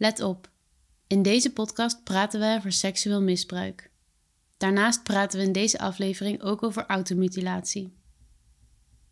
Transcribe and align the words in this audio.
Let 0.00 0.20
op, 0.20 0.50
in 1.06 1.22
deze 1.22 1.52
podcast 1.52 2.04
praten 2.04 2.40
we 2.40 2.54
over 2.56 2.72
seksueel 2.72 3.22
misbruik. 3.22 3.90
Daarnaast 4.56 5.02
praten 5.02 5.38
we 5.38 5.44
in 5.44 5.52
deze 5.52 5.78
aflevering 5.78 6.42
ook 6.42 6.62
over 6.62 6.86
automutilatie. 6.86 7.96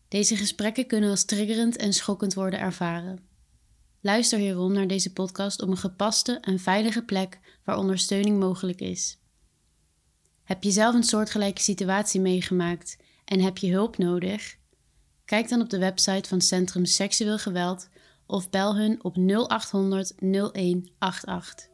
Deze 0.09 0.37
gesprekken 0.37 0.87
kunnen 0.87 1.11
als 1.11 1.25
triggerend 1.25 1.77
en 1.77 1.93
schokkend 1.93 2.35
worden 2.35 2.61
ervaren. 2.61 3.19
Luister 4.01 4.39
hierom 4.39 4.73
naar 4.73 4.87
deze 4.87 5.13
podcast 5.13 5.63
op 5.63 5.69
een 5.69 5.77
gepaste 5.77 6.39
en 6.41 6.59
veilige 6.59 7.03
plek 7.03 7.39
waar 7.65 7.79
ondersteuning 7.79 8.39
mogelijk 8.39 8.81
is. 8.81 9.19
Heb 10.43 10.63
je 10.63 10.71
zelf 10.71 10.95
een 10.95 11.03
soortgelijke 11.03 11.61
situatie 11.61 12.21
meegemaakt 12.21 12.97
en 13.25 13.41
heb 13.41 13.59
je 13.59 13.73
hulp 13.73 13.99
nodig? 13.99 14.57
Kijk 15.25 15.49
dan 15.49 15.61
op 15.61 15.71
de 15.71 15.79
website 15.79 16.29
van 16.29 16.41
Centrum 16.41 16.85
Seksueel 16.85 17.39
Geweld 17.39 17.89
of 18.27 18.51
bel 18.51 18.77
hun 18.77 18.99
op 19.03 19.17
0800 19.17 20.15
0188. 20.21 21.69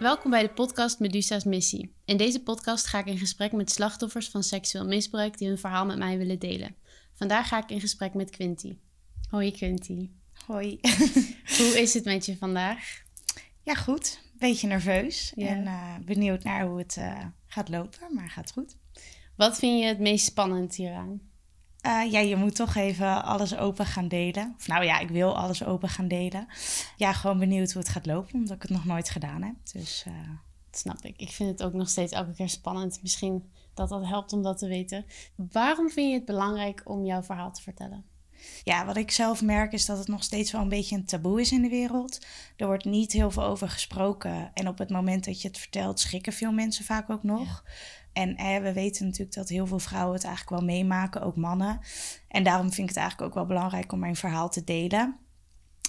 Welkom 0.00 0.30
bij 0.30 0.42
de 0.42 0.48
podcast 0.48 0.98
Medusa's 0.98 1.44
Missie. 1.44 1.94
In 2.04 2.16
deze 2.16 2.42
podcast 2.42 2.86
ga 2.86 2.98
ik 2.98 3.06
in 3.06 3.18
gesprek 3.18 3.52
met 3.52 3.70
slachtoffers 3.70 4.28
van 4.28 4.42
seksueel 4.42 4.86
misbruik 4.86 5.38
die 5.38 5.48
hun 5.48 5.58
verhaal 5.58 5.86
met 5.86 5.98
mij 5.98 6.18
willen 6.18 6.38
delen. 6.38 6.76
Vandaag 7.14 7.48
ga 7.48 7.62
ik 7.62 7.70
in 7.70 7.80
gesprek 7.80 8.14
met 8.14 8.30
Quinty. 8.30 8.76
Hoi 9.28 9.50
Quinty. 9.52 10.10
Hoi. 10.46 10.78
Hoe 11.58 11.80
is 11.80 11.94
het 11.94 12.04
met 12.04 12.26
je 12.26 12.36
vandaag? 12.36 13.02
Ja, 13.62 13.74
goed. 13.74 14.20
Beetje 14.38 14.66
nerveus 14.66 15.32
en 15.34 15.64
uh, 15.64 15.94
benieuwd 16.04 16.44
naar 16.44 16.66
hoe 16.66 16.78
het 16.78 16.96
uh, 16.98 17.24
gaat 17.46 17.68
lopen, 17.68 18.14
maar 18.14 18.30
gaat 18.30 18.52
goed. 18.52 18.76
Wat 19.36 19.58
vind 19.58 19.80
je 19.80 19.86
het 19.86 19.98
meest 19.98 20.24
spannend 20.24 20.74
hieraan? 20.74 21.20
Uh, 21.86 22.12
ja, 22.12 22.18
je 22.18 22.36
moet 22.36 22.54
toch 22.54 22.74
even 22.74 23.24
alles 23.24 23.56
open 23.56 23.86
gaan 23.86 24.08
delen. 24.08 24.54
Of 24.58 24.66
nou 24.66 24.84
ja, 24.84 24.98
ik 24.98 25.08
wil 25.08 25.36
alles 25.36 25.64
open 25.64 25.88
gaan 25.88 26.08
delen. 26.08 26.46
Ja, 26.96 27.12
gewoon 27.12 27.38
benieuwd 27.38 27.72
hoe 27.72 27.82
het 27.82 27.90
gaat 27.90 28.06
lopen, 28.06 28.34
omdat 28.34 28.56
ik 28.56 28.62
het 28.62 28.70
nog 28.70 28.84
nooit 28.84 29.10
gedaan 29.10 29.42
heb. 29.42 29.54
Dus, 29.72 30.04
uh... 30.08 30.14
Dat 30.70 30.80
snap 30.80 31.04
ik. 31.04 31.16
Ik 31.16 31.30
vind 31.30 31.50
het 31.50 31.62
ook 31.62 31.72
nog 31.72 31.88
steeds 31.88 32.12
elke 32.12 32.32
keer 32.32 32.48
spannend. 32.48 32.98
Misschien 33.02 33.50
dat 33.74 33.88
dat 33.88 34.06
helpt 34.06 34.32
om 34.32 34.42
dat 34.42 34.58
te 34.58 34.68
weten. 34.68 35.04
Waarom 35.34 35.90
vind 35.90 36.08
je 36.08 36.14
het 36.14 36.24
belangrijk 36.24 36.82
om 36.84 37.04
jouw 37.04 37.22
verhaal 37.22 37.52
te 37.52 37.62
vertellen? 37.62 38.04
Ja, 38.64 38.86
wat 38.86 38.96
ik 38.96 39.10
zelf 39.10 39.42
merk 39.42 39.72
is 39.72 39.86
dat 39.86 39.98
het 39.98 40.08
nog 40.08 40.22
steeds 40.22 40.52
wel 40.52 40.60
een 40.60 40.68
beetje 40.68 40.96
een 40.96 41.04
taboe 41.04 41.40
is 41.40 41.52
in 41.52 41.62
de 41.62 41.68
wereld. 41.68 42.26
Er 42.56 42.66
wordt 42.66 42.84
niet 42.84 43.12
heel 43.12 43.30
veel 43.30 43.42
over 43.42 43.68
gesproken. 43.68 44.50
En 44.54 44.68
op 44.68 44.78
het 44.78 44.90
moment 44.90 45.24
dat 45.24 45.42
je 45.42 45.48
het 45.48 45.58
vertelt, 45.58 46.00
schrikken 46.00 46.32
veel 46.32 46.52
mensen 46.52 46.84
vaak 46.84 47.10
ook 47.10 47.22
nog. 47.22 47.62
Ja. 47.64 47.70
En 48.20 48.36
eh, 48.36 48.62
we 48.62 48.72
weten 48.72 49.04
natuurlijk 49.04 49.34
dat 49.34 49.48
heel 49.48 49.66
veel 49.66 49.78
vrouwen 49.78 50.14
het 50.14 50.24
eigenlijk 50.24 50.56
wel 50.56 50.68
meemaken, 50.74 51.22
ook 51.22 51.36
mannen. 51.36 51.80
En 52.28 52.44
daarom 52.44 52.66
vind 52.66 52.88
ik 52.88 52.94
het 52.94 52.96
eigenlijk 52.96 53.28
ook 53.28 53.34
wel 53.34 53.46
belangrijk 53.46 53.92
om 53.92 53.98
mijn 53.98 54.16
verhaal 54.16 54.50
te 54.50 54.64
delen. 54.64 55.16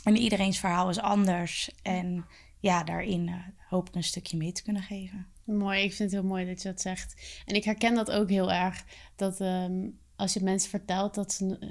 En 0.03 0.17
iedereen's 0.17 0.59
verhaal 0.59 0.89
is 0.89 0.99
anders. 0.99 1.71
En 1.81 2.25
ja, 2.59 2.83
daarin 2.83 3.27
uh, 3.27 3.35
hoop 3.69 3.87
ik 3.87 3.95
een 3.95 4.03
stukje 4.03 4.37
mee 4.37 4.51
te 4.51 4.63
kunnen 4.63 4.81
geven. 4.81 5.27
Mooi, 5.45 5.81
ik 5.81 5.93
vind 5.93 6.11
het 6.11 6.21
heel 6.21 6.29
mooi 6.29 6.45
dat 6.45 6.61
je 6.61 6.69
dat 6.69 6.81
zegt. 6.81 7.41
En 7.45 7.55
ik 7.55 7.63
herken 7.63 7.95
dat 7.95 8.11
ook 8.11 8.29
heel 8.29 8.51
erg. 8.51 8.85
Dat 9.15 9.39
um, 9.39 9.99
als 10.15 10.33
je 10.33 10.43
mensen 10.43 10.69
vertelt 10.69 11.15
dat 11.15 11.33
ze 11.33 11.45
uh, 11.45 11.69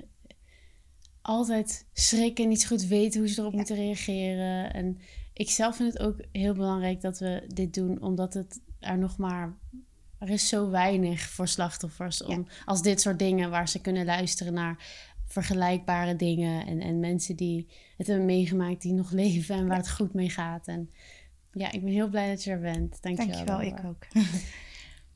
altijd 1.22 1.86
schrikken 1.92 2.44
en 2.44 2.50
niet 2.50 2.60
zo 2.60 2.68
goed 2.68 2.84
weten 2.84 3.20
hoe 3.20 3.28
ze 3.28 3.40
erop 3.40 3.52
ja. 3.52 3.56
moeten 3.56 3.76
reageren. 3.76 4.72
En 4.72 4.98
ik 5.32 5.50
zelf 5.50 5.76
vind 5.76 5.92
het 5.92 6.02
ook 6.02 6.24
heel 6.32 6.54
belangrijk 6.54 7.00
dat 7.00 7.18
we 7.18 7.44
dit 7.46 7.74
doen, 7.74 8.02
omdat 8.02 8.34
het 8.34 8.60
er 8.78 8.98
nog 8.98 9.16
maar 9.16 9.58
er 10.20 10.28
is 10.28 10.48
zo 10.48 10.70
weinig 10.70 11.20
voor 11.20 11.48
slachtoffers 11.48 12.22
om, 12.22 12.46
als 12.64 12.82
dit 12.82 13.00
soort 13.00 13.18
dingen 13.18 13.50
waar 13.50 13.68
ze 13.68 13.80
kunnen 13.80 14.04
luisteren 14.04 14.52
naar 14.52 14.84
vergelijkbare 15.26 16.16
dingen 16.16 16.66
en, 16.66 16.80
en 16.80 17.00
mensen 17.00 17.36
die 17.36 17.68
het 17.96 18.06
hebben 18.06 18.26
meegemaakt, 18.26 18.82
die 18.82 18.92
nog 18.92 19.10
leven 19.22 19.54
en 19.54 19.66
waar 19.66 19.76
het 19.76 19.90
goed 19.90 20.14
mee 20.14 20.30
gaat. 20.30 20.66
En 20.66 20.90
ja, 21.52 21.72
ik 21.72 21.84
ben 21.84 21.92
heel 21.92 22.08
blij 22.08 22.28
dat 22.28 22.44
je 22.44 22.50
er 22.50 22.60
bent. 22.60 23.02
Dank 23.02 23.22
je 23.22 23.44
wel. 23.44 23.62
ik 23.62 23.84
ook. 23.84 24.06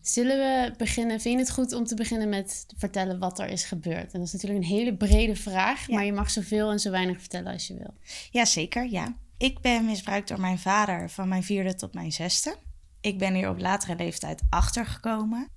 Zullen 0.01 0.37
we 0.37 0.75
beginnen? 0.77 1.21
Vind 1.21 1.35
je 1.35 1.41
het 1.41 1.51
goed 1.51 1.73
om 1.73 1.85
te 1.85 1.95
beginnen 1.95 2.29
met 2.29 2.67
vertellen 2.77 3.19
wat 3.19 3.39
er 3.39 3.49
is 3.49 3.65
gebeurd? 3.65 4.13
En 4.13 4.19
dat 4.19 4.27
is 4.27 4.33
natuurlijk 4.33 4.63
een 4.63 4.71
hele 4.71 4.97
brede 4.97 5.37
vraag, 5.37 5.87
ja. 5.87 5.95
maar 5.95 6.05
je 6.05 6.13
mag 6.13 6.31
zoveel 6.31 6.71
en 6.71 6.79
zo 6.79 6.91
weinig 6.91 7.21
vertellen 7.21 7.53
als 7.53 7.67
je 7.67 7.75
wil. 7.75 7.95
Ja, 8.31 8.45
zeker. 8.45 8.91
Ja. 8.91 9.17
Ik 9.37 9.61
ben 9.61 9.85
misbruikt 9.85 10.29
door 10.29 10.41
mijn 10.41 10.59
vader 10.59 11.11
van 11.11 11.29
mijn 11.29 11.43
vierde 11.43 11.75
tot 11.75 11.95
mijn 11.95 12.13
zesde. 12.13 12.57
Ik 13.05 13.19
ben 13.19 13.35
hier 13.35 13.49
op 13.49 13.59
latere 13.59 13.97
leeftijd 13.97 14.43
achtergekomen. 14.51 15.49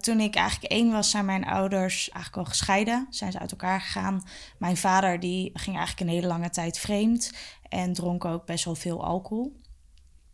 Toen 0.00 0.20
ik 0.20 0.34
eigenlijk 0.34 0.72
één 0.72 0.90
was, 0.90 1.10
zijn 1.10 1.24
mijn 1.24 1.44
ouders 1.44 2.10
eigenlijk 2.10 2.46
al 2.46 2.52
gescheiden. 2.52 3.06
Zijn 3.10 3.32
ze 3.32 3.38
uit 3.38 3.50
elkaar 3.50 3.80
gegaan. 3.80 4.22
Mijn 4.58 4.76
vader 4.76 5.20
die 5.20 5.50
ging 5.54 5.76
eigenlijk 5.76 6.00
een 6.00 6.16
hele 6.16 6.26
lange 6.26 6.50
tijd 6.50 6.78
vreemd. 6.78 7.32
En 7.68 7.92
dronk 7.92 8.24
ook 8.24 8.46
best 8.46 8.64
wel 8.64 8.74
veel 8.74 9.04
alcohol. 9.04 9.60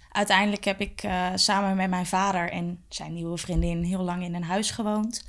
Uiteindelijk 0.09 0.65
heb 0.65 0.81
ik 0.81 1.03
uh, 1.03 1.31
samen 1.35 1.77
met 1.77 1.91
mijn 1.91 2.07
vader 2.07 2.51
en 2.51 2.85
zijn 2.89 3.15
nieuwe 3.15 3.39
vriendin 3.39 3.83
heel 3.83 4.03
lang 4.03 4.23
in 4.23 4.35
een 4.35 4.45
huis 4.45 4.71
gewoond. 4.71 5.27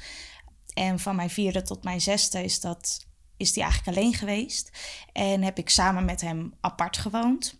En 0.73 0.99
van 0.99 1.15
mijn 1.15 1.29
vierde 1.29 1.61
tot 1.61 1.83
mijn 1.83 2.01
zesde 2.01 2.43
is, 2.43 2.59
dat, 2.61 3.05
is 3.37 3.53
die 3.53 3.63
eigenlijk 3.63 3.97
alleen 3.97 4.13
geweest. 4.13 4.77
En 5.13 5.41
heb 5.41 5.57
ik 5.57 5.69
samen 5.69 6.05
met 6.05 6.21
hem 6.21 6.53
apart 6.61 6.97
gewoond. 6.97 7.59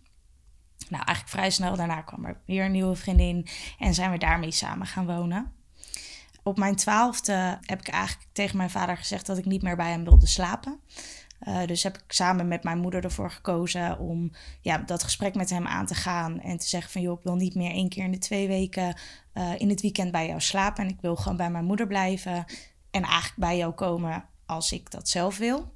Nou, 0.90 1.04
eigenlijk 1.04 1.36
vrij 1.36 1.50
snel 1.50 1.76
daarna 1.76 2.00
kwam 2.00 2.24
er 2.24 2.40
weer 2.44 2.64
een 2.64 2.72
nieuwe 2.72 2.96
vriendin 2.96 3.46
en 3.78 3.94
zijn 3.94 4.10
we 4.10 4.18
daarmee 4.18 4.50
samen 4.50 4.86
gaan 4.86 5.06
wonen. 5.06 5.52
Op 6.42 6.58
mijn 6.58 6.76
twaalfde 6.76 7.58
heb 7.60 7.80
ik 7.80 7.88
eigenlijk 7.88 8.28
tegen 8.32 8.56
mijn 8.56 8.70
vader 8.70 8.96
gezegd 8.96 9.26
dat 9.26 9.38
ik 9.38 9.44
niet 9.44 9.62
meer 9.62 9.76
bij 9.76 9.90
hem 9.90 10.04
wilde 10.04 10.26
slapen. 10.26 10.80
Uh, 11.42 11.64
dus 11.66 11.82
heb 11.82 11.96
ik 11.96 12.12
samen 12.12 12.48
met 12.48 12.62
mijn 12.62 12.78
moeder 12.78 13.04
ervoor 13.04 13.30
gekozen 13.30 13.98
om 13.98 14.30
ja, 14.60 14.78
dat 14.78 15.02
gesprek 15.02 15.34
met 15.34 15.50
hem 15.50 15.66
aan 15.66 15.86
te 15.86 15.94
gaan. 15.94 16.40
En 16.40 16.58
te 16.58 16.68
zeggen 16.68 16.90
van 16.92 17.00
joh, 17.00 17.18
ik 17.18 17.24
wil 17.24 17.34
niet 17.34 17.54
meer 17.54 17.70
één 17.70 17.88
keer 17.88 18.04
in 18.04 18.10
de 18.10 18.18
twee 18.18 18.48
weken 18.48 18.96
uh, 19.34 19.52
in 19.58 19.68
het 19.68 19.80
weekend 19.80 20.12
bij 20.12 20.26
jou 20.26 20.40
slapen. 20.40 20.84
En 20.84 20.90
ik 20.90 21.00
wil 21.00 21.16
gewoon 21.16 21.36
bij 21.36 21.50
mijn 21.50 21.64
moeder 21.64 21.86
blijven. 21.86 22.44
En 22.90 23.02
eigenlijk 23.02 23.36
bij 23.36 23.56
jou 23.56 23.72
komen 23.72 24.24
als 24.46 24.72
ik 24.72 24.90
dat 24.90 25.08
zelf 25.08 25.38
wil. 25.38 25.74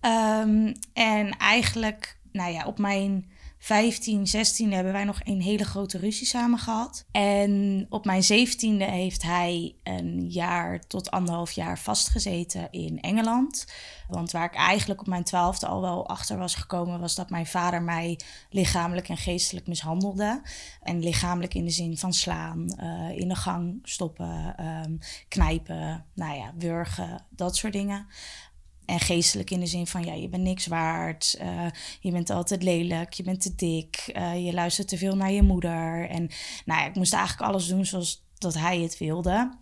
Um, 0.00 0.72
en 0.92 1.36
eigenlijk, 1.36 2.18
nou 2.32 2.52
ja, 2.52 2.64
op 2.64 2.78
mijn 2.78 3.30
15, 3.58 4.26
16 4.26 4.72
hebben 4.72 4.92
wij 4.92 5.04
nog 5.04 5.20
een 5.24 5.40
hele 5.40 5.64
grote 5.64 5.98
ruzie 5.98 6.26
samen 6.26 6.58
gehad. 6.58 7.04
En 7.10 7.86
op 7.88 8.04
mijn 8.04 8.22
17e 8.22 8.90
heeft 8.90 9.22
hij 9.22 9.74
een 9.82 10.30
jaar 10.30 10.80
tot 10.86 11.10
anderhalf 11.10 11.50
jaar 11.50 11.78
vastgezeten 11.78 12.68
in 12.70 13.00
Engeland. 13.00 13.66
Want 14.08 14.30
waar 14.30 14.44
ik 14.44 14.54
eigenlijk 14.54 15.00
op 15.00 15.06
mijn 15.06 15.24
twaalfde 15.24 15.66
al 15.66 15.80
wel 15.80 16.08
achter 16.08 16.38
was 16.38 16.54
gekomen, 16.54 17.00
was 17.00 17.14
dat 17.14 17.30
mijn 17.30 17.46
vader 17.46 17.82
mij 17.82 18.20
lichamelijk 18.50 19.08
en 19.08 19.16
geestelijk 19.16 19.66
mishandelde. 19.66 20.42
En 20.82 20.98
lichamelijk 21.02 21.54
in 21.54 21.64
de 21.64 21.70
zin 21.70 21.98
van 21.98 22.12
slaan, 22.12 22.76
uh, 22.80 23.18
in 23.18 23.28
de 23.28 23.36
gang 23.36 23.78
stoppen, 23.82 24.54
um, 24.84 24.98
knijpen, 25.28 26.04
nou 26.14 26.36
ja, 26.36 26.52
wurgen, 26.58 27.26
dat 27.30 27.56
soort 27.56 27.72
dingen. 27.72 28.06
En 28.88 29.00
geestelijk 29.00 29.50
in 29.50 29.60
de 29.60 29.66
zin 29.66 29.86
van, 29.86 30.04
ja, 30.04 30.12
je 30.12 30.28
bent 30.28 30.42
niks 30.42 30.66
waard. 30.66 31.38
Uh, 31.42 31.66
je 32.00 32.10
bent 32.10 32.30
altijd 32.30 32.62
lelijk, 32.62 33.12
je 33.12 33.22
bent 33.22 33.40
te 33.40 33.54
dik. 33.54 34.12
Uh, 34.16 34.44
je 34.46 34.52
luistert 34.52 34.88
te 34.88 34.98
veel 34.98 35.16
naar 35.16 35.30
je 35.30 35.42
moeder. 35.42 36.08
En 36.08 36.30
nou 36.64 36.80
ja, 36.80 36.86
ik 36.86 36.94
moest 36.94 37.12
eigenlijk 37.12 37.50
alles 37.50 37.66
doen 37.66 37.86
zoals 37.86 38.24
dat 38.38 38.54
hij 38.54 38.80
het 38.80 38.98
wilde. 38.98 39.58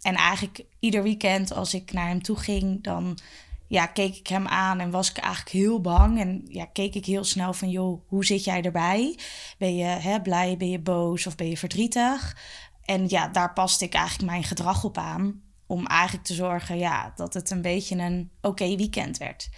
En 0.00 0.14
eigenlijk 0.14 0.64
ieder 0.78 1.02
weekend 1.02 1.52
als 1.52 1.74
ik 1.74 1.92
naar 1.92 2.08
hem 2.08 2.22
toe 2.22 2.36
ging, 2.36 2.82
dan 2.82 3.18
ja, 3.66 3.86
keek 3.86 4.16
ik 4.16 4.26
hem 4.26 4.46
aan 4.46 4.80
en 4.80 4.90
was 4.90 5.10
ik 5.10 5.16
eigenlijk 5.16 5.54
heel 5.54 5.80
bang. 5.80 6.20
En 6.20 6.42
ja, 6.48 6.64
keek 6.64 6.94
ik 6.94 7.06
heel 7.06 7.24
snel 7.24 7.52
van, 7.52 7.70
joh, 7.70 8.00
hoe 8.06 8.24
zit 8.24 8.44
jij 8.44 8.62
erbij? 8.62 9.18
Ben 9.58 9.76
je 9.76 9.84
hè, 9.84 10.20
blij, 10.20 10.56
ben 10.56 10.70
je 10.70 10.80
boos 10.80 11.26
of 11.26 11.34
ben 11.34 11.48
je 11.48 11.56
verdrietig? 11.56 12.36
En 12.84 13.08
ja, 13.08 13.28
daar 13.28 13.52
paste 13.52 13.84
ik 13.84 13.94
eigenlijk 13.94 14.30
mijn 14.30 14.44
gedrag 14.44 14.84
op 14.84 14.98
aan 14.98 15.50
om 15.72 15.86
eigenlijk 15.86 16.26
te 16.26 16.34
zorgen 16.34 16.78
ja, 16.78 17.12
dat 17.16 17.34
het 17.34 17.50
een 17.50 17.62
beetje 17.62 17.96
een 17.96 18.30
oké 18.40 18.76
weekend 18.76 19.18
werd. 19.18 19.50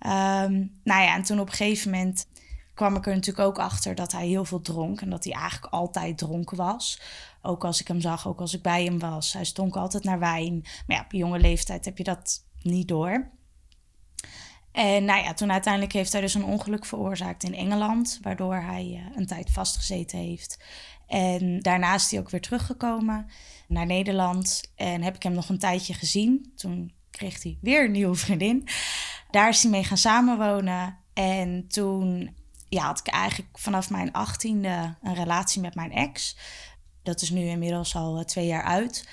Um, 0.00 0.80
nou 0.84 1.02
ja, 1.02 1.14
en 1.14 1.22
toen 1.22 1.40
op 1.40 1.46
een 1.46 1.54
gegeven 1.54 1.90
moment 1.90 2.26
kwam 2.74 2.96
ik 2.96 3.06
er 3.06 3.14
natuurlijk 3.14 3.46
ook 3.46 3.58
achter 3.58 3.94
dat 3.94 4.12
hij 4.12 4.26
heel 4.26 4.44
veel 4.44 4.60
dronk. 4.60 5.00
En 5.00 5.10
dat 5.10 5.24
hij 5.24 5.32
eigenlijk 5.32 5.72
altijd 5.72 6.18
dronken 6.18 6.56
was. 6.56 7.00
Ook 7.42 7.64
als 7.64 7.80
ik 7.80 7.88
hem 7.88 8.00
zag, 8.00 8.28
ook 8.28 8.40
als 8.40 8.54
ik 8.54 8.62
bij 8.62 8.84
hem 8.84 8.98
was. 8.98 9.32
Hij 9.32 9.44
stonk 9.44 9.76
altijd 9.76 10.04
naar 10.04 10.18
wijn. 10.18 10.60
Maar 10.86 10.96
ja, 10.96 11.02
op 11.04 11.12
jonge 11.12 11.38
leeftijd 11.38 11.84
heb 11.84 11.98
je 11.98 12.04
dat 12.04 12.44
niet 12.62 12.88
door. 12.88 13.30
En 14.72 15.04
nou 15.04 15.22
ja, 15.22 15.34
toen 15.34 15.52
uiteindelijk 15.52 15.92
heeft 15.92 16.12
hij 16.12 16.20
dus 16.20 16.34
een 16.34 16.44
ongeluk 16.44 16.84
veroorzaakt 16.84 17.42
in 17.42 17.54
Engeland. 17.54 18.18
Waardoor 18.22 18.54
hij 18.54 18.86
uh, 18.86 19.16
een 19.16 19.26
tijd 19.26 19.50
vastgezeten 19.50 20.18
heeft. 20.18 20.58
En 21.08 21.60
daarna 21.60 21.94
is 21.94 22.10
hij 22.10 22.20
ook 22.20 22.30
weer 22.30 22.40
teruggekomen 22.40 23.26
naar 23.68 23.86
Nederland. 23.86 24.72
En 24.74 25.02
heb 25.02 25.14
ik 25.14 25.22
hem 25.22 25.32
nog 25.32 25.48
een 25.48 25.58
tijdje 25.58 25.94
gezien. 25.94 26.52
Toen 26.56 26.92
kreeg 27.10 27.42
hij 27.42 27.58
weer 27.60 27.84
een 27.84 27.90
nieuwe 27.90 28.14
vriendin. 28.14 28.68
Daar 29.30 29.48
is 29.48 29.62
hij 29.62 29.70
mee 29.70 29.84
gaan 29.84 29.96
samenwonen. 29.96 30.98
En 31.12 31.68
toen 31.68 32.36
ja, 32.68 32.84
had 32.84 32.98
ik 32.98 33.06
eigenlijk 33.06 33.58
vanaf 33.58 33.90
mijn 33.90 34.12
achttiende 34.12 34.94
een 35.02 35.14
relatie 35.14 35.60
met 35.60 35.74
mijn 35.74 35.92
ex. 35.92 36.36
Dat 37.02 37.20
is 37.20 37.30
nu 37.30 37.40
inmiddels 37.40 37.94
al 37.94 38.18
eh, 38.18 38.24
twee 38.24 38.46
jaar 38.46 38.62
uit. 38.62 39.08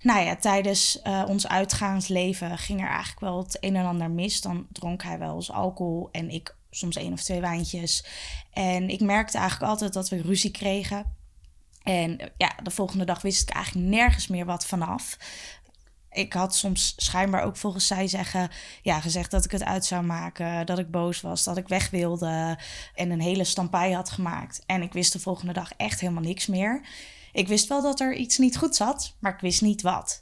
Nou 0.00 0.24
ja, 0.24 0.36
tijdens 0.36 1.00
uh, 1.04 1.24
ons 1.28 1.48
uitgaansleven 1.48 2.58
ging 2.58 2.80
er 2.80 2.88
eigenlijk 2.88 3.20
wel 3.20 3.38
het 3.38 3.56
een 3.60 3.76
en 3.76 3.86
ander 3.86 4.10
mis. 4.10 4.40
Dan 4.40 4.66
dronk 4.72 5.02
hij 5.02 5.18
wel 5.18 5.34
eens 5.34 5.50
alcohol 5.50 6.08
en 6.12 6.30
ik 6.30 6.56
soms 6.70 6.96
één 6.96 7.12
of 7.12 7.22
twee 7.22 7.40
wijntjes. 7.40 8.04
En 8.52 8.88
ik 8.88 9.00
merkte 9.00 9.38
eigenlijk 9.38 9.70
altijd 9.70 9.92
dat 9.92 10.08
we 10.08 10.22
ruzie 10.22 10.50
kregen. 10.50 11.16
En 11.88 12.32
ja, 12.36 12.54
de 12.62 12.70
volgende 12.70 13.04
dag 13.04 13.22
wist 13.22 13.42
ik 13.42 13.54
eigenlijk 13.54 13.86
nergens 13.86 14.26
meer 14.26 14.44
wat 14.44 14.66
vanaf 14.66 15.16
ik 16.10 16.32
had 16.32 16.54
soms 16.54 16.94
schijnbaar 16.96 17.42
ook 17.42 17.56
volgens 17.56 17.86
zij 17.86 18.08
zeggen, 18.08 18.50
ja, 18.82 19.00
gezegd 19.00 19.30
dat 19.30 19.44
ik 19.44 19.50
het 19.50 19.64
uit 19.64 19.84
zou 19.84 20.04
maken, 20.04 20.66
dat 20.66 20.78
ik 20.78 20.90
boos 20.90 21.20
was, 21.20 21.44
dat 21.44 21.56
ik 21.56 21.68
weg 21.68 21.90
wilde 21.90 22.58
en 22.94 23.10
een 23.10 23.20
hele 23.20 23.44
stampij 23.44 23.92
had 23.92 24.10
gemaakt. 24.10 24.62
En 24.66 24.82
ik 24.82 24.92
wist 24.92 25.12
de 25.12 25.18
volgende 25.18 25.52
dag 25.52 25.72
echt 25.76 26.00
helemaal 26.00 26.22
niks 26.22 26.46
meer. 26.46 26.86
Ik 27.32 27.48
wist 27.48 27.68
wel 27.68 27.82
dat 27.82 28.00
er 28.00 28.14
iets 28.14 28.38
niet 28.38 28.56
goed 28.56 28.76
zat, 28.76 29.16
maar 29.18 29.32
ik 29.32 29.40
wist 29.40 29.62
niet 29.62 29.82
wat. 29.82 30.20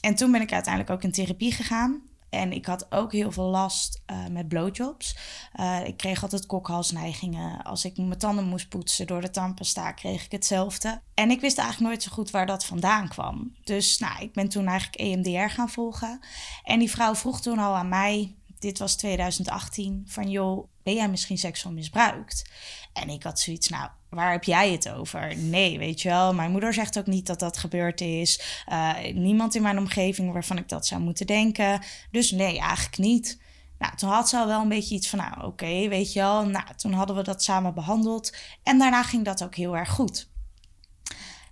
En 0.00 0.14
toen 0.14 0.32
ben 0.32 0.40
ik 0.40 0.52
uiteindelijk 0.52 0.92
ook 0.92 1.02
in 1.02 1.12
therapie 1.12 1.52
gegaan. 1.52 2.02
En 2.34 2.52
ik 2.52 2.66
had 2.66 2.92
ook 2.92 3.12
heel 3.12 3.32
veel 3.32 3.48
last 3.48 4.02
uh, 4.10 4.26
met 4.26 4.48
blowjobs. 4.48 5.16
Uh, 5.60 5.86
ik 5.86 5.96
kreeg 5.96 6.22
altijd 6.22 6.46
kokhalsneigingen. 6.46 7.62
Als 7.62 7.84
ik 7.84 7.96
mijn 7.96 8.18
tanden 8.18 8.44
moest 8.44 8.68
poetsen 8.68 9.06
door 9.06 9.20
de 9.20 9.30
tandpasta, 9.30 9.92
kreeg 9.92 10.24
ik 10.24 10.32
hetzelfde. 10.32 11.00
En 11.14 11.30
ik 11.30 11.40
wist 11.40 11.58
eigenlijk 11.58 11.90
nooit 11.90 12.02
zo 12.02 12.10
goed 12.12 12.30
waar 12.30 12.46
dat 12.46 12.64
vandaan 12.64 13.08
kwam. 13.08 13.56
Dus 13.64 13.98
nou, 13.98 14.22
ik 14.22 14.32
ben 14.32 14.48
toen 14.48 14.66
eigenlijk 14.66 15.00
EMDR 15.00 15.54
gaan 15.54 15.70
volgen. 15.70 16.20
En 16.62 16.78
die 16.78 16.90
vrouw 16.90 17.14
vroeg 17.14 17.40
toen 17.40 17.58
al 17.58 17.74
aan 17.74 17.88
mij, 17.88 18.34
dit 18.58 18.78
was 18.78 18.96
2018, 18.96 20.02
van 20.06 20.30
joh, 20.30 20.68
ben 20.82 20.94
jij 20.94 21.08
misschien 21.08 21.38
seksueel 21.38 21.74
misbruikt? 21.74 22.50
En 22.92 23.08
ik 23.08 23.22
had 23.22 23.40
zoiets, 23.40 23.68
nou, 23.68 23.90
waar 24.14 24.32
heb 24.32 24.44
jij 24.44 24.72
het 24.72 24.88
over? 24.88 25.36
Nee, 25.36 25.78
weet 25.78 26.02
je 26.02 26.08
wel. 26.08 26.34
Mijn 26.34 26.50
moeder 26.50 26.74
zegt 26.74 26.98
ook 26.98 27.06
niet 27.06 27.26
dat 27.26 27.38
dat 27.38 27.56
gebeurd 27.56 28.00
is. 28.00 28.62
Uh, 28.72 28.92
niemand 29.14 29.54
in 29.54 29.62
mijn 29.62 29.78
omgeving 29.78 30.32
waarvan 30.32 30.58
ik 30.58 30.68
dat 30.68 30.86
zou 30.86 31.00
moeten 31.00 31.26
denken. 31.26 31.82
Dus 32.10 32.30
nee, 32.30 32.58
eigenlijk 32.58 32.98
niet. 32.98 33.42
Nou, 33.78 33.96
toen 33.96 34.10
had 34.10 34.28
ze 34.28 34.36
al 34.36 34.46
wel 34.46 34.60
een 34.60 34.68
beetje 34.68 34.94
iets 34.94 35.08
van, 35.08 35.18
nou 35.18 35.46
oké, 35.46 35.88
weet 35.88 36.12
je 36.12 36.20
wel. 36.20 36.46
Nou, 36.46 36.64
toen 36.76 36.92
hadden 36.92 37.16
we 37.16 37.22
dat 37.22 37.42
samen 37.42 37.74
behandeld. 37.74 38.36
En 38.62 38.78
daarna 38.78 39.02
ging 39.02 39.24
dat 39.24 39.44
ook 39.44 39.54
heel 39.54 39.76
erg 39.76 39.90
goed. 39.90 40.32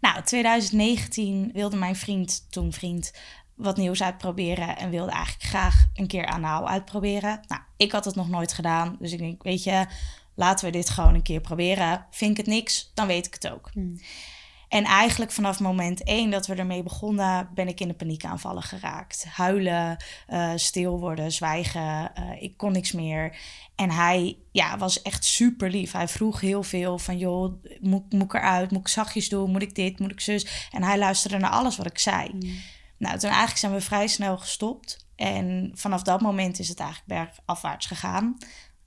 Nou, 0.00 0.22
2019 0.22 1.50
wilde 1.52 1.76
mijn 1.76 1.96
vriend, 1.96 2.46
toen 2.50 2.72
vriend, 2.72 3.12
wat 3.54 3.76
nieuws 3.76 4.02
uitproberen 4.02 4.76
en 4.76 4.90
wilde 4.90 5.10
eigenlijk 5.10 5.44
graag 5.44 5.86
een 5.94 6.06
keer 6.06 6.26
anaal 6.26 6.68
uitproberen. 6.68 7.40
Nou, 7.46 7.60
ik 7.76 7.92
had 7.92 8.04
het 8.04 8.14
nog 8.14 8.28
nooit 8.28 8.52
gedaan, 8.52 8.96
dus 8.98 9.12
ik 9.12 9.18
denk, 9.18 9.42
weet 9.42 9.62
je, 9.62 9.86
laten 10.34 10.66
we 10.66 10.72
dit 10.72 10.90
gewoon 10.90 11.14
een 11.14 11.22
keer 11.22 11.40
proberen. 11.40 12.06
Vind 12.10 12.30
ik 12.30 12.36
het 12.36 12.46
niks, 12.46 12.90
dan 12.94 13.06
weet 13.06 13.26
ik 13.26 13.34
het 13.34 13.48
ook. 13.48 13.70
Hmm. 13.72 13.96
En 14.72 14.84
eigenlijk 14.84 15.30
vanaf 15.30 15.60
moment 15.60 16.04
één 16.04 16.30
dat 16.30 16.46
we 16.46 16.54
ermee 16.54 16.82
begonnen, 16.82 17.48
ben 17.54 17.68
ik 17.68 17.80
in 17.80 17.88
de 17.88 17.94
paniekaanvallen 17.94 18.62
geraakt. 18.62 19.24
Huilen, 19.28 19.96
uh, 20.28 20.52
stil 20.54 21.00
worden, 21.00 21.32
zwijgen. 21.32 22.10
Uh, 22.18 22.42
ik 22.42 22.56
kon 22.56 22.72
niks 22.72 22.92
meer. 22.92 23.36
En 23.74 23.90
hij 23.90 24.38
ja, 24.52 24.78
was 24.78 25.02
echt 25.02 25.24
super 25.24 25.70
lief. 25.70 25.92
Hij 25.92 26.08
vroeg 26.08 26.40
heel 26.40 26.62
veel 26.62 26.98
van, 26.98 27.18
joh, 27.18 27.52
moet, 27.80 28.12
moet 28.12 28.22
ik 28.22 28.34
eruit? 28.34 28.70
Moet 28.70 28.80
ik 28.80 28.88
zachtjes 28.88 29.28
doen? 29.28 29.50
Moet 29.50 29.62
ik 29.62 29.74
dit? 29.74 29.98
Moet 29.98 30.12
ik 30.12 30.20
zus? 30.20 30.68
En 30.70 30.82
hij 30.82 30.98
luisterde 30.98 31.38
naar 31.38 31.50
alles 31.50 31.76
wat 31.76 31.86
ik 31.86 31.98
zei. 31.98 32.28
Hmm. 32.30 32.60
Nou, 32.98 33.18
toen 33.18 33.30
eigenlijk 33.30 33.58
zijn 33.58 33.72
we 33.72 33.80
vrij 33.80 34.06
snel 34.06 34.38
gestopt. 34.38 35.06
En 35.16 35.70
vanaf 35.74 36.02
dat 36.02 36.20
moment 36.20 36.58
is 36.58 36.68
het 36.68 36.80
eigenlijk 36.80 37.08
bergafwaarts 37.08 37.86
gegaan. 37.86 38.36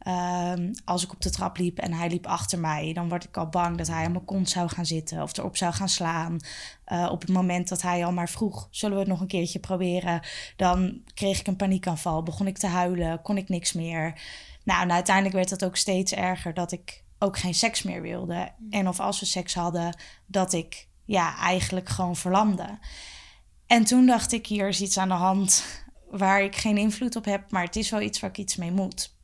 Ehm, 0.05 0.73
als 0.83 1.03
ik 1.03 1.11
op 1.11 1.21
de 1.21 1.29
trap 1.29 1.57
liep 1.57 1.77
en 1.77 1.93
hij 1.93 2.09
liep 2.09 2.27
achter 2.27 2.59
mij, 2.59 2.93
dan 2.93 3.09
word 3.09 3.23
ik 3.23 3.37
al 3.37 3.49
bang 3.49 3.77
dat 3.77 3.87
hij 3.87 4.05
aan 4.05 4.11
mijn 4.11 4.25
kont 4.25 4.49
zou 4.49 4.69
gaan 4.69 4.85
zitten 4.85 5.21
of 5.21 5.37
erop 5.37 5.57
zou 5.57 5.73
gaan 5.73 5.89
slaan. 5.89 6.39
Uh, 6.87 7.09
op 7.11 7.21
het 7.21 7.29
moment 7.29 7.67
dat 7.67 7.81
hij 7.81 8.05
al 8.05 8.11
maar 8.11 8.29
vroeg, 8.29 8.67
zullen 8.71 8.95
we 8.95 9.01
het 9.01 9.11
nog 9.11 9.21
een 9.21 9.27
keertje 9.27 9.59
proberen? 9.59 10.21
Dan 10.55 11.01
kreeg 11.13 11.39
ik 11.39 11.47
een 11.47 11.55
paniekaanval, 11.55 12.23
begon 12.23 12.47
ik 12.47 12.57
te 12.57 12.67
huilen, 12.67 13.21
kon 13.21 13.37
ik 13.37 13.49
niks 13.49 13.73
meer. 13.73 14.21
Nou, 14.63 14.81
en 14.81 14.91
uiteindelijk 14.91 15.35
werd 15.35 15.49
het 15.49 15.65
ook 15.65 15.75
steeds 15.75 16.13
erger 16.13 16.53
dat 16.53 16.71
ik 16.71 17.03
ook 17.19 17.37
geen 17.37 17.55
seks 17.55 17.83
meer 17.83 18.01
wilde. 18.01 18.51
En 18.69 18.87
of 18.87 18.99
als 18.99 19.19
we 19.19 19.25
seks 19.25 19.53
hadden, 19.53 19.97
dat 20.25 20.53
ik 20.53 20.87
ja, 21.05 21.37
eigenlijk 21.37 21.89
gewoon 21.89 22.15
verlamde. 22.15 22.79
En 23.67 23.83
toen 23.83 24.05
dacht 24.05 24.31
ik, 24.31 24.47
hier 24.47 24.67
is 24.67 24.81
iets 24.81 24.97
aan 24.97 25.07
de 25.07 25.13
hand 25.13 25.65
waar 26.09 26.43
ik 26.43 26.55
geen 26.55 26.77
invloed 26.77 27.15
op 27.15 27.25
heb, 27.25 27.51
maar 27.51 27.63
het 27.63 27.75
is 27.75 27.89
wel 27.89 28.01
iets 28.01 28.19
waar 28.19 28.29
ik 28.29 28.37
iets 28.37 28.55
mee 28.55 28.71
moet. 28.71 29.14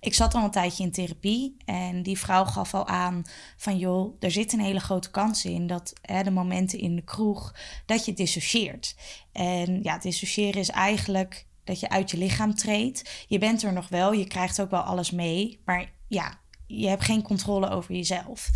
Ik 0.00 0.14
zat 0.14 0.34
al 0.34 0.44
een 0.44 0.50
tijdje 0.50 0.82
in 0.82 0.92
therapie 0.92 1.56
en 1.64 2.02
die 2.02 2.18
vrouw 2.18 2.44
gaf 2.44 2.74
al 2.74 2.86
aan 2.86 3.22
van 3.56 3.78
joh, 3.78 4.16
er 4.20 4.30
zit 4.30 4.52
een 4.52 4.60
hele 4.60 4.80
grote 4.80 5.10
kans 5.10 5.44
in 5.44 5.66
dat 5.66 5.92
hè, 6.02 6.22
de 6.22 6.30
momenten 6.30 6.78
in 6.78 6.96
de 6.96 7.02
kroeg 7.02 7.54
dat 7.86 8.04
je 8.04 8.12
dissocieert. 8.12 8.96
En 9.32 9.82
ja, 9.82 9.98
dissociëren 9.98 10.60
is 10.60 10.70
eigenlijk 10.70 11.46
dat 11.64 11.80
je 11.80 11.88
uit 11.88 12.10
je 12.10 12.16
lichaam 12.16 12.54
treedt. 12.54 13.24
Je 13.28 13.38
bent 13.38 13.62
er 13.62 13.72
nog 13.72 13.88
wel, 13.88 14.12
je 14.12 14.26
krijgt 14.26 14.60
ook 14.60 14.70
wel 14.70 14.80
alles 14.80 15.10
mee, 15.10 15.60
maar 15.64 15.92
ja, 16.08 16.38
je 16.66 16.88
hebt 16.88 17.04
geen 17.04 17.22
controle 17.22 17.68
over 17.68 17.94
jezelf. 17.94 18.50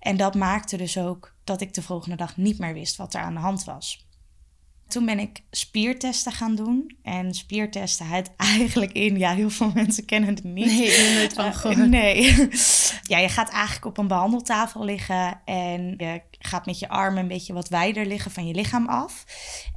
En 0.00 0.16
dat 0.16 0.34
maakte 0.34 0.76
dus 0.76 0.98
ook 0.98 1.34
dat 1.44 1.60
ik 1.60 1.74
de 1.74 1.82
volgende 1.82 2.16
dag 2.16 2.36
niet 2.36 2.58
meer 2.58 2.74
wist 2.74 2.96
wat 2.96 3.14
er 3.14 3.20
aan 3.20 3.34
de 3.34 3.40
hand 3.40 3.64
was. 3.64 4.06
Toen 4.92 5.06
ben 5.06 5.18
ik 5.18 5.42
spiertesten 5.50 6.32
gaan 6.32 6.54
doen. 6.54 6.96
En 7.02 7.34
spiertesten 7.34 8.06
houdt 8.06 8.30
eigenlijk 8.58 8.92
in, 8.92 9.18
ja, 9.18 9.34
heel 9.34 9.50
veel 9.50 9.70
mensen 9.74 10.04
kennen 10.04 10.34
het 10.34 10.44
niet. 10.44 10.66
Nee, 10.66 10.86
ik 10.86 11.14
nooit 11.14 11.32
van 11.32 11.46
uh, 11.46 11.56
gehoord. 11.56 11.88
nee. 11.88 12.48
ja, 13.12 13.18
je 13.18 13.28
gaat 13.28 13.50
eigenlijk 13.50 13.84
op 13.84 13.98
een 13.98 14.08
behandeltafel 14.08 14.84
liggen 14.84 15.40
en 15.44 15.94
je 15.98 16.22
gaat 16.38 16.66
met 16.66 16.78
je 16.78 16.88
armen 16.88 17.22
een 17.22 17.28
beetje 17.28 17.52
wat 17.52 17.68
wijder 17.68 18.06
liggen 18.06 18.30
van 18.30 18.46
je 18.46 18.54
lichaam 18.54 18.88
af. 18.88 19.24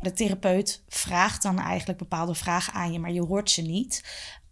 De 0.02 0.14
therapeut 0.14 0.84
vraagt 0.88 1.42
dan 1.42 1.60
eigenlijk 1.60 2.00
bepaalde 2.00 2.36
vragen 2.36 2.74
aan 2.74 2.92
je, 2.92 3.00
maar 3.00 3.12
je 3.12 3.26
hoort 3.26 3.52
ze 3.52 3.62
niet. 3.62 4.04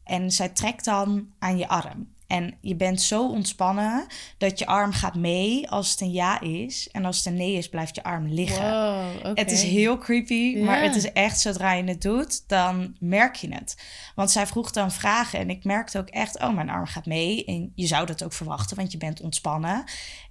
En 0.04 0.32
zij 0.32 0.50
trekt 0.50 0.86
dan 0.86 1.28
aan 1.40 1.58
je 1.58 1.68
arm. 1.68 2.13
En 2.34 2.54
je 2.62 2.76
bent 2.76 3.02
zo 3.02 3.28
ontspannen 3.28 4.06
dat 4.38 4.60
je 4.60 4.66
arm 4.66 4.92
gaat 4.92 5.16
mee 5.16 5.70
als 5.70 5.92
het 5.92 6.02
een 6.02 6.12
ja 6.12 6.42
is. 6.42 6.90
En 6.92 7.06
als 7.06 7.18
het 7.18 7.26
een 7.26 7.34
nee 7.34 7.54
is, 7.54 7.70
blijft 7.70 7.96
je 7.96 8.04
arm 8.04 8.28
liggen. 8.28 8.72
Wow, 8.72 9.38
Het 9.38 9.52
is 9.52 9.64
heel 9.64 9.98
creepy, 9.98 10.58
maar 10.58 10.82
het 10.82 10.96
is 10.96 11.12
echt 11.12 11.40
zodra 11.40 11.74
je 11.74 11.84
het 11.84 12.02
doet, 12.02 12.44
dan 12.48 12.96
merk 13.00 13.36
je 13.36 13.54
het. 13.54 13.82
Want 14.16 14.32
zij 14.32 14.48
vroeg 14.48 14.72
dan 14.72 14.92
vragen 14.92 15.40
en 15.40 15.50
ik 15.50 15.64
merkte 15.64 15.98
ook 15.98 16.08
echt, 16.08 16.40
oh, 16.40 16.56
mijn 16.56 16.70
arm 16.70 16.86
gaat 16.86 17.06
mee. 17.06 17.46
En 17.46 17.72
je 17.76 17.88
zou 17.88 18.06
dat 18.06 18.24
ook 18.24 18.34
verwachten, 18.34 18.78
want 18.78 18.92
je 18.92 18.98
bent 18.98 19.22
ontspannen. 19.22 19.84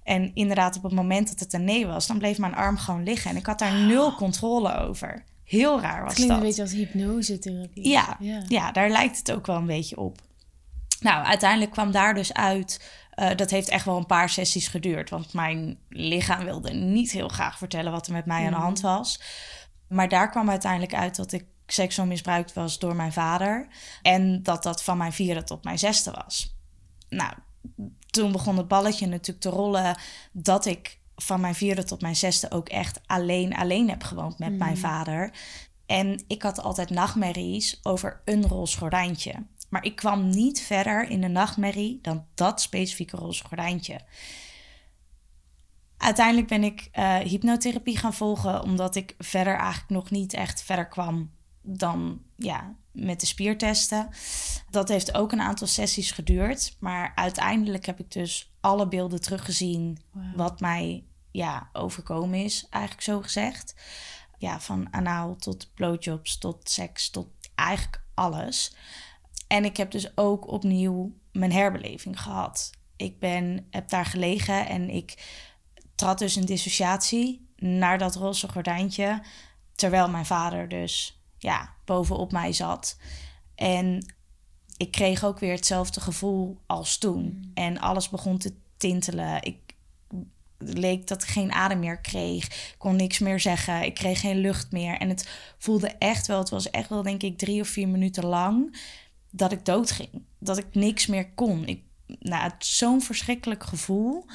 En 0.03 0.31
inderdaad, 0.33 0.77
op 0.77 0.83
het 0.83 0.93
moment 0.93 1.27
dat 1.27 1.39
het 1.39 1.53
een 1.53 1.63
nee 1.63 1.87
was, 1.87 2.07
dan 2.07 2.17
bleef 2.17 2.37
mijn 2.37 2.55
arm 2.55 2.77
gewoon 2.77 3.03
liggen. 3.03 3.31
En 3.31 3.37
ik 3.37 3.45
had 3.45 3.59
daar 3.59 3.73
nul 3.73 4.15
controle 4.23 4.77
over. 4.77 5.23
Heel 5.43 5.81
raar 5.81 6.03
was 6.03 6.13
Klinkt 6.13 6.33
dat. 6.33 6.41
een 6.41 6.47
beetje 6.47 6.61
als 6.61 6.71
hypnosetherapie. 6.71 7.89
Ja, 7.89 8.17
ja. 8.19 8.43
ja, 8.47 8.71
daar 8.71 8.89
lijkt 8.89 9.17
het 9.17 9.31
ook 9.31 9.45
wel 9.45 9.55
een 9.55 9.65
beetje 9.65 9.97
op. 9.97 10.21
Nou, 11.03 11.25
uiteindelijk 11.25 11.71
kwam 11.71 11.91
daar 11.91 12.13
dus 12.13 12.33
uit. 12.33 12.91
Uh, 13.15 13.35
dat 13.35 13.49
heeft 13.49 13.69
echt 13.69 13.85
wel 13.85 13.97
een 13.97 14.05
paar 14.05 14.29
sessies 14.29 14.67
geduurd. 14.67 15.09
Want 15.09 15.33
mijn 15.33 15.77
lichaam 15.89 16.43
wilde 16.43 16.73
niet 16.73 17.11
heel 17.11 17.27
graag 17.27 17.57
vertellen 17.57 17.91
wat 17.91 18.07
er 18.07 18.13
met 18.13 18.25
mij 18.25 18.45
aan 18.45 18.51
de 18.51 18.57
hand 18.57 18.81
was. 18.81 19.21
Maar 19.87 20.09
daar 20.09 20.29
kwam 20.29 20.49
uiteindelijk 20.49 20.93
uit 20.93 21.15
dat 21.15 21.31
ik 21.31 21.45
seksueel 21.67 22.07
misbruikt 22.07 22.53
was 22.53 22.79
door 22.79 22.95
mijn 22.95 23.13
vader. 23.13 23.67
En 24.01 24.43
dat 24.43 24.63
dat 24.63 24.83
van 24.83 24.97
mijn 24.97 25.13
vierde 25.13 25.43
tot 25.43 25.63
mijn 25.63 25.79
zesde 25.79 26.11
was. 26.11 26.55
Nou, 27.09 27.33
toen 28.09 28.31
begon 28.31 28.57
het 28.57 28.67
balletje 28.67 29.07
natuurlijk 29.07 29.39
te 29.39 29.49
rollen 29.49 29.97
dat 30.31 30.65
ik 30.65 30.99
van 31.15 31.41
mijn 31.41 31.55
vierde 31.55 31.83
tot 31.83 32.01
mijn 32.01 32.15
zesde 32.15 32.51
ook 32.51 32.69
echt 32.69 32.99
alleen 33.05 33.55
alleen 33.55 33.89
heb 33.89 34.03
gewoond 34.03 34.39
met 34.39 34.57
mijn 34.57 34.77
vader. 34.77 35.33
En 35.85 36.23
ik 36.27 36.41
had 36.41 36.61
altijd 36.61 36.89
nachtmerries 36.89 37.79
over 37.83 38.21
een 38.25 38.47
roze 38.47 38.77
gordijntje. 38.77 39.33
Maar 39.73 39.85
ik 39.85 39.95
kwam 39.95 40.29
niet 40.29 40.61
verder 40.61 41.09
in 41.09 41.21
de 41.21 41.27
nachtmerrie 41.27 41.99
dan 42.01 42.25
dat 42.33 42.61
specifieke 42.61 43.17
roze 43.17 43.43
gordijntje. 43.43 43.99
Uiteindelijk 45.97 46.47
ben 46.47 46.63
ik 46.63 46.89
uh, 46.93 47.17
hypnotherapie 47.17 47.97
gaan 47.97 48.13
volgen, 48.13 48.61
omdat 48.61 48.95
ik 48.95 49.15
verder 49.17 49.55
eigenlijk 49.55 49.89
nog 49.89 50.11
niet 50.11 50.33
echt 50.33 50.63
verder 50.63 50.87
kwam 50.87 51.31
dan 51.61 52.21
ja, 52.35 52.75
met 52.91 53.19
de 53.19 53.25
spiertesten. 53.25 54.09
Dat 54.69 54.89
heeft 54.89 55.13
ook 55.13 55.31
een 55.31 55.41
aantal 55.41 55.67
sessies 55.67 56.11
geduurd. 56.11 56.75
Maar 56.79 57.11
uiteindelijk 57.15 57.85
heb 57.85 57.99
ik 57.99 58.11
dus 58.11 58.53
alle 58.59 58.87
beelden 58.87 59.21
teruggezien 59.21 59.97
wow. 60.11 60.35
wat 60.35 60.59
mij 60.59 61.03
ja, 61.31 61.69
overkomen 61.71 62.43
is, 62.43 62.67
eigenlijk 62.69 63.03
zo 63.03 63.21
gezegd. 63.21 63.75
Ja, 64.37 64.59
van 64.59 64.87
anaal 64.91 65.35
tot 65.35 65.71
blowjobs, 65.73 66.37
tot 66.37 66.69
seks, 66.69 67.09
tot 67.09 67.27
eigenlijk 67.55 68.03
alles. 68.13 68.75
En 69.53 69.65
ik 69.65 69.77
heb 69.77 69.91
dus 69.91 70.17
ook 70.17 70.51
opnieuw 70.51 71.13
mijn 71.31 71.51
herbeleving 71.51 72.21
gehad. 72.21 72.71
Ik 72.95 73.19
ben, 73.19 73.67
heb 73.69 73.89
daar 73.89 74.05
gelegen 74.05 74.67
en 74.67 74.89
ik 74.89 75.23
trad 75.95 76.19
dus 76.19 76.35
een 76.35 76.45
dissociatie 76.45 77.47
naar 77.55 77.97
dat 77.97 78.15
roze 78.15 78.49
gordijntje. 78.49 79.21
Terwijl 79.75 80.09
mijn 80.09 80.25
vader 80.25 80.69
dus 80.69 81.21
ja, 81.37 81.73
bovenop 81.85 82.31
mij 82.31 82.53
zat. 82.53 82.97
En 83.55 84.15
ik 84.77 84.91
kreeg 84.91 85.23
ook 85.23 85.39
weer 85.39 85.53
hetzelfde 85.53 86.01
gevoel 86.01 86.57
als 86.65 86.97
toen. 86.97 87.23
Mm. 87.23 87.51
En 87.53 87.79
alles 87.79 88.09
begon 88.09 88.37
te 88.37 88.53
tintelen. 88.77 89.41
Ik 89.43 89.57
leek 90.57 91.07
dat 91.07 91.23
ik 91.23 91.29
geen 91.29 91.51
adem 91.51 91.79
meer 91.79 92.01
kreeg. 92.01 92.45
Ik 92.45 92.75
kon 92.77 92.95
niks 92.95 93.19
meer 93.19 93.39
zeggen. 93.39 93.83
Ik 93.83 93.93
kreeg 93.93 94.19
geen 94.19 94.37
lucht 94.37 94.71
meer. 94.71 94.97
En 94.97 95.09
het 95.09 95.29
voelde 95.57 95.87
echt 95.87 96.27
wel, 96.27 96.39
het 96.39 96.49
was 96.49 96.69
echt 96.69 96.89
wel 96.89 97.03
denk 97.03 97.23
ik 97.23 97.37
drie 97.37 97.61
of 97.61 97.67
vier 97.67 97.87
minuten 97.87 98.25
lang 98.25 98.75
dat 99.35 99.51
ik 99.51 99.65
doodging. 99.65 100.09
Dat 100.39 100.57
ik 100.57 100.75
niks 100.75 101.07
meer 101.07 101.33
kon. 101.33 101.65
Ik, 101.65 101.83
nou, 102.19 102.51
zo'n 102.59 103.01
verschrikkelijk 103.01 103.63
gevoel. 103.63 104.25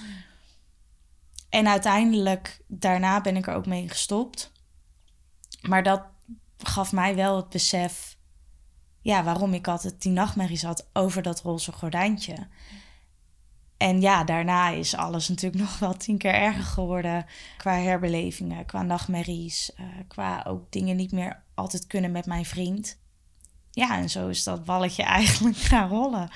En 1.49 1.69
uiteindelijk, 1.69 2.61
daarna 2.67 3.21
ben 3.21 3.37
ik 3.37 3.47
er 3.47 3.55
ook 3.55 3.67
mee 3.67 3.89
gestopt. 3.89 4.53
Maar 5.61 5.83
dat 5.83 6.03
gaf 6.59 6.93
mij 6.93 7.15
wel 7.15 7.37
het 7.37 7.49
besef, 7.49 8.17
ja, 9.01 9.25
waarom 9.25 9.55
ik 9.55 9.69
altijd 9.69 10.03
die 10.03 10.13
nachtmerries 10.13 10.63
had 10.63 10.89
over 10.93 11.23
dat 11.23 11.41
roze 11.41 11.73
gordijntje. 11.73 12.49
En 13.77 14.01
ja, 14.01 14.25
daarna 14.25 14.69
is 14.69 14.95
alles 14.95 15.29
natuurlijk 15.29 15.63
nog 15.65 15.79
wel 15.79 15.97
tien 15.97 16.19
keer 16.19 16.35
erger 16.35 16.65
geworden. 16.65 17.27
Qua 17.57 17.73
herbelevingen, 17.73 18.67
qua 18.67 18.83
nachtmerries, 18.83 19.71
uh, 19.81 19.87
qua 20.09 20.45
ook 20.47 20.73
dingen 20.73 20.97
niet 20.97 21.13
meer 21.13 21.43
altijd 21.55 21.87
kunnen 21.87 22.13
met 22.13 22.27
mijn 22.27 22.45
vriend. 22.45 22.99
Ja, 23.79 23.97
en 23.97 24.11
zo 24.11 24.29
is 24.29 24.45
dat 24.45 24.65
balletje 24.65 25.03
eigenlijk 25.21 25.57
gaan 25.57 25.89
rollen. 25.89 26.31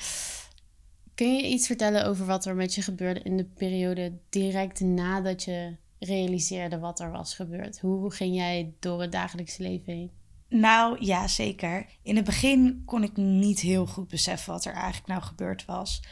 Kun 1.15 1.37
je 1.37 1.49
iets 1.49 1.67
vertellen 1.67 2.07
over 2.07 2.27
wat 2.27 2.45
er 2.45 2.55
met 2.55 2.75
je 2.75 2.83
gebeurde 2.83 3.21
in 3.21 3.37
de 3.37 3.45
periode 3.45 4.13
direct 4.29 4.81
nadat 4.81 5.43
je 5.43 5.77
realiseerde 5.99 6.79
wat 6.79 7.01
er 7.01 7.11
was 7.11 7.35
gebeurd? 7.35 7.81
Hoe 7.81 8.13
ging 8.13 8.37
jij 8.37 8.75
door 8.79 9.01
het 9.01 9.13
dagelijkse 9.13 9.63
leven 9.63 9.93
heen? 9.93 10.11
Nou 10.49 11.05
ja, 11.05 11.29
zeker. 11.29 11.87
In 12.03 12.17
het 12.17 12.25
begin 12.25 12.83
kon 12.85 13.03
ik 13.03 13.17
niet 13.17 13.61
heel 13.61 13.87
goed 13.87 14.09
beseffen 14.09 14.53
wat 14.53 14.65
er 14.65 14.73
eigenlijk 14.73 15.07
nou 15.07 15.23
gebeurd 15.23 15.65
was. 15.65 16.03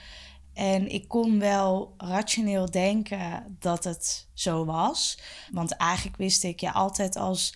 En 0.54 0.92
ik 0.92 1.08
kon 1.08 1.38
wel 1.38 1.94
rationeel 1.96 2.70
denken 2.70 3.56
dat 3.58 3.84
het 3.84 4.28
zo 4.32 4.64
was. 4.64 5.18
Want 5.52 5.76
eigenlijk 5.76 6.16
wist 6.16 6.44
ik 6.44 6.60
ja 6.60 6.70
altijd 6.70 7.16
als 7.16 7.54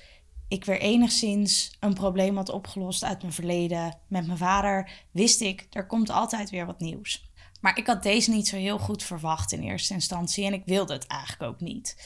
ik 0.48 0.64
weer 0.64 0.80
enigszins 0.80 1.76
een 1.80 1.94
probleem 1.94 2.36
had 2.36 2.48
opgelost 2.48 3.04
uit 3.04 3.20
mijn 3.20 3.32
verleden 3.32 3.98
met 4.08 4.26
mijn 4.26 4.38
vader, 4.38 4.90
wist 5.10 5.40
ik 5.40 5.66
er 5.70 5.86
komt 5.86 6.10
altijd 6.10 6.50
weer 6.50 6.66
wat 6.66 6.80
nieuws. 6.80 7.30
Maar 7.60 7.78
ik 7.78 7.86
had 7.86 8.02
deze 8.02 8.30
niet 8.30 8.48
zo 8.48 8.56
heel 8.56 8.78
goed 8.78 9.02
verwacht 9.02 9.52
in 9.52 9.62
eerste 9.62 9.94
instantie 9.94 10.46
en 10.46 10.52
ik 10.52 10.62
wilde 10.64 10.92
het 10.92 11.06
eigenlijk 11.06 11.42
ook 11.42 11.60
niet. 11.60 11.96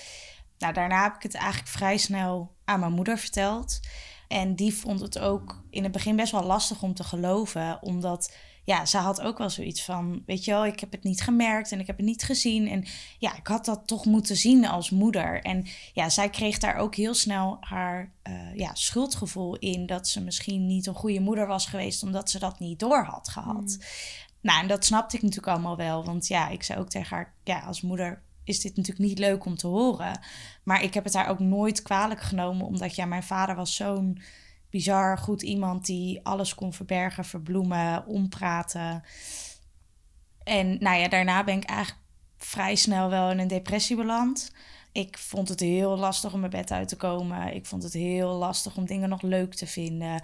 Nou, 0.58 0.72
daarna 0.72 1.02
heb 1.02 1.14
ik 1.14 1.22
het 1.22 1.34
eigenlijk 1.34 1.68
vrij 1.68 1.96
snel 1.96 2.54
aan 2.64 2.80
mijn 2.80 2.92
moeder 2.92 3.18
verteld. 3.18 3.80
En 4.28 4.54
die 4.54 4.74
vond 4.74 5.00
het 5.00 5.18
ook 5.18 5.62
in 5.70 5.82
het 5.82 5.92
begin 5.92 6.16
best 6.16 6.32
wel 6.32 6.44
lastig 6.44 6.82
om 6.82 6.94
te 6.94 7.04
geloven, 7.04 7.82
omdat 7.82 8.34
ja, 8.68 8.86
ze 8.86 8.96
had 8.96 9.20
ook 9.20 9.38
wel 9.38 9.50
zoiets 9.50 9.84
van, 9.84 10.22
weet 10.26 10.44
je 10.44 10.50
wel, 10.50 10.66
ik 10.66 10.80
heb 10.80 10.92
het 10.92 11.02
niet 11.02 11.20
gemerkt 11.20 11.72
en 11.72 11.80
ik 11.80 11.86
heb 11.86 11.96
het 11.96 12.06
niet 12.06 12.22
gezien. 12.22 12.68
En 12.68 12.84
ja, 13.18 13.36
ik 13.36 13.46
had 13.46 13.64
dat 13.64 13.86
toch 13.86 14.04
moeten 14.04 14.36
zien 14.36 14.66
als 14.66 14.90
moeder. 14.90 15.42
En 15.42 15.66
ja, 15.92 16.08
zij 16.08 16.30
kreeg 16.30 16.58
daar 16.58 16.76
ook 16.76 16.94
heel 16.94 17.14
snel 17.14 17.56
haar 17.60 18.12
uh, 18.28 18.54
ja, 18.54 18.74
schuldgevoel 18.74 19.56
in 19.56 19.86
dat 19.86 20.08
ze 20.08 20.22
misschien 20.22 20.66
niet 20.66 20.86
een 20.86 20.94
goede 20.94 21.20
moeder 21.20 21.46
was 21.46 21.66
geweest, 21.66 22.02
omdat 22.02 22.30
ze 22.30 22.38
dat 22.38 22.58
niet 22.58 22.78
door 22.78 23.04
had 23.04 23.28
gehad. 23.28 23.76
Mm. 23.78 23.86
Nou, 24.40 24.62
en 24.62 24.68
dat 24.68 24.84
snapte 24.84 25.16
ik 25.16 25.22
natuurlijk 25.22 25.52
allemaal 25.52 25.76
wel, 25.76 26.04
want 26.04 26.26
ja, 26.26 26.48
ik 26.48 26.62
zei 26.62 26.80
ook 26.80 26.88
tegen 26.88 27.16
haar, 27.16 27.34
ja, 27.44 27.60
als 27.60 27.80
moeder 27.80 28.22
is 28.44 28.60
dit 28.60 28.76
natuurlijk 28.76 29.08
niet 29.08 29.18
leuk 29.18 29.44
om 29.44 29.56
te 29.56 29.66
horen. 29.66 30.20
Maar 30.62 30.82
ik 30.82 30.94
heb 30.94 31.04
het 31.04 31.14
haar 31.14 31.28
ook 31.28 31.38
nooit 31.38 31.82
kwalijk 31.82 32.20
genomen, 32.20 32.66
omdat 32.66 32.94
ja, 32.94 33.06
mijn 33.06 33.22
vader 33.22 33.54
was 33.54 33.74
zo'n 33.74 34.20
bizar 34.70 35.18
goed 35.18 35.42
iemand 35.42 35.86
die 35.86 36.20
alles 36.24 36.54
kon 36.54 36.72
verbergen, 36.72 37.24
verbloemen, 37.24 38.06
ompraten. 38.06 39.02
En 40.44 40.76
nou 40.80 40.98
ja, 40.98 41.08
daarna 41.08 41.44
ben 41.44 41.56
ik 41.56 41.64
eigenlijk 41.64 42.04
vrij 42.36 42.74
snel 42.74 43.10
wel 43.10 43.30
in 43.30 43.38
een 43.38 43.48
depressie 43.48 43.96
beland. 43.96 44.52
Ik 44.92 45.18
vond 45.18 45.48
het 45.48 45.60
heel 45.60 45.96
lastig 45.96 46.32
om 46.32 46.40
mijn 46.40 46.52
bed 46.52 46.70
uit 46.70 46.88
te 46.88 46.96
komen. 46.96 47.54
Ik 47.54 47.66
vond 47.66 47.82
het 47.82 47.92
heel 47.92 48.32
lastig 48.32 48.76
om 48.76 48.86
dingen 48.86 49.08
nog 49.08 49.22
leuk 49.22 49.54
te 49.54 49.66
vinden. 49.66 50.22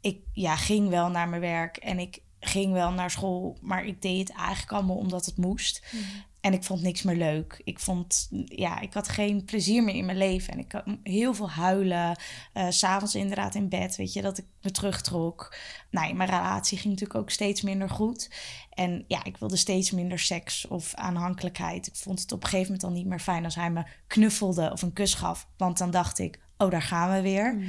Ik 0.00 0.20
ja, 0.32 0.56
ging 0.56 0.88
wel 0.88 1.08
naar 1.08 1.28
mijn 1.28 1.40
werk 1.40 1.76
en 1.76 1.98
ik 1.98 2.22
ging 2.40 2.72
wel 2.72 2.90
naar 2.90 3.10
school, 3.10 3.58
maar 3.60 3.84
ik 3.84 4.02
deed 4.02 4.28
het 4.28 4.36
eigenlijk 4.36 4.72
allemaal 4.72 4.96
omdat 4.96 5.26
het 5.26 5.36
moest. 5.36 5.86
Mhm. 5.92 6.02
En 6.44 6.52
ik 6.52 6.64
vond 6.64 6.82
niks 6.82 7.02
meer 7.02 7.16
leuk. 7.16 7.60
Ik 7.64 7.78
vond, 7.78 8.28
ja, 8.44 8.80
ik 8.80 8.92
had 8.92 9.08
geen 9.08 9.44
plezier 9.44 9.84
meer 9.84 9.94
in 9.94 10.04
mijn 10.04 10.18
leven. 10.18 10.52
En 10.52 10.58
ik 10.58 10.72
had 10.72 10.84
heel 11.02 11.34
veel 11.34 11.50
huilen. 11.50 12.18
Uh, 12.54 12.66
S'avonds 12.68 13.14
inderdaad 13.14 13.54
in 13.54 13.68
bed, 13.68 13.96
weet 13.96 14.12
je, 14.12 14.22
dat 14.22 14.38
ik 14.38 14.44
me 14.62 14.70
terugtrok. 14.70 15.56
Nou, 15.90 16.14
mijn 16.14 16.30
relatie 16.30 16.78
ging 16.78 16.92
natuurlijk 16.92 17.20
ook 17.20 17.30
steeds 17.30 17.62
minder 17.62 17.90
goed. 17.90 18.30
En 18.70 19.04
ja, 19.08 19.24
ik 19.24 19.36
wilde 19.36 19.56
steeds 19.56 19.90
minder 19.90 20.18
seks 20.18 20.66
of 20.66 20.94
aanhankelijkheid. 20.94 21.86
Ik 21.86 21.96
vond 21.96 22.20
het 22.20 22.32
op 22.32 22.42
een 22.42 22.48
gegeven 22.48 22.72
moment 22.72 22.84
al 22.90 22.96
niet 22.96 23.06
meer 23.06 23.20
fijn 23.20 23.44
als 23.44 23.54
hij 23.54 23.70
me 23.70 23.84
knuffelde 24.06 24.72
of 24.72 24.82
een 24.82 24.92
kus 24.92 25.14
gaf. 25.14 25.48
Want 25.56 25.78
dan 25.78 25.90
dacht 25.90 26.18
ik, 26.18 26.40
oh, 26.56 26.70
daar 26.70 26.82
gaan 26.82 27.12
we 27.12 27.20
weer. 27.20 27.54
Mm. 27.54 27.66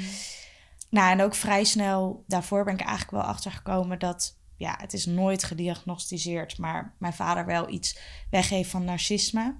Nou, 0.89 1.11
en 1.11 1.21
ook 1.21 1.35
vrij 1.35 1.63
snel 1.63 2.23
daarvoor 2.27 2.63
ben 2.63 2.73
ik 2.73 2.81
eigenlijk 2.81 3.11
wel 3.11 3.21
achter 3.21 3.51
gekomen 3.51 3.99
dat 3.99 4.37
ja, 4.57 4.77
het 4.81 4.93
is 4.93 5.05
nooit 5.05 5.43
gediagnosticeerd, 5.43 6.57
maar 6.57 6.95
mijn 6.99 7.13
vader 7.13 7.45
wel 7.45 7.69
iets 7.69 7.97
weggeeft 8.29 8.69
van 8.69 8.85
narcisme. 8.85 9.55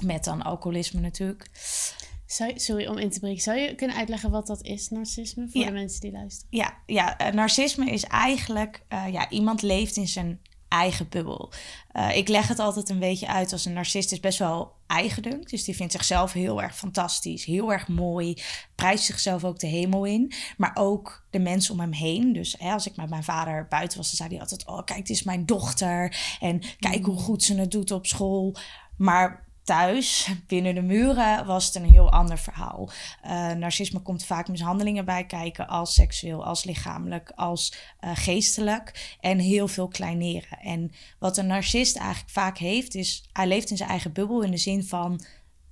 Met 0.00 0.24
dan 0.24 0.42
alcoholisme 0.42 1.00
natuurlijk. 1.00 1.50
Zou, 2.26 2.52
sorry 2.58 2.86
om 2.86 2.98
in 2.98 3.10
te 3.10 3.20
breken. 3.20 3.42
Zou 3.42 3.58
je 3.58 3.74
kunnen 3.74 3.96
uitleggen 3.96 4.30
wat 4.30 4.46
dat 4.46 4.62
is, 4.62 4.88
narcisme, 4.88 5.48
voor 5.48 5.64
de 5.64 5.70
mensen 5.70 6.00
die 6.00 6.12
luisteren? 6.12 6.48
Ja, 6.50 6.78
ja 6.86 7.26
uh, 7.26 7.32
narcisme 7.32 7.90
is 7.90 8.04
eigenlijk... 8.04 8.82
Uh, 8.88 9.12
ja, 9.12 9.30
iemand 9.30 9.62
leeft 9.62 9.96
in 9.96 10.08
zijn 10.08 10.40
eigen 10.70 11.08
bubbel. 11.08 11.52
Uh, 11.92 12.16
ik 12.16 12.28
leg 12.28 12.48
het 12.48 12.58
altijd 12.58 12.88
een 12.88 12.98
beetje 12.98 13.26
uit 13.26 13.52
als 13.52 13.64
een 13.64 13.72
narcist 13.72 14.12
is 14.12 14.20
best 14.20 14.38
wel 14.38 14.72
eigendunk. 14.86 15.50
Dus 15.50 15.64
die 15.64 15.76
vindt 15.76 15.92
zichzelf 15.92 16.32
heel 16.32 16.62
erg 16.62 16.76
fantastisch, 16.76 17.44
heel 17.44 17.72
erg 17.72 17.88
mooi. 17.88 18.36
Prijst 18.74 19.04
zichzelf 19.04 19.44
ook 19.44 19.58
de 19.58 19.66
hemel 19.66 20.04
in. 20.04 20.32
Maar 20.56 20.70
ook 20.74 21.24
de 21.30 21.38
mensen 21.38 21.74
om 21.74 21.80
hem 21.80 21.92
heen. 21.92 22.32
Dus 22.32 22.54
hè, 22.58 22.72
als 22.72 22.86
ik 22.86 22.96
met 22.96 23.10
mijn 23.10 23.24
vader 23.24 23.66
buiten 23.68 23.98
was, 23.98 24.06
dan 24.06 24.16
zei 24.16 24.28
hij 24.28 24.40
altijd... 24.40 24.66
Oh, 24.66 24.84
kijk, 24.84 24.98
het 24.98 25.10
is 25.10 25.22
mijn 25.22 25.46
dochter. 25.46 26.16
En 26.40 26.62
kijk 26.78 27.04
hoe 27.04 27.14
mm. 27.14 27.20
goed 27.20 27.42
ze 27.42 27.54
het 27.54 27.70
doet 27.70 27.90
op 27.90 28.06
school. 28.06 28.56
Maar 28.96 29.48
thuis, 29.64 30.30
binnen 30.46 30.74
de 30.74 30.82
muren, 30.82 31.46
was 31.46 31.66
het 31.66 31.74
een 31.74 31.90
heel 31.90 32.10
ander 32.10 32.38
verhaal. 32.38 32.90
Uh, 33.24 33.50
narcisme 33.50 34.00
komt 34.00 34.24
vaak 34.24 34.48
mishandelingen 34.48 35.04
bij 35.04 35.24
kijken, 35.24 35.68
als 35.68 35.94
seksueel, 35.94 36.44
als 36.44 36.64
lichamelijk, 36.64 37.32
als 37.34 37.74
uh, 38.00 38.10
geestelijk. 38.14 39.16
En 39.20 39.38
heel 39.38 39.68
veel 39.68 39.88
kleineren. 39.88 40.58
En 40.58 40.92
wat 41.18 41.36
een 41.36 41.46
narcist 41.46 41.96
eigenlijk 41.96 42.30
vaak 42.30 42.58
heeft, 42.58 42.94
is 42.94 43.28
hij 43.32 43.46
leeft 43.46 43.70
in 43.70 43.76
zijn 43.76 43.90
eigen 43.90 44.12
bubbel 44.12 44.42
in 44.42 44.50
de 44.50 44.56
zin 44.56 44.84
van, 44.84 45.20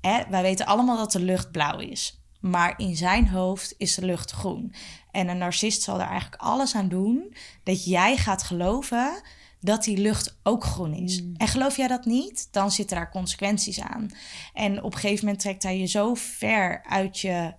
hè, 0.00 0.22
wij 0.30 0.42
weten 0.42 0.66
allemaal 0.66 0.96
dat 0.96 1.12
de 1.12 1.20
lucht 1.20 1.50
blauw 1.50 1.78
is. 1.78 2.20
Maar 2.40 2.74
in 2.76 2.96
zijn 2.96 3.28
hoofd 3.28 3.74
is 3.78 3.94
de 3.94 4.06
lucht 4.06 4.30
groen. 4.30 4.74
En 5.10 5.28
een 5.28 5.38
narcist 5.38 5.82
zal 5.82 6.00
er 6.00 6.06
eigenlijk 6.06 6.42
alles 6.42 6.74
aan 6.74 6.88
doen 6.88 7.34
dat 7.62 7.84
jij 7.84 8.16
gaat 8.16 8.42
geloven 8.42 9.22
dat 9.60 9.84
die 9.84 9.98
lucht 9.98 10.38
ook 10.42 10.64
groen 10.64 10.94
is. 10.94 11.22
Mm. 11.22 11.34
En 11.36 11.48
geloof 11.48 11.76
jij 11.76 11.88
dat 11.88 12.04
niet, 12.04 12.48
dan 12.50 12.70
zitten 12.70 12.96
daar 12.96 13.10
consequenties 13.10 13.80
aan. 13.80 14.10
En 14.52 14.82
op 14.82 14.92
een 14.92 14.98
gegeven 14.98 15.24
moment 15.24 15.42
trekt 15.42 15.62
hij 15.62 15.78
je 15.78 15.86
zo 15.86 16.14
ver 16.14 16.82
uit, 16.84 17.18
je, 17.18 17.54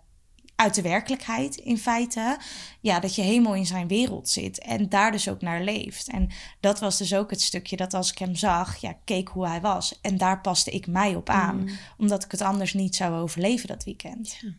uit 0.56 0.76
de 0.76 0.82
werkelijkheid, 0.82 1.56
in 1.56 1.78
feite, 1.78 2.38
ja, 2.80 3.00
dat 3.00 3.16
je 3.16 3.22
helemaal 3.22 3.56
in 3.56 3.66
zijn 3.66 3.88
wereld 3.88 4.30
zit 4.30 4.60
en 4.60 4.90
daar 4.90 5.12
dus 5.12 5.30
ook 5.30 5.42
naar 5.42 5.64
leeft. 5.64 6.10
En 6.10 6.30
dat 6.60 6.80
was 6.80 6.98
dus 6.98 7.16
ook 7.16 7.30
het 7.30 7.42
stukje 7.42 7.78
dat 7.78 7.94
als 7.94 8.12
ik 8.12 8.18
hem 8.18 8.36
zag, 8.36 8.78
ja, 8.78 8.94
keek 9.04 9.28
hoe 9.28 9.48
hij 9.48 9.62
was. 9.62 10.00
En 10.02 10.18
daar 10.18 10.42
paste 10.42 10.72
ik 10.72 10.88
mij 10.88 11.16
op 11.16 11.30
aan, 11.30 11.60
mm. 11.60 11.70
omdat 11.98 12.24
ik 12.24 12.32
het 12.32 12.42
anders 12.42 12.74
niet 12.74 12.96
zou 12.96 13.16
overleven 13.16 13.68
dat 13.68 13.84
weekend. 13.84 14.38
Ja. 14.42 14.50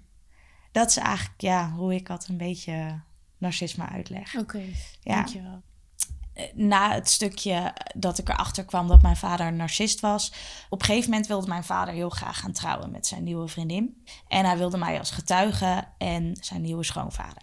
Dat 0.73 0.88
is 0.88 0.97
eigenlijk 0.97 1.40
ja, 1.40 1.70
hoe 1.70 1.94
ik 1.94 2.06
dat 2.06 2.26
een 2.28 2.37
beetje 2.37 3.00
narcisme 3.38 3.87
uitleg. 3.87 4.35
Oké, 4.35 4.42
okay, 4.42 4.75
ja. 5.02 5.14
dankjewel 5.14 5.62
na 6.54 6.92
het 6.92 7.08
stukje 7.08 7.75
dat 7.96 8.18
ik 8.18 8.28
erachter 8.28 8.64
kwam 8.64 8.88
dat 8.88 9.02
mijn 9.02 9.16
vader 9.16 9.46
een 9.46 9.56
narcist 9.56 10.00
was. 10.00 10.32
Op 10.68 10.80
een 10.80 10.87
gegeven 10.87 11.10
moment 11.10 11.28
wilde 11.28 11.46
mijn 11.46 11.64
vader 11.64 11.94
heel 11.94 12.10
graag 12.10 12.40
gaan 12.40 12.52
trouwen 12.52 12.90
met 12.90 13.06
zijn 13.06 13.25
nieuwe 13.25 13.49
vriendin. 13.49 14.04
En 14.28 14.44
hij 14.44 14.58
wilde 14.58 14.78
mij 14.78 14.99
als 14.99 15.10
getuige 15.10 15.84
en 15.99 16.37
zijn 16.40 16.62
nieuwe 16.62 16.84
schoonvader. 16.84 17.42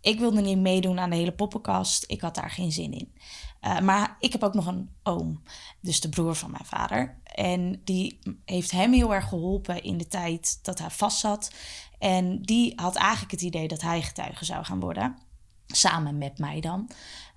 Ik 0.00 0.18
wilde 0.18 0.40
niet 0.40 0.58
meedoen 0.58 0.98
aan 0.98 1.10
de 1.10 1.16
hele 1.16 1.32
poppenkast. 1.32 2.04
Ik 2.06 2.20
had 2.20 2.34
daar 2.34 2.50
geen 2.50 2.72
zin 2.72 2.92
in. 2.92 3.12
Uh, 3.60 3.78
maar 3.78 4.16
ik 4.18 4.32
heb 4.32 4.42
ook 4.42 4.54
nog 4.54 4.66
een 4.66 4.90
oom, 5.02 5.42
dus 5.80 6.00
de 6.00 6.08
broer 6.08 6.34
van 6.34 6.50
mijn 6.50 6.64
vader. 6.64 7.20
En 7.24 7.80
die 7.84 8.18
heeft 8.44 8.70
hem 8.70 8.92
heel 8.92 9.14
erg 9.14 9.28
geholpen 9.28 9.82
in 9.82 9.98
de 9.98 10.08
tijd 10.08 10.58
dat 10.62 10.78
hij 10.78 10.90
vast 10.90 11.18
zat. 11.18 11.50
En 11.98 12.42
die 12.42 12.72
had 12.76 12.96
eigenlijk 12.96 13.30
het 13.30 13.42
idee 13.42 13.68
dat 13.68 13.80
hij 13.80 14.02
getuige 14.02 14.44
zou 14.44 14.64
gaan 14.64 14.80
worden. 14.80 15.18
Samen 15.66 16.18
met 16.18 16.38
mij 16.38 16.60
dan. 16.60 16.90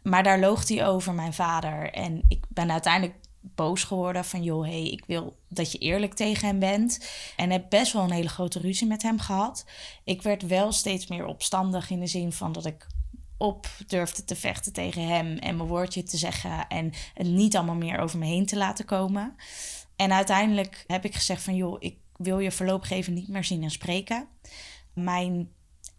Maar 0.03 0.23
daar 0.23 0.39
loog 0.39 0.67
hij 0.67 0.87
over 0.87 1.13
mijn 1.13 1.33
vader. 1.33 1.91
En 1.91 2.23
ik 2.27 2.45
ben 2.49 2.71
uiteindelijk 2.71 3.15
boos 3.41 3.83
geworden 3.83 4.25
van 4.25 4.43
joh, 4.43 4.65
hey, 4.65 4.89
ik 4.89 5.03
wil 5.05 5.37
dat 5.47 5.71
je 5.71 5.77
eerlijk 5.77 6.13
tegen 6.13 6.47
hem 6.47 6.59
bent. 6.59 7.09
En 7.35 7.49
heb 7.49 7.69
best 7.69 7.93
wel 7.93 8.03
een 8.03 8.11
hele 8.11 8.29
grote 8.29 8.59
ruzie 8.59 8.87
met 8.87 9.01
hem 9.01 9.19
gehad. 9.19 9.65
Ik 10.03 10.21
werd 10.21 10.47
wel 10.47 10.71
steeds 10.71 11.07
meer 11.07 11.25
opstandig 11.25 11.89
in 11.89 11.99
de 11.99 12.07
zin 12.07 12.31
van 12.31 12.51
dat 12.51 12.65
ik 12.65 12.87
op 13.37 13.67
durfde 13.87 14.23
te 14.23 14.35
vechten 14.35 14.73
tegen 14.73 15.07
hem 15.07 15.37
en 15.37 15.55
mijn 15.55 15.69
woordje 15.69 16.03
te 16.03 16.17
zeggen 16.17 16.67
en 16.67 16.91
het 17.13 17.27
niet 17.27 17.55
allemaal 17.55 17.75
meer 17.75 17.99
over 17.99 18.19
me 18.19 18.25
heen 18.25 18.45
te 18.45 18.57
laten 18.57 18.85
komen. 18.85 19.35
En 19.95 20.13
uiteindelijk 20.13 20.83
heb 20.87 21.05
ik 21.05 21.15
gezegd 21.15 21.43
van 21.43 21.55
joh, 21.55 21.75
ik 21.79 21.97
wil 22.17 22.39
je 22.39 22.51
voorlopig 22.51 22.89
even 22.89 23.13
niet 23.13 23.27
meer 23.27 23.43
zien 23.43 23.63
en 23.63 23.71
spreken. 23.71 24.27
Mijn 24.93 25.49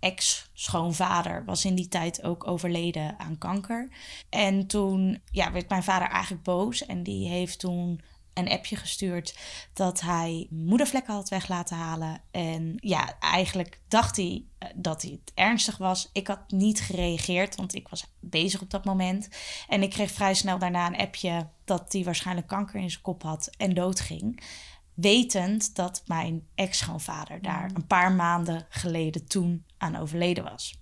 ex-schoonvader 0.04 1.44
was 1.44 1.64
in 1.64 1.74
die 1.74 1.88
tijd 1.88 2.22
ook 2.22 2.46
overleden 2.46 3.18
aan 3.18 3.38
kanker. 3.38 3.88
En 4.28 4.66
toen 4.66 5.22
ja, 5.30 5.52
werd 5.52 5.68
mijn 5.68 5.82
vader 5.82 6.08
eigenlijk 6.08 6.42
boos 6.42 6.86
en 6.86 7.02
die 7.02 7.28
heeft 7.28 7.58
toen 7.58 8.00
een 8.34 8.48
appje 8.48 8.76
gestuurd 8.76 9.38
dat 9.72 10.00
hij 10.00 10.46
moedervlekken 10.50 11.14
had 11.14 11.28
weg 11.28 11.48
laten 11.48 11.76
halen. 11.76 12.22
En 12.30 12.74
ja, 12.76 13.18
eigenlijk 13.20 13.80
dacht 13.88 14.16
hij 14.16 14.44
eh, 14.58 14.68
dat 14.74 15.02
hij 15.02 15.10
het 15.10 15.32
ernstig 15.34 15.76
was. 15.76 16.10
Ik 16.12 16.26
had 16.26 16.50
niet 16.50 16.80
gereageerd, 16.80 17.56
want 17.56 17.74
ik 17.74 17.88
was 17.88 18.14
bezig 18.20 18.62
op 18.62 18.70
dat 18.70 18.84
moment. 18.84 19.28
En 19.68 19.82
ik 19.82 19.90
kreeg 19.90 20.10
vrij 20.10 20.34
snel 20.34 20.58
daarna 20.58 20.86
een 20.86 20.96
appje 20.96 21.48
dat 21.64 21.92
hij 21.92 22.04
waarschijnlijk 22.04 22.46
kanker 22.46 22.80
in 22.80 22.90
zijn 22.90 23.02
kop 23.02 23.22
had 23.22 23.50
en 23.56 23.74
doodging. 23.74 24.42
Wetend 24.94 25.74
dat 25.74 26.02
mijn 26.06 26.46
ex-schoonvader 26.54 27.42
daar 27.42 27.68
mm. 27.68 27.76
een 27.76 27.86
paar 27.86 28.12
maanden 28.12 28.66
geleden 28.68 29.26
toen 29.26 29.64
aan 29.84 29.96
overleden 29.96 30.44
was. 30.44 30.78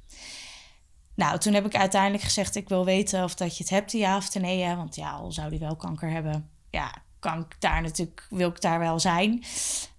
Nou, 1.14 1.38
toen 1.38 1.54
heb 1.54 1.66
ik 1.66 1.76
uiteindelijk 1.76 2.23
gezegd: 2.23 2.54
Ik 2.54 2.68
wil 2.68 2.85
weten 2.85 3.25
of 3.25 3.35
dat 3.35 3.56
je 3.56 3.62
het 3.62 3.73
hebt, 3.73 3.92
ja 3.92 4.16
of 4.16 4.35
nee. 4.35 4.62
Hè? 4.62 4.76
Want 4.76 4.94
ja, 4.94 5.11
al 5.11 5.32
zou 5.32 5.49
hij 5.49 5.59
wel 5.59 5.76
kanker 5.76 6.11
hebben, 6.11 6.50
ja, 6.71 6.94
kan 7.23 7.40
ik 7.40 7.56
daar 7.59 7.82
natuurlijk, 7.82 8.26
wil 8.30 8.49
ik 8.49 8.61
daar 8.61 8.78
wel 8.78 8.99
zijn. 8.99 9.44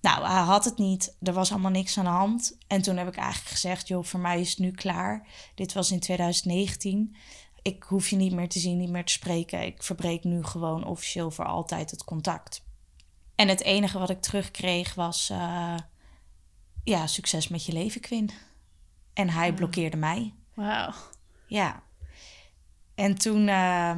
Nou, 0.02 0.26
hij 0.26 0.42
had 0.42 0.66
het 0.66 0.78
niet. 0.78 1.16
Er 1.22 1.34
was 1.34 1.52
allemaal 1.52 1.72
niks 1.72 1.98
aan 1.98 2.04
de 2.04 2.10
hand. 2.10 2.58
En 2.68 2.82
toen 2.82 2.98
heb 2.98 3.08
ik 3.08 3.16
eigenlijk 3.16 3.50
gezegd: 3.50 3.88
Joh, 3.88 4.04
voor 4.04 4.20
mij 4.20 4.40
is 4.40 4.50
het 4.50 4.60
nu 4.60 4.72
klaar. 4.72 5.28
Dit 5.56 5.74
was 5.74 5.92
in 5.92 6.00
2019. 6.00 7.16
Ik 7.62 7.84
hoef 7.84 8.10
je 8.10 8.16
niet 8.16 8.34
meer 8.34 8.50
te 8.50 8.60
zien, 8.60 8.78
niet 8.78 8.90
meer 8.90 9.06
te 9.06 9.12
spreken. 9.12 9.66
Ik 9.66 9.84
verbreek 9.84 10.24
nu 10.24 10.44
gewoon 10.44 10.86
officieel 10.86 11.32
voor 11.32 11.46
altijd 11.46 11.92
het 11.92 12.04
contact. 12.04 12.64
En 13.36 13.48
het 13.48 13.62
enige 13.62 14.00
wat 14.00 14.10
ik 14.10 14.22
terugkreeg 14.22 14.96
was: 14.96 15.30
uh, 15.30 15.78
ja, 16.84 17.08
succes 17.08 17.48
met 17.48 17.66
je 17.66 17.74
leven, 17.74 18.02
Quinn. 18.02 18.30
En 19.14 19.30
hij 19.30 19.54
blokkeerde 19.54 19.98
mij. 19.98 20.34
Wauw. 20.54 20.94
Ja. 21.46 21.82
En 22.96 23.16
toen 23.16 23.40
uh, 23.40 23.96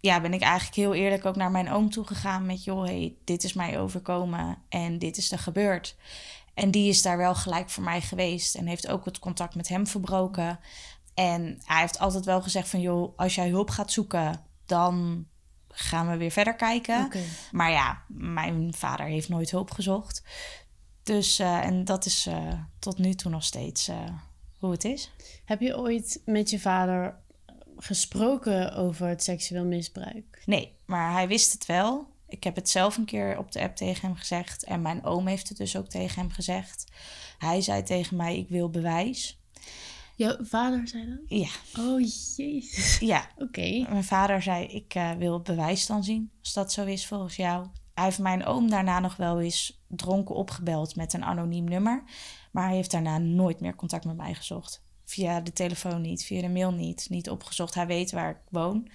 ja, 0.00 0.20
ben 0.20 0.32
ik 0.32 0.40
eigenlijk 0.40 0.76
heel 0.76 0.94
eerlijk 0.94 1.24
ook 1.24 1.36
naar 1.36 1.50
mijn 1.50 1.70
oom 1.70 1.90
toe 1.90 2.06
gegaan 2.06 2.46
met... 2.46 2.64
joh, 2.64 2.84
hey, 2.84 3.16
dit 3.24 3.44
is 3.44 3.52
mij 3.52 3.80
overkomen 3.80 4.58
en 4.68 4.98
dit 4.98 5.16
is 5.16 5.32
er 5.32 5.38
gebeurd. 5.38 5.96
En 6.54 6.70
die 6.70 6.88
is 6.88 7.02
daar 7.02 7.16
wel 7.16 7.34
gelijk 7.34 7.70
voor 7.70 7.84
mij 7.84 8.00
geweest 8.00 8.54
en 8.54 8.66
heeft 8.66 8.88
ook 8.88 9.04
het 9.04 9.18
contact 9.18 9.54
met 9.54 9.68
hem 9.68 9.86
verbroken. 9.86 10.60
En 11.14 11.60
hij 11.64 11.80
heeft 11.80 11.98
altijd 11.98 12.24
wel 12.24 12.42
gezegd 12.42 12.68
van... 12.68 12.80
joh, 12.80 13.18
als 13.18 13.34
jij 13.34 13.48
hulp 13.48 13.70
gaat 13.70 13.92
zoeken, 13.92 14.44
dan 14.66 15.26
gaan 15.68 16.08
we 16.10 16.16
weer 16.16 16.30
verder 16.30 16.54
kijken. 16.54 17.04
Okay. 17.04 17.24
Maar 17.50 17.70
ja, 17.70 18.02
mijn 18.06 18.74
vader 18.74 19.06
heeft 19.06 19.28
nooit 19.28 19.50
hulp 19.50 19.70
gezocht. 19.70 20.22
Dus, 21.02 21.40
uh, 21.40 21.64
en 21.64 21.84
dat 21.84 22.04
is 22.06 22.26
uh, 22.26 22.52
tot 22.78 22.98
nu 22.98 23.14
toe 23.14 23.30
nog 23.30 23.44
steeds... 23.44 23.90
Hoe 24.58 24.70
het 24.70 24.84
is. 24.84 25.10
Heb 25.44 25.60
je 25.60 25.78
ooit 25.78 26.22
met 26.24 26.50
je 26.50 26.60
vader 26.60 27.18
gesproken 27.76 28.74
over 28.74 29.06
het 29.06 29.22
seksueel 29.22 29.64
misbruik? 29.64 30.42
Nee, 30.46 30.76
maar 30.86 31.12
hij 31.12 31.28
wist 31.28 31.52
het 31.52 31.66
wel. 31.66 32.06
Ik 32.28 32.44
heb 32.44 32.54
het 32.54 32.68
zelf 32.68 32.96
een 32.96 33.04
keer 33.04 33.38
op 33.38 33.52
de 33.52 33.60
app 33.60 33.76
tegen 33.76 34.08
hem 34.08 34.16
gezegd. 34.16 34.64
En 34.64 34.82
mijn 34.82 35.04
oom 35.04 35.26
heeft 35.26 35.48
het 35.48 35.58
dus 35.58 35.76
ook 35.76 35.88
tegen 35.88 36.20
hem 36.20 36.30
gezegd. 36.30 36.84
Hij 37.38 37.60
zei 37.60 37.82
tegen 37.82 38.16
mij: 38.16 38.38
Ik 38.38 38.48
wil 38.48 38.70
bewijs. 38.70 39.40
Jouw 40.14 40.36
vader 40.40 40.88
zei 40.88 41.06
dat? 41.08 41.38
Ja. 41.38 41.82
Oh 41.82 42.00
jezus. 42.00 42.98
Ja. 42.98 43.28
Oké. 43.36 43.86
Mijn 43.88 44.04
vader 44.04 44.42
zei: 44.42 44.66
Ik 44.66 44.94
uh, 44.94 45.12
wil 45.12 45.40
bewijs 45.40 45.86
dan 45.86 46.04
zien, 46.04 46.30
als 46.42 46.52
dat 46.52 46.72
zo 46.72 46.84
is 46.84 47.06
volgens 47.06 47.36
jou. 47.36 47.66
Hij 47.94 48.04
heeft 48.04 48.18
mijn 48.18 48.44
oom 48.44 48.70
daarna 48.70 49.00
nog 49.00 49.16
wel 49.16 49.40
eens 49.40 49.82
dronken 49.88 50.34
opgebeld 50.34 50.96
met 50.96 51.12
een 51.12 51.24
anoniem 51.24 51.64
nummer. 51.64 52.02
Maar 52.50 52.66
hij 52.66 52.74
heeft 52.74 52.90
daarna 52.90 53.18
nooit 53.18 53.60
meer 53.60 53.74
contact 53.74 54.04
met 54.04 54.16
mij 54.16 54.34
gezocht. 54.34 54.82
Via 55.04 55.40
de 55.40 55.52
telefoon 55.52 56.00
niet, 56.00 56.24
via 56.24 56.40
de 56.40 56.48
mail 56.48 56.72
niet, 56.72 57.06
niet 57.08 57.30
opgezocht. 57.30 57.74
Hij 57.74 57.86
weet 57.86 58.10
waar 58.10 58.30
ik 58.30 58.40
woon. 58.50 58.88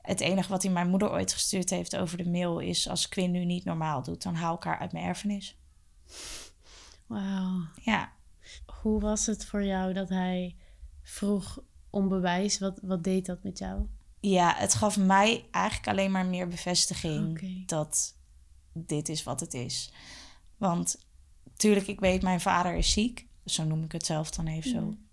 Het 0.00 0.20
enige 0.20 0.48
wat 0.48 0.62
hij 0.62 0.72
mijn 0.72 0.88
moeder 0.88 1.10
ooit 1.10 1.32
gestuurd 1.32 1.70
heeft 1.70 1.96
over 1.96 2.18
de 2.18 2.28
mail 2.28 2.58
is: 2.58 2.88
als 2.88 3.08
Quinn 3.08 3.32
nu 3.32 3.44
niet 3.44 3.64
normaal 3.64 4.02
doet, 4.02 4.22
dan 4.22 4.34
haal 4.34 4.54
ik 4.54 4.62
haar 4.62 4.78
uit 4.78 4.92
mijn 4.92 5.04
erfenis. 5.04 5.58
Wauw. 7.06 7.66
Ja. 7.82 8.12
Hoe 8.66 9.00
was 9.00 9.26
het 9.26 9.44
voor 9.44 9.64
jou 9.64 9.92
dat 9.92 10.08
hij 10.08 10.56
vroeg 11.02 11.58
om 11.90 12.08
bewijs? 12.08 12.58
Wat, 12.58 12.78
wat 12.82 13.04
deed 13.04 13.26
dat 13.26 13.42
met 13.42 13.58
jou? 13.58 13.86
Ja, 14.20 14.54
het 14.56 14.74
gaf 14.74 14.98
mij 14.98 15.44
eigenlijk 15.50 15.88
alleen 15.88 16.10
maar 16.10 16.26
meer 16.26 16.48
bevestiging 16.48 17.42
dat 17.66 18.16
dit 18.72 19.08
is 19.08 19.22
wat 19.22 19.40
het 19.40 19.54
is. 19.54 19.92
Want 20.56 21.05
tuurlijk, 21.56 21.86
ik 21.86 22.00
weet, 22.00 22.22
mijn 22.22 22.40
vader 22.40 22.74
is 22.74 22.92
ziek. 22.92 23.26
Zo 23.44 23.64
noem 23.64 23.84
ik 23.84 23.92
het 23.92 24.06
zelf 24.06 24.30
dan 24.30 24.46
even 24.46 24.70
zo. 24.70 24.80
Mm. 24.80 25.04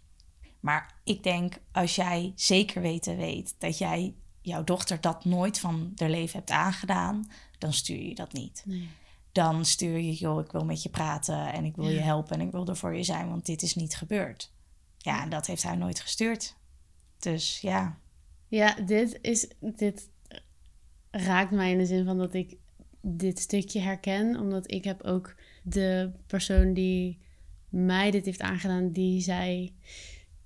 Maar 0.60 0.96
ik 1.04 1.24
denk, 1.24 1.60
als 1.72 1.96
jij 1.96 2.34
zeker 2.36 2.82
weten 2.82 3.18
weet 3.18 3.56
dat 3.58 3.78
jij 3.78 4.16
jouw 4.42 4.64
dochter 4.64 5.02
dat 5.02 5.26
nooit 5.26 5.60
van 5.60 5.92
haar 5.96 6.10
leven 6.10 6.38
hebt 6.38 6.52
aangedaan, 6.52 7.30
dan 7.58 7.74
stuur 7.74 8.02
je 8.02 8.16
dat 8.16 8.34
niet. 8.34 8.64
Nee. 8.66 8.90
Dan 9.32 9.66
stuur 9.66 9.98
je, 9.98 10.14
joh, 10.14 10.40
ik 10.40 10.52
wil 10.52 10.66
met 10.66 10.84
je 10.84 10.90
praten 10.90 11.54
en 11.54 11.66
ik 11.66 11.76
wil 11.76 11.90
je 11.90 12.00
helpen 12.00 12.40
en 12.40 12.46
ik 12.46 12.52
wil 12.52 12.68
er 12.68 12.76
voor 12.76 12.96
je 12.96 13.04
zijn, 13.04 13.30
want 13.30 13.46
dit 13.46 13.62
is 13.62 13.76
niet 13.76 13.96
gebeurd. 13.96 14.52
Ja, 14.98 15.22
en 15.24 15.30
dat 15.30 15.48
heeft 15.48 15.64
hij 15.64 15.76
nooit 15.76 16.00
gestuurd. 16.00 16.56
Dus 17.20 17.62
ja. 17.62 17.98
Ja, 18.48 18.76
dit 18.86 19.20
is, 19.22 19.48
dit 19.60 20.10
raakt 21.12 21.52
mij 21.52 21.72
in 21.72 21.78
de 21.78 21.86
zin 21.86 22.06
van 22.06 22.18
dat 22.18 22.34
ik 22.34 22.58
dit 23.02 23.40
stukje 23.40 23.80
herken, 23.80 24.40
omdat 24.40 24.72
ik 24.72 24.84
heb 24.84 25.04
ook 25.04 25.36
de 25.64 26.12
persoon 26.28 26.74
die 26.74 27.20
mij 27.70 28.12
dit 28.12 28.26
heeft 28.26 28.42
aangedaan, 28.42 28.92
die 28.92 29.22
zei. 29.22 29.76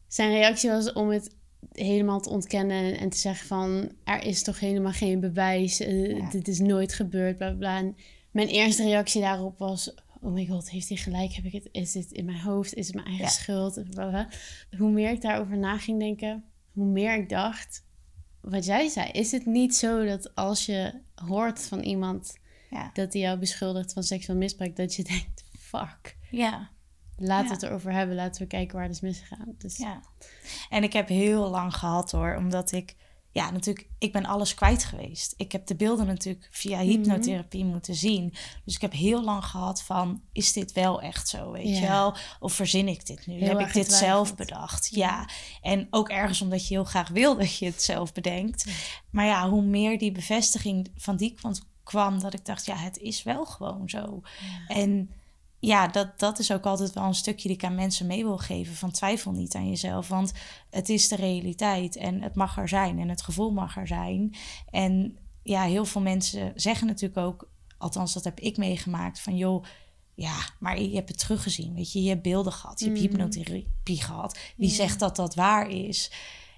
Zijn 0.08 0.32
reactie 0.32 0.70
was 0.70 0.94
om 0.94 1.10
het 1.10 1.36
helemaal 1.72 2.20
te 2.20 2.30
ontkennen 2.30 2.98
en 2.98 3.10
te 3.10 3.18
zeggen 3.18 3.48
van 3.48 3.92
er 4.04 4.24
is 4.24 4.44
toch 4.44 4.60
helemaal 4.60 4.92
geen 4.92 5.20
bewijs, 5.20 5.82
uh, 5.82 6.32
dit 6.32 6.48
is 6.48 6.60
nooit 6.60 6.94
gebeurd, 6.94 7.38
bla 7.38 7.52
bla. 7.52 7.78
En 7.78 7.96
mijn 8.32 8.48
eerste 8.48 8.84
reactie 8.84 9.22
daarop 9.22 9.58
was: 9.58 9.94
oh 10.22 10.34
my 10.34 10.46
god, 10.46 10.70
heeft 10.70 10.90
hij 10.90 10.98
gelijk? 10.98 11.34
Heb 11.34 11.46
ik 11.46 11.54
het? 11.54 11.70
Is 11.72 11.92
dit 11.92 12.12
in 12.12 12.26
mijn 12.26 12.40
hoofd? 12.40 12.74
Is 12.74 12.88
het 12.88 12.96
mijn 12.96 13.08
eigen 13.08 13.30
schuld? 13.30 13.82
Hoe 14.78 14.92
meer 14.92 15.12
ik 15.12 15.22
daarover 15.22 15.58
na 15.58 15.78
ging 15.78 16.00
denken, 16.00 16.44
hoe 16.72 16.86
meer 16.86 17.16
ik 17.16 17.30
dacht: 17.30 17.86
wat 18.42 18.66
jij 18.66 18.88
zei, 18.88 19.12
is 19.12 19.32
het 19.32 19.46
niet 19.46 19.76
zo 19.76 20.06
dat 20.06 20.36
als 20.36 20.66
je 20.66 20.94
hoort 21.16 21.62
van 21.62 21.80
iemand 21.80 22.38
ja. 22.70 22.90
dat 22.94 23.14
hij 23.14 23.22
jou 23.22 23.38
beschuldigt 23.40 23.94
van 23.94 24.04
seksueel 24.04 24.38
misbruik, 24.38 24.76
dat 24.76 24.96
je 24.96 25.04
denkt, 25.14 25.44
fuck. 25.60 26.18
Ja. 26.32 26.70
Laten 27.18 27.48
we 27.48 27.54
het 27.54 27.64
erover 27.64 27.92
hebben. 27.92 28.16
Laten 28.16 28.42
we 28.42 28.48
kijken 28.48 28.76
waar 28.76 28.86
het 28.86 28.96
is 28.96 29.02
misgegaan. 29.02 29.56
Dus... 29.58 29.78
Ja. 29.78 30.02
En 30.70 30.84
ik 30.84 30.94
heb 30.94 31.08
heel 31.08 31.50
lang 31.50 31.76
gehad 31.76 32.12
hoor, 32.12 32.36
omdat 32.36 32.72
ik, 32.72 32.96
ja, 33.32 33.52
natuurlijk, 33.52 33.88
ik 33.98 34.12
ben 34.12 34.26
alles 34.26 34.54
kwijt 34.54 34.84
geweest. 34.84 35.34
Ik 35.38 35.52
heb 35.52 35.68
de 35.68 35.76
beelden 35.76 36.06
natuurlijk 36.06 36.48
via 36.52 36.78
mhm. 36.78 36.88
hypnotherapie 36.88 37.66
moeten 37.66 37.96
zien. 37.96 38.34
Dus 38.66 38.76
ik 38.76 38.82
heb 38.82 38.92
heel 38.92 39.24
lang 39.24 39.46
gehad 39.46 39.84
van, 39.84 40.22
is 40.32 40.54
dit 40.54 40.72
wel 40.72 41.02
echt 41.02 41.28
zo, 41.28 41.52
weet 41.52 41.78
je 41.78 41.88
wel? 41.88 42.16
Of 42.40 42.54
verzin 42.54 42.88
ik 42.88 43.06
dit 43.06 43.28
nu? 43.28 43.44
heb 43.44 43.60
ik 43.60 43.74
dit 43.74 43.92
zelf 43.92 44.36
bedacht? 44.36 44.90
Ja. 44.96 45.30
En 45.62 45.88
ook 45.90 46.10
ergens 46.10 46.42
omdat 46.42 46.68
je 46.68 46.74
heel 46.74 46.84
graag 46.84 47.10
wil 47.10 47.38
dat 47.38 47.58
je 47.58 47.66
het 47.66 47.82
zelf 47.82 48.14
bedenkt. 48.14 48.66
Maar 49.12 49.26
ja, 49.26 49.50
hoe 49.50 49.64
meer 49.64 49.98
die 49.98 50.12
bevestiging 50.12 50.92
van 50.96 51.18
die 51.18 51.34
kwam, 51.34 51.54
kwam 51.88 52.20
dat 52.20 52.34
ik 52.34 52.46
dacht, 52.46 52.66
ja, 52.66 52.76
het 52.76 52.98
is 52.98 53.24
wel 53.24 53.46
gewoon 53.46 53.90
zo. 53.90 54.22
En 54.68 55.10
ja, 55.60 55.88
dat, 55.88 56.20
dat 56.20 56.40
is 56.40 56.52
ook 56.52 56.66
altijd 56.66 56.94
wel 56.94 57.04
een 57.04 57.14
stukje 57.14 57.48
die 57.48 57.58
ik 57.58 57.64
aan 57.64 57.76
mensen 57.76 58.08
mee 58.08 58.24
wil 58.24 58.38
geven. 58.38 58.76
Van 58.76 58.92
twijfel 58.92 59.32
niet 59.32 59.56
aan 59.56 59.70
jezelf, 59.70 60.08
want 60.08 60.34
het 60.70 60.90
is 60.90 61.08
de 61.08 61.16
realiteit 61.16 61.96
en 61.96 62.22
het 62.22 62.36
mag 62.36 62.58
er 62.58 62.70
zijn 62.70 63.00
en 63.00 63.10
het 63.10 63.22
gevoel 63.22 63.52
mag 63.52 63.78
er 63.78 63.88
zijn. 63.88 64.36
En 64.70 65.18
ja, 65.44 65.64
heel 65.64 65.86
veel 65.86 66.02
mensen 66.02 66.52
zeggen 66.56 66.88
natuurlijk 66.88 67.20
ook, 67.20 67.50
althans 67.78 68.14
dat 68.14 68.24
heb 68.24 68.40
ik 68.40 68.58
meegemaakt, 68.58 69.20
van 69.20 69.38
joh, 69.38 69.64
ja, 70.14 70.36
maar 70.60 70.82
je 70.82 70.96
hebt 70.96 71.10
het 71.10 71.20
teruggezien, 71.20 71.74
weet 71.74 71.92
je, 71.92 72.04
je 72.04 72.10
hebt 72.10 72.22
beelden 72.22 72.54
gehad, 72.54 72.80
je 72.80 72.86
hebt 72.86 72.98
mm. 72.98 73.06
hypnotherapie 73.06 74.02
gehad. 74.02 74.40
Wie 74.58 74.70
zegt 74.70 75.00
dat 75.00 75.16
dat 75.16 75.36
waar 75.36 75.70
is? 75.70 76.12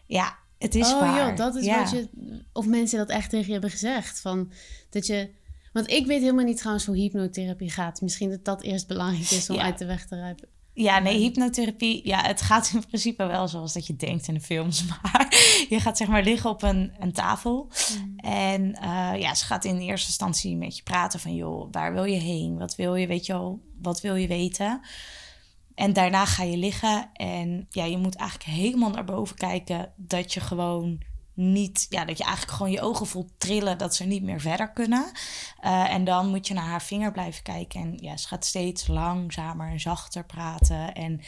Ja, 0.06 0.38
het 0.60 0.76
is 0.76 0.94
oh, 0.94 1.00
waar. 1.00 1.28
Joh, 1.28 1.36
dat 1.36 1.56
is 1.56 1.68
wat 1.68 1.90
je... 1.90 2.10
Of 2.54 2.66
mensen 2.66 2.98
dat 2.98 3.10
echt 3.10 3.30
tegen 3.30 3.46
je 3.46 3.52
hebben 3.52 3.70
gezegd. 3.70 4.20
Van, 4.20 4.52
dat 4.90 5.06
je... 5.06 5.30
Want 5.74 5.90
ik 5.90 6.06
weet 6.06 6.22
helemaal 6.22 6.46
niet 6.46 6.58
trouwens 6.58 6.86
hoe 6.86 6.96
hypnotherapie 6.96 7.72
gaat. 7.72 8.02
Misschien 8.02 8.30
dat 8.30 8.46
dat 8.46 8.62
eerst 8.62 8.88
belangrijk 8.88 9.32
is 9.32 9.50
om 9.50 9.58
uit 9.58 9.78
de 9.78 9.86
weg 9.86 10.06
te 10.06 10.16
ruimen. 10.16 10.48
Ja, 10.74 11.00
nee, 11.00 11.20
hypnotherapie, 11.20 12.08
ja, 12.08 12.22
het 12.22 12.42
gaat 12.42 12.72
in 12.74 12.86
principe 12.88 13.26
wel 13.26 13.48
zoals 13.48 13.74
dat 13.74 13.88
je 13.88 13.96
denkt 13.96 14.28
in 14.28 14.34
de 14.34 14.40
films. 14.40 14.86
Maar 15.02 15.28
je 15.70 15.80
gaat 15.80 15.98
zeg 15.98 16.08
maar 16.08 16.24
liggen 16.24 16.50
op 16.50 16.64
een, 16.64 16.94
een 17.00 17.12
tafel. 17.12 17.72
Mm. 18.02 18.20
En 18.20 18.74
eh, 18.74 19.12
ja, 19.20 19.36
ze 19.36 19.46
gaat 19.46 19.66
in 19.66 19.78
eerste 19.78 20.08
instantie 20.08 20.58
met 20.58 20.78
je 20.78 20.84
praten 20.84 21.20
van... 21.20 21.36
joh, 21.36 21.68
waar 21.72 21.94
wil 21.94 22.04
je 22.04 22.20
heen? 22.20 22.58
Wat 22.58 22.76
wil 22.76 22.96
je, 22.96 23.08
weet 23.08 23.26
je 23.26 23.34
wel, 23.34 23.60
wat 23.82 24.02
wil 24.02 24.16
je 24.16 24.28
weten? 24.28 24.82
En 25.80 25.94
daarna 25.94 26.26
ga 26.26 26.44
je 26.44 26.58
liggen 26.58 27.10
en 27.14 27.66
ja, 27.70 27.86
je 27.86 27.98
moet 27.98 28.16
eigenlijk 28.16 28.50
helemaal 28.50 28.90
naar 28.90 29.06
boven 29.06 29.36
kijken... 29.36 29.94
dat 29.96 30.34
je 30.34 30.40
gewoon 30.40 31.02
niet, 31.34 31.86
ja, 31.90 32.06
dat 32.06 32.18
je 32.18 32.24
eigenlijk 32.24 32.58
gewoon 32.58 32.72
je 32.72 32.82
ogen 32.82 33.08
voelt 33.08 33.32
trillen 33.38 33.78
dat 33.78 33.96
ze 33.96 34.04
niet 34.04 34.24
meer 34.24 34.42
verder 34.42 34.72
kunnen. 34.72 35.12
Eh, 35.60 35.94
en 35.94 36.04
dan 36.04 36.30
moet 36.30 36.48
je 36.48 36.54
naar 36.54 36.66
haar 36.66 36.82
vinger 36.82 37.12
blijven 37.12 37.44
kijken. 37.44 37.82
En 37.82 37.98
ja, 38.02 38.18
ze 38.18 38.28
gaat 38.28 38.46
steeds 38.46 38.88
langzamer 38.88 39.72
en 39.72 39.80
zachter 39.80 40.26
praten. 40.26 40.94
En 40.94 41.22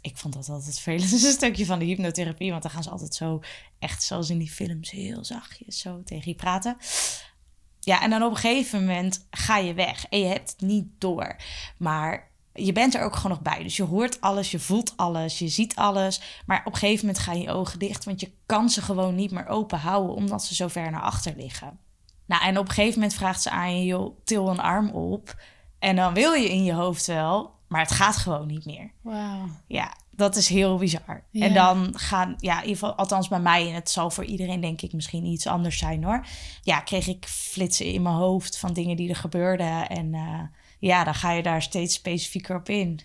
ik 0.00 0.16
vond 0.16 0.34
dat 0.34 0.48
altijd 0.48 0.66
het 0.66 0.80
vervelendste 0.80 1.30
stukje 1.38 1.66
van 1.66 1.78
de 1.78 1.84
hypnotherapie. 1.84 2.50
Want 2.50 2.62
dan 2.62 2.70
gaan 2.70 2.82
ze 2.82 2.90
altijd 2.90 3.14
zo, 3.14 3.40
echt 3.78 4.02
zoals 4.02 4.30
in 4.30 4.38
die 4.38 4.50
films, 4.50 4.90
heel 4.90 5.24
zachtjes 5.24 5.78
zo 5.78 6.02
tegen 6.02 6.30
je 6.30 6.36
praten. 6.36 6.76
Ja, 7.80 8.02
en 8.02 8.10
dan 8.10 8.22
op 8.22 8.30
een 8.30 8.36
gegeven 8.36 8.80
moment 8.80 9.26
ga 9.30 9.56
je 9.56 9.74
weg. 9.74 10.06
En 10.08 10.18
je 10.18 10.26
hebt 10.26 10.50
het 10.50 10.60
niet 10.60 10.86
door. 10.98 11.36
Maar 11.78 12.32
je 12.54 12.72
bent 12.72 12.94
er 12.94 13.02
ook 13.02 13.16
gewoon 13.16 13.30
nog 13.30 13.54
bij. 13.54 13.62
Dus 13.62 13.76
je 13.76 13.82
hoort 13.82 14.20
alles, 14.20 14.50
je 14.50 14.58
voelt 14.58 14.92
alles, 14.96 15.38
je 15.38 15.48
ziet 15.48 15.76
alles. 15.76 16.20
Maar 16.46 16.62
op 16.64 16.72
een 16.72 16.78
gegeven 16.78 17.06
moment 17.06 17.24
gaan 17.24 17.40
je 17.40 17.50
ogen 17.50 17.78
dicht, 17.78 18.04
want 18.04 18.20
je 18.20 18.32
kan 18.46 18.70
ze 18.70 18.82
gewoon 18.82 19.14
niet 19.14 19.30
meer 19.30 19.46
open 19.46 19.78
houden, 19.78 20.14
omdat 20.14 20.44
ze 20.44 20.54
zo 20.54 20.68
ver 20.68 20.90
naar 20.90 21.00
achter 21.00 21.34
liggen. 21.36 21.78
Nou, 22.26 22.42
en 22.42 22.58
op 22.58 22.68
een 22.68 22.74
gegeven 22.74 22.98
moment 22.98 23.14
vraagt 23.18 23.42
ze 23.42 23.50
aan 23.50 23.78
je, 23.78 23.84
joh, 23.84 24.16
til 24.24 24.48
een 24.48 24.60
arm 24.60 24.90
op. 24.90 25.42
En 25.78 25.96
dan 25.96 26.14
wil 26.14 26.32
je 26.32 26.50
in 26.50 26.64
je 26.64 26.72
hoofd 26.72 27.06
wel, 27.06 27.54
maar 27.68 27.80
het 27.80 27.90
gaat 27.90 28.16
gewoon 28.16 28.46
niet 28.46 28.64
meer. 28.64 28.92
Wauw. 29.00 29.48
Ja, 29.66 29.92
dat 30.10 30.36
is 30.36 30.48
heel 30.48 30.78
bizar. 30.78 31.24
Ja. 31.30 31.46
En 31.46 31.54
dan 31.54 31.92
gaan, 31.98 32.34
ja, 32.38 32.54
in 32.54 32.68
ieder 32.68 32.78
geval, 32.78 32.94
althans 32.94 33.28
bij 33.28 33.40
mij, 33.40 33.68
en 33.68 33.74
het 33.74 33.90
zal 33.90 34.10
voor 34.10 34.24
iedereen 34.24 34.60
denk 34.60 34.82
ik 34.82 34.92
misschien 34.92 35.24
iets 35.24 35.46
anders 35.46 35.78
zijn 35.78 36.04
hoor. 36.04 36.26
Ja, 36.62 36.80
kreeg 36.80 37.06
ik 37.06 37.26
flitsen 37.26 37.86
in 37.86 38.02
mijn 38.02 38.14
hoofd 38.14 38.58
van 38.58 38.72
dingen 38.72 38.96
die 38.96 39.08
er 39.08 39.16
gebeurden. 39.16 39.88
En 39.88 40.14
eh, 40.14 40.40
ja, 40.86 41.04
dan 41.04 41.14
ga 41.14 41.30
je 41.32 41.42
daar 41.42 41.62
steeds 41.62 41.94
specifieker 41.94 42.56
op 42.56 42.68
in. 42.68 43.00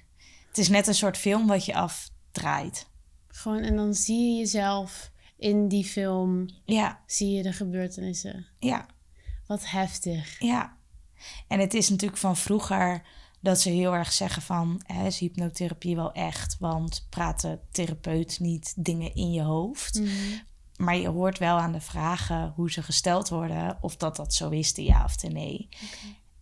Het 0.48 0.58
is 0.58 0.70
net 0.70 0.88
een 0.88 0.96
soort 0.96 1.18
film 1.18 1.48
wat 1.48 1.66
je 1.66 1.74
afdraait. 1.74 2.88
Gewoon, 3.28 3.62
en 3.62 3.76
dan 3.76 3.94
zie 3.94 4.32
je 4.32 4.38
jezelf 4.40 5.12
in 5.38 5.68
die 5.68 5.84
film, 5.86 6.50
Ja, 6.66 7.00
zie 7.06 7.32
je 7.32 7.44
de 7.44 7.54
gebeurtenissen. 7.54 8.46
ja, 8.60 8.86
Wat 9.48 9.70
heftig. 9.70 10.40
ja. 10.40 10.78
En 11.48 11.60
het 11.60 11.74
is 11.74 11.90
natuurlijk 11.90 12.20
van 12.20 12.38
vroeger 12.38 13.02
dat 13.40 13.62
ze 13.62 13.70
heel 13.70 13.94
erg 13.94 14.12
zeggen 14.12 14.42
van... 14.42 14.82
Hè, 14.86 15.06
is 15.06 15.20
hypnotherapie 15.20 15.96
wel 15.96 16.12
echt? 16.12 16.56
Want 16.60 17.08
praat 17.10 17.42
de 17.42 17.60
therapeut 17.72 18.40
niet 18.40 18.74
dingen 18.78 19.16
in 19.16 19.32
je 19.32 19.42
hoofd? 19.42 20.00
Mhm. 20.00 20.10
Maar 20.78 20.96
je 20.98 21.08
hoort 21.08 21.38
wel 21.38 21.58
aan 21.58 21.72
de 21.72 21.82
vragen 21.82 22.54
hoe 22.56 22.72
ze 22.72 22.84
gesteld 22.84 23.30
worden... 23.30 23.78
of 23.82 23.96
dat 23.98 24.16
dat 24.16 24.34
zo 24.34 24.50
is, 24.50 24.74
de 24.74 24.84
ja 24.84 25.04
of 25.04 25.16
de 25.16 25.28
nee. 25.28 25.70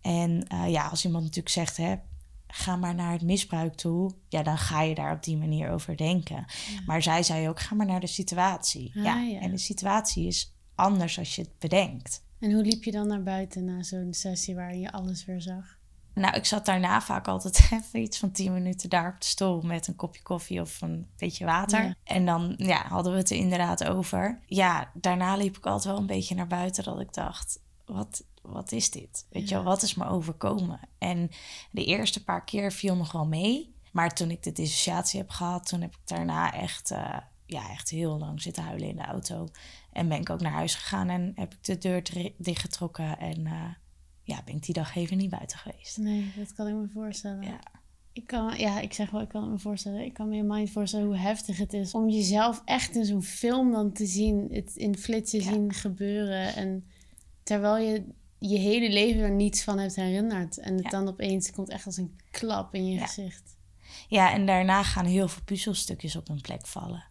En 0.08 0.46
eh, 0.46 0.70
ja, 0.70 0.86
als 0.86 1.04
iemand 1.04 1.22
natuurlijk 1.24 1.54
zegt... 1.54 1.76
Hè, 1.76 1.96
ga 2.46 2.76
maar 2.76 2.94
naar 2.94 3.12
het 3.12 3.22
misbruik 3.22 3.74
toe... 3.74 4.14
ja, 4.28 4.42
dan 4.42 4.58
ga 4.58 4.82
je 4.82 4.94
daar 4.94 5.14
op 5.14 5.22
die 5.22 5.36
manier 5.36 5.70
over 5.70 5.96
denken. 5.96 6.44
Maar 6.86 7.02
zij 7.02 7.22
zei 7.22 7.48
ook, 7.48 7.60
ga 7.60 7.74
maar 7.74 7.86
naar 7.86 8.00
de 8.00 8.06
situatie. 8.06 8.92
Ah, 8.96 9.04
ja, 9.04 9.20
ja. 9.20 9.40
En 9.40 9.50
de 9.50 9.58
situatie 9.58 10.26
is 10.26 10.54
anders 10.74 11.18
als 11.18 11.36
je 11.36 11.42
het 11.42 11.58
bedenkt. 11.58 12.24
En 12.38 12.52
hoe 12.52 12.62
liep 12.62 12.84
je 12.84 12.90
dan 12.90 13.06
naar 13.06 13.22
buiten 13.22 13.64
na 13.64 13.82
zo'n 13.82 14.14
sessie 14.14 14.54
waarin 14.54 14.80
je 14.80 14.92
alles 14.92 15.24
weer 15.24 15.40
zag? 15.40 15.78
Nou, 16.14 16.36
ik 16.36 16.44
zat 16.44 16.66
daarna 16.66 17.00
vaak 17.00 17.28
altijd 17.28 17.68
even 17.72 18.00
iets 18.00 18.18
van 18.18 18.30
10 18.30 18.52
minuten 18.52 18.88
daar 18.88 19.12
op 19.12 19.20
de 19.20 19.26
stoel 19.26 19.62
met 19.62 19.86
een 19.86 19.96
kopje 19.96 20.22
koffie 20.22 20.60
of 20.60 20.80
een 20.80 21.06
beetje 21.16 21.44
water. 21.44 21.84
Ja. 21.84 21.94
En 22.04 22.26
dan 22.26 22.54
ja, 22.56 22.86
hadden 22.86 23.12
we 23.12 23.18
het 23.18 23.30
er 23.30 23.36
inderdaad 23.36 23.84
over. 23.84 24.40
Ja, 24.46 24.90
daarna 24.94 25.36
liep 25.36 25.56
ik 25.56 25.66
altijd 25.66 25.84
wel 25.84 25.96
een 25.96 26.06
beetje 26.06 26.34
naar 26.34 26.46
buiten 26.46 26.84
dat 26.84 27.00
ik 27.00 27.12
dacht, 27.12 27.60
wat, 27.84 28.24
wat 28.52 28.72
is 28.72 28.90
dit? 28.90 29.26
Weet 29.30 29.48
je 29.48 29.54
wel, 29.54 29.64
wat 29.64 29.82
is 29.82 29.94
me 29.94 30.06
overkomen? 30.06 30.80
En 30.98 31.30
de 31.70 31.84
eerste 31.84 32.24
paar 32.24 32.44
keer 32.44 32.72
viel 32.72 32.96
nog 32.96 33.12
wel 33.12 33.26
mee. 33.26 33.74
Maar 33.92 34.14
toen 34.14 34.30
ik 34.30 34.42
de 34.42 34.52
dissociatie 34.52 35.20
heb 35.20 35.30
gehad, 35.30 35.66
toen 35.66 35.80
heb 35.80 35.94
ik 35.94 36.00
daarna 36.04 36.52
echt, 36.52 36.90
eh, 36.90 37.16
ja, 37.46 37.70
echt 37.70 37.90
heel 37.90 38.18
lang 38.18 38.42
zitten 38.42 38.62
huilen 38.62 38.88
in 38.88 38.96
de 38.96 39.04
auto. 39.04 39.48
En 39.92 40.08
ben 40.08 40.20
ik 40.20 40.30
ook 40.30 40.40
naar 40.40 40.52
huis 40.52 40.74
gegaan 40.74 41.08
en 41.08 41.32
heb 41.34 41.52
ik 41.52 41.64
de 41.64 41.78
deur 41.78 42.02
dichtgetrokken. 42.38 43.18
En 43.18 43.46
eh, 43.46 43.64
ja, 44.22 44.42
ben 44.44 44.54
ik 44.54 44.62
die 44.64 44.74
dag 44.74 44.96
even 44.96 45.16
niet 45.16 45.30
buiten 45.30 45.58
geweest. 45.58 45.96
Nee, 45.96 46.32
dat 46.36 46.54
kan 46.54 46.66
ik 46.68 46.74
me 46.74 46.88
voorstellen. 46.92 47.42
Ja. 47.42 47.60
Ik 48.12 48.26
kan, 48.26 48.58
ja, 48.58 48.80
ik 48.80 48.92
zeg 48.92 49.10
wel, 49.10 49.20
ik 49.20 49.28
kan 49.28 49.42
het 49.42 49.50
me 49.50 49.58
voorstellen. 49.58 50.04
Ik 50.04 50.14
kan 50.14 50.28
me 50.28 50.34
helemaal 50.34 50.58
niet 50.58 50.70
voorstellen 50.72 51.06
hoe 51.06 51.16
heftig 51.16 51.58
het 51.58 51.72
is 51.72 51.94
om 51.94 52.08
jezelf 52.08 52.62
echt 52.64 52.96
in 52.96 53.04
zo'n 53.04 53.22
film 53.22 53.72
dan 53.72 53.92
te 53.92 54.06
zien, 54.06 54.48
het 54.50 54.76
in 54.76 54.96
flitsen 54.96 55.42
Ja. 55.42 55.52
zien 55.52 55.72
gebeuren. 55.72 56.54
En 56.54 56.86
terwijl 57.42 57.76
je 57.86 58.04
je 58.38 58.58
hele 58.58 58.88
leven 58.90 59.20
er 59.22 59.30
niets 59.30 59.62
van 59.62 59.78
hebt 59.78 59.96
herinnerd. 59.96 60.58
En 60.58 60.74
het 60.74 60.84
Ja. 60.84 60.90
dan 60.90 61.08
opeens 61.08 61.50
komt 61.50 61.68
echt 61.68 61.86
als 61.86 61.96
een 61.96 62.18
klap 62.30 62.74
in 62.74 62.86
je 62.86 62.94
Ja. 62.94 63.06
gezicht. 63.06 63.56
Ja, 64.08 64.32
en 64.32 64.46
daarna 64.46 64.82
gaan 64.82 65.04
heel 65.06 65.28
veel 65.28 65.42
puzzelstukjes 65.44 66.16
op 66.16 66.28
hun 66.28 66.40
plek 66.40 66.66
vallen. 66.66 67.04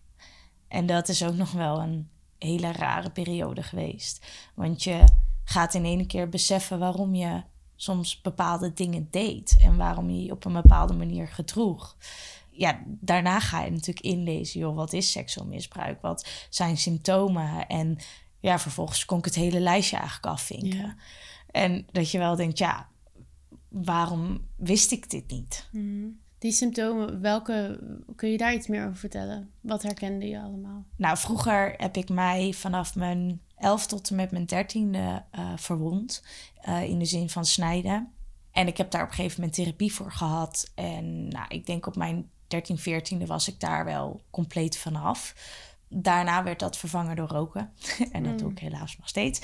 En 0.68 0.86
dat 0.86 1.10
is 1.10 1.24
ook 1.24 1.36
nog 1.36 1.52
wel 1.52 1.80
een 1.82 2.10
hele 2.40 2.72
rare 2.72 3.10
periode 3.12 3.64
geweest. 3.64 4.26
Want 4.56 4.84
je 4.84 5.04
gaat 5.44 5.74
in 5.74 5.86
één 5.86 6.08
keer 6.08 6.30
beseffen 6.30 6.80
waarom 6.80 7.16
je 7.16 7.44
soms 7.76 8.22
bepaalde 8.22 8.74
dingen 8.74 9.08
deed 9.12 9.58
en 9.62 9.78
waarom 9.78 10.10
je 10.10 10.24
je 10.24 10.32
op 10.32 10.46
een 10.46 10.54
bepaalde 10.54 10.94
manier 10.94 11.28
gedroeg. 11.28 11.98
Ja, 12.52 12.84
daarna 12.86 13.40
ga 13.40 13.64
je 13.64 13.72
natuurlijk 13.72 14.06
inlezen, 14.06 14.60
joh, 14.60 14.76
wat 14.76 14.94
is 14.94 15.12
seksueel 15.12 15.48
misbruik? 15.48 16.02
Wat 16.02 16.28
zijn 16.50 16.78
symptomen? 16.78 17.68
En 17.68 17.98
ja, 18.40 18.60
vervolgens 18.60 19.06
kon 19.06 19.18
ik 19.18 19.26
het 19.26 19.36
hele 19.36 19.60
lijstje 19.60 19.96
eigenlijk 19.98 20.26
afvinken. 20.26 20.78
Ja. 20.78 20.96
En 21.52 21.88
dat 21.92 22.12
je 22.12 22.18
wel 22.18 22.36
denkt, 22.36 22.58
ja, 22.58 22.88
waarom 23.68 24.48
wist 24.56 24.92
ik 24.92 25.10
dit 25.10 25.32
niet? 25.32 25.68
Mhm. 25.72 26.08
Die 26.40 26.52
symptomen, 26.52 27.22
welke, 27.22 27.80
kun 28.16 28.30
je 28.32 28.38
daar 28.38 28.54
iets 28.54 28.68
meer 28.68 28.84
over 28.84 28.96
vertellen? 28.98 29.52
Wat 29.62 29.84
herkende 29.84 30.28
je 30.28 30.42
allemaal? 30.42 30.86
Nou, 30.96 31.18
vroeger 31.18 31.74
heb 31.78 31.98
ik 31.98 32.10
mij 32.10 32.54
vanaf 32.54 32.96
mijn 32.96 33.42
11 33.56 33.88
tot 33.88 34.10
en 34.10 34.16
met 34.16 34.32
mijn 34.32 34.46
dertiende 34.46 35.24
eh 35.32 35.52
verwond. 35.56 36.24
eh, 36.62 36.84
in 36.84 37.00
de 37.00 37.06
zin 37.06 37.30
van 37.30 37.46
snijden. 37.46 38.12
En 38.52 38.68
ik 38.68 38.78
heb 38.78 38.92
daar 38.92 39.04
op 39.04 39.10
een 39.10 39.14
gegeven 39.16 39.40
moment 39.40 39.58
therapie 39.58 39.94
voor 39.94 40.12
gehad. 40.12 40.72
En 40.76 41.28
nou, 41.28 41.46
ik 41.48 41.66
denk 41.66 41.86
op 41.86 41.96
mijn 41.96 42.30
13, 42.48 42.78
14e 42.80 43.26
was 43.26 43.48
ik 43.48 43.60
daar 43.60 43.86
wel 43.86 44.22
compleet 44.30 44.78
vanaf. 44.78 45.36
Daarna 45.90 46.44
werd 46.44 46.60
dat 46.60 46.78
vervangen 46.78 47.16
door 47.16 47.28
roken. 47.30 47.74
en 48.12 48.24
dat 48.24 48.32
Mm. 48.32 48.38
doe 48.38 48.52
ik 48.52 48.60
helaas 48.60 48.98
nog 48.98 49.08
steeds. 49.10 49.42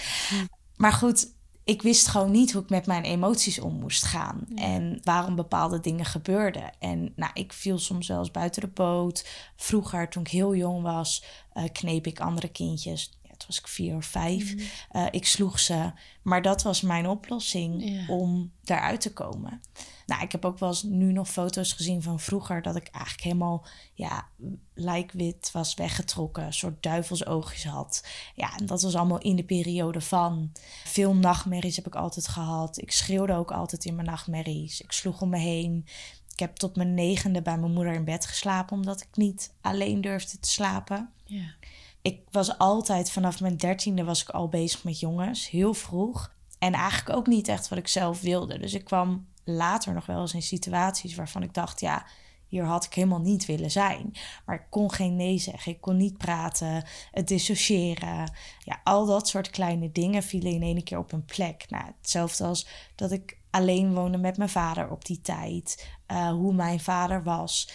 Maar 0.75 0.91
goed, 0.93 1.27
ik 1.63 1.81
wist 1.81 2.07
gewoon 2.07 2.31
niet 2.31 2.51
hoe 2.51 2.61
ik 2.63 2.69
met 2.69 2.85
mijn 2.85 3.03
emoties 3.03 3.59
om 3.59 3.73
moest 3.79 4.03
gaan. 4.03 4.45
En 4.55 4.99
waarom 5.03 5.35
bepaalde 5.35 5.79
dingen 5.79 6.05
gebeurden. 6.05 6.71
En 6.79 7.13
nou, 7.15 7.31
ik 7.33 7.53
viel 7.53 7.79
soms 7.79 8.07
wel 8.07 8.19
eens 8.19 8.31
buiten 8.31 8.61
de 8.61 8.67
boot. 8.67 9.27
Vroeger, 9.55 10.09
toen 10.09 10.21
ik 10.23 10.27
heel 10.31 10.55
jong 10.55 10.81
was, 10.81 11.23
eh, 11.53 11.63
kneep 11.71 12.07
ik 12.07 12.19
andere 12.19 12.47
kindjes. 12.49 13.19
Ja, 13.21 13.29
toen 13.29 13.47
was 13.47 13.59
ik 13.59 13.67
vier 13.67 13.95
of 13.95 14.05
vijf. 14.05 14.55
Mhm. 14.55 14.63
Eh, 14.89 15.05
ik 15.11 15.25
sloeg 15.25 15.59
ze. 15.59 15.91
Maar 16.21 16.41
dat 16.41 16.61
was 16.63 16.81
mijn 16.81 17.07
oplossing 17.07 18.05
om 18.09 18.51
daaruit 18.63 19.01
te 19.01 19.13
komen. 19.13 19.61
Nou, 20.05 20.21
ik 20.21 20.31
heb 20.31 20.45
ook 20.45 20.59
wel 20.59 20.69
eens 20.69 20.83
nu 20.83 21.11
nog 21.11 21.29
foto's 21.29 21.73
gezien 21.73 22.01
van 22.01 22.19
vroeger... 22.19 22.61
dat 22.61 22.75
ik 22.75 22.87
eigenlijk 22.87 23.23
helemaal 23.23 23.65
ja, 23.93 24.27
lijkwit 24.73 25.49
was 25.51 25.73
weggetrokken. 25.73 26.43
Een 26.43 26.53
soort 26.53 26.83
duivelsoogjes 26.83 27.65
had. 27.65 28.07
Ja, 28.35 28.57
en 28.57 28.65
dat 28.65 28.81
was 28.81 28.95
allemaal 28.95 29.17
in 29.17 29.35
de 29.35 29.43
periode 29.43 30.01
van... 30.01 30.51
Veel 30.83 31.15
nachtmerries 31.15 31.75
heb 31.75 31.87
ik 31.87 31.95
altijd 31.95 32.27
gehad. 32.27 32.81
Ik 32.81 32.91
schreeuwde 32.91 33.33
ook 33.33 33.51
altijd 33.51 33.85
in 33.85 33.95
mijn 33.95 34.07
nachtmerries. 34.07 34.81
Ik 34.81 34.91
sloeg 34.91 35.21
om 35.21 35.29
me 35.29 35.37
heen. 35.37 35.85
Ik 36.31 36.39
heb 36.39 36.55
tot 36.55 36.75
mijn 36.75 36.93
negende 36.93 37.41
bij 37.41 37.57
mijn 37.57 37.73
moeder 37.73 37.93
in 37.93 38.05
bed 38.05 38.25
geslapen... 38.25 38.77
omdat 38.77 39.01
ik 39.01 39.17
niet 39.17 39.53
alleen 39.61 40.01
durfde 40.01 40.39
te 40.39 40.49
slapen 40.49 41.09
Ja. 41.25 41.53
ik 42.01 42.19
was 42.31 42.57
altijd 42.57 43.11
vanaf 43.11 43.41
mijn 43.41 43.57
dertiende 43.57 44.03
was 44.03 44.21
ik 44.21 44.29
al 44.29 44.47
bezig 44.47 44.83
met 44.83 44.99
jongens, 44.99 45.49
heel 45.49 45.73
vroeg. 45.73 46.31
En 46.59 46.73
eigenlijk 46.73 47.17
ook 47.17 47.27
niet 47.27 47.47
echt 47.47 47.69
wat 47.69 47.79
ik 47.79 47.87
zelf 47.87 48.21
wilde. 48.21 48.59
Dus 48.59 48.73
ik 48.73 48.83
kwam 48.83 49.27
later 49.43 49.93
nog 49.93 50.05
wel 50.05 50.21
eens 50.21 50.33
in 50.33 50.41
situaties 50.41 51.15
waarvan 51.15 51.43
ik 51.43 51.53
dacht, 51.53 51.79
ja, 51.79 52.05
hier 52.47 52.63
had 52.63 52.85
ik 52.85 52.93
helemaal 52.93 53.21
niet 53.21 53.45
willen 53.45 53.71
zijn. 53.71 54.13
Maar 54.45 54.55
ik 54.55 54.65
kon 54.69 54.91
geen 54.91 55.15
nee 55.15 55.37
zeggen, 55.37 55.71
ik 55.71 55.81
kon 55.81 55.97
niet 55.97 56.17
praten, 56.17 56.85
het 57.11 57.27
dissociëren. 57.27 58.31
Ja, 58.59 58.81
al 58.83 59.05
dat 59.05 59.27
soort 59.27 59.49
kleine 59.49 59.91
dingen 59.91 60.23
vielen 60.23 60.51
in 60.51 60.61
één 60.61 60.83
keer 60.83 60.97
op 60.97 61.11
een 61.11 61.25
plek. 61.25 61.65
Nou, 61.69 61.85
hetzelfde 61.97 62.43
als 62.43 62.67
dat 62.95 63.11
ik 63.11 63.37
alleen 63.49 63.93
woonde 63.93 64.17
met 64.17 64.37
mijn 64.37 64.49
vader 64.49 64.89
op 64.89 65.05
die 65.05 65.21
tijd. 65.21 65.89
eh, 66.05 66.29
hoe 66.29 66.53
mijn 66.53 66.79
vader 66.79 67.23
was. 67.23 67.71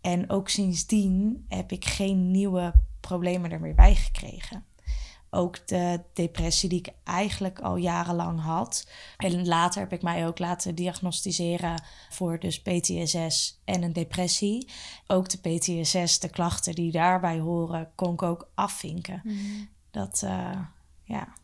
En 0.00 0.30
ook 0.30 0.48
sindsdien 0.48 1.44
heb 1.48 1.72
ik 1.72 1.84
geen 1.84 2.30
nieuwe 2.30 2.72
problemen 3.00 3.50
er 3.50 3.60
meer 3.60 3.74
bij 3.74 3.94
gekregen. 3.94 4.64
Ook 5.30 5.68
de 5.68 6.00
depressie 6.12 6.68
die 6.68 6.78
ik 6.78 6.92
eigenlijk 7.04 7.60
al 7.60 7.76
jarenlang 7.76 8.40
had. 8.40 8.88
En 9.16 9.46
later 9.46 9.80
heb 9.80 9.92
ik 9.92 10.02
mij 10.02 10.26
ook 10.26 10.38
laten 10.38 10.74
diagnosticeren 10.74 11.82
voor 12.10 12.38
dus 12.38 12.62
PTSS 12.62 13.60
en 13.64 13.82
een 13.82 13.92
depressie. 13.92 14.68
Ook 15.06 15.28
de 15.28 15.38
PTSS, 15.38 16.18
de 16.18 16.28
klachten 16.28 16.74
die 16.74 16.92
daarbij 16.92 17.38
horen, 17.38 17.90
kon 17.94 18.12
ik 18.12 18.22
ook 18.22 18.50
afvinken. 18.54 19.20
Mhm. 19.24 19.64
Dat, 19.90 20.22
uh, 20.24 20.60
ja. 21.02 21.34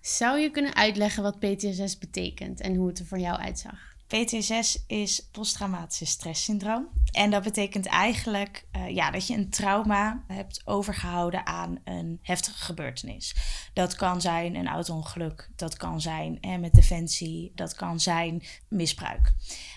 Zou 0.00 0.38
je 0.38 0.50
kunnen 0.50 0.74
uitleggen 0.74 1.22
wat 1.22 1.38
PTSS 1.38 1.98
betekent 1.98 2.60
en 2.60 2.74
hoe 2.74 2.88
het 2.88 2.98
er 2.98 3.06
voor 3.06 3.18
jou 3.18 3.38
uitzag? 3.38 3.94
PTSS 4.06 4.84
is 4.86 5.28
posttraumatische 5.32 6.06
stresssyndroom. 6.06 6.88
En 7.16 7.30
dat 7.30 7.42
betekent 7.42 7.86
eigenlijk 7.86 8.66
uh, 8.76 8.88
ja, 8.88 9.10
dat 9.10 9.26
je 9.26 9.34
een 9.34 9.50
trauma 9.50 10.24
hebt 10.26 10.62
overgehouden 10.64 11.46
aan 11.46 11.78
een 11.84 12.18
heftige 12.22 12.64
gebeurtenis. 12.64 13.36
Dat 13.72 13.94
kan 13.94 14.20
zijn 14.20 14.54
een 14.54 14.68
auto-ongeluk, 14.68 15.50
dat 15.56 15.76
kan 15.76 16.00
zijn 16.00 16.40
eh, 16.40 16.56
met 16.58 16.72
defensie, 16.72 17.52
dat 17.54 17.74
kan 17.74 18.00
zijn 18.00 18.42
misbruik. 18.68 19.32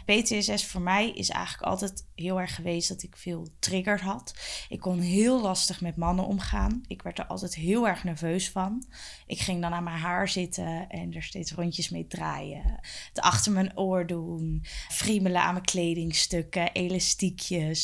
PTSS 0.05 0.65
voor 0.65 0.81
mij 0.81 1.11
is 1.11 1.29
eigenlijk 1.29 1.63
altijd 1.63 2.05
heel 2.15 2.39
erg 2.39 2.55
geweest 2.55 2.89
dat 2.89 3.03
ik 3.03 3.17
veel 3.17 3.47
triggers 3.59 4.01
had. 4.01 4.33
Ik 4.69 4.79
kon 4.79 4.99
heel 4.99 5.41
lastig 5.41 5.81
met 5.81 5.97
mannen 5.97 6.25
omgaan. 6.25 6.81
Ik 6.87 7.01
werd 7.01 7.19
er 7.19 7.25
altijd 7.25 7.55
heel 7.55 7.87
erg 7.87 8.03
nerveus 8.03 8.49
van. 8.49 8.85
Ik 9.27 9.39
ging 9.39 9.61
dan 9.61 9.73
aan 9.73 9.83
mijn 9.83 9.97
haar 9.97 10.27
zitten 10.27 10.89
en 10.89 11.13
er 11.13 11.23
steeds 11.23 11.51
rondjes 11.51 11.89
mee 11.89 12.07
draaien. 12.07 12.79
Het 13.07 13.21
achter 13.21 13.51
mijn 13.51 13.77
oor 13.77 14.07
doen. 14.07 14.65
Friemelen 14.89 15.41
aan 15.41 15.53
mijn 15.53 15.65
kledingstukken, 15.65 16.73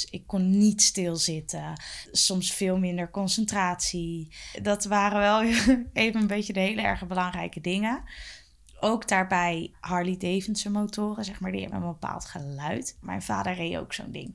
Ik 0.09 0.23
kon 0.27 0.57
niet 0.57 0.81
stilzitten. 0.81 1.81
Soms 2.11 2.51
veel 2.51 2.77
minder 2.77 3.11
concentratie. 3.11 4.35
Dat 4.61 4.85
waren 4.85 5.19
wel 5.19 5.41
even 5.93 6.21
een 6.21 6.27
beetje 6.27 6.53
de 6.53 6.59
hele 6.59 6.81
erg 6.81 7.07
belangrijke 7.07 7.61
dingen 7.61 8.03
ook 8.79 9.07
daarbij 9.07 9.73
Harley 9.79 10.17
Davidson 10.17 10.71
motoren, 10.71 11.25
zeg 11.25 11.39
maar, 11.39 11.51
die 11.51 11.61
hebben 11.61 11.81
een 11.81 11.87
bepaald 11.87 12.25
geluid. 12.25 12.97
Mijn 13.01 13.21
vader 13.21 13.53
reed 13.53 13.77
ook 13.77 13.93
zo'n 13.93 14.11
ding. 14.11 14.33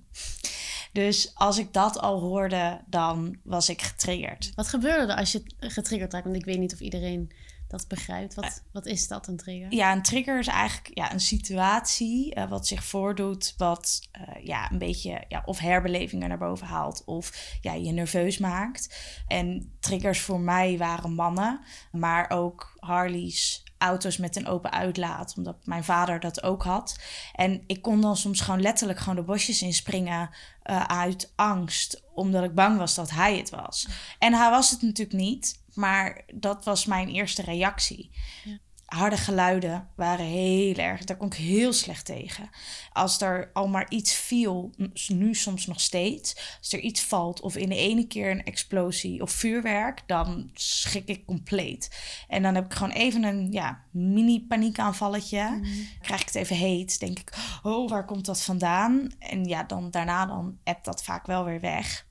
Dus 0.92 1.34
als 1.34 1.58
ik 1.58 1.72
dat 1.72 1.98
al 1.98 2.20
hoorde, 2.20 2.80
dan 2.86 3.36
was 3.42 3.68
ik 3.68 3.82
getriggerd. 3.82 4.52
Wat 4.54 4.68
gebeurde 4.68 5.12
er 5.12 5.18
als 5.18 5.32
je 5.32 5.42
getriggerd 5.58 6.12
raakt? 6.12 6.24
Want 6.24 6.36
ik 6.36 6.44
weet 6.44 6.58
niet 6.58 6.72
of 6.72 6.80
iedereen 6.80 7.30
dat 7.70 7.88
begrijpt. 7.88 8.34
Wat, 8.34 8.44
uh, 8.44 8.50
wat 8.72 8.86
is 8.86 9.08
dat, 9.08 9.26
een 9.26 9.36
trigger? 9.36 9.72
Ja, 9.72 9.92
een 9.92 10.02
trigger 10.02 10.38
is 10.38 10.46
eigenlijk 10.46 10.90
ja, 10.98 11.12
een 11.12 11.20
situatie 11.20 12.36
uh, 12.36 12.48
wat 12.48 12.66
zich 12.66 12.84
voordoet, 12.84 13.54
wat 13.56 14.00
uh, 14.20 14.44
ja, 14.46 14.70
een 14.70 14.78
beetje 14.78 15.24
ja, 15.28 15.42
of 15.44 15.58
herbelevingen 15.58 16.28
naar 16.28 16.38
boven 16.38 16.66
haalt 16.66 17.02
of 17.04 17.58
ja, 17.60 17.72
je 17.72 17.92
nerveus 17.92 18.38
maakt. 18.38 18.96
En 19.26 19.76
triggers 19.80 20.20
voor 20.20 20.40
mij 20.40 20.78
waren 20.78 21.14
mannen, 21.14 21.60
maar 21.92 22.30
ook 22.30 22.72
Harley's 22.78 23.62
auto's 23.78 24.16
met 24.16 24.36
een 24.36 24.46
open 24.46 24.72
uitlaat, 24.72 25.34
omdat 25.36 25.66
mijn 25.66 25.84
vader 25.84 26.20
dat 26.20 26.42
ook 26.42 26.62
had. 26.62 26.98
En 27.34 27.62
ik 27.66 27.82
kon 27.82 28.00
dan 28.00 28.16
soms 28.16 28.40
gewoon 28.40 28.60
letterlijk 28.60 28.98
gewoon 28.98 29.16
de 29.16 29.22
bosjes 29.22 29.62
inspringen 29.62 30.30
uh, 30.64 30.84
uit 30.84 31.32
angst, 31.36 32.02
omdat 32.14 32.44
ik 32.44 32.54
bang 32.54 32.78
was 32.78 32.94
dat 32.94 33.10
hij 33.10 33.36
het 33.36 33.50
was. 33.50 33.88
En 34.18 34.34
hij 34.34 34.50
was 34.50 34.70
het 34.70 34.82
natuurlijk 34.82 35.18
niet, 35.18 35.59
maar 35.74 36.24
dat 36.34 36.64
was 36.64 36.86
mijn 36.86 37.08
eerste 37.08 37.42
reactie. 37.42 38.10
Ja. 38.44 38.58
Harde 38.90 39.16
geluiden 39.16 39.88
waren 39.96 40.24
heel 40.24 40.74
erg. 40.74 41.04
Daar 41.04 41.16
kon 41.16 41.26
ik 41.26 41.34
heel 41.34 41.72
slecht 41.72 42.04
tegen. 42.04 42.50
Als 42.92 43.20
er 43.20 43.50
al 43.52 43.68
maar 43.68 43.90
iets 43.90 44.14
viel, 44.14 44.74
nu 45.08 45.34
soms 45.34 45.66
nog 45.66 45.80
steeds. 45.80 46.56
Als 46.58 46.72
er 46.72 46.80
iets 46.80 47.02
valt 47.02 47.40
of 47.40 47.56
in 47.56 47.68
de 47.68 47.76
ene 47.76 48.06
keer 48.06 48.30
een 48.30 48.44
explosie 48.44 49.22
of 49.22 49.30
vuurwerk, 49.30 50.02
dan 50.06 50.50
schrik 50.54 51.08
ik 51.08 51.26
compleet. 51.26 52.00
En 52.28 52.42
dan 52.42 52.54
heb 52.54 52.64
ik 52.64 52.72
gewoon 52.72 52.92
even 52.92 53.22
een 53.22 53.52
ja, 53.52 53.84
mini 53.90 54.46
paniekaanvalletje. 54.46 55.42
Mm 55.42 55.64
-hmm. 55.64 55.86
Krijg 56.00 56.20
ik 56.20 56.26
het 56.26 56.34
even 56.34 56.56
heet, 56.56 57.00
denk 57.00 57.18
ik, 57.18 57.32
oh, 57.62 57.90
waar 57.90 58.04
komt 58.04 58.24
dat 58.26 58.42
vandaan? 58.42 59.14
En 59.18 59.44
ja, 59.44 59.62
dan 59.62 59.90
daarna 59.90 60.26
dan 60.26 60.58
appt 60.64 60.84
dat 60.84 61.04
vaak 61.04 61.26
wel 61.26 61.44
weer 61.44 61.60
weg. 61.60 62.08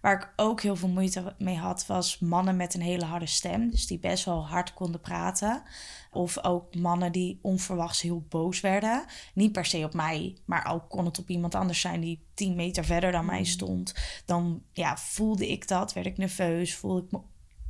Waar 0.00 0.14
ik 0.22 0.32
ook 0.36 0.60
heel 0.60 0.76
veel 0.76 0.88
moeite 0.88 1.34
mee 1.38 1.56
had, 1.56 1.86
was 1.86 2.18
mannen 2.18 2.56
met 2.56 2.74
een 2.74 2.80
hele 2.80 3.04
harde 3.04 3.26
stem. 3.26 3.70
Dus 3.70 3.86
die 3.86 3.98
best 3.98 4.24
wel 4.24 4.46
hard 4.46 4.74
konden 4.74 5.00
praten. 5.00 5.62
Of 6.10 6.44
ook 6.44 6.74
mannen 6.74 7.12
die 7.12 7.38
onverwachts 7.42 8.00
heel 8.00 8.24
boos 8.28 8.60
werden. 8.60 9.04
Niet 9.34 9.52
per 9.52 9.64
se 9.64 9.84
op 9.84 9.94
mij, 9.94 10.36
maar 10.44 10.72
ook 10.72 10.88
kon 10.88 11.04
het 11.04 11.18
op 11.18 11.28
iemand 11.28 11.54
anders 11.54 11.80
zijn 11.80 12.00
die 12.00 12.26
tien 12.34 12.54
meter 12.54 12.84
verder 12.84 13.12
dan 13.12 13.24
mij 13.24 13.44
stond. 13.44 13.94
Dan 14.24 14.62
ja, 14.72 14.96
voelde 14.96 15.48
ik 15.48 15.68
dat, 15.68 15.92
werd 15.92 16.06
ik 16.06 16.18
nerveus, 16.18 16.74
voelde 16.74 17.02
ik 17.02 17.12
me 17.12 17.20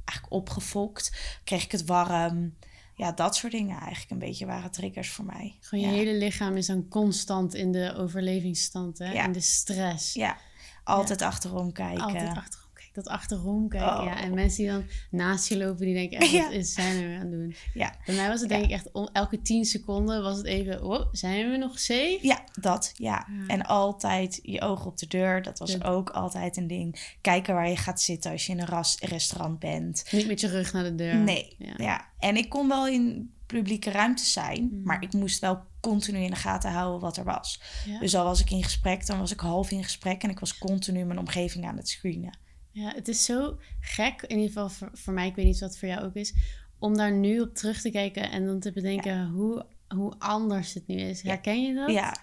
eigenlijk 0.05 0.33
opgefokt, 0.33 1.13
kreeg 1.45 1.65
ik 1.65 1.73
het 1.73 1.85
warm. 1.85 2.55
Ja, 2.95 3.13
dat 3.13 3.37
soort 3.37 3.53
dingen 3.53 3.79
eigenlijk 3.79 4.11
een 4.11 4.19
beetje 4.19 4.47
waren 4.47 4.71
triggers 4.71 5.11
voor 5.11 5.25
mij. 5.25 5.57
Gewoon 5.61 5.85
je 5.85 5.91
ja. 5.91 5.97
hele 5.97 6.15
lichaam 6.15 6.57
is 6.57 6.67
dan 6.67 6.89
constant 6.89 7.55
in 7.55 7.73
de 7.73 7.95
overlevingsstand, 7.97 8.99
hè? 8.99 9.13
Ja. 9.13 9.25
In 9.25 9.33
de 9.33 9.41
stress. 9.41 10.13
Ja, 10.15 10.37
altijd 10.85 11.23
achterom 11.23 11.73
kijken. 11.73 12.03
Altijd 12.05 12.37
achterom. 12.37 12.69
Dat 12.93 13.07
achterom 13.09 13.69
kijken, 13.69 13.99
Oh. 13.99 14.05
ja. 14.05 14.21
En 14.23 14.35
mensen 14.35 14.63
die 14.63 14.73
dan 14.73 14.85
naast 15.11 15.49
je 15.49 15.57
lopen, 15.57 15.85
die 15.85 15.95
denken 15.95 16.19
echt, 16.19 16.33
wat 16.45 16.53
is 16.53 16.73
zijn 16.73 16.97
we 16.99 17.15
aan 17.15 17.21
het 17.21 17.31
doen? 17.31 17.55
Ja. 17.75 17.95
Bij 18.07 18.15
mij 18.15 18.29
was 18.29 18.41
het 18.41 18.49
denk 18.49 18.65
ik 18.65 18.71
echt, 18.71 18.93
om, 18.93 19.09
elke 19.13 19.43
tien 19.43 19.65
seconden 19.65 20.23
was 20.23 20.37
het 20.37 20.47
even, 20.47 20.85
oh, 20.85 21.07
zijn 21.13 21.51
we 21.51 21.57
nog 21.57 21.79
safe? 21.79 22.19
Ja, 22.23 22.45
dat, 22.61 22.93
ja. 22.97 23.27
En 23.47 23.63
altijd 23.67 24.39
je 24.43 24.61
ogen 24.61 24.87
op 24.87 24.99
de 24.99 25.07
deur, 25.07 25.43
dat 25.43 25.59
was 25.59 25.83
ook 25.83 26.11
altijd 26.11 26.57
een 26.57 26.67
ding. 26.67 27.15
Kijken 27.21 27.55
waar 27.55 27.69
je 27.69 27.77
gaat 27.77 28.01
zitten 28.01 28.31
als 28.31 28.47
je 28.47 28.53
in 28.53 28.61
een 28.61 28.67
ras- 28.67 28.99
restaurant 29.01 29.59
bent. 29.59 30.05
Niet 30.11 30.27
met 30.27 30.41
je 30.41 30.49
rug 30.49 30.73
naar 30.73 30.85
de 30.85 30.95
deur. 30.95 31.17
Nee, 31.17 31.57
Ja. 31.77 32.09
En 32.19 32.37
ik 32.37 32.49
kon 32.49 32.69
wel 32.69 32.89
in 32.89 33.33
publieke 33.47 33.91
ruimtes 33.91 34.33
zijn, 34.33 34.63
Mhm. 34.73 34.83
maar 34.83 35.03
ik 35.03 35.13
moest 35.13 35.41
wel 35.41 35.61
continu 35.81 36.19
in 36.19 36.31
de 36.31 36.37
gaten 36.37 36.71
houden 36.71 37.01
wat 37.01 37.17
er 37.17 37.25
was. 37.25 37.61
Ja. 37.87 37.99
Dus 37.99 38.15
al 38.15 38.25
was 38.25 38.41
ik 38.41 38.51
in 38.51 38.63
gesprek, 38.65 39.07
dan 39.07 39.19
was 39.19 39.33
ik 39.33 39.41
half 39.41 39.71
in 39.71 39.85
gesprek 39.85 40.23
en 40.23 40.31
ik 40.31 40.39
was 40.41 40.59
continu 40.59 41.05
mijn 41.05 41.19
omgeving 41.19 41.67
aan 41.67 41.77
het 41.77 41.89
screenen. 41.89 42.39
Ja, 42.73 42.93
het 42.95 43.09
is 43.09 43.25
zo 43.25 43.59
gek, 43.81 44.23
in 44.23 44.37
ieder 44.37 44.47
geval 44.53 44.69
voor, 44.69 44.91
voor 44.93 45.13
mij, 45.13 45.27
ik 45.27 45.35
weet 45.35 45.45
niet 45.45 45.59
wat 45.61 45.69
het 45.69 45.79
voor 45.79 45.89
jou 45.89 46.05
ook 46.05 46.15
is, 46.15 46.35
om 46.79 46.97
daar 46.97 47.13
nu 47.13 47.41
op 47.41 47.55
terug 47.55 47.81
te 47.81 47.91
kijken 47.91 48.31
en 48.31 48.47
dan 48.47 48.61
te 48.61 48.73
bedenken 48.73 49.29
hoe, 49.29 49.67
hoe 49.89 50.13
anders 50.19 50.75
het 50.75 50.87
nu 50.87 50.95
is. 50.97 51.23
Herken 51.23 51.63
je 51.63 51.75
dat? 51.75 51.91
Ja, 51.91 52.17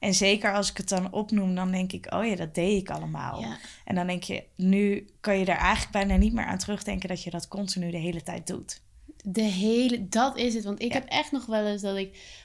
en 0.00 0.14
zeker 0.14 0.54
als 0.54 0.70
ik 0.70 0.76
het 0.76 0.88
dan 0.88 1.12
opnoem, 1.12 1.54
dan 1.54 1.70
denk 1.70 1.92
ik, 1.92 2.12
oh 2.14 2.26
ja, 2.26 2.36
dat 2.36 2.54
deed 2.54 2.80
ik 2.80 2.90
allemaal. 2.90 3.40
Ja. 3.40 3.58
En 3.84 3.94
dan 3.94 4.06
denk 4.06 4.22
je, 4.22 4.44
nu 4.56 5.06
kan 5.20 5.38
je 5.38 5.44
er 5.44 5.56
eigenlijk 5.56 5.92
bijna 5.92 6.16
niet 6.16 6.32
meer 6.32 6.44
aan 6.44 6.58
terugdenken 6.58 7.08
dat 7.08 7.22
je 7.22 7.30
dat 7.30 7.48
continu 7.48 7.90
de 7.90 7.96
hele 7.98 8.22
tijd 8.22 8.46
doet. 8.46 8.82
De 9.24 9.42
hele, 9.42 10.08
dat 10.08 10.36
is 10.38 10.54
het. 10.54 10.64
Want 10.64 10.82
ik 10.82 10.92
Ja. 10.92 10.98
heb 10.98 11.08
echt 11.08 11.32
nog 11.32 11.46
wel 11.46 11.66
eens 11.66 11.82
dat 11.82 11.96
ik. 11.96 12.42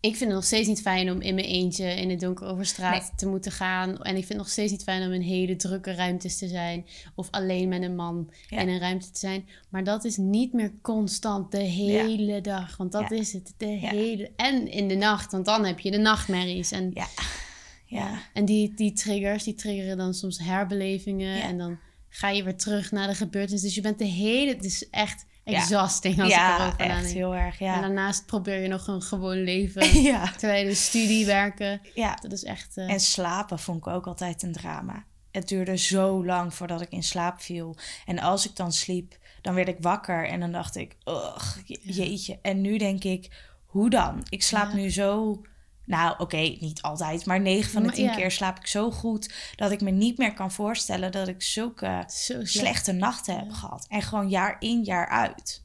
Ik 0.00 0.16
vind 0.16 0.20
het 0.30 0.34
nog 0.38 0.44
steeds 0.44 0.68
niet 0.68 0.80
fijn 0.80 1.10
om 1.10 1.20
in 1.20 1.34
mijn 1.34 1.46
eentje 1.46 1.84
in 1.94 2.10
het 2.10 2.20
donker 2.20 2.46
over 2.46 2.66
straat 2.66 3.00
Nee. 3.00 3.10
te 3.16 3.26
moeten 3.26 3.52
gaan. 3.52 3.88
En 4.02 4.10
ik 4.10 4.16
vind 4.16 4.28
het 4.28 4.36
nog 4.36 4.48
steeds 4.48 4.70
niet 4.70 4.82
fijn 4.82 5.06
om 5.06 5.12
in 5.12 5.20
hele 5.20 5.56
drukke 5.56 5.94
ruimtes 5.94 6.38
te 6.38 6.48
zijn. 6.48 6.86
Of 7.14 7.28
alleen 7.30 7.68
met 7.68 7.82
een 7.82 7.94
man 7.96 8.30
Ja. 8.48 8.58
in 8.60 8.68
een 8.68 8.78
ruimte 8.78 9.10
te 9.10 9.18
zijn. 9.18 9.48
Maar 9.68 9.84
dat 9.84 10.04
is 10.04 10.16
niet 10.16 10.52
meer 10.52 10.72
constant 10.82 11.52
de 11.52 11.58
hele 11.62 12.40
dag. 12.40 12.76
Want 12.76 12.92
dat 12.92 13.06
Ja. 13.10 13.16
is 13.16 13.32
het. 13.32 13.54
De 13.56 13.66
hele. 13.66 14.30
En 14.36 14.68
in 14.70 14.88
de 14.88 14.94
nacht. 14.94 15.32
Want 15.32 15.44
dan 15.44 15.64
heb 15.64 15.78
je 15.80 15.90
de 15.90 15.98
nachtmerries. 15.98 16.70
En, 16.70 16.90
Ja, 16.94 17.06
ja, 17.86 18.18
en 18.32 18.44
die, 18.44 18.72
die 18.74 18.92
triggers, 18.92 19.44
die 19.44 19.54
triggeren 19.54 19.96
dan 19.96 20.14
soms 20.14 20.38
herbelevingen. 20.38 21.42
En 21.42 21.58
dan 21.58 21.78
ga 22.08 22.28
je 22.30 22.42
weer 22.42 22.56
terug 22.56 22.90
naar 22.90 23.08
de 23.08 23.14
gebeurtenis. 23.14 23.62
Dus 23.62 23.74
je 23.74 23.80
bent 23.80 23.98
de 23.98 24.04
hele. 24.04 24.54
Het 24.54 24.64
is 24.64 24.88
echt 24.90 25.24
Ja. 25.24 25.29
Exhausting 25.56 26.20
als 26.20 26.28
ik 26.30 26.34
ja 26.38 26.56
erover 26.60 26.78
echt 26.80 26.88
nadenk. 26.88 27.14
heel 27.14 27.34
erg. 27.34 27.60
En 27.60 27.66
Ja, 27.66 27.80
daarnaast 27.80 28.26
probeer 28.26 28.62
je 28.62 28.68
nog 28.68 28.86
een 28.86 29.02
gewoon 29.02 29.42
leven. 29.42 30.02
ja, 30.12 30.30
terwijl 30.36 30.62
je 30.62 30.68
de 30.68 30.74
studie 30.76 31.26
werken. 31.26 31.80
ja. 31.94 32.14
Dat 32.14 32.32
is 32.32 32.44
echt. 32.44 32.76
eh, 32.76 32.90
En 32.90 33.00
slapen 33.00 33.58
vond 33.58 33.78
ik 33.78 33.86
ook 33.86 34.06
altijd 34.06 34.42
een 34.42 34.52
drama. 34.52 35.04
Het 35.30 35.48
duurde 35.48 35.76
zo 35.76 36.24
lang 36.24 36.54
voordat 36.54 36.80
ik 36.80 36.90
in 36.90 37.02
slaap 37.02 37.40
viel. 37.40 37.76
En 38.06 38.18
als 38.18 38.48
ik 38.48 38.56
dan 38.56 38.72
sliep, 38.72 39.18
dan 39.42 39.54
werd 39.54 39.68
ik 39.68 39.76
wakker 39.80 40.28
en 40.28 40.40
dan 40.40 40.52
dacht 40.52 40.76
ik, 40.76 40.96
ugh, 41.04 41.56
jeetje. 41.82 42.38
En 42.42 42.60
nu 42.60 42.78
denk 42.78 43.04
ik, 43.04 43.28
hoe 43.66 43.90
dan? 43.90 44.22
Ik 44.28 44.42
slaap 44.42 44.68
Ja. 44.70 44.74
nu 44.76 44.90
zo... 44.90 45.40
Nou, 45.86 46.14
oké, 46.18 46.36
niet 46.60 46.82
altijd, 46.82 47.26
maar 47.26 47.40
9 47.40 47.70
van 47.70 47.80
de 47.80 47.86
Maar 47.86 47.96
10 47.96 48.04
ja. 48.04 48.14
keer 48.14 48.30
slaap 48.30 48.58
ik 48.58 48.66
zo 48.66 48.90
goed 48.90 49.32
dat 49.56 49.70
ik 49.70 49.80
me 49.80 49.90
niet 49.90 50.18
meer 50.18 50.34
kan 50.34 50.52
voorstellen 50.52 51.12
dat 51.12 51.28
ik 51.28 51.42
zulke 51.42 52.04
zo 52.08 52.34
slechte 52.44 52.92
nachten 52.92 53.36
heb 53.36 53.46
Ja. 53.48 53.54
gehad. 53.54 53.86
En 53.88 54.02
gewoon 54.02 54.28
jaar 54.28 54.56
in, 54.58 54.84
jaar 54.84 55.08
uit. 55.08 55.64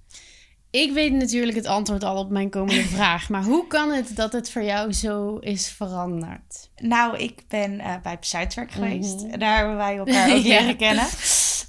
Ik 0.70 0.92
weet 0.92 1.14
natuurlijk 1.14 1.58
het 1.58 1.66
antwoord 1.66 2.04
al 2.04 2.18
op 2.18 2.30
mijn 2.30 2.50
komende 2.50 2.84
vraag. 2.96 3.30
Maar 3.30 3.44
hoe 3.44 3.68
kan 3.68 3.92
het 3.92 4.16
dat 4.16 4.32
het 4.34 4.52
voor 4.52 4.64
jou 4.64 4.94
zo 4.94 5.38
is 5.38 5.68
veranderd? 5.70 6.70
Nou, 6.76 7.18
ik 7.18 7.44
ben 7.48 7.80
eh, 7.80 7.94
bij 8.04 8.18
Zuidwerk 8.20 8.72
geweest. 8.72 9.24
Mhm. 9.24 9.40
Daar 9.40 9.58
hebben 9.58 9.76
wij 9.78 9.98
elkaar 9.98 10.30
ook 10.36 10.44
Ja. 10.44 10.60
leren 10.60 10.78
kennen. 10.78 11.08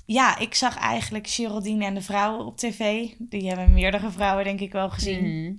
Ja, 0.07 0.39
ik 0.39 0.55
zag 0.55 0.79
eigenlijk 0.79 1.27
Geraldine 1.29 1.85
en 1.85 1.95
de 1.95 2.03
vrouwen 2.03 2.47
op 2.47 2.57
tv. 2.59 3.07
Die 3.19 3.49
hebben 3.49 3.73
meerdere 3.73 4.11
vrouwen 4.11 4.45
denk 4.45 4.61
ik 4.61 4.73
wel 4.73 4.91
gezien. 4.91 5.41
Mhm. 5.43 5.53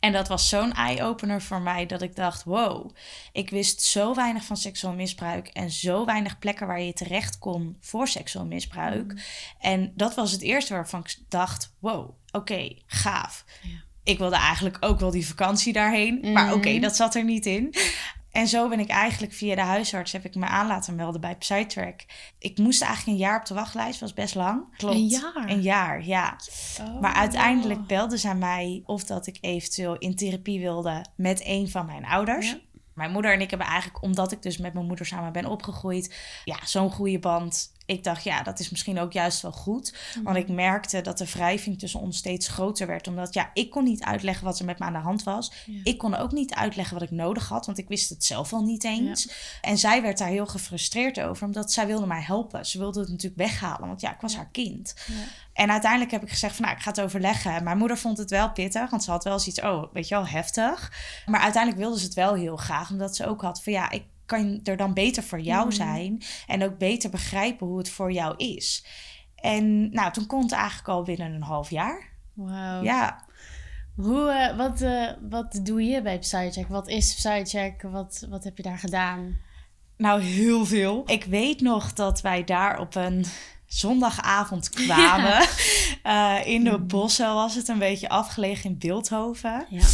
En 0.00 0.12
dat 0.12 0.28
was 0.28 0.48
zo'n 0.48 0.72
eye-opener 0.72 1.42
voor 1.42 1.60
mij 1.60 1.86
dat 1.86 2.02
ik 2.02 2.16
dacht: 2.16 2.44
wow, 2.44 2.90
ik 3.32 3.50
wist 3.50 3.82
zo 3.82 4.14
weinig 4.14 4.44
van 4.44 4.56
seksueel 4.56 4.94
misbruik 4.94 5.46
en 5.48 5.70
zo 5.70 6.04
weinig 6.04 6.38
plekken 6.38 6.66
waar 6.66 6.80
je 6.80 6.92
terecht 6.92 7.38
kon 7.38 7.76
voor 7.80 8.08
seksueel 8.08 8.46
misbruik. 8.46 9.12
Mm. 9.12 9.18
En 9.60 9.92
dat 9.94 10.14
was 10.14 10.32
het 10.32 10.42
eerste 10.42 10.72
waarvan 10.74 11.00
ik 11.00 11.16
dacht: 11.28 11.74
wow, 11.78 12.10
oké, 12.30 12.72
gaaf. 12.86 13.44
Ja. 13.62 13.68
Ik 14.04 14.18
wilde 14.18 14.36
eigenlijk 14.36 14.76
ook 14.80 15.00
wel 15.00 15.10
die 15.10 15.26
vakantie 15.26 15.72
daarheen, 15.72 16.32
maar 16.32 16.52
oké, 16.52 16.68
Mhm. 16.70 16.80
dat 16.80 16.96
zat 16.96 17.14
er 17.14 17.24
niet 17.24 17.46
in. 17.46 17.74
En 18.30 18.48
zo 18.48 18.68
ben 18.68 18.80
ik 18.80 18.88
eigenlijk 18.88 19.32
via 19.32 19.54
de 19.54 19.60
huisarts 19.60 20.12
heb 20.12 20.24
ik 20.24 20.34
me 20.34 20.46
aan 20.46 20.66
laten 20.66 20.94
melden 20.94 21.20
bij 21.20 21.36
Psytrack. 21.36 22.04
Ik 22.38 22.58
moest 22.58 22.82
eigenlijk 22.82 23.18
een 23.18 23.24
jaar 23.24 23.38
op 23.40 23.46
de 23.46 23.54
wachtlijst, 23.54 24.00
was 24.00 24.14
best 24.14 24.34
lang. 24.34 24.76
Klopt. 24.76 24.94
Een 24.94 25.06
jaar? 25.06 25.44
Een 25.46 25.62
jaar, 25.62 26.04
ja. 26.04 26.36
Oh. 26.80 27.00
Maar 27.00 27.14
uiteindelijk 27.14 27.86
belden 27.86 28.18
ze 28.18 28.28
aan 28.28 28.38
mij 28.38 28.82
of 28.86 29.04
dat 29.04 29.26
ik 29.26 29.38
eventueel 29.40 29.98
in 29.98 30.16
therapie 30.16 30.60
wilde 30.60 31.04
met 31.16 31.42
een 31.44 31.70
van 31.70 31.86
mijn 31.86 32.04
ouders. 32.04 32.50
Ja. 32.50 32.58
Mijn 32.94 33.12
moeder 33.12 33.32
en 33.32 33.40
ik 33.40 33.50
hebben 33.50 33.68
eigenlijk, 33.68 34.02
omdat 34.02 34.32
ik 34.32 34.42
dus 34.42 34.58
met 34.58 34.74
mijn 34.74 34.86
moeder 34.86 35.06
samen 35.06 35.32
ben 35.32 35.46
opgegroeid, 35.46 36.14
ja, 36.44 36.56
zo'n 36.64 36.90
goede 36.90 37.18
band. 37.18 37.72
Ik 37.90 38.04
dacht, 38.04 38.24
ja, 38.24 38.42
dat 38.42 38.58
is 38.58 38.70
misschien 38.70 38.98
ook 38.98 39.12
juist 39.12 39.42
wel 39.42 39.52
goed. 39.52 39.94
Want 40.22 40.36
ik 40.36 40.48
merkte 40.48 41.00
dat 41.00 41.18
de 41.18 41.30
wrijving 41.32 41.78
tussen 41.78 42.00
ons 42.00 42.16
steeds 42.16 42.48
groter 42.48 42.86
werd. 42.86 43.08
Omdat, 43.08 43.34
ja, 43.34 43.50
ik 43.54 43.70
kon 43.70 43.84
niet 43.84 44.02
uitleggen 44.02 44.44
wat 44.44 44.58
er 44.58 44.64
met 44.64 44.78
me 44.78 44.84
aan 44.84 44.92
de 44.92 44.98
hand 44.98 45.22
was. 45.22 45.52
Ja. 45.66 45.80
Ik 45.82 45.98
kon 45.98 46.14
ook 46.14 46.32
niet 46.32 46.54
uitleggen 46.54 46.94
wat 46.98 47.02
ik 47.02 47.10
nodig 47.10 47.48
had, 47.48 47.66
want 47.66 47.78
ik 47.78 47.88
wist 47.88 48.08
het 48.08 48.24
zelf 48.24 48.52
al 48.52 48.64
niet 48.64 48.84
eens. 48.84 49.30
En 49.60 49.78
zij 49.78 50.02
werd 50.02 50.18
daar 50.18 50.28
heel 50.28 50.46
gefrustreerd 50.46 51.20
over, 51.20 51.46
omdat 51.46 51.72
zij 51.72 51.86
wilde 51.86 52.06
mij 52.06 52.22
helpen. 52.22 52.66
Ze 52.66 52.78
wilde 52.78 53.00
het 53.00 53.08
natuurlijk 53.08 53.40
weghalen, 53.40 53.88
want 53.88 54.00
ja, 54.00 54.12
ik 54.14 54.20
was 54.20 54.36
haar 54.36 54.50
kind. 54.52 54.94
Ja. 55.06 55.14
En 55.52 55.70
uiteindelijk 55.70 56.10
heb 56.10 56.22
ik 56.22 56.30
gezegd 56.30 56.56
van, 56.56 56.64
nou, 56.64 56.76
ik 56.76 56.82
ga 56.82 56.90
het 56.90 57.00
overleggen. 57.00 57.64
Mijn 57.64 57.78
moeder 57.78 57.98
vond 57.98 58.18
het 58.18 58.30
wel 58.30 58.52
pittig, 58.52 58.90
want 58.90 59.04
ze 59.04 59.10
had 59.10 59.24
wel 59.24 59.38
zoiets, 59.38 59.60
oh, 59.60 59.92
weet 59.92 60.08
je 60.08 60.14
wel, 60.14 60.26
heftig. 60.26 60.92
Maar 61.26 61.40
uiteindelijk 61.40 61.82
wilde 61.82 61.98
ze 61.98 62.04
het 62.04 62.14
wel 62.14 62.34
heel 62.34 62.56
graag, 62.56 62.90
omdat 62.90 63.16
ze 63.16 63.26
ook 63.26 63.42
had 63.42 63.62
van, 63.62 63.72
ja, 63.72 63.90
ik 63.90 64.04
kan 64.38 64.60
er 64.64 64.76
dan 64.76 64.94
beter 64.94 65.22
voor 65.22 65.40
jou 65.40 65.66
Mhm. 65.66 65.74
zijn 65.76 66.22
en 66.46 66.64
ook 66.64 66.78
beter 66.78 67.10
begrijpen 67.10 67.66
hoe 67.66 67.78
het 67.78 67.90
voor 67.90 68.12
jou 68.12 68.34
is. 68.36 68.86
En 69.34 69.90
nou, 69.92 70.12
toen 70.12 70.26
kon 70.26 70.42
het 70.42 70.52
eigenlijk 70.52 70.88
al 70.88 71.02
binnen 71.02 71.32
een 71.34 71.42
half 71.42 71.70
jaar. 71.70 72.08
Wauw. 72.34 72.82
Ja, 72.82 73.28
Hoe, 73.96 74.30
eh, 74.30 74.56
wat, 74.56 74.80
eh, 74.80 75.10
wat 75.30 75.60
doe 75.62 75.82
je 75.82 76.02
bij 76.02 76.18
Psycheck? 76.18 76.68
Wat 76.68 76.88
is 76.88 77.14
Psycheck? 77.14 77.82
Wat, 77.82 78.26
wat 78.30 78.44
heb 78.44 78.56
je 78.56 78.62
daar 78.62 78.78
gedaan? 78.78 79.36
nou 79.96 80.20
heel 80.22 80.66
veel. 80.66 81.02
Ik 81.06 81.24
weet 81.24 81.60
nog 81.60 81.92
dat 81.92 82.20
wij 82.20 82.44
daar 82.44 82.78
op 82.80 82.94
een 82.94 83.24
zondagavond 83.66 84.70
kwamen. 84.84 85.46
Eh, 86.02 86.36
in 86.44 86.64
de 86.64 86.78
bossen 86.78 87.34
was 87.34 87.54
het 87.54 87.68
een 87.68 87.78
beetje 87.78 88.08
afgelegen 88.08 88.70
in 88.70 88.78
Beeldhoven. 88.78 89.66
Ja. 89.68 89.84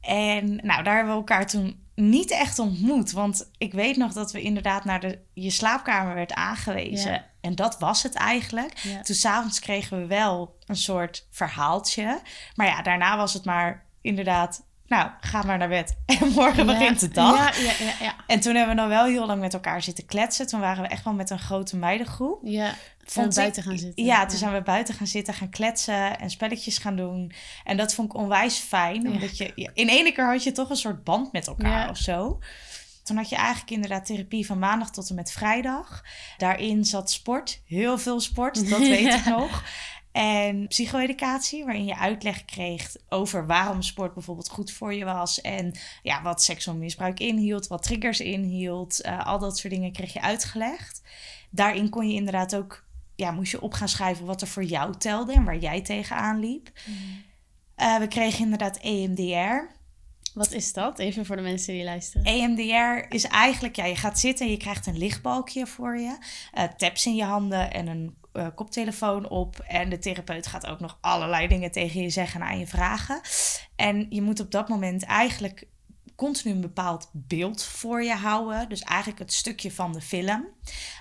En 0.00 0.60
nou, 0.62 0.82
daar 0.82 0.94
hebben 0.94 1.12
we 1.12 1.18
elkaar 1.18 1.46
toen 1.46 1.88
niet 2.00 2.30
echt 2.30 2.58
ontmoet. 2.58 3.12
Want 3.12 3.50
ik 3.58 3.72
weet 3.72 3.96
nog 3.96 4.12
dat 4.12 4.32
we 4.32 4.42
inderdaad 4.42 4.84
naar 4.84 5.00
de, 5.00 5.18
je 5.34 5.50
slaapkamer 5.50 6.14
werd 6.14 6.32
aangewezen. 6.32 7.12
Ja. 7.12 7.26
En 7.40 7.54
dat 7.54 7.78
was 7.78 8.02
het 8.02 8.14
eigenlijk. 8.14 8.78
Ja. 8.78 9.00
Toen 9.02 9.14
s'avonds 9.14 9.60
kregen 9.60 10.00
we 10.00 10.06
wel 10.06 10.56
een 10.66 10.76
soort 10.76 11.26
verhaaltje. 11.30 12.20
Maar 12.54 12.66
ja, 12.66 12.82
daarna 12.82 13.16
was 13.16 13.32
het 13.32 13.44
maar 13.44 13.86
inderdaad... 14.00 14.68
Nou, 14.90 15.10
ga 15.20 15.42
maar 15.42 15.58
naar 15.58 15.68
bed. 15.68 15.96
En 16.20 16.28
morgen 16.28 16.66
begint 16.66 17.00
de 17.00 17.08
dag. 17.08 17.58
Ja, 17.58 17.64
ja, 17.84 17.92
ja. 18.00 18.14
En 18.26 18.40
toen 18.40 18.54
hebben 18.54 18.74
we 18.74 18.80
nog 18.80 18.90
wel 18.90 19.04
heel 19.04 19.26
lang 19.26 19.40
met 19.40 19.54
elkaar 19.54 19.82
zitten 19.82 20.06
kletsen. 20.06 20.46
Toen 20.46 20.60
waren 20.60 20.82
we 20.82 20.88
echt 20.88 21.04
wel 21.04 21.12
met 21.14 21.30
een 21.30 21.38
grote 21.38 21.76
meidengroep. 21.76 22.40
ja. 22.42 22.74
Vond 23.04 23.34
buiten 23.34 23.62
gaan 23.62 23.78
zitten. 23.78 24.04
Ja, 24.04 24.26
toen 24.26 24.38
zijn 24.38 24.52
we 24.52 24.62
buiten 24.62 24.94
gaan 24.94 25.06
zitten, 25.06 25.34
gaan 25.34 25.50
kletsen 25.50 26.18
en 26.18 26.30
spelletjes 26.30 26.78
gaan 26.78 26.96
doen. 26.96 27.32
En 27.64 27.76
dat 27.76 27.94
vond 27.94 28.12
ik 28.12 28.18
onwijs 28.20 28.58
fijn. 28.58 29.08
Omdat 29.10 29.38
je, 29.38 29.70
in 29.74 29.88
ene 29.88 30.12
keer 30.12 30.30
had 30.30 30.44
je 30.44 30.52
toch 30.52 30.70
een 30.70 30.76
soort 30.76 31.04
band 31.04 31.32
met 31.32 31.46
elkaar 31.46 31.90
of 31.90 31.96
zo. 31.96 32.38
Toen 33.02 33.16
had 33.16 33.28
je 33.28 33.36
eigenlijk 33.36 33.70
inderdaad 33.70 34.06
therapie 34.06 34.46
van 34.46 34.58
maandag 34.58 34.90
tot 34.90 35.08
en 35.08 35.14
met 35.14 35.32
vrijdag. 35.32 36.02
Daarin 36.36 36.84
zat 36.84 37.10
sport, 37.10 37.60
heel 37.66 37.98
veel 37.98 38.20
sport, 38.20 38.70
dat 38.70 38.78
weet 38.96 39.14
ik 39.14 39.24
nog. 39.24 39.62
En 40.12 40.68
psycho-educatie, 40.68 41.64
waarin 41.64 41.84
je 41.84 41.96
uitleg 41.96 42.44
kreeg 42.44 42.96
over 43.08 43.46
waarom 43.46 43.82
sport 43.82 44.14
bijvoorbeeld 44.14 44.48
goed 44.48 44.72
voor 44.72 44.94
je 44.94 45.04
was. 45.04 45.40
En 45.40 45.74
ja, 46.02 46.22
wat 46.22 46.42
seksueel 46.42 46.76
misbruik 46.76 47.20
inhield, 47.20 47.66
wat 47.66 47.82
triggers 47.82 48.20
inhield. 48.20 49.00
eh, 49.00 49.26
al 49.26 49.38
dat 49.38 49.58
soort 49.58 49.72
dingen 49.72 49.92
kreeg 49.92 50.12
je 50.12 50.20
uitgelegd. 50.20 51.02
Daarin 51.50 51.88
kon 51.88 52.08
je 52.08 52.14
inderdaad 52.14 52.56
ook, 52.56 52.84
ja, 53.16 53.30
moest 53.30 53.50
je 53.50 53.60
op 53.60 53.72
gaan 53.72 53.88
schrijven 53.88 54.26
wat 54.26 54.40
er 54.40 54.48
voor 54.48 54.64
jou 54.64 54.96
telde 54.96 55.32
en 55.32 55.44
waar 55.44 55.58
jij 55.58 55.80
tegenaan 55.80 56.40
liep. 56.40 56.70
Eh, 57.74 57.98
we 57.98 58.08
kregen 58.08 58.44
inderdaad 58.44 58.78
EMDR. 58.80 59.78
Wat 60.34 60.52
is 60.52 60.72
dat? 60.72 60.98
Even 60.98 61.26
voor 61.26 61.36
de 61.36 61.42
mensen 61.42 61.74
die 61.74 61.84
luisteren. 61.84 62.24
EMDR 62.24 63.14
is 63.14 63.24
eigenlijk, 63.24 63.76
ja, 63.76 63.84
je 63.84 63.96
gaat 63.96 64.20
zitten 64.20 64.46
en 64.46 64.52
je 64.52 64.58
krijgt 64.58 64.86
een 64.86 64.98
lichtbalkje 64.98 65.66
voor 65.66 65.98
je. 65.98 66.18
eh 66.52 66.64
taps 66.64 67.06
in 67.06 67.14
je 67.14 67.24
handen 67.24 67.72
en 67.72 67.86
een 67.86 68.14
eh, 68.32 68.46
koptelefoon 68.54 69.28
op. 69.28 69.58
En 69.58 69.88
de 69.88 69.98
therapeut 69.98 70.46
gaat 70.46 70.66
ook 70.66 70.80
nog 70.80 70.98
allerlei 71.00 71.48
dingen 71.48 71.70
tegen 71.70 72.02
je 72.02 72.10
zeggen 72.10 72.40
en 72.40 72.46
aan 72.46 72.58
je 72.58 72.66
vragen. 72.66 73.20
En 73.76 74.06
je 74.08 74.22
moet 74.22 74.40
op 74.40 74.50
dat 74.50 74.68
moment 74.68 75.04
eigenlijk 75.04 75.66
continu 76.20 76.54
een 76.54 76.60
bepaald 76.60 77.10
beeld 77.12 77.62
voor 77.62 78.02
je 78.02 78.14
houden. 78.14 78.68
Dus 78.68 78.80
eigenlijk 78.80 79.18
het 79.18 79.32
stukje 79.32 79.72
van 79.72 79.92
de 79.92 80.00
film. 80.00 80.48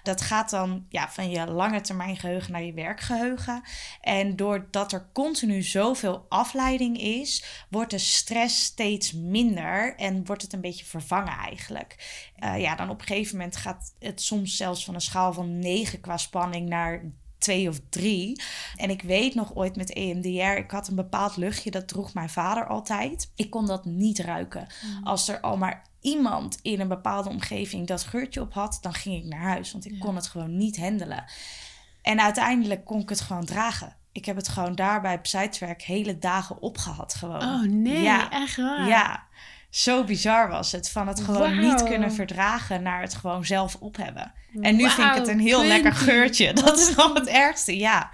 Dat 0.03 0.21
gaat 0.21 0.49
dan 0.49 0.85
ja, 0.89 1.09
van 1.09 1.29
je 1.29 1.51
lange 1.51 1.81
termijn 1.81 2.17
geheugen 2.17 2.51
naar 2.51 2.63
je 2.63 2.73
werkgeheugen. 2.73 3.61
En 4.01 4.35
doordat 4.35 4.91
er 4.91 5.09
continu 5.13 5.61
zoveel 5.61 6.25
afleiding 6.29 7.01
is, 7.01 7.43
wordt 7.69 7.91
de 7.91 7.97
stress 7.97 8.63
steeds 8.63 9.13
minder 9.13 9.95
en 9.95 10.25
wordt 10.25 10.41
het 10.41 10.53
een 10.53 10.61
beetje 10.61 10.85
vervangen 10.85 11.37
eigenlijk. 11.37 11.95
Eh, 12.35 12.59
ja, 12.59 12.75
dan 12.75 12.89
op 12.89 12.99
een 12.99 13.07
gegeven 13.07 13.37
moment 13.37 13.55
gaat 13.55 13.93
het 13.99 14.21
soms 14.21 14.57
zelfs 14.57 14.85
van 14.85 14.93
een 14.93 15.01
schaal 15.01 15.33
van 15.33 15.59
9 15.59 16.01
qua 16.01 16.17
spanning 16.17 16.69
naar 16.69 17.03
twee 17.39 17.69
of 17.69 17.79
drie. 17.89 18.41
En 18.75 18.89
ik 18.89 19.01
weet 19.01 19.35
nog 19.35 19.55
ooit 19.55 19.75
met 19.75 19.93
EMDR, 19.93 20.57
ik 20.57 20.71
had 20.71 20.87
een 20.87 20.95
bepaald 20.95 21.37
luchtje, 21.37 21.71
dat 21.71 21.87
droeg 21.87 22.13
mijn 22.13 22.29
vader 22.29 22.67
altijd. 22.67 23.31
Ik 23.35 23.49
kon 23.49 23.65
dat 23.67 23.85
niet 23.85 24.19
ruiken. 24.19 24.67
Als 25.03 25.27
er 25.27 25.39
al 25.39 25.57
maar 25.57 25.87
iemand 26.01 26.59
in 26.61 26.79
een 26.79 26.87
bepaalde 26.87 27.29
omgeving 27.29 27.87
dat 27.87 28.03
geurtje 28.03 28.41
op 28.41 28.53
had, 28.53 28.77
dan 28.81 28.93
ging 28.93 29.15
ik 29.15 29.25
naar 29.25 29.41
huis, 29.41 29.71
want 29.71 29.85
ik 29.85 29.91
Ja. 29.91 29.99
kon 29.99 30.15
het 30.15 30.27
gewoon 30.27 30.57
niet 30.57 30.77
handelen. 30.77 31.23
En 32.01 32.21
uiteindelijk 32.21 32.85
kon 32.85 32.99
ik 33.01 33.09
het 33.09 33.21
gewoon 33.21 33.45
dragen. 33.45 33.95
Ik 34.11 34.25
heb 34.25 34.35
het 34.35 34.47
gewoon 34.47 34.75
daar 34.75 35.01
bij 35.01 35.21
Psytrack 35.21 35.81
hele 35.81 36.17
dagen 36.17 36.61
opgehad 36.61 37.13
gewoon. 37.13 37.41
Oh 37.43 37.61
nee, 37.61 38.01
Ja. 38.01 38.29
echt 38.31 38.55
waar? 38.55 38.87
Ja, 38.87 39.23
zo 39.69 40.03
bizar 40.03 40.49
was 40.49 40.71
het. 40.71 40.89
Van 40.89 41.07
het 41.07 41.21
gewoon 41.21 41.59
niet 41.59 41.83
kunnen 41.83 42.11
verdragen 42.13 42.83
naar 42.83 43.01
het 43.01 43.15
gewoon 43.15 43.45
zelf 43.45 43.75
op 43.79 43.97
hebben. 43.97 44.33
En 44.61 44.75
nu 44.75 44.89
vind 44.89 45.07
ik 45.07 45.13
het 45.17 45.27
een 45.27 45.39
heel 45.39 45.65
lekker 45.65 45.93
geurtje. 45.93 46.53
Dat 46.63 46.77
is 46.79 46.95
dan 46.95 47.15
het 47.15 47.27
ergste, 47.27 47.77
ja. 47.77 48.09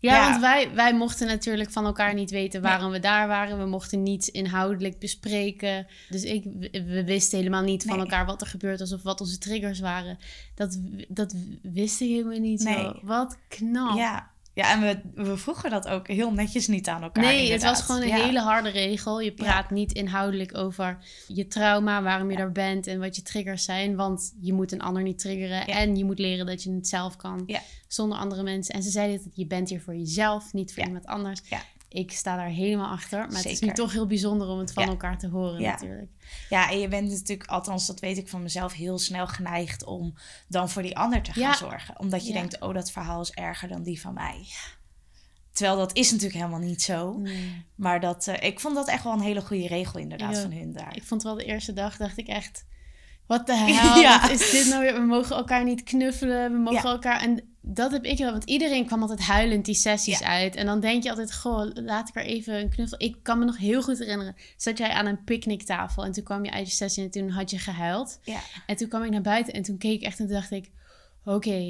Ja, 0.00 0.14
Ja. 0.16 0.28
want 0.30 0.40
wij, 0.40 0.74
wij 0.74 0.94
mochten 0.94 1.26
natuurlijk 1.26 1.70
van 1.70 1.84
elkaar 1.84 2.14
niet 2.14 2.30
weten 2.30 2.62
waarom 2.62 2.90
we 2.90 2.98
daar 3.00 3.28
waren. 3.28 3.58
We 3.58 3.66
mochten 3.66 4.02
niets 4.02 4.30
inhoudelijk 4.30 4.98
bespreken. 4.98 5.86
Dus 6.08 6.22
ik, 6.22 6.44
we 6.70 7.02
wisten 7.04 7.38
helemaal 7.38 7.62
niet 7.62 7.84
van 7.84 7.98
elkaar 7.98 8.26
wat 8.26 8.40
er 8.40 8.46
gebeurd 8.46 8.78
was 8.78 8.92
of 8.92 9.02
wat 9.02 9.20
onze 9.20 9.38
triggers 9.38 9.80
waren. 9.80 10.18
Dat, 10.54 10.78
dat 11.08 11.34
wist 11.62 12.00
ik 12.00 12.08
helemaal 12.08 12.38
niet 12.38 12.62
Nee. 12.64 12.74
zo. 12.74 12.98
Wat 13.02 13.38
knap. 13.48 13.96
Ja, 13.96 14.30
ja 14.58 14.72
en 14.72 14.80
we, 14.80 15.22
we 15.24 15.36
vroegen 15.36 15.70
dat 15.70 15.88
ook 15.88 16.08
heel 16.08 16.32
netjes 16.32 16.66
niet 16.66 16.88
aan 16.88 17.02
elkaar. 17.02 17.24
Nee, 17.24 17.52
het 17.52 17.62
was 17.62 17.82
gewoon 17.82 18.02
een 18.02 18.08
Ja. 18.08 18.24
hele 18.24 18.40
harde 18.40 18.68
regel. 18.68 19.20
Je 19.20 19.32
praat 19.32 19.70
niet 19.70 19.92
inhoudelijk 19.92 20.56
over 20.56 20.98
je 21.28 21.46
trauma, 21.46 22.02
waarom 22.02 22.30
je 22.30 22.36
daar 22.36 22.52
bent 22.52 22.86
en 22.86 22.98
wat 22.98 23.16
je 23.16 23.22
triggers 23.22 23.64
zijn. 23.64 23.96
Want 23.96 24.34
je 24.40 24.52
moet 24.52 24.72
een 24.72 24.80
ander 24.82 25.02
niet 25.02 25.18
triggeren. 25.18 25.66
En 25.66 25.96
je 25.96 26.04
moet 26.04 26.18
leren 26.18 26.46
dat 26.46 26.62
je 26.62 26.72
het 26.74 26.88
zelf 26.88 27.16
kan 27.16 27.50
zonder 27.88 28.18
andere 28.18 28.42
mensen. 28.42 28.74
En 28.74 28.82
ze 28.82 28.90
zeiden 28.90 29.20
dat 29.24 29.32
je 29.36 29.46
bent 29.46 29.68
hier 29.68 29.80
voor 29.80 29.96
jezelf, 29.96 30.52
niet 30.52 30.74
voor 30.74 30.84
iemand 30.84 31.06
anders. 31.06 31.40
Ik 31.88 32.12
sta 32.12 32.36
daar 32.36 32.48
helemaal 32.48 32.90
achter. 32.90 33.18
Maar 33.18 33.36
het 33.36 33.44
is 33.46 33.60
nu 33.60 33.72
toch 33.72 33.92
heel 33.92 34.06
bijzonder 34.06 34.48
om 34.48 34.58
het 34.58 34.72
van 34.72 34.82
Ja. 34.84 34.88
elkaar 34.88 35.18
te 35.18 35.28
horen 35.28 35.60
Ja. 35.60 35.70
natuurlijk. 35.70 36.10
Ja, 36.48 36.70
en 36.70 36.78
je 36.78 36.88
bent 36.88 37.10
natuurlijk, 37.10 37.48
althans 37.48 37.86
dat 37.86 38.00
weet 38.00 38.18
ik 38.18 38.28
van 38.28 38.42
mezelf, 38.42 38.72
heel 38.72 38.98
snel 38.98 39.26
geneigd 39.26 39.84
om 39.84 40.14
dan 40.48 40.68
voor 40.70 40.82
die 40.82 40.96
ander 40.96 41.22
te 41.22 41.32
gaan 41.32 41.42
Ja. 41.42 41.54
zorgen. 41.56 41.98
Omdat 42.00 42.26
je 42.26 42.32
denkt, 42.32 42.60
oh, 42.60 42.74
dat 42.74 42.90
verhaal 42.90 43.20
is 43.20 43.30
erger 43.30 43.68
dan 43.68 43.82
die 43.82 44.00
van 44.00 44.14
mij. 44.14 44.46
Terwijl 45.52 45.78
dat 45.78 45.96
is 45.96 46.10
natuurlijk 46.10 46.38
helemaal 46.38 46.60
niet 46.68 46.82
zo. 46.82 47.18
Nee. 47.18 47.64
Maar 47.74 48.00
dat, 48.00 48.26
eh, 48.26 48.48
ik 48.48 48.60
vond 48.60 48.74
dat 48.74 48.88
echt 48.88 49.04
wel 49.04 49.12
een 49.12 49.20
hele 49.20 49.40
goede 49.42 49.66
regel 49.66 49.98
inderdaad 50.00 50.38
van 50.38 50.52
hun 50.52 50.72
daar. 50.72 50.96
Ik 50.96 51.04
vond 51.04 51.22
wel 51.22 51.34
de 51.34 51.44
eerste 51.44 51.72
dag, 51.72 51.96
dacht 51.96 52.18
ik 52.18 52.26
echt... 52.28 52.66
Wat 53.28 53.46
de 53.46 53.56
hel, 53.64 54.00
Ja. 54.00 54.20
wat 54.20 54.30
is 54.30 54.50
dit 54.50 54.66
nou 54.68 54.82
weer? 54.82 54.94
We 54.94 55.00
mogen 55.06 55.36
elkaar 55.36 55.64
niet 55.64 55.82
knuffelen, 55.82 56.52
we 56.52 56.58
mogen 56.58 56.82
Ja. 56.88 56.92
elkaar... 56.94 57.20
En 57.20 57.42
dat 57.62 57.90
heb 57.92 58.04
ik 58.04 58.18
wel, 58.18 58.30
want 58.30 58.44
iedereen 58.44 58.86
kwam 58.86 59.00
altijd 59.00 59.20
huilend 59.20 59.64
die 59.64 59.74
sessies 59.74 60.18
Ja. 60.18 60.26
uit. 60.26 60.56
En 60.56 60.66
dan 60.66 60.80
denk 60.80 61.02
je 61.02 61.10
altijd, 61.10 61.34
goh, 61.34 61.70
laat 61.74 62.08
ik 62.08 62.16
er 62.16 62.22
even 62.24 62.54
een 62.60 62.68
knuffel... 62.70 62.98
Ik 63.00 63.16
kan 63.22 63.38
me 63.38 63.44
nog 63.44 63.56
heel 63.58 63.82
goed 63.82 63.98
herinneren, 63.98 64.36
zat 64.56 64.78
jij 64.78 64.88
aan 64.90 65.06
een 65.06 65.24
picknicktafel... 65.24 66.04
en 66.04 66.12
toen 66.12 66.24
kwam 66.24 66.44
je 66.44 66.50
uit 66.50 66.68
je 66.68 66.74
sessie 66.74 67.04
en 67.04 67.10
toen 67.10 67.28
had 67.30 67.50
je 67.50 67.58
gehuild. 67.58 68.18
Ja. 68.22 68.40
En 68.66 68.76
toen 68.76 68.88
kwam 68.88 69.02
ik 69.02 69.10
naar 69.10 69.20
buiten 69.20 69.52
en 69.52 69.62
toen 69.62 69.78
keek 69.78 69.92
ik 70.00 70.02
echt 70.02 70.18
en 70.18 70.26
toen 70.26 70.34
dacht 70.34 70.50
ik... 70.50 70.70
oké, 71.34 71.60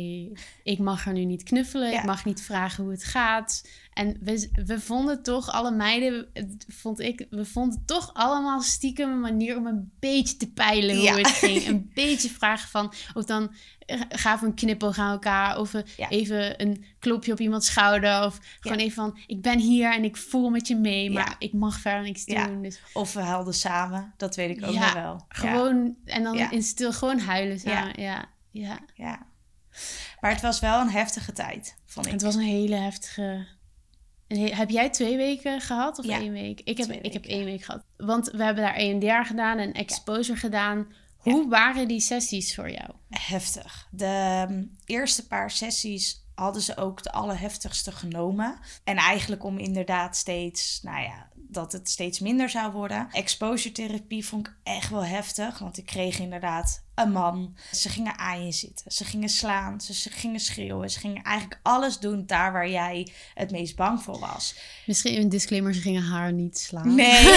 ik 0.62 0.78
mag 0.78 1.04
haar 1.04 1.14
nu 1.14 1.24
niet 1.24 1.42
knuffelen, 1.42 1.90
Ja. 1.90 1.98
ik 1.98 2.04
mag 2.04 2.24
niet 2.24 2.42
vragen 2.42 2.82
hoe 2.84 2.92
het 2.92 3.04
gaat. 3.04 3.68
En 3.92 4.16
we, 4.20 4.50
we 4.66 4.80
vonden 4.80 5.22
toch, 5.22 5.50
alle 5.52 5.70
meiden, 5.70 6.28
vond 6.68 7.00
ik, 7.00 7.26
we 7.30 7.44
vonden 7.44 7.82
toch 7.86 8.10
allemaal 8.14 8.60
stiekem 8.60 9.10
een 9.10 9.20
manier 9.20 9.56
om 9.56 9.66
een 9.66 9.92
beetje 9.98 10.36
te 10.36 10.50
peilen 10.52 10.94
hoe 10.96 11.04
Ja. 11.04 11.14
het 11.16 11.26
ging. 11.26 11.66
Een 11.66 11.90
beetje 11.94 12.28
vragen 12.30 12.68
van, 12.68 12.92
of 13.14 13.24
dan 13.24 13.54
eh, 13.78 14.00
gaven 14.08 14.40
we 14.40 14.46
een 14.46 14.54
knipoog 14.54 14.98
aan 14.98 15.10
elkaar, 15.12 15.58
of 15.58 15.74
eh, 15.74 15.82
Ja. 15.96 16.08
even 16.08 16.62
een 16.62 16.84
klopje 16.98 17.32
op 17.32 17.40
iemands 17.40 17.66
schouder, 17.66 18.24
of 18.24 18.38
gewoon 18.60 18.78
even 18.78 18.94
van, 18.94 19.18
ik 19.26 19.42
ben 19.42 19.58
hier 19.58 19.92
en 19.94 20.04
ik 20.04 20.16
voel 20.16 20.48
met 20.50 20.68
je 20.68 20.76
mee, 20.76 21.10
maar 21.10 21.36
ik 21.38 21.52
mag 21.52 21.78
verder 21.80 22.02
niks 22.02 22.24
doen. 22.24 22.62
Dus 22.62 22.80
Of 22.92 23.12
we 23.12 23.20
huilden 23.20 23.54
samen, 23.54 24.14
dat 24.16 24.36
weet 24.36 24.50
ik 24.58 24.64
ook 24.66 24.74
nog 24.74 24.92
wel. 24.92 25.02
Ja, 25.02 25.24
gewoon, 25.28 25.96
en 26.04 26.22
dan 26.22 26.36
in 26.50 26.62
stil 26.62 26.92
gewoon 26.92 27.18
huilen 27.18 27.58
samen. 27.60 28.00
Ja, 28.02 28.24
ja. 28.50 28.78
ja. 28.94 29.26
Maar 30.20 30.30
het 30.30 30.40
was 30.40 30.60
wel 30.60 30.80
een 30.80 30.90
heftige 30.90 31.32
tijd, 31.32 31.76
vond 31.86 32.06
ik. 32.06 32.12
Het 32.12 32.22
was 32.22 32.34
een 32.34 32.40
hele 32.40 32.76
heftige. 32.76 33.46
he- 34.26 34.54
heb 34.54 34.70
jij 34.70 34.90
twee 34.90 35.16
weken 35.16 35.60
gehad 35.60 35.98
of 35.98 36.04
Ja, 36.04 36.18
één 36.18 36.32
week? 36.32 36.60
Ik 36.64 36.78
heb, 36.78 36.90
ik 36.90 37.12
heb 37.12 37.24
één 37.24 37.44
week 37.44 37.62
gehad. 37.64 37.84
Want 37.96 38.30
we 38.30 38.44
hebben 38.44 38.64
daar 38.64 38.74
EMDR 38.74 39.26
gedaan 39.26 39.58
en 39.58 39.72
exposure 39.72 40.38
gedaan. 40.38 40.92
Hoe 41.16 41.48
waren 41.48 41.88
die 41.88 42.00
sessies 42.00 42.54
voor 42.54 42.70
jou? 42.70 42.90
heftig. 43.08 43.88
De 43.90 44.46
um, 44.50 44.76
eerste 44.84 45.26
paar 45.26 45.50
sessies 45.50 46.26
hadden 46.34 46.62
ze 46.62 46.76
ook 46.76 47.02
de 47.02 47.12
allerheftigste 47.12 47.92
genomen. 47.92 48.58
En 48.84 48.96
eigenlijk 48.96 49.44
om 49.44 49.58
inderdaad 49.58 50.16
steeds, 50.16 50.80
nou 50.82 51.02
ja, 51.02 51.28
dat 51.34 51.72
het 51.72 51.88
steeds 51.88 52.18
minder 52.18 52.48
zou 52.48 52.72
worden. 52.72 53.08
Exposure 53.10 53.74
therapie 53.74 54.26
vond 54.26 54.46
ik 54.46 54.56
echt 54.62 54.90
wel 54.90 55.04
heftig, 55.04 55.58
want 55.58 55.78
ik 55.78 55.86
kreeg 55.86 56.18
inderdaad 56.18 56.86
een 56.98 57.12
man. 57.12 57.56
Ze 57.72 57.88
gingen 57.88 58.18
aan 58.18 58.46
je 58.46 58.52
zitten, 58.52 58.92
ze 58.92 59.04
gingen 59.04 59.28
slaan, 59.28 59.80
ze, 59.80 59.94
ze 59.94 60.10
gingen 60.10 60.40
schreeuwen. 60.40 60.90
Ze 60.90 60.98
gingen 60.98 61.22
eigenlijk 61.22 61.60
alles 61.62 61.98
doen 61.98 62.26
daar 62.26 62.52
waar 62.52 62.68
jij 62.68 63.08
het 63.34 63.50
meest 63.50 63.76
bang 63.76 64.02
voor 64.02 64.18
was. 64.18 64.54
Misschien 64.86 65.20
een 65.20 65.28
disclaimer, 65.28 65.74
ze 65.74 65.80
gingen 65.80 66.02
haar 66.02 66.32
niet 66.32 66.58
slaan. 66.58 66.94
Nee. 66.94 67.26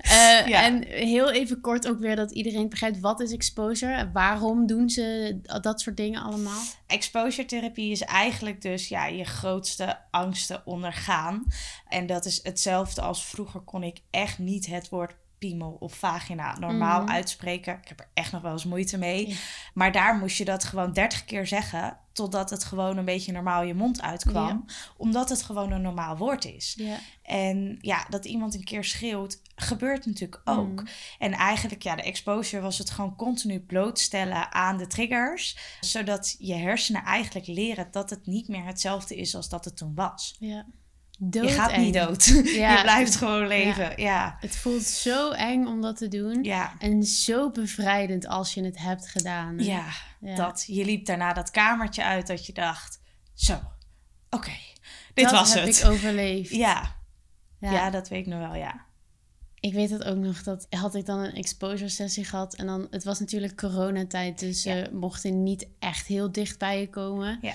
Eh, 0.00 0.46
Ja. 0.46 0.62
En 0.62 0.84
heel 0.86 1.32
even 1.32 1.60
kort 1.60 1.88
ook 1.88 1.98
weer 1.98 2.16
dat 2.16 2.30
iedereen 2.32 2.68
begrijpt 2.68 3.00
wat 3.00 3.20
is 3.20 3.32
exposure 3.32 3.92
en 3.92 4.12
waarom 4.12 4.66
doen 4.66 4.90
ze 4.90 5.38
dat 5.60 5.80
soort 5.80 5.96
dingen 5.96 6.22
allemaal. 6.22 6.62
Exposure 6.86 7.44
therapie 7.46 7.90
is 7.90 8.00
eigenlijk 8.00 8.62
dus 8.62 8.88
ja, 8.88 9.06
je 9.06 9.24
grootste 9.24 9.98
angsten 10.10 10.62
ondergaan. 10.66 11.44
En 11.88 12.06
dat 12.06 12.24
is 12.24 12.40
hetzelfde 12.42 13.00
als 13.00 13.24
vroeger 13.24 13.60
kon 13.60 13.82
ik 13.82 13.98
echt 14.10 14.38
niet 14.38 14.66
het 14.66 14.88
woord 14.88 15.14
piemel 15.48 15.76
of 15.80 15.94
vagina 15.94 16.58
normaal 16.58 17.02
Mhm. 17.02 17.10
uitspreken. 17.10 17.78
Ik 17.82 17.88
heb 17.88 18.00
er 18.00 18.08
echt 18.14 18.32
nog 18.32 18.42
wel 18.42 18.52
eens 18.52 18.64
moeite 18.64 18.98
mee. 18.98 19.28
Ja. 19.28 19.34
Maar 19.74 19.92
daar 19.92 20.16
moest 20.16 20.36
je 20.36 20.44
dat 20.44 20.64
gewoon 20.64 20.92
30 20.92 21.24
keer 21.24 21.46
zeggen 21.46 21.98
totdat 22.12 22.50
het 22.50 22.64
gewoon 22.64 22.96
een 22.96 23.04
beetje 23.04 23.32
normaal 23.32 23.62
je 23.62 23.74
mond 23.74 24.02
uitkwam. 24.02 24.64
Omdat 24.96 25.28
het 25.28 25.42
gewoon 25.42 25.70
een 25.72 25.82
normaal 25.82 26.16
woord 26.16 26.44
is. 26.44 26.74
Ja. 26.78 26.96
En 27.22 27.78
ja, 27.80 28.06
dat 28.08 28.24
iemand 28.24 28.54
een 28.54 28.64
keer 28.64 28.84
schreeuwt, 28.84 29.40
gebeurt 29.56 30.06
natuurlijk 30.06 30.40
ook. 30.44 30.80
Mm. 30.80 30.86
En 31.18 31.32
eigenlijk, 31.32 31.82
ja, 31.82 31.96
de 31.96 32.02
exposure 32.02 32.62
was 32.62 32.78
het 32.78 32.90
gewoon 32.90 33.16
continu 33.16 33.60
blootstellen 33.60 34.52
aan 34.52 34.76
de 34.76 34.86
triggers. 34.86 35.56
Zodat 35.80 36.36
je 36.38 36.54
hersenen 36.54 37.02
eigenlijk 37.04 37.46
leren 37.46 37.88
dat 37.90 38.10
het 38.10 38.26
niet 38.26 38.48
meer 38.48 38.64
hetzelfde 38.64 39.16
is 39.16 39.34
als 39.34 39.48
dat 39.48 39.64
het 39.64 39.76
toen 39.76 39.94
was. 39.94 40.36
ja. 40.38 40.66
Je 41.30 41.48
gaat 41.48 41.76
niet 41.76 41.94
dood. 41.94 42.24
Ja. 42.44 42.76
je 42.76 42.82
blijft 42.82 43.16
gewoon 43.16 43.46
leven. 43.46 43.92
Ja. 43.96 44.36
Het 44.40 44.56
voelt 44.56 44.82
zo 44.82 45.30
eng 45.30 45.66
om 45.66 45.80
dat 45.80 45.96
te 45.96 46.08
doen. 46.08 46.42
Ja. 46.44 46.72
En 46.78 47.02
zo 47.02 47.50
bevrijdend 47.50 48.26
als 48.26 48.54
je 48.54 48.64
het 48.64 48.78
hebt 48.78 49.08
gedaan. 49.08 49.58
Ja. 49.58 49.84
Dat. 50.20 50.64
Je 50.66 50.84
liep 50.84 51.06
daarna 51.06 51.32
dat 51.32 51.50
kamertje 51.50 52.04
uit 52.04 52.26
dat 52.26 52.46
je 52.46 52.52
dacht, 52.52 53.00
zo, 53.34 53.60
oké, 54.30 54.50
dit 55.14 55.24
Dat 55.24 55.32
was 55.34 55.54
heb 55.54 55.64
het. 55.66 55.78
ik 55.78 55.84
overleefd. 55.90 56.50
Ja. 56.54 56.96
Ja. 57.60 57.72
Ja. 57.72 57.90
dat 57.90 58.08
weet 58.08 58.26
ik 58.26 58.32
nog 58.32 58.38
wel, 58.38 58.54
ja. 58.54 58.84
Ik 59.60 59.72
weet 59.72 59.90
het 59.90 60.04
ook 60.04 60.16
nog, 60.16 60.42
dat 60.42 60.66
had 60.70 60.94
ik 60.94 61.06
dan 61.06 61.18
een 61.18 61.34
exposure 61.34 61.88
sessie 61.88 62.24
gehad. 62.24 62.54
En 62.54 62.66
dan, 62.66 62.86
het 62.90 63.04
was 63.04 63.18
natuurlijk 63.20 63.56
coronatijd, 63.56 64.38
dus 64.38 64.62
ze 64.62 64.70
Ja. 64.70 64.86
mochten 64.92 65.42
niet 65.42 65.66
echt 65.78 66.06
heel 66.06 66.32
dicht 66.32 66.58
bij 66.58 66.80
je 66.80 66.90
komen. 66.90 67.38
Ja. 67.42 67.54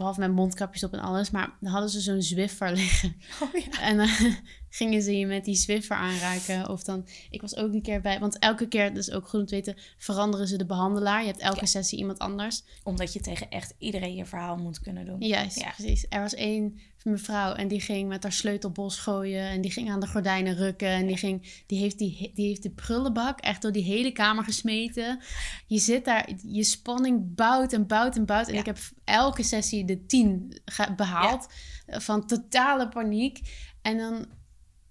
Behalve 0.00 0.20
met 0.20 0.32
mondkapjes 0.32 0.84
op 0.84 0.92
en 0.92 1.00
alles. 1.00 1.30
Maar 1.30 1.56
dan 1.60 1.72
hadden 1.72 1.90
ze 1.90 2.00
zo'n 2.00 2.22
Zwiffer 2.22 2.72
liggen. 2.72 3.16
Oh, 3.42 3.60
ja. 3.70 3.80
En 3.80 3.96
dan 3.96 4.08
gingen 4.68 5.02
ze 5.02 5.18
je 5.18 5.26
met 5.26 5.44
die 5.44 5.54
Zwiffer 5.54 5.96
aanraken. 5.96 6.68
Of 6.68 6.82
dan, 6.84 7.06
ik 7.30 7.40
was 7.40 7.56
ook 7.56 7.72
een 7.72 7.82
keer 7.82 8.00
bij, 8.00 8.18
want 8.18 8.38
elke 8.38 8.68
keer, 8.68 8.94
dus 8.94 9.10
ook 9.10 9.28
goed 9.28 9.40
om 9.40 9.46
te 9.46 9.54
weten, 9.54 9.76
veranderen 9.98 10.48
ze 10.48 10.56
de 10.58 10.66
behandelaar. 10.66 11.20
Je 11.20 11.26
hebt 11.26 11.40
elke 11.40 11.60
Ja. 11.60 11.66
sessie 11.66 11.98
iemand 11.98 12.18
anders. 12.18 12.62
Omdat 12.82 13.12
je 13.12 13.20
tegen 13.20 13.50
echt 13.50 13.74
iedereen 13.78 14.14
je 14.14 14.24
verhaal 14.26 14.56
moet 14.56 14.80
kunnen 14.80 15.06
doen. 15.06 15.20
Juist, 15.20 15.60
Ja. 15.60 15.70
precies. 15.70 16.06
Er 16.08 16.20
was 16.20 16.34
één 16.34 16.78
mevrouw 17.04 17.52
en 17.54 17.68
die 17.68 17.80
ging 17.80 18.08
met 18.08 18.22
haar 18.22 18.32
sleutelbos 18.32 18.98
gooien 18.98 19.42
en 19.48 19.60
die 19.60 19.70
ging 19.70 19.90
aan 19.90 20.00
de 20.00 20.06
gordijnen 20.06 20.54
rukken 20.54 20.88
en 20.88 21.06
die, 21.06 21.16
ging, 21.16 21.62
die, 21.66 21.78
heeft 21.78 21.98
die, 21.98 22.30
die 22.34 22.46
heeft 22.48 22.62
de 22.62 22.70
prullenbak 22.70 23.40
echt 23.40 23.62
door 23.62 23.72
die 23.72 23.82
hele 23.84 24.12
kamer 24.12 24.44
gesmeten. 24.44 25.20
Je 25.66 25.78
zit 25.78 26.04
daar, 26.04 26.28
je 26.46 26.64
spanning 26.64 27.34
bouwt 27.34 27.72
en 27.72 27.86
bouwt 27.86 28.16
en 28.16 28.24
bouwt. 28.26 28.46
En 28.48 28.54
Ja. 28.54 28.60
ik 28.60 28.66
heb 28.66 28.78
elke 29.04 29.42
sessie 29.42 29.84
de 29.84 30.06
tien 30.06 30.60
ge- 30.64 30.94
behaald 30.96 31.46
van 31.86 32.26
totale 32.26 32.88
paniek. 32.88 33.40
En 33.82 33.98
dan 33.98 34.26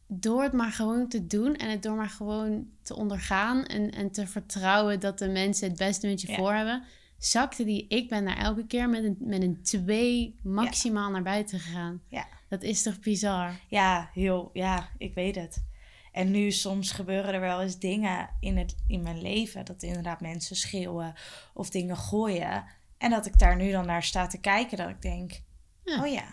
door 0.07 0.43
het 0.43 0.53
maar 0.53 0.71
gewoon 0.71 1.07
te 1.07 1.27
doen 1.27 1.55
en 1.55 1.69
het 1.69 1.83
door 1.83 1.95
maar 1.95 2.09
gewoon 2.09 2.67
te 2.83 2.95
ondergaan 2.95 3.65
en, 3.65 3.91
en 3.91 4.11
te 4.11 4.27
vertrouwen 4.27 4.99
dat 4.99 5.19
de 5.19 5.27
mensen 5.27 5.67
het 5.69 5.77
beste 5.77 6.07
met 6.07 6.21
je 6.21 6.27
Ja. 6.27 6.35
voor 6.35 6.53
hebben, 6.53 6.83
zakte 7.19 7.63
die. 7.63 7.87
Ik 7.87 8.09
ben 8.09 8.25
daar 8.25 8.37
elke 8.37 8.65
keer 8.65 8.89
met 8.89 9.03
een, 9.03 9.17
met 9.19 9.41
een 9.41 9.61
twee 9.63 10.35
maximaal 10.43 11.11
naar 11.11 11.23
buiten 11.23 11.59
gegaan. 11.59 12.01
Ja. 12.07 12.27
Dat 12.47 12.63
is 12.63 12.81
toch 12.81 12.99
bizar? 12.99 13.51
Ja, 13.67 14.09
heel, 14.13 14.49
ja, 14.53 14.89
ik 14.97 15.13
weet 15.13 15.35
het. 15.35 15.63
En 16.11 16.31
nu 16.31 16.51
soms 16.51 16.91
gebeuren 16.91 17.33
er 17.33 17.39
wel 17.39 17.61
eens 17.61 17.79
dingen 17.79 18.29
in, 18.39 18.57
het, 18.57 18.75
in 18.87 19.01
mijn 19.01 19.21
leven. 19.21 19.65
Dat 19.65 19.83
inderdaad 19.83 20.21
mensen 20.21 20.55
schreeuwen 20.55 21.13
of 21.53 21.69
dingen 21.69 21.97
gooien. 21.97 22.65
En 22.97 23.09
dat 23.09 23.25
ik 23.25 23.39
daar 23.39 23.55
nu 23.55 23.71
dan 23.71 23.85
naar 23.85 24.03
sta 24.03 24.27
te 24.27 24.39
kijken. 24.39 24.77
Dat 24.77 24.89
ik 24.89 25.01
denk, 25.01 25.41
Ja. 25.83 26.01
oh 26.03 26.11
ja, 26.11 26.23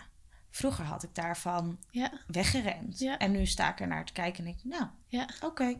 vroeger 0.49 0.85
had 0.85 1.03
ik 1.03 1.15
daarvan 1.15 1.77
Ja, 1.91 2.11
weggerend. 2.27 2.99
Ja. 2.99 3.17
En 3.17 3.31
nu 3.31 3.45
sta 3.45 3.71
ik 3.71 3.79
er 3.79 3.87
naar 3.87 4.05
te 4.05 4.13
kijken 4.13 4.45
en 4.45 4.51
denk, 4.51 4.63
nou, 4.63 4.85
ja. 5.07 5.29
oké. 5.41 5.75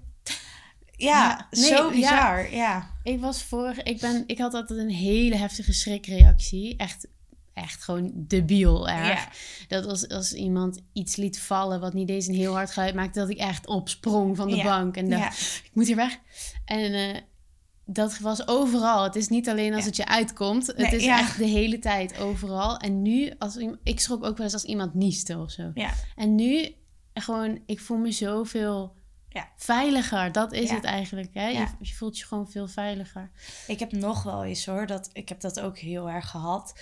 Ja, 0.97 1.47
nee, 1.51 1.63
zo 1.63 1.89
bizar. 1.89 2.53
Ja. 2.53 2.91
Ik 3.03 3.19
was 3.19 3.43
vorig, 3.43 3.83
ik 3.83 3.99
ben, 3.99 4.23
ik 4.27 4.37
had 4.37 4.53
altijd 4.53 4.79
een 4.79 4.89
hele 4.89 5.35
heftige 5.35 5.73
schrikreactie. 5.73 6.77
Echt, 6.77 7.07
echt 7.53 7.83
gewoon 7.83 8.11
debiel 8.15 8.89
erg. 8.89 9.27
Dat 9.67 9.85
als, 9.85 10.07
als 10.07 10.33
iemand 10.33 10.81
iets 10.93 11.15
liet 11.15 11.39
vallen 11.39 11.79
wat 11.79 11.93
niet 11.93 12.09
eens 12.09 12.27
een 12.27 12.35
heel 12.35 12.53
hard 12.53 12.71
geluid 12.71 12.95
maakte, 12.95 13.19
dat 13.19 13.29
ik 13.29 13.37
echt 13.37 13.67
opsprong 13.67 14.35
van 14.35 14.49
de 14.49 14.63
bank 14.63 14.97
en 14.97 15.09
dacht, 15.09 15.61
ik 15.63 15.71
moet 15.73 15.87
hier 15.87 15.95
weg. 15.95 16.17
En 16.65 16.93
eh, 16.93 17.21
dat 17.85 18.19
was 18.19 18.47
overal. 18.47 19.03
Het 19.03 19.15
is 19.15 19.27
niet 19.27 19.49
alleen 19.49 19.73
als 19.73 19.85
het 19.85 19.95
je 19.95 20.05
uitkomt. 20.05 20.67
Het 20.67 20.93
is 20.93 21.03
ja. 21.03 21.19
echt 21.19 21.37
de 21.37 21.45
hele 21.45 21.79
tijd 21.79 22.19
overal. 22.19 22.77
En 22.77 23.01
nu, 23.01 23.33
als, 23.37 23.57
ik 23.83 23.99
schrok 23.99 24.23
ook 24.23 24.37
wel 24.37 24.45
eens 24.45 24.53
als 24.53 24.63
iemand 24.63 24.93
nieste 24.93 25.37
of 25.37 25.51
zo. 25.51 25.71
En 26.15 26.35
nu, 26.35 26.75
gewoon, 27.13 27.59
ik 27.65 27.79
voel 27.79 27.97
me 27.97 28.11
zoveel 28.11 28.95
Ja. 29.29 29.49
veiliger. 29.57 30.31
Dat 30.31 30.53
is 30.53 30.69
Ja. 30.69 30.75
het 30.75 30.83
eigenlijk. 30.83 31.29
Hè? 31.33 31.47
Ja. 31.47 31.59
Je, 31.59 31.67
je 31.87 31.93
voelt 31.93 32.17
je 32.17 32.25
gewoon 32.25 32.49
veel 32.51 32.67
veiliger. 32.67 33.31
Ik 33.67 33.79
heb 33.79 33.91
nog 33.91 34.23
wel 34.23 34.43
eens 34.43 34.65
hoor, 34.65 34.85
dat, 34.87 35.09
ik 35.13 35.29
heb 35.29 35.39
dat 35.41 35.59
ook 35.59 35.77
heel 35.77 36.09
erg 36.09 36.29
gehad. 36.29 36.79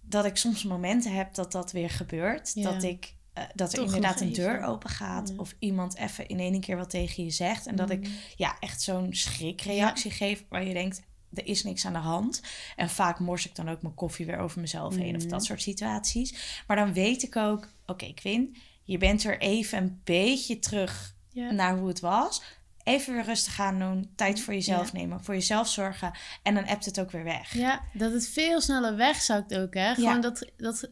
Dat 0.00 0.24
ik 0.24 0.36
soms 0.36 0.62
momenten 0.64 1.14
heb 1.14 1.34
dat 1.34 1.52
dat 1.52 1.72
weer 1.72 1.90
gebeurt. 1.90 2.62
Dat 2.62 2.82
ik 2.82 3.14
eh, 3.32 3.44
dat 3.54 3.72
er 3.72 3.82
inderdaad 3.84 4.20
een 4.20 4.32
deur 4.32 4.62
open 4.62 4.90
gaat. 4.90 5.32
Of 5.36 5.54
iemand 5.58 5.96
even 5.96 6.28
in 6.28 6.38
één 6.38 6.60
keer 6.60 6.76
wat 6.76 6.90
tegen 6.90 7.24
je 7.24 7.30
zegt. 7.30 7.66
En 7.66 7.76
dat 7.76 7.90
ik 7.90 8.06
Mm. 8.06 8.12
ja, 8.36 8.56
echt 8.60 8.82
zo'n 8.82 9.14
schrikreactie 9.14 10.10
geef 10.10 10.44
waar 10.48 10.64
je 10.64 10.72
denkt. 10.72 11.02
Er 11.34 11.46
is 11.46 11.64
niks 11.64 11.86
aan 11.86 11.92
de 11.92 11.98
hand. 11.98 12.42
En 12.76 12.90
vaak 12.90 13.18
mors 13.18 13.46
ik 13.46 13.54
dan 13.54 13.68
ook 13.68 13.82
mijn 13.82 13.94
koffie 13.94 14.26
weer 14.26 14.38
over 14.38 14.60
mezelf 14.60 14.96
heen. 14.96 15.16
Of 15.16 15.20
Mhm. 15.22 15.30
dat 15.30 15.44
soort 15.44 15.62
situaties. 15.62 16.62
Maar 16.66 16.76
dan 16.76 16.92
weet 16.92 17.22
ik 17.22 17.36
ook, 17.36 17.68
oké 17.86 18.12
Quinn, 18.14 18.56
je 18.84 18.98
bent 18.98 19.24
er 19.24 19.38
even 19.40 19.78
een 19.78 20.00
beetje 20.04 20.58
terug 20.58 21.14
Naar 21.50 21.76
hoe 21.78 21.88
het 21.88 22.00
was. 22.00 22.42
Even 22.82 23.14
weer 23.14 23.24
rustig 23.24 23.60
aan 23.60 23.78
doen. 23.78 24.10
Tijd 24.16 24.40
voor 24.40 24.54
jezelf 24.54 24.92
nemen. 24.92 25.24
Voor 25.24 25.34
jezelf 25.34 25.68
zorgen. 25.68 26.12
En 26.42 26.54
dan 26.54 26.66
appt 26.66 26.84
het 26.84 27.00
ook 27.00 27.10
weer 27.10 27.24
weg. 27.24 27.52
Ja, 27.54 27.80
dat 27.92 28.12
het 28.12 28.28
veel 28.28 28.60
sneller 28.60 28.96
wegzakt 28.96 29.54
ook, 29.56 29.74
hè? 29.74 29.94
Gewoon 29.94 30.14
Ja. 30.14 30.20
dat, 30.20 30.50
dat, 30.56 30.90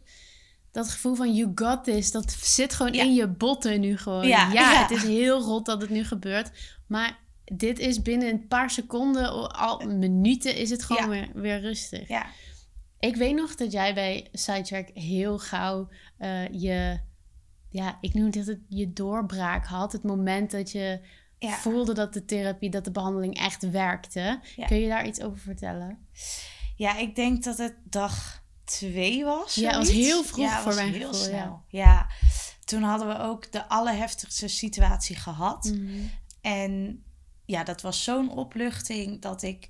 dat 0.72 0.88
gevoel 0.90 1.14
van 1.14 1.34
you 1.34 1.52
got 1.54 1.84
this, 1.84 2.10
dat 2.10 2.30
zit 2.42 2.74
gewoon 2.74 2.92
Ja. 2.92 3.02
in 3.02 3.14
je 3.14 3.26
botten 3.28 3.80
nu 3.80 3.96
gewoon. 3.98 4.26
Ja, 4.26 4.52
Ja, 4.52 4.72
ja. 4.72 4.80
het 4.82 4.90
is 4.90 5.02
heel 5.02 5.40
rot 5.42 5.66
dat 5.66 5.80
het 5.80 5.90
nu 5.90 6.04
gebeurt, 6.04 6.50
maar 6.86 7.18
dit 7.44 7.78
is 7.78 8.02
binnen 8.02 8.28
een 8.28 8.46
paar 8.46 8.70
seconden, 8.70 9.52
al 9.52 9.78
minuten, 9.86 10.56
is 10.56 10.70
het 10.70 10.82
gewoon 10.82 11.02
Ja. 11.02 11.08
weer, 11.08 11.28
weer 11.34 11.60
rustig. 11.60 12.08
Ja. 12.08 12.26
Ik 12.98 13.16
weet 13.16 13.34
nog 13.34 13.54
dat 13.54 13.72
jij 13.72 13.94
bij 13.94 14.28
Sidetrack 14.32 14.88
heel 14.94 15.38
gauw 15.38 15.88
eh, 16.18 16.48
je, 16.48 17.00
ja, 17.74 17.98
ik 18.00 18.14
noem 18.14 18.30
het 18.32 18.58
je 18.68 18.92
doorbraak 18.92 19.66
had. 19.66 19.92
Het 19.92 20.02
moment 20.02 20.50
dat 20.50 20.70
je 20.72 21.00
Ja. 21.38 21.56
voelde 21.56 21.94
dat 21.94 22.12
de 22.12 22.24
therapie, 22.24 22.70
dat 22.70 22.84
de 22.84 22.90
behandeling 22.90 23.38
echt 23.38 23.70
werkte. 23.70 24.40
Ja. 24.56 24.66
Kun 24.66 24.76
je 24.80 24.88
daar 24.88 25.06
iets 25.06 25.20
over 25.20 25.38
vertellen? 25.38 26.06
Ja, 26.76 26.96
ik 26.96 27.14
denk 27.14 27.44
dat 27.44 27.58
het 27.58 27.74
dag 27.84 28.42
twee 28.64 29.24
was. 29.24 29.54
Ja, 29.54 29.68
het 29.68 29.76
was 29.76 29.90
heel 29.90 30.24
vroeg 30.24 30.44
ja, 30.44 30.62
voor 30.62 30.74
mijn 30.74 30.92
heel 30.92 31.12
gevoel, 31.12 31.28
ja. 31.30 31.42
snel. 31.42 31.62
Ja. 31.68 32.06
Toen 32.64 32.82
hadden 32.82 33.08
we 33.08 33.18
ook 33.18 33.52
de 33.52 33.68
allerheftigste 33.68 34.48
situatie 34.48 35.16
gehad. 35.16 35.64
Mhm. 35.64 36.00
En 36.40 37.02
ja, 37.44 37.64
dat 37.64 37.80
was 37.82 38.04
zo'n 38.04 38.30
opluchting 38.30 39.20
dat 39.22 39.42
ik 39.42 39.68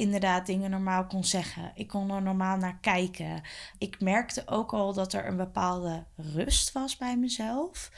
inderdaad 0.00 0.46
dingen 0.46 0.70
normaal 0.70 1.06
kon 1.06 1.24
zeggen. 1.24 1.72
Ik 1.74 1.88
kon 1.88 2.10
er 2.10 2.22
normaal 2.22 2.56
naar 2.56 2.78
kijken. 2.80 3.42
Ik 3.78 4.00
merkte 4.00 4.42
ook 4.46 4.72
al 4.72 4.92
dat 4.92 5.12
er 5.12 5.26
een 5.26 5.36
bepaalde 5.36 6.04
rust 6.16 6.72
was 6.72 6.96
bij 6.96 7.16
mezelf. 7.16 7.90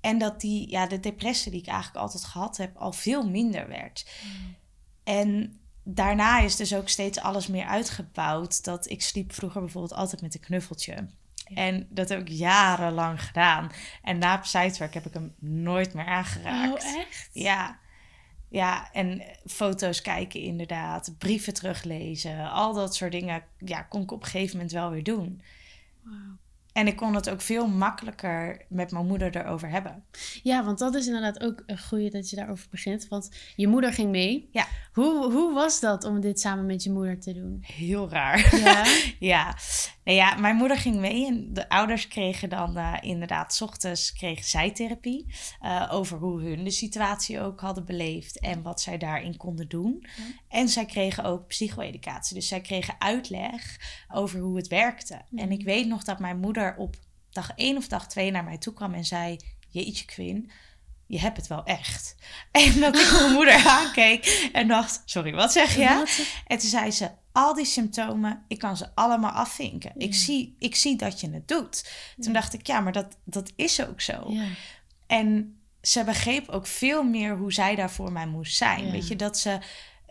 En 0.00 0.18
dat 0.18 0.40
die, 0.40 0.70
ja, 0.70 0.86
de 0.86 1.00
depressie 1.00 1.50
die 1.50 1.60
ik 1.60 1.66
eigenlijk 1.66 2.02
altijd 2.02 2.24
gehad 2.24 2.56
heb, 2.56 2.76
al 2.76 2.92
veel 2.92 3.28
minder 3.28 3.68
werd. 3.68 4.10
En 5.04 5.60
daarna 5.82 6.40
is 6.40 6.56
dus 6.56 6.74
ook 6.74 6.88
steeds 6.88 7.20
alles 7.20 7.46
meer 7.46 7.66
uitgebouwd. 7.66 8.64
Dat 8.64 8.90
ik 8.90 9.02
sliep 9.02 9.32
vroeger 9.32 9.60
bijvoorbeeld 9.60 9.94
altijd 9.94 10.22
met 10.22 10.34
een 10.34 10.40
knuffeltje. 10.40 11.08
En 11.54 11.86
dat 11.90 12.08
heb 12.08 12.20
ik 12.20 12.28
jarenlang 12.28 13.22
gedaan. 13.22 13.70
En 14.02 14.18
na 14.18 14.36
Psytwerk 14.36 14.94
heb 14.94 15.06
ik 15.06 15.12
hem 15.12 15.34
nooit 15.38 15.94
meer 15.94 16.06
aangeraakt. 16.06 16.84
Oh, 16.84 16.98
echt? 16.98 17.28
Ja. 17.32 17.78
Ja, 18.50 18.92
en 18.92 19.22
foto's 19.46 20.02
kijken 20.02 20.40
inderdaad, 20.40 21.14
brieven 21.18 21.54
teruglezen, 21.54 22.50
al 22.50 22.74
dat 22.74 22.94
soort 22.94 23.12
dingen, 23.12 23.42
ja, 23.58 23.82
kon 23.82 24.02
ik 24.02 24.10
op 24.10 24.22
een 24.22 24.28
gegeven 24.28 24.56
moment 24.56 24.72
wel 24.72 24.90
weer 24.90 25.02
doen. 25.02 25.42
En 26.72 26.86
ik 26.86 26.96
kon 26.96 27.14
het 27.14 27.30
ook 27.30 27.40
veel 27.40 27.68
makkelijker 27.68 28.64
met 28.68 28.90
mijn 28.90 29.06
moeder 29.06 29.36
erover 29.36 29.70
hebben. 29.70 30.04
Ja, 30.42 30.64
want 30.64 30.78
dat 30.78 30.94
is 30.94 31.06
inderdaad 31.06 31.42
ook 31.42 31.62
een 31.66 31.78
goede 31.78 32.10
dat 32.10 32.30
je 32.30 32.36
daarover 32.36 32.66
begint. 32.70 33.08
Want 33.08 33.30
je 33.56 33.68
moeder 33.68 33.92
ging 33.92 34.10
mee. 34.10 34.48
Ja. 34.52 34.66
Hoe, 34.92 35.32
hoe 35.32 35.54
was 35.54 35.80
dat 35.80 36.04
om 36.04 36.20
dit 36.20 36.40
samen 36.40 36.66
met 36.66 36.82
je 36.82 36.90
moeder 36.90 37.20
te 37.20 37.32
doen? 37.32 37.58
Heel 37.62 38.10
raar. 38.10 38.56
Ja. 38.56 38.84
ja. 39.32 39.56
Nou 40.04 40.16
ja, 40.16 40.34
mijn 40.34 40.56
moeder 40.56 40.76
ging 40.76 40.96
mee 40.96 41.26
en 41.26 41.52
de 41.52 41.68
ouders 41.68 42.08
kregen 42.08 42.48
dan 42.48 42.76
eh, 42.76 42.94
inderdaad, 43.00 43.54
's 43.54 43.60
ochtends 43.60 44.12
kregen 44.12 44.44
zij 44.44 44.70
therapie 44.70 45.26
eh, 45.60 45.88
over 45.90 46.18
hoe 46.18 46.42
hun 46.42 46.64
de 46.64 46.70
situatie 46.70 47.40
ook 47.40 47.60
hadden 47.60 47.84
beleefd 47.84 48.40
en 48.40 48.62
wat 48.62 48.80
zij 48.80 48.98
daarin 48.98 49.36
konden 49.36 49.68
doen. 49.68 50.06
Ja. 50.16 50.22
En 50.48 50.68
zij 50.68 50.84
kregen 50.84 51.24
ook 51.24 51.46
psycho-educatie, 51.46 52.34
dus 52.34 52.48
zij 52.48 52.60
kregen 52.60 52.94
uitleg 52.98 53.78
over 54.12 54.40
hoe 54.40 54.56
het 54.56 54.68
werkte. 54.68 55.22
Mhm. 55.28 55.42
En 55.42 55.50
ik 55.50 55.64
weet 55.64 55.86
nog 55.86 56.04
dat 56.04 56.18
mijn 56.18 56.38
moeder 56.38 56.59
op 56.76 56.96
dag 57.30 57.52
1 57.56 57.76
of 57.76 57.88
dag 57.88 58.08
2 58.08 58.30
naar 58.30 58.44
mij 58.44 58.58
toe 58.58 58.72
kwam 58.72 58.94
en 58.94 59.04
zei: 59.04 59.36
Jeetje, 59.68 60.04
Quinn. 60.04 60.50
Je 61.06 61.20
hebt 61.20 61.36
het 61.36 61.46
wel 61.46 61.64
echt. 61.64 62.16
En 62.50 62.80
dat 62.80 62.98
ik 62.98 63.12
mijn 63.12 63.32
moeder 63.32 63.66
aankeek 63.78 64.50
en 64.52 64.68
dacht: 64.68 65.02
Sorry, 65.04 65.32
wat 65.32 65.52
zeg 65.52 65.76
je? 65.76 65.88
Wat? 65.88 66.20
En 66.46 66.58
toen 66.58 66.68
zei 66.68 66.90
ze, 66.90 67.10
al 67.32 67.54
die 67.54 67.64
symptomen, 67.64 68.44
ik 68.48 68.58
kan 68.58 68.76
ze 68.76 68.86
allemaal 68.94 69.30
afvinken. 69.30 69.92
Ik, 69.96 70.14
zie, 70.14 70.56
ik 70.58 70.74
zie 70.74 70.96
dat 70.96 71.20
je 71.20 71.30
het 71.30 71.48
doet. 71.48 71.90
Toen 72.18 72.32
dacht 72.32 72.54
ik, 72.54 72.66
ja, 72.66 72.80
maar 72.80 72.92
dat, 72.92 73.16
dat 73.24 73.52
is 73.56 73.86
ook 73.86 74.00
zo. 74.00 74.24
Ja. 74.28 74.44
En 75.06 75.60
ze 75.82 76.04
begreep 76.04 76.48
ook 76.48 76.66
veel 76.66 77.02
meer 77.02 77.36
hoe 77.36 77.52
zij 77.52 77.74
daar 77.74 77.90
voor 77.90 78.12
mij 78.12 78.26
moest 78.26 78.56
zijn. 78.56 78.90
Weet 78.90 79.08
je, 79.08 79.16
dat 79.16 79.38
ze... 79.38 79.58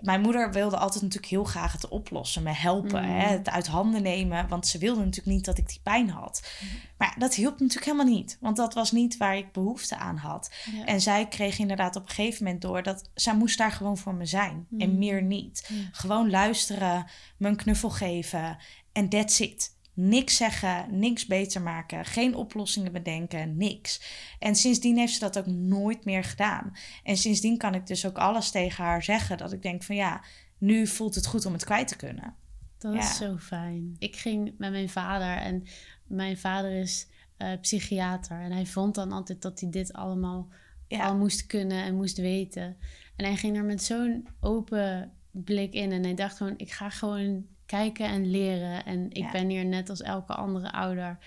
Mijn 0.02 0.22
moeder 0.22 0.52
wilde 0.52 0.78
altijd 0.78 1.04
natuurlijk 1.04 1.32
heel 1.32 1.44
graag 1.44 1.72
het 1.72 1.88
oplossen, 1.88 2.44
me 2.44 2.52
helpen, 2.54 3.04
Mm. 3.04 3.10
hè, 3.10 3.28
het 3.28 3.50
uit 3.50 3.68
handen 3.68 4.02
nemen. 4.02 4.48
Want 4.48 4.68
ze 4.68 4.78
wilde 4.78 5.00
natuurlijk 5.00 5.36
niet 5.36 5.46
dat 5.46 5.58
ik 5.58 5.68
die 5.68 5.80
pijn 5.84 6.10
had. 6.10 6.50
Mm. 6.62 6.68
Maar 6.98 7.16
dat 7.18 7.34
hielp 7.36 7.60
natuurlijk 7.60 7.86
helemaal 7.92 8.14
niet. 8.16 8.38
Want 8.40 8.58
dat 8.58 8.74
was 8.74 8.92
niet 8.92 9.18
waar 9.18 9.38
ik 9.38 9.52
behoefte 9.52 9.96
aan 9.98 10.18
had. 10.18 10.52
Ja. 10.76 10.86
En 10.86 11.02
zij 11.02 11.28
kreeg 11.28 11.60
inderdaad 11.60 11.96
op 11.96 12.02
een 12.10 12.16
gegeven 12.16 12.44
moment 12.44 12.62
door 12.62 12.84
dat 12.84 13.10
zij 13.14 13.36
moest 13.36 13.58
daar 13.58 13.72
gewoon 13.72 13.98
voor 13.98 14.14
me 14.16 14.26
zijn. 14.26 14.68
En 14.78 14.90
Mm. 14.92 14.98
meer 14.98 15.22
niet. 15.22 15.70
Gewoon 15.92 16.30
luisteren, 16.30 17.06
me 17.38 17.48
een 17.48 17.56
knuffel 17.56 17.90
geven 17.90 18.58
en 18.92 19.10
that's 19.10 19.40
it. 19.40 19.78
Niks 20.02 20.36
zeggen, 20.38 21.00
niks 21.00 21.26
beter 21.26 21.62
maken, 21.62 22.06
geen 22.06 22.36
oplossingen 22.36 22.92
bedenken, 22.92 23.58
niks. 23.58 24.02
En 24.40 24.56
sindsdien 24.56 24.98
heeft 24.98 25.14
ze 25.14 25.20
dat 25.20 25.38
ook 25.38 25.46
nooit 25.46 26.06
meer 26.06 26.24
gedaan. 26.24 26.72
En 27.04 27.18
sindsdien 27.18 27.58
kan 27.58 27.76
ik 27.76 27.88
dus 27.88 28.06
ook 28.06 28.18
alles 28.18 28.52
tegen 28.52 28.84
haar 28.84 29.04
zeggen. 29.04 29.38
Dat 29.38 29.52
ik 29.54 29.62
denk 29.62 29.84
van 29.84 29.96
ja, 29.96 30.24
nu 30.58 30.88
voelt 30.88 31.16
het 31.16 31.26
goed 31.26 31.46
om 31.46 31.54
het 31.54 31.66
kwijt 31.66 31.88
te 31.88 31.96
kunnen. 31.96 32.36
Dat 32.78 32.94
Ja. 32.94 33.00
is 33.00 33.16
zo 33.18 33.38
fijn. 33.38 33.96
Ik 34.00 34.16
ging 34.16 34.54
met 34.58 34.72
mijn 34.72 34.90
vader 34.90 35.38
en 35.38 35.64
mijn 36.08 36.38
vader 36.38 36.72
is 36.72 37.08
eh, 37.38 37.52
psychiater. 37.62 38.42
En 38.42 38.52
hij 38.52 38.66
vond 38.66 38.96
dan 38.96 39.12
altijd 39.12 39.42
dat 39.42 39.60
hij 39.60 39.70
dit 39.70 39.94
allemaal 39.94 40.48
Ja. 40.88 41.06
al 41.08 41.18
moest 41.18 41.46
kunnen 41.46 41.84
en 41.84 41.96
moest 41.96 42.18
weten. 42.18 42.78
En 43.16 43.26
hij 43.26 43.36
ging 43.36 43.58
er 43.58 43.64
met 43.64 43.84
zo'n 43.84 44.28
open 44.40 45.12
blik 45.32 45.74
in. 45.74 45.92
En 45.92 46.04
hij 46.04 46.14
dacht 46.14 46.38
gewoon, 46.38 46.54
ik 46.58 46.72
ga 46.72 46.90
gewoon 46.90 47.46
kijken 47.70 48.06
en 48.06 48.30
leren. 48.30 48.86
En 48.86 49.10
ik 49.10 49.18
Ja. 49.24 49.32
ben 49.32 49.50
hier 49.50 49.66
net 49.66 49.90
als 49.90 50.02
elke 50.02 50.34
andere 50.34 50.72
ouder. 50.72 51.18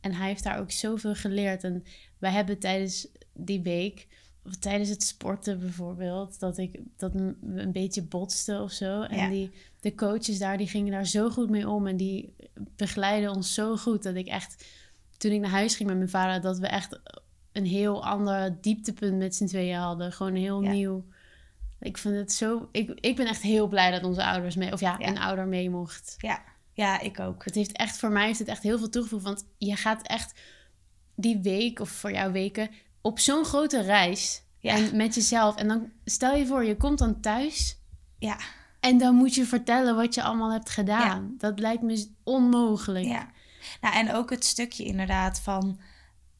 En 0.00 0.14
hij 0.14 0.26
heeft 0.28 0.42
daar 0.44 0.58
ook 0.58 0.70
zoveel 0.70 1.14
geleerd. 1.14 1.64
En 1.64 1.84
wij 2.18 2.30
hebben 2.30 2.58
tijdens 2.58 3.08
die 3.34 3.60
week, 3.62 4.06
of 4.44 4.56
tijdens 4.56 4.88
het 4.88 5.02
sporten 5.02 5.58
bijvoorbeeld, 5.60 6.40
dat 6.40 6.58
ik 6.58 6.80
dat 6.96 7.14
een 7.14 7.72
beetje 7.72 8.02
botste 8.02 8.60
of 8.62 8.70
zo. 8.72 9.02
En 9.02 9.16
Ja. 9.16 9.28
die, 9.28 9.50
de 9.80 9.94
coaches 9.94 10.38
daar, 10.38 10.56
die 10.58 10.66
gingen 10.68 10.92
daar 10.92 11.06
zo 11.06 11.30
goed 11.30 11.50
mee 11.50 11.68
om. 11.68 11.86
En 11.86 11.96
die 11.96 12.34
begeleiden 12.76 13.30
ons 13.30 13.54
zo 13.54 13.76
goed 13.76 14.02
dat 14.02 14.14
ik 14.14 14.26
echt, 14.26 14.66
toen 15.16 15.32
ik 15.32 15.40
naar 15.40 15.50
huis 15.50 15.76
ging 15.76 15.88
met 15.88 15.98
mijn 15.98 16.10
vader, 16.10 16.40
dat 16.40 16.58
we 16.58 16.66
echt 16.66 17.00
een 17.52 17.66
heel 17.66 18.04
ander 18.04 18.58
dieptepunt 18.60 19.18
met 19.18 19.34
z'n 19.34 19.46
tweeën 19.46 19.76
hadden. 19.78 20.12
Gewoon 20.12 20.34
heel 20.34 20.62
Ja. 20.62 20.70
nieuw. 20.72 21.04
Ik 21.82 21.98
vind 21.98 22.14
het 22.16 22.32
zo. 22.32 22.68
Ik, 22.72 22.90
ik 23.00 23.16
ben 23.16 23.26
echt 23.26 23.42
heel 23.42 23.66
blij 23.66 23.90
dat 23.90 24.04
onze 24.04 24.24
ouders 24.24 24.56
mee, 24.56 24.72
of 24.72 24.80
ja, 24.80 24.96
Ja. 24.98 25.06
een 25.08 25.18
ouder 25.18 25.46
mee 25.46 25.70
mocht. 25.70 26.14
Ja, 26.18 26.42
ja 26.72 27.00
ik 27.00 27.20
ook. 27.20 27.44
Het 27.44 27.54
heeft 27.54 27.72
echt 27.76 27.98
voor 27.98 28.10
mij 28.10 28.26
heeft 28.26 28.38
het 28.38 28.48
echt 28.48 28.62
heel 28.62 28.78
veel 28.78 28.88
toegevoegd. 28.88 29.24
Want 29.24 29.44
je 29.58 29.76
gaat 29.76 30.06
echt 30.06 30.40
die 31.16 31.38
week 31.42 31.80
of 31.80 31.88
voor 31.90 32.12
jouw 32.12 32.30
weken 32.30 32.70
op 33.00 33.18
zo'n 33.18 33.44
grote 33.44 33.82
reis. 33.82 34.42
Ja. 34.58 34.74
En 34.76 34.96
met 34.96 35.14
jezelf. 35.14 35.56
En 35.56 35.68
dan 35.68 35.90
stel 36.04 36.34
je 36.36 36.46
voor, 36.46 36.64
je 36.64 36.76
komt 36.76 36.98
dan 36.98 37.20
thuis. 37.20 37.78
Ja, 38.18 38.36
En 38.80 38.98
dan 38.98 39.14
moet 39.14 39.34
je 39.34 39.44
vertellen 39.44 39.96
wat 39.96 40.14
je 40.14 40.22
allemaal 40.22 40.52
hebt 40.52 40.70
gedaan. 40.70 41.34
Dat 41.38 41.58
lijkt 41.58 41.82
me 41.82 42.10
onmogelijk. 42.22 43.06
ja. 43.06 43.30
Nou, 43.80 43.94
en 43.94 44.14
ook 44.14 44.30
het 44.30 44.44
stukje 44.44 44.84
inderdaad 44.84 45.40
van... 45.40 45.80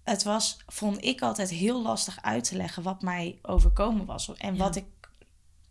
Het 0.02 0.22
was, 0.22 0.56
vond 0.66 1.04
ik 1.04 1.20
altijd 1.22 1.50
heel 1.50 1.82
lastig 1.82 2.22
uit 2.22 2.44
te 2.44 2.56
leggen 2.56 2.82
wat 2.82 3.02
mij 3.02 3.38
overkomen 3.42 4.06
was. 4.06 4.32
En 4.36 4.52
Ja. 4.54 4.58
wat 4.58 4.76
ik 4.76 4.84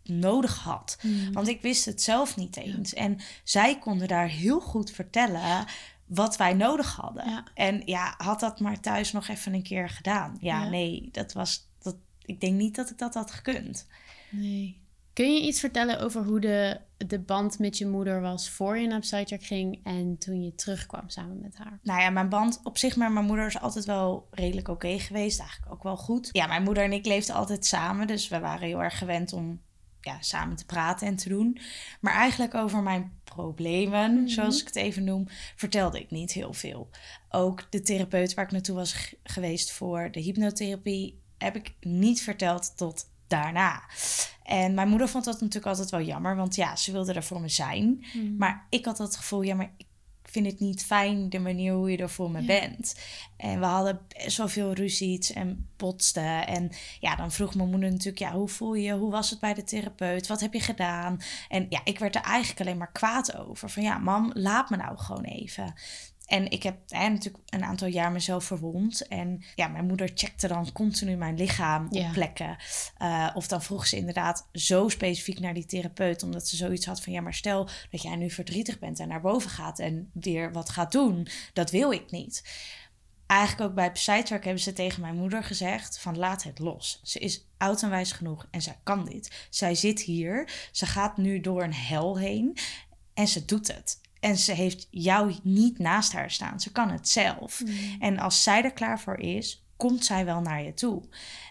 nodig 0.04 0.58
had. 0.58 0.98
Mm. 1.02 1.32
Want 1.32 1.48
ik 1.48 1.62
wist 1.62 1.84
het 1.84 2.02
zelf 2.02 2.36
niet 2.36 2.56
eens. 2.56 2.94
En 2.94 3.18
zij 3.44 3.78
konden 3.78 4.08
daar 4.08 4.28
heel 4.28 4.60
goed 4.60 4.90
vertellen 4.90 5.64
wat 6.06 6.36
wij 6.36 6.52
nodig 6.54 6.96
hadden. 6.96 7.30
Ja. 7.30 7.44
En 7.54 7.82
ja, 7.84 8.14
had 8.16 8.40
dat 8.40 8.60
maar 8.60 8.80
thuis 8.80 9.12
nog 9.12 9.28
even 9.28 9.54
een 9.54 9.62
keer 9.62 9.88
gedaan. 9.88 10.36
Ja, 10.40 10.62
Ja. 10.62 10.68
nee, 10.68 11.08
dat 11.12 11.32
was. 11.32 11.68
Dat, 11.78 11.96
ik 12.24 12.40
denk 12.40 12.54
niet 12.54 12.74
dat 12.76 12.90
ik 12.90 12.98
dat 12.98 13.14
had 13.14 13.30
gekund. 13.30 13.86
Nee. 14.30 14.80
Kun 15.12 15.34
je 15.34 15.40
iets 15.46 15.60
vertellen 15.60 16.00
over 16.00 16.24
hoe 16.24 16.40
de, 16.40 16.80
de 16.96 17.18
band 17.18 17.58
met 17.58 17.78
je 17.78 17.86
moeder 17.86 18.20
was 18.20 18.50
voor 18.50 18.78
je 18.78 18.86
naar 18.86 19.00
Psychiatric 19.00 19.42
ging 19.44 19.80
en 19.84 20.18
toen 20.18 20.42
je 20.42 20.54
terugkwam 20.54 21.08
samen 21.08 21.40
met 21.40 21.56
haar? 21.56 21.78
Nou 21.82 22.00
ja, 22.00 22.10
mijn 22.10 22.28
band 22.28 22.60
op 22.62 22.78
zich 22.78 22.96
met 22.96 23.12
mijn 23.12 23.26
moeder 23.26 23.46
is 23.46 23.60
altijd 23.60 23.84
wel 23.84 24.28
redelijk 24.30 24.68
oké 24.68 24.98
geweest. 24.98 25.40
Eigenlijk 25.40 25.72
ook 25.72 25.82
wel 25.82 25.96
goed. 25.96 26.28
Ja, 26.32 26.46
mijn 26.46 26.62
moeder 26.62 26.84
en 26.84 26.92
ik 26.92 27.06
leefden 27.06 27.34
altijd 27.34 27.66
samen. 27.66 28.06
Dus 28.06 28.28
we 28.28 28.38
waren 28.38 28.66
heel 28.66 28.82
erg 28.82 28.98
gewend 28.98 29.32
om 29.32 29.60
ja, 30.04 30.16
samen 30.20 30.56
te 30.56 30.66
praten 30.66 31.06
en 31.06 31.16
te 31.16 31.28
doen. 31.28 31.58
Maar 32.00 32.14
eigenlijk 32.14 32.54
over 32.54 32.82
mijn 32.82 33.12
problemen, 33.24 34.14
Mhm. 34.14 34.26
zoals 34.28 34.60
ik 34.60 34.66
het 34.66 34.76
even 34.76 35.04
noem, 35.04 35.26
vertelde 35.56 36.00
ik 36.00 36.10
niet 36.10 36.32
heel 36.32 36.52
veel. 36.52 36.90
Ook 37.28 37.66
de 37.70 37.80
therapeut 37.82 38.34
waar 38.34 38.44
ik 38.44 38.50
naartoe 38.50 38.76
was 38.76 39.14
geweest 39.22 39.72
voor 39.72 40.08
de 40.10 40.20
hypnotherapie, 40.20 41.20
heb 41.38 41.56
ik 41.56 41.74
niet 41.80 42.22
verteld 42.22 42.76
tot 42.76 43.10
daarna. 43.26 43.82
En 44.42 44.74
mijn 44.74 44.88
moeder 44.88 45.08
vond 45.08 45.24
dat 45.24 45.40
natuurlijk 45.40 45.66
altijd 45.66 45.90
wel 45.90 46.00
jammer, 46.00 46.36
want 46.36 46.54
ja, 46.54 46.76
ze 46.76 46.92
wilde 46.92 47.12
er 47.12 47.22
voor 47.24 47.40
me 47.40 47.48
zijn. 47.48 48.04
Mm. 48.12 48.36
Maar 48.36 48.66
ik 48.70 48.84
had 48.84 48.98
het 48.98 49.16
gevoel, 49.16 49.42
ja, 49.42 49.54
maar 49.54 49.72
ik 49.76 49.86
vind 50.32 50.46
het 50.46 50.60
niet 50.60 50.84
fijn 50.84 51.28
de 51.28 51.38
manier 51.38 51.72
hoe 51.72 51.90
je 51.90 51.96
er 51.96 52.10
voor 52.10 52.30
me 52.30 52.40
Ja. 52.40 52.46
bent. 52.46 52.94
En 53.36 53.60
we 53.60 53.66
hadden 53.66 54.00
best 54.08 54.36
wel 54.36 54.48
veel 54.48 54.72
ruzies 54.72 55.32
en 55.32 55.68
botsten. 55.76 56.46
En 56.46 56.70
ja, 57.00 57.16
dan 57.16 57.32
vroeg 57.32 57.54
mijn 57.54 57.70
moeder 57.70 57.90
natuurlijk, 57.90 58.18
ja, 58.18 58.32
hoe 58.32 58.48
voel 58.48 58.74
je? 58.74 58.92
Hoe 58.92 59.10
was 59.10 59.30
het 59.30 59.40
bij 59.40 59.54
de 59.54 59.64
therapeut? 59.64 60.26
Wat 60.26 60.40
heb 60.40 60.52
je 60.52 60.60
gedaan? 60.60 61.20
En 61.48 61.66
ja, 61.68 61.80
ik 61.84 61.98
werd 61.98 62.14
er 62.14 62.22
eigenlijk 62.22 62.60
alleen 62.60 62.78
maar 62.78 62.92
kwaad 62.92 63.36
over. 63.36 63.70
Van 63.70 63.82
ja, 63.82 63.98
mam, 63.98 64.30
laat 64.34 64.70
me 64.70 64.76
nou 64.76 64.98
gewoon 64.98 65.24
even. 65.24 65.74
En 66.26 66.50
ik 66.50 66.62
heb 66.62 66.76
hè, 66.88 67.08
natuurlijk 67.08 67.44
een 67.48 67.64
aantal 67.64 67.88
jaar 67.88 68.12
mezelf 68.12 68.44
verwond. 68.44 69.08
En 69.08 69.42
ja, 69.54 69.68
mijn 69.68 69.86
moeder 69.86 70.10
checkte 70.14 70.48
dan 70.48 70.72
continu 70.72 71.16
mijn 71.16 71.36
lichaam 71.36 71.86
Ja. 71.90 72.06
op 72.06 72.12
plekken. 72.12 72.56
Eh, 72.96 73.30
of 73.34 73.48
dan 73.48 73.62
vroeg 73.62 73.86
ze 73.86 73.96
inderdaad 73.96 74.48
zo 74.52 74.88
specifiek 74.88 75.40
naar 75.40 75.54
die 75.54 75.66
therapeut. 75.66 76.22
Omdat 76.22 76.48
ze 76.48 76.56
zoiets 76.56 76.86
had 76.86 77.02
van... 77.02 77.12
ja, 77.12 77.20
maar 77.20 77.34
stel 77.34 77.68
dat 77.90 78.02
jij 78.02 78.16
nu 78.16 78.30
verdrietig 78.30 78.78
bent 78.78 79.00
en 79.00 79.08
naar 79.08 79.20
boven 79.20 79.50
gaat... 79.50 79.78
en 79.78 80.10
weer 80.12 80.52
wat 80.52 80.70
gaat 80.70 80.92
doen. 80.92 81.26
Dat 81.52 81.70
wil 81.70 81.92
ik 81.92 82.10
niet. 82.10 82.42
Eigenlijk 83.26 83.70
ook 83.70 83.76
bij 83.76 83.92
Psytrack 83.92 84.44
hebben 84.44 84.62
ze 84.62 84.72
tegen 84.72 85.00
mijn 85.00 85.16
moeder 85.16 85.44
gezegd... 85.44 85.98
van 85.98 86.18
laat 86.18 86.42
het 86.42 86.58
los. 86.58 87.00
Ze 87.02 87.18
is 87.18 87.46
oud 87.58 87.82
en 87.82 87.90
wijs 87.90 88.12
genoeg 88.12 88.46
en 88.50 88.62
zij 88.62 88.78
kan 88.82 89.04
dit. 89.04 89.46
Zij 89.50 89.74
zit 89.74 90.00
hier. 90.00 90.50
Ze 90.72 90.86
gaat 90.86 91.16
nu 91.16 91.40
door 91.40 91.62
een 91.62 91.74
hel 91.74 92.18
heen. 92.18 92.56
En 93.14 93.28
ze 93.28 93.44
doet 93.44 93.66
het. 93.74 94.00
En 94.22 94.36
ze 94.36 94.52
heeft 94.52 94.86
jou 94.90 95.34
niet 95.42 95.78
naast 95.78 96.12
haar 96.12 96.30
staan. 96.30 96.60
Ze 96.60 96.72
kan 96.72 96.90
het 96.90 97.08
zelf. 97.08 97.60
Mm. 97.64 97.96
En 98.00 98.18
als 98.18 98.42
zij 98.42 98.62
er 98.62 98.72
klaar 98.72 99.00
voor 99.00 99.18
is, 99.18 99.64
komt 99.76 100.04
zij 100.04 100.24
wel 100.24 100.40
naar 100.40 100.62
je 100.62 100.74
toe. 100.74 101.02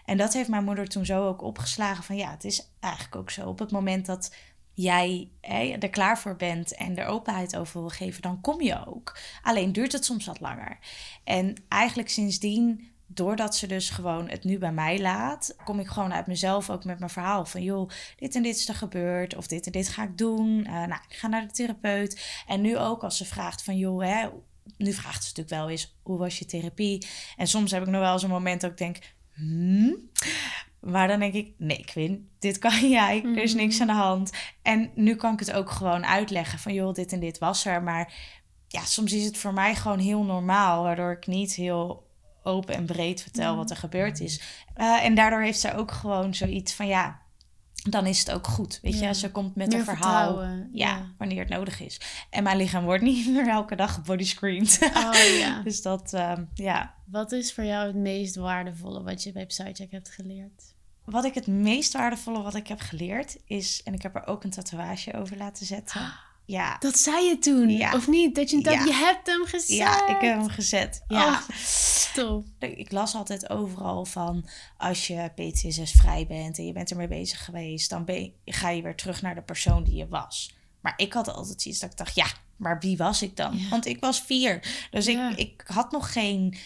En 0.04 0.16
dat 0.16 0.32
heeft 0.32 0.48
mijn 0.48 0.64
moeder 0.64 0.88
toen 0.88 1.04
zo 1.04 1.28
ook 1.28 1.42
opgeslagen 1.42 2.04
van 2.04 2.16
ja, 2.16 2.30
het 2.30 2.44
is 2.44 2.70
eigenlijk 2.80 3.16
ook 3.16 3.30
zo. 3.30 3.48
Op 3.48 3.58
het 3.58 3.70
moment 3.70 4.06
dat 4.06 4.34
jij 4.74 5.30
hè, 5.40 5.76
er 5.78 5.90
klaar 5.90 6.18
voor 6.18 6.36
bent 6.36 6.74
en 6.74 6.96
er 6.96 7.06
openheid 7.06 7.56
over 7.56 7.80
wil 7.80 7.88
geven, 7.90 8.22
dan 8.22 8.40
kom 8.40 8.60
je 8.60 8.86
ook. 8.86 9.18
Alleen 9.42 9.72
duurt 9.72 9.92
het 9.92 10.04
soms 10.04 10.26
wat 10.26 10.40
langer. 10.40 10.78
En 11.24 11.54
eigenlijk 11.68 12.08
sindsdien 12.08 12.91
doordat 13.14 13.56
ze 13.56 13.66
dus 13.66 13.90
gewoon 13.90 14.28
het 14.28 14.44
nu 14.44 14.58
bij 14.58 14.72
mij 14.72 15.00
laat, 15.00 15.56
kom 15.64 15.78
ik 15.78 15.86
gewoon 15.86 16.12
uit 16.12 16.26
mezelf 16.26 16.70
ook 16.70 16.84
met 16.84 16.98
mijn 16.98 17.10
verhaal 17.10 17.44
van 17.44 17.62
joh, 17.62 17.90
dit 18.16 18.34
en 18.34 18.42
dit 18.42 18.56
is 18.56 18.68
er 18.68 18.74
gebeurd 18.74 19.36
of 19.36 19.46
dit 19.46 19.66
en 19.66 19.72
dit 19.72 19.88
ga 19.88 20.02
ik 20.02 20.18
doen. 20.18 20.58
Uh, 20.58 20.72
nou, 20.72 21.00
ik 21.08 21.16
ga 21.16 21.28
naar 21.28 21.46
de 21.46 21.52
therapeut. 21.52 22.42
En 22.46 22.60
nu 22.60 22.78
ook 22.78 23.02
als 23.04 23.16
ze 23.16 23.24
vraagt 23.24 23.62
van 23.62 23.76
joh, 23.76 24.02
hè, 24.02 24.28
nu 24.76 24.92
vraagt 24.92 25.24
ze 25.24 25.28
natuurlijk 25.28 25.56
wel 25.56 25.70
eens 25.70 25.96
hoe 26.02 26.18
was 26.18 26.38
je 26.38 26.44
therapie? 26.44 27.06
En 27.36 27.46
soms 27.46 27.70
heb 27.70 27.82
ik 27.82 27.88
nog 27.88 28.00
wel 28.00 28.12
eens 28.12 28.22
een 28.22 28.28
moment 28.28 28.60
dat 28.60 28.70
ik 28.70 28.78
denk, 28.78 28.98
hmm? 29.32 30.10
Maar 30.80 31.08
dan 31.08 31.18
denk 31.18 31.34
ik, 31.34 31.54
nee 31.58 31.84
Quinn, 31.84 32.30
dit 32.38 32.58
kan 32.58 32.88
jij. 32.88 33.22
Er 33.24 33.42
is 33.42 33.54
niks 33.54 33.80
aan 33.80 33.86
de 33.86 33.92
hand. 33.92 34.30
En 34.62 34.90
nu 34.94 35.16
kan 35.16 35.32
ik 35.32 35.38
het 35.38 35.52
ook 35.52 35.70
gewoon 35.70 36.06
uitleggen 36.06 36.58
van 36.58 36.74
joh, 36.74 36.94
dit 36.94 37.12
en 37.12 37.20
dit 37.20 37.38
was 37.38 37.64
er. 37.64 37.82
Maar 37.82 38.12
ja, 38.68 38.84
soms 38.84 39.12
is 39.12 39.24
het 39.24 39.36
voor 39.36 39.52
mij 39.52 39.74
gewoon 39.74 39.98
heel 39.98 40.24
normaal, 40.24 40.82
waardoor 40.82 41.12
ik 41.12 41.26
niet 41.26 41.54
heel 41.54 42.10
open 42.42 42.74
en 42.74 42.86
breed 42.86 43.22
vertel 43.22 43.56
wat 43.56 43.70
er 43.70 43.76
gebeurd 43.76 44.20
is. 44.20 44.40
Uh, 44.76 45.04
en 45.04 45.14
daardoor 45.14 45.40
heeft 45.42 45.60
zij 45.60 45.76
ook 45.76 45.90
gewoon 45.90 46.34
zoiets 46.34 46.72
van 46.74 46.86
ja, 46.86 47.20
dan 47.90 48.06
is 48.06 48.18
het 48.18 48.30
ook 48.30 48.46
goed. 48.46 48.78
Weet 48.82 48.98
Ja. 48.98 49.08
je, 49.08 49.14
ze 49.14 49.30
komt 49.30 49.56
met 49.56 49.68
Meer 49.68 49.78
een 49.78 49.84
verhaal. 49.84 50.42
Ja, 50.42 50.66
ja. 50.72 51.06
wanneer 51.18 51.38
het 51.38 51.48
nodig 51.48 51.80
is. 51.80 52.00
En 52.30 52.42
mijn 52.42 52.56
lichaam 52.56 52.84
wordt 52.84 53.02
niet 53.02 53.26
meer 53.26 53.48
elke 53.58 53.76
dag 53.76 54.02
bodyscreened. 54.02 54.78
Oh 54.94 55.38
ja. 55.38 55.60
dus 55.64 55.82
dat, 55.82 56.12
ehm, 56.12 56.44
ja. 56.54 56.94
Wat 57.04 57.32
is 57.32 57.52
voor 57.54 57.64
jou 57.64 57.86
het 57.86 57.96
meest 57.96 58.34
waardevolle 58.36 59.02
wat 59.02 59.22
je 59.22 59.32
bij 59.32 59.46
Psycheck 59.46 59.90
hebt 59.90 60.08
geleerd? 60.10 60.74
Wat 61.04 61.24
ik 61.24 61.34
het 61.34 61.46
meest 61.46 61.92
waardevolle 61.92 62.42
wat 62.42 62.54
ik 62.54 62.66
heb 62.66 62.80
geleerd 62.80 63.36
is, 63.44 63.82
en 63.82 63.94
ik 63.94 64.02
heb 64.02 64.14
er 64.14 64.26
ook 64.26 64.44
een 64.44 64.50
tatoeage 64.50 65.14
over 65.14 65.36
laten 65.36 65.66
zetten. 65.66 66.12
Ja, 66.44 66.76
Dat 66.78 66.98
zei 66.98 67.24
je 67.26 67.38
toen, 67.38 67.68
Ja. 67.70 67.94
of 67.94 68.08
niet? 68.08 68.34
Dat 68.34 68.50
je, 68.50 68.60
dat, 68.62 68.74
Ja. 68.74 68.84
je 68.84 68.92
hebt 68.92 69.26
hem 69.26 69.44
gezet. 69.44 69.76
ja 69.76 70.06
ik 70.08 70.20
heb 70.20 70.36
hem 70.38 70.48
gezet. 70.48 71.04
Ja. 71.08 71.42
Oh. 72.18 72.44
Ik 72.58 72.92
las 72.92 73.14
altijd 73.14 73.50
overal 73.50 74.04
van 74.04 74.48
als 74.76 75.06
je 75.06 75.30
PTSS 75.34 75.92
vrij 75.92 76.26
bent 76.26 76.58
en 76.58 76.66
je 76.66 76.72
bent 76.72 76.90
ermee 76.90 77.08
bezig 77.08 77.44
geweest, 77.44 77.90
dan 77.90 78.04
ben 78.04 78.22
je- 78.22 78.32
ga 78.44 78.68
je 78.70 78.82
weer 78.82 78.96
terug 78.96 79.22
naar 79.22 79.34
de 79.34 79.42
persoon 79.42 79.84
die 79.84 79.94
je 79.94 80.08
was. 80.08 80.54
Maar 80.80 80.92
ik 80.96 81.12
had 81.12 81.28
altijd 81.34 81.64
iets 81.64 81.78
dat 81.78 81.90
ik 81.90 81.96
dacht, 81.96 82.14
ja, 82.14 82.26
maar 82.56 82.78
wie 82.80 82.96
was 82.96 83.22
ik 83.22 83.36
dan? 83.36 83.58
Ja. 83.58 83.68
Want 83.68 83.86
ik 83.86 84.00
was 84.00 84.20
vier. 84.22 84.86
Dus 84.90 85.06
ik, 85.06 85.18
ik 85.36 85.62
had 85.66 85.92
nog 85.92 86.12
geen. 86.12 86.56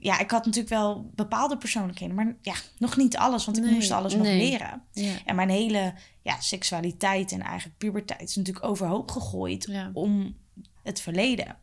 Ja, 0.00 0.18
ik 0.18 0.30
had 0.30 0.44
natuurlijk 0.44 0.74
wel 0.74 1.10
bepaalde 1.14 1.56
persoonlijkheden, 1.56 2.14
maar 2.14 2.36
ja, 2.42 2.54
nog 2.78 2.96
niet 2.96 3.16
alles, 3.16 3.44
want 3.44 3.56
ik 3.56 3.64
Nee, 3.64 3.72
moest 3.72 3.90
alles 3.90 4.14
nog 4.14 4.22
nee. 4.22 4.38
leren. 4.50 4.82
Ja. 4.92 5.12
En 5.24 5.34
mijn 5.34 5.48
hele 5.50 5.94
ja, 6.30 6.40
seksualiteit 6.40 7.32
en 7.32 7.42
eigenlijk 7.42 7.78
puberteit 7.78 8.20
is 8.28 8.36
natuurlijk 8.36 8.66
overhoop 8.66 9.10
gegooid 9.10 9.66
Ja. 9.70 9.90
om 9.92 10.36
het 10.82 11.00
verleden. 11.00 11.56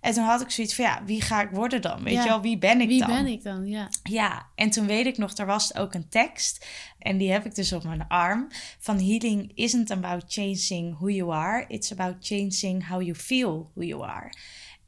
En 0.00 0.12
toen 0.14 0.24
had 0.24 0.40
ik 0.40 0.50
zoiets 0.50 0.74
van, 0.74 0.84
ja, 0.84 1.04
wie 1.04 1.20
ga 1.20 1.42
ik 1.42 1.50
worden 1.50 1.82
dan? 1.82 2.02
Weet 2.02 2.12
Ja. 2.14 2.22
je 2.22 2.28
wel, 2.28 2.40
wie 2.40 2.58
ben 2.58 2.80
ik 2.80 2.88
Wie 2.88 2.98
dan? 2.98 3.08
ben 3.08 3.26
ik 3.26 3.42
dan? 3.42 3.66
Ja. 3.66 3.88
Ja, 4.02 4.46
en 4.54 4.70
toen 4.70 4.86
weet 4.86 5.06
ik 5.06 5.18
nog, 5.18 5.36
er 5.36 5.46
was 5.46 5.74
ook 5.74 5.94
een 5.94 6.08
tekst. 6.08 6.66
En 6.98 7.18
die 7.18 7.30
heb 7.32 7.46
ik 7.46 7.54
dus 7.54 7.72
op 7.72 7.84
mijn 7.84 8.08
arm. 8.08 8.48
Van 8.78 8.98
healing 8.98 9.52
isn't 9.54 9.90
about 9.90 10.24
changing 10.28 10.94
who 10.98 11.08
you 11.10 11.32
are. 11.32 11.64
It's 11.68 11.92
about 11.92 12.16
changing 12.20 12.88
how 12.88 13.02
you 13.02 13.14
feel 13.14 13.70
who 13.74 13.84
you 13.84 14.02
are. 14.04 14.32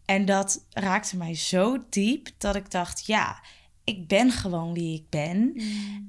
En 0.05 0.25
dat 0.25 0.67
raakte 0.71 1.17
mij 1.17 1.35
zo 1.35 1.79
diep 1.89 2.29
dat 2.39 2.57
ik 2.57 2.71
dacht, 2.71 3.07
ja, 3.07 3.43
ik 3.85 4.09
ben 4.09 4.31
gewoon 4.31 4.73
wie 4.73 4.95
ik 4.99 5.09
ben. 5.09 5.63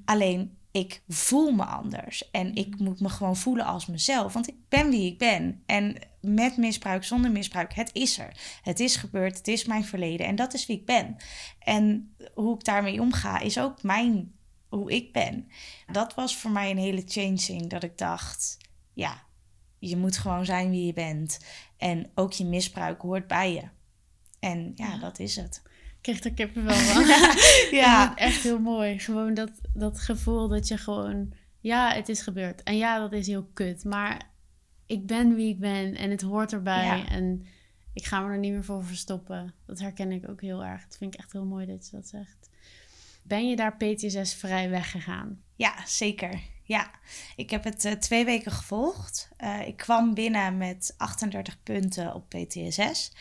Alleen 0.05 0.57
ik 0.73 1.01
voel 1.07 1.51
me 1.51 1.63
anders. 1.63 2.31
En 2.31 2.55
ik 2.55 2.79
moet 2.79 2.99
me 2.99 3.09
gewoon 3.09 3.35
voelen 3.35 3.65
als 3.65 3.85
mezelf. 3.85 4.33
Want 4.33 4.47
ik 4.47 4.55
ben 4.69 4.89
wie 4.89 5.11
ik 5.11 5.17
ben. 5.17 5.63
En 5.65 5.95
met 6.21 6.57
misbruik, 6.57 7.03
zonder 7.03 7.31
misbruik, 7.31 7.73
het 7.73 7.89
is 7.93 8.19
er. 8.19 8.37
Het 8.61 8.79
is 8.79 8.95
gebeurd, 8.95 9.37
het 9.37 9.47
is 9.47 9.65
mijn 9.65 9.85
verleden. 9.85 10.25
En 10.25 10.35
dat 10.35 10.53
is 10.53 10.65
wie 10.65 10.77
ik 10.79 10.85
ben. 10.85 11.15
En 11.59 12.15
hoe 12.33 12.55
ik 12.55 12.63
daarmee 12.63 13.01
omga, 13.01 13.39
is 13.39 13.59
ook 13.59 13.83
mijn, 13.83 14.33
hoe 14.69 14.91
ik 14.91 15.11
ben. 15.13 15.47
Dat 15.91 16.13
was 16.13 16.37
voor 16.37 16.51
mij 16.51 16.71
een 16.71 16.77
hele 16.77 17.03
changing. 17.05 17.69
Dat 17.69 17.83
ik 17.83 17.97
dacht, 17.97 18.57
ja, 18.93 19.23
je 19.79 19.97
moet 19.97 20.17
gewoon 20.17 20.45
zijn 20.45 20.69
wie 20.69 20.85
je 20.85 20.93
bent. 20.93 21.39
En 21.77 22.11
ook 22.15 22.33
je 22.33 22.45
misbruik 22.45 23.01
hoort 23.01 23.27
bij 23.27 23.53
je. 23.53 23.63
En 24.39 24.71
ja, 24.75 24.87
Ja. 24.87 24.97
dat 24.97 25.19
is 25.19 25.35
het. 25.35 25.61
Ik 26.03 26.11
kreeg 26.11 26.23
er 26.23 26.33
kippenvel 26.33 26.75
van. 26.93 27.03
Ja. 27.79 28.15
Echt 28.15 28.43
heel 28.43 28.59
mooi. 28.59 28.99
Gewoon 28.99 29.33
dat, 29.33 29.51
dat 29.73 29.99
gevoel 29.99 30.47
dat 30.47 30.67
je 30.67 30.77
gewoon... 30.77 31.33
Ja, 31.59 31.93
het 31.93 32.09
is 32.09 32.21
gebeurd. 32.21 32.63
En 32.63 32.77
ja, 32.77 32.99
dat 32.99 33.11
is 33.11 33.27
heel 33.27 33.49
kut. 33.53 33.83
Maar 33.83 34.29
ik 34.85 35.05
ben 35.05 35.35
wie 35.35 35.49
ik 35.49 35.59
ben. 35.59 35.95
En 35.95 36.09
het 36.09 36.21
hoort 36.21 36.53
erbij. 36.53 36.85
Ja. 36.85 37.07
En 37.07 37.45
ik 37.93 38.05
ga 38.05 38.21
me 38.21 38.31
er 38.31 38.37
niet 38.37 38.51
meer 38.51 38.63
voor 38.63 38.85
verstoppen. 38.85 39.53
Dat 39.65 39.79
herken 39.79 40.11
ik 40.11 40.29
ook 40.29 40.41
heel 40.41 40.63
erg. 40.63 40.83
Dat 40.83 40.97
vind 40.97 41.13
ik 41.13 41.19
echt 41.19 41.31
heel 41.31 41.45
mooi 41.45 41.65
dat 41.65 41.89
je 41.89 41.95
dat 41.95 42.07
zegt. 42.07 42.49
Ben 43.23 43.49
je 43.49 43.55
daar 43.55 43.77
PTSS 43.77 44.33
vrij 44.33 44.69
weggegaan? 44.69 45.41
Ja, 45.55 45.85
zeker. 45.85 46.41
Ja, 46.63 46.91
ik 47.35 47.49
heb 47.49 47.63
het 47.63 47.85
eh, 47.85 47.91
twee 47.91 48.25
weken 48.25 48.51
gevolgd. 48.51 49.29
Eh, 49.37 49.67
ik 49.67 49.77
kwam 49.77 50.13
binnen 50.13 50.57
met 50.57 50.93
38 50.97 51.63
punten 51.63 52.13
op 52.13 52.29
PTSS. 52.29 53.11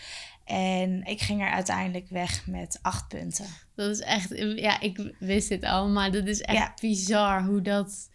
En 0.45 1.05
ik 1.05 1.21
ging 1.21 1.41
er 1.43 1.51
uiteindelijk 1.51 2.09
weg 2.09 2.47
met 2.47 2.79
8 2.83 3.09
punten. 3.09 3.47
Dat 3.75 3.91
is 3.91 4.01
echt... 4.01 4.29
Ja, 4.57 4.81
ik 4.81 5.15
wist 5.19 5.49
dit 5.49 5.65
al. 5.65 5.89
Maar 5.89 6.11
dat 6.13 6.27
is 6.27 6.41
echt 6.41 6.59
Ja. 6.59 6.75
bizar 6.81 7.45
hoe 7.45 7.63
dat... 7.63 8.11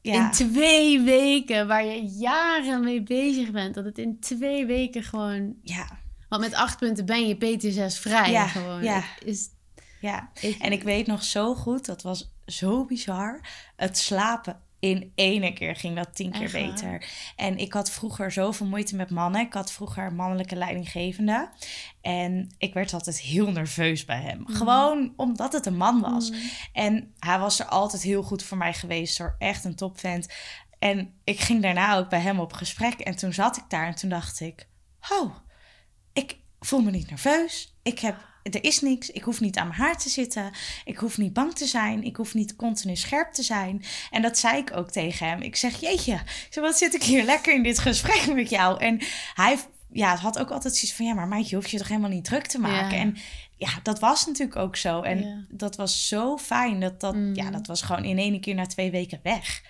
Ja, 0.00 0.24
In 0.24 0.30
twee 0.30 1.00
weken, 1.00 1.66
waar 1.66 1.84
je 1.84 2.04
jaren 2.04 2.84
mee 2.84 3.02
bezig 3.02 3.50
bent, 3.50 3.74
dat 3.74 3.84
het 3.84 3.98
in 3.98 4.20
twee 4.20 4.66
weken 4.66 5.02
gewoon. 5.02 5.54
ja, 5.62 5.98
Want 6.28 6.42
met 6.42 6.54
acht 6.54 6.78
punten 6.78 7.06
ben 7.06 7.28
je 7.28 7.34
PTSS 7.36 7.98
vrij. 7.98 8.30
Ja, 8.30 8.46
gewoon. 8.46 8.82
ja. 8.82 9.04
Is, 9.24 9.48
ja. 10.00 10.30
En 10.60 10.72
ik 10.72 10.82
weet 10.82 11.06
nog 11.06 11.22
zo 11.24 11.54
goed, 11.54 11.86
dat 11.86 12.02
was 12.02 12.34
zo 12.46 12.84
bizar. 12.84 13.40
Het 13.76 13.98
slapen 13.98 14.60
in 14.78 15.12
ene 15.14 15.52
keer 15.52 15.76
ging 15.76 15.96
dat 15.96 16.14
tien 16.14 16.30
keer 16.30 16.42
Echt 16.42 16.52
beter. 16.52 17.06
En 17.36 17.58
ik 17.58 17.72
had 17.72 17.90
vroeger 17.90 18.32
zoveel 18.32 18.66
moeite 18.66 18.96
met 18.96 19.10
mannen. 19.10 19.40
Ik 19.40 19.52
had 19.52 19.72
vroeger 19.72 20.12
mannelijke 20.12 20.56
leidinggevende. 20.56 21.48
En 22.00 22.54
ik 22.58 22.74
werd 22.74 22.92
altijd 22.92 23.20
heel 23.20 23.50
nerveus 23.50 24.04
bij 24.04 24.20
hem. 24.20 24.46
Gewoon 24.46 25.12
omdat 25.16 25.52
het 25.52 25.66
een 25.66 25.76
man 25.76 26.00
was. 26.00 26.30
Mm. 26.30 26.38
En 26.72 27.14
hij 27.18 27.38
was 27.38 27.60
er 27.60 27.66
altijd 27.66 28.02
heel 28.02 28.22
goed 28.22 28.42
voor 28.42 28.56
mij 28.56 28.72
geweest 28.72 29.18
hoor. 29.18 29.36
Echt 29.38 29.64
een 29.64 29.76
topvent. 29.76 30.28
En 30.78 31.14
ik 31.24 31.40
ging 31.40 31.62
daarna 31.62 31.96
ook 31.96 32.08
bij 32.08 32.20
hem 32.20 32.40
op 32.40 32.52
gesprek. 32.52 33.00
En 33.00 33.16
toen 33.16 33.32
zat 33.32 33.56
ik 33.56 33.64
daar 33.68 33.86
en 33.86 33.94
toen 33.94 34.10
dacht 34.10 34.40
ik... 34.40 34.68
Oh, 35.10 35.36
ik 36.12 36.38
voel 36.60 36.80
me 36.80 36.90
niet 36.90 37.10
nerveus. 37.10 37.76
Ik 37.82 37.98
heb... 37.98 38.34
Er 38.50 38.64
is 38.64 38.80
niks. 38.80 39.10
Ik 39.10 39.22
hoef 39.22 39.40
niet 39.40 39.56
aan 39.56 39.68
mijn 39.68 39.80
haar 39.80 39.98
te 39.98 40.08
zitten. 40.08 40.50
Ik 40.84 40.96
hoef 40.96 41.18
niet 41.18 41.32
bang 41.32 41.54
te 41.54 41.66
zijn. 41.66 42.02
Ik 42.04 42.16
hoef 42.16 42.34
niet 42.34 42.56
continu 42.56 42.96
scherp 42.96 43.32
te 43.32 43.42
zijn. 43.42 43.84
En 44.10 44.22
dat 44.22 44.38
zei 44.38 44.58
ik 44.58 44.76
ook 44.76 44.90
tegen 44.90 45.28
hem. 45.28 45.40
Ik 45.40 45.56
zeg, 45.56 45.80
jeetje, 45.80 46.20
wat 46.54 46.76
zit 46.78 46.94
ik 46.94 47.02
hier 47.02 47.24
lekker 47.24 47.54
in 47.54 47.62
dit 47.62 47.78
gesprek 47.78 48.34
met 48.34 48.50
jou? 48.50 48.80
En 48.80 49.00
hij 49.34 49.58
ja, 49.92 50.16
had 50.16 50.38
ook 50.38 50.50
altijd 50.50 50.74
zoiets 50.76 50.96
van... 50.96 51.06
Ja, 51.06 51.14
maar 51.14 51.28
meidje, 51.28 51.56
hoef 51.56 51.66
je 51.66 51.78
toch 51.78 51.88
helemaal 51.88 52.10
niet 52.10 52.24
druk 52.24 52.46
te 52.46 52.58
maken? 52.58 52.96
Ja. 52.96 53.02
En 53.02 53.16
ja, 53.56 53.68
dat 53.82 53.98
was 53.98 54.26
natuurlijk 54.26 54.56
ook 54.56 54.76
zo. 54.76 55.02
En 55.02 55.18
Ja. 55.22 55.44
dat 55.48 55.76
was 55.76 56.08
zo 56.08 56.36
fijn. 56.36 56.80
Dat, 56.80 57.00
dat, 57.00 57.14
Mm. 57.14 57.34
ja, 57.34 57.50
dat 57.50 57.66
was 57.66 57.82
gewoon 57.82 58.04
in 58.04 58.18
één 58.18 58.40
keer 58.40 58.54
na 58.54 58.66
twee 58.66 58.90
weken 58.90 59.20
weg. 59.22 59.62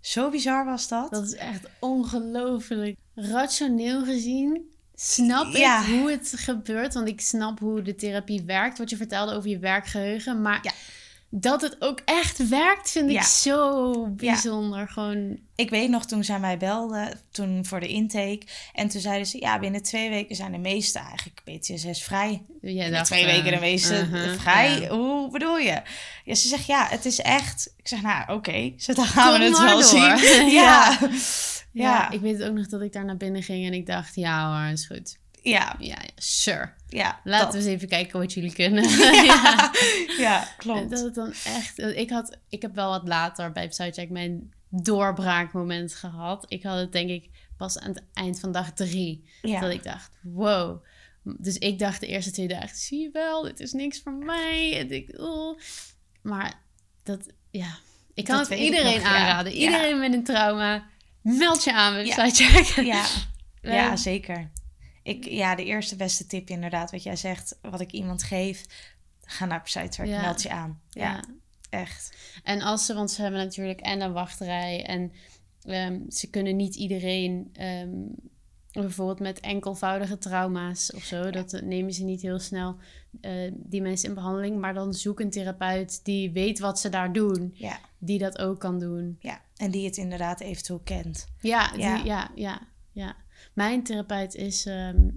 Zo 0.00 0.30
bizar 0.30 0.64
was 0.64 0.88
dat. 0.88 1.10
Dat 1.10 1.24
is 1.26 1.34
echt 1.34 1.66
ongelooflijk. 1.78 2.96
Rationeel 3.14 4.04
gezien 4.04 4.70
snap 5.00 5.46
ik 5.46 5.56
Ja. 5.56 5.84
hoe 5.84 6.10
het 6.10 6.32
gebeurt. 6.36 6.94
Want 6.94 7.08
ik 7.08 7.20
snap 7.20 7.58
hoe 7.58 7.82
de 7.82 7.94
therapie 7.94 8.42
werkt. 8.46 8.78
Wat 8.78 8.90
je 8.90 8.96
vertelde 8.96 9.34
over 9.34 9.50
je 9.50 9.58
werkgeheugen. 9.58 10.42
Maar 10.42 10.58
Ja. 10.62 10.72
dat 11.30 11.60
het 11.60 11.76
ook 11.78 12.00
echt 12.04 12.48
werkt, 12.48 12.90
vind 12.90 13.10
Ja. 13.10 13.20
ik 13.20 13.26
zo 13.26 14.06
bijzonder. 14.10 14.88
Gewoon, 14.88 15.38
Ik 15.54 15.70
weet 15.70 15.90
nog 15.90 16.06
toen 16.06 16.24
zij 16.24 16.38
mij 16.38 16.56
belde, 16.58 17.12
toen 17.30 17.64
voor 17.64 17.80
de 17.80 17.86
intake. 17.88 18.40
En 18.72 18.88
toen 18.88 19.00
zeiden 19.00 19.26
ze, 19.26 19.40
ja, 19.40 19.58
binnen 19.58 19.82
twee 19.82 20.10
weken 20.10 20.36
zijn 20.36 20.52
de 20.52 20.58
meeste 20.58 20.98
eigenlijk 20.98 21.40
PTSS 21.44 22.02
vrij. 22.04 22.42
dacht, 22.90 23.04
twee 23.06 23.24
eh, 23.24 23.34
weken 23.34 23.52
de 23.52 23.60
meeste 23.60 23.94
uh-huh, 24.00 24.38
vrij? 24.40 24.80
ja. 24.80 24.88
Hoe 24.88 25.30
bedoel 25.30 25.58
je? 25.58 25.80
Ja, 26.24 26.34
ze 26.34 26.48
zegt, 26.48 26.66
ja, 26.66 26.86
het 26.90 27.04
is 27.04 27.20
echt... 27.20 27.70
Ik 27.76 27.88
zeg, 27.88 28.02
nou, 28.02 28.32
oké, 28.32 28.72
zo 28.76 28.92
dan 28.92 29.04
gaan 29.14 29.30
Kom 29.30 29.38
we 29.38 29.44
het 29.44 29.58
wel 29.58 29.80
door. 29.80 30.18
zien. 30.18 30.46
Ja. 30.60 30.98
Ja. 31.82 32.10
Ik 32.10 32.20
weet 32.20 32.42
ook 32.42 32.54
nog 32.54 32.66
dat 32.66 32.80
ik 32.80 32.92
daar 32.92 33.04
naar 33.04 33.16
binnen 33.16 33.42
ging 33.42 33.66
en 33.66 33.72
ik 33.72 33.86
dacht, 33.86 34.14
ja 34.14 34.62
hoor, 34.62 34.72
is 34.72 34.86
goed. 34.86 35.18
Ja, 35.42 35.76
Ja, 35.78 35.98
sure. 36.16 36.72
ja. 36.88 37.20
Laten 37.24 37.44
dat. 37.44 37.54
we 37.54 37.58
eens 37.58 37.68
even 37.68 37.88
kijken 37.88 38.18
wat 38.18 38.32
jullie 38.32 38.52
kunnen. 38.52 38.88
Ja, 39.24 39.70
ja 40.18 40.48
klopt. 40.56 40.90
Dat 40.90 41.00
het 41.00 41.14
dan 41.14 41.32
echt... 41.44 41.78
Ik, 41.78 42.10
had, 42.10 42.38
ik 42.48 42.62
heb 42.62 42.74
wel 42.74 42.90
wat 42.90 43.08
later 43.08 43.52
bij 43.52 43.68
Psycheck 43.68 44.10
mijn 44.10 44.52
doorbraakmoment 44.70 45.94
gehad. 45.94 46.44
Ik 46.48 46.62
had 46.62 46.78
het 46.78 46.92
denk 46.92 47.10
ik 47.10 47.30
pas 47.56 47.78
aan 47.78 47.88
het 47.88 48.02
eind 48.12 48.40
van 48.40 48.52
dag 48.52 48.72
drie. 48.72 49.28
Ja. 49.42 49.60
Dat 49.60 49.70
ik 49.72 49.82
dacht, 49.82 50.10
wow. 50.22 50.84
Dus 51.22 51.58
ik 51.58 51.78
dacht 51.78 52.00
de 52.00 52.06
eerste 52.06 52.30
twee 52.30 52.48
dagen, 52.48 52.76
zie 52.76 53.00
je 53.00 53.10
wel, 53.12 53.42
dit 53.42 53.60
is 53.60 53.72
niks 53.72 54.00
voor 54.00 54.12
mij. 54.12 54.78
En 54.78 54.90
ik, 54.92 55.18
oh. 55.20 55.58
Maar 56.22 56.62
dat, 57.02 57.26
ja. 57.50 57.78
Ik 58.14 58.24
kan 58.24 58.36
Dat 58.36 58.48
het 58.48 58.58
iedereen 58.58 58.98
nog, 58.98 59.08
aanraden. 59.08 59.52
Iedereen 59.52 59.98
met 59.98 60.12
een 60.12 60.24
trauma, 60.24 60.86
meld 61.36 61.64
je 61.64 61.72
aan 61.72 61.92
bij 61.94 62.06
Ja. 62.06 62.28
Sidecheck. 62.28 62.84
Ja, 62.84 63.04
ja 63.72 63.86
Ehm, 63.88 63.96
zeker. 63.96 64.50
Ik, 65.02 65.24
ja, 65.24 65.54
de 65.54 65.64
eerste 65.64 65.96
beste 65.96 66.26
tip 66.26 66.48
inderdaad, 66.48 66.90
wat 66.90 67.02
jij 67.02 67.16
zegt, 67.16 67.58
wat 67.62 67.80
ik 67.80 67.90
iemand 67.92 68.22
geef, 68.22 68.64
ga 69.24 69.44
naar 69.44 69.62
Psytrack, 69.62 70.06
Ja. 70.06 70.20
meld 70.20 70.42
je 70.42 70.50
aan. 70.50 70.80
Ja, 70.90 71.02
ja. 71.12 71.24
echt. 71.70 72.16
En 72.42 72.62
als 72.62 72.86
ze, 72.86 72.94
want 72.94 73.10
ze 73.10 73.22
hebben 73.22 73.40
natuurlijk 73.40 73.80
en 73.80 74.00
een 74.00 74.12
wachtrij 74.12 74.84
en 74.84 75.12
ehm, 75.64 76.00
ze 76.10 76.30
kunnen 76.30 76.56
niet 76.56 76.74
iedereen, 76.74 77.50
ehm, 77.52 77.90
bijvoorbeeld 78.72 79.20
met 79.20 79.40
enkelvoudige 79.40 80.18
trauma's 80.18 80.92
of 80.94 81.02
zo, 81.02 81.30
dat 81.30 81.52
eh, 81.52 81.62
nemen 81.62 81.92
ze 81.92 82.04
niet 82.04 82.22
heel 82.22 82.38
snel 82.38 82.76
eh, 83.20 83.32
die 83.54 83.82
mensen 83.82 84.08
in 84.08 84.14
behandeling, 84.14 84.58
maar 84.60 84.74
dan 84.74 84.94
zoek 84.94 85.20
een 85.20 85.30
therapeut 85.30 86.04
die 86.04 86.30
weet 86.30 86.58
wat 86.58 86.80
ze 86.80 86.88
daar 86.88 87.12
doen, 87.12 87.50
Ja, 87.54 87.78
die 87.98 88.18
dat 88.18 88.38
ook 88.38 88.60
kan 88.60 88.78
doen. 88.78 89.16
ja. 89.20 89.40
En 89.58 89.70
die 89.70 89.84
het 89.84 89.96
inderdaad 89.96 90.40
eventueel 90.40 90.80
kent. 90.84 91.26
Ja, 91.40 91.70
die- 91.72 91.80
Ja. 91.80 91.96
ja. 92.04 92.30
ja, 92.34 92.60
ja, 92.92 93.16
Mijn 93.54 93.82
therapeut 93.82 94.34
is, 94.34 94.66
ehm, 94.66 95.08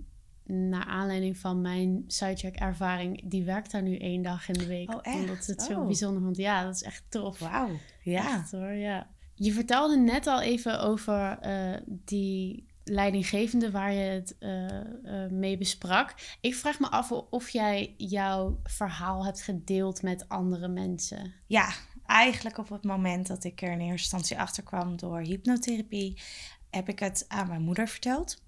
naar 0.46 0.86
aanleiding 0.86 1.38
van 1.38 1.62
mijn 1.62 2.04
sidecheck 2.08 2.56
ervaring, 2.56 3.30
die 3.30 3.44
werkt 3.44 3.72
daar 3.72 3.82
nu 3.82 3.98
één 3.98 4.22
dag 4.22 4.48
in 4.48 4.54
de 4.54 4.66
week. 4.66 4.94
Oh, 4.94 5.00
echt? 5.02 5.16
Omdat 5.20 5.46
het 5.46 5.62
zo 5.62 5.80
Oh. 5.80 5.86
bijzonder 5.86 6.22
vond. 6.24 6.38
Ja, 6.38 6.64
dat 6.64 6.76
is 6.76 6.84
echt 6.84 7.04
tof. 7.10 7.40
Wauw. 7.40 7.70
Ja. 8.04 8.40
Echt 8.40 8.52
hoor, 8.52 8.72
ja. 8.74 9.08
Je 9.36 9.52
vertelde 9.52 9.98
net 9.98 10.28
al 10.28 10.42
even 10.42 10.80
over 10.82 11.38
eh, 11.40 11.78
die 11.88 12.70
leidinggevende 12.84 13.72
waar 13.72 13.94
je 13.94 14.00
het 14.10 14.36
eh, 14.40 14.80
eh, 15.24 15.32
mee 15.32 15.58
besprak. 15.58 16.16
Ik 16.42 16.56
vraag 16.56 16.80
me 16.80 16.90
af 16.90 17.12
of 17.12 17.50
jij 17.50 17.94
jouw 17.98 18.60
verhaal 18.64 19.26
hebt 19.26 19.42
gedeeld 19.42 20.02
met 20.02 20.30
andere 20.30 20.68
mensen. 20.68 21.34
Ja, 21.48 21.70
eigenlijk 22.12 22.58
op 22.58 22.70
het 22.70 22.84
moment 22.84 23.28
dat 23.28 23.44
ik 23.44 23.62
er 23.62 23.72
in 23.72 23.80
eerste 23.80 23.92
instantie 23.92 24.40
achter 24.40 24.64
kwam 24.64 24.98
door 24.98 25.20
hypnotherapie, 25.20 26.22
heb 26.70 26.90
ik 26.90 27.00
het 27.00 27.26
aan 27.28 27.48
mijn 27.48 27.62
moeder 27.62 27.88
verteld. 27.88 28.44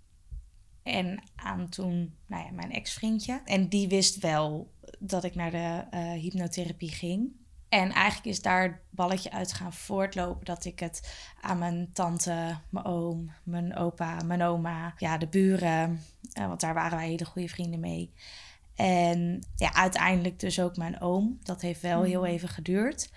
En 0.84 1.24
aan 1.36 1.70
toen, 1.70 2.16
nou 2.26 2.46
ja, 2.46 2.52
mijn 2.52 2.72
ex-vriendje. 2.72 3.42
En 3.46 3.68
die 3.68 3.88
wist 3.88 4.20
wel 4.20 4.72
dat 5.00 5.24
ik 5.24 5.36
naar 5.36 5.52
de 5.52 5.86
eh, 5.90 6.12
hypnotherapie 6.12 6.92
ging. 6.92 7.32
En 7.70 7.92
eigenlijk 7.92 8.26
is 8.26 8.42
daar 8.42 8.64
het 8.64 8.76
balletje 8.90 9.32
uit 9.32 9.54
gaan 9.54 9.74
voortlopen 9.74 10.46
dat 10.46 10.66
ik 10.66 10.80
het 10.80 11.14
aan 11.42 11.58
mijn 11.58 11.90
tante, 11.94 12.58
mijn 12.70 12.86
oom, 12.86 13.32
mijn 13.44 13.76
opa, 13.76 14.24
mijn 14.24 14.44
oma, 14.44 14.94
ja, 14.98 15.18
de 15.18 15.28
buren, 15.28 16.02
eh, 16.34 16.48
want 16.48 16.60
daar 16.60 16.74
waren 16.74 16.98
wij 16.98 17.08
hele 17.08 17.26
goede 17.26 17.48
vrienden 17.48 17.80
mee. 17.80 18.14
En 18.76 19.44
ja, 19.56 19.74
uiteindelijk 19.74 20.40
dus 20.40 20.60
ook 20.60 20.78
mijn 20.78 21.02
oom. 21.02 21.40
Dat 21.44 21.62
heeft 21.62 21.82
wel 21.82 22.04
heel 22.04 22.26
even 22.26 22.50
geduurd. 22.50 23.10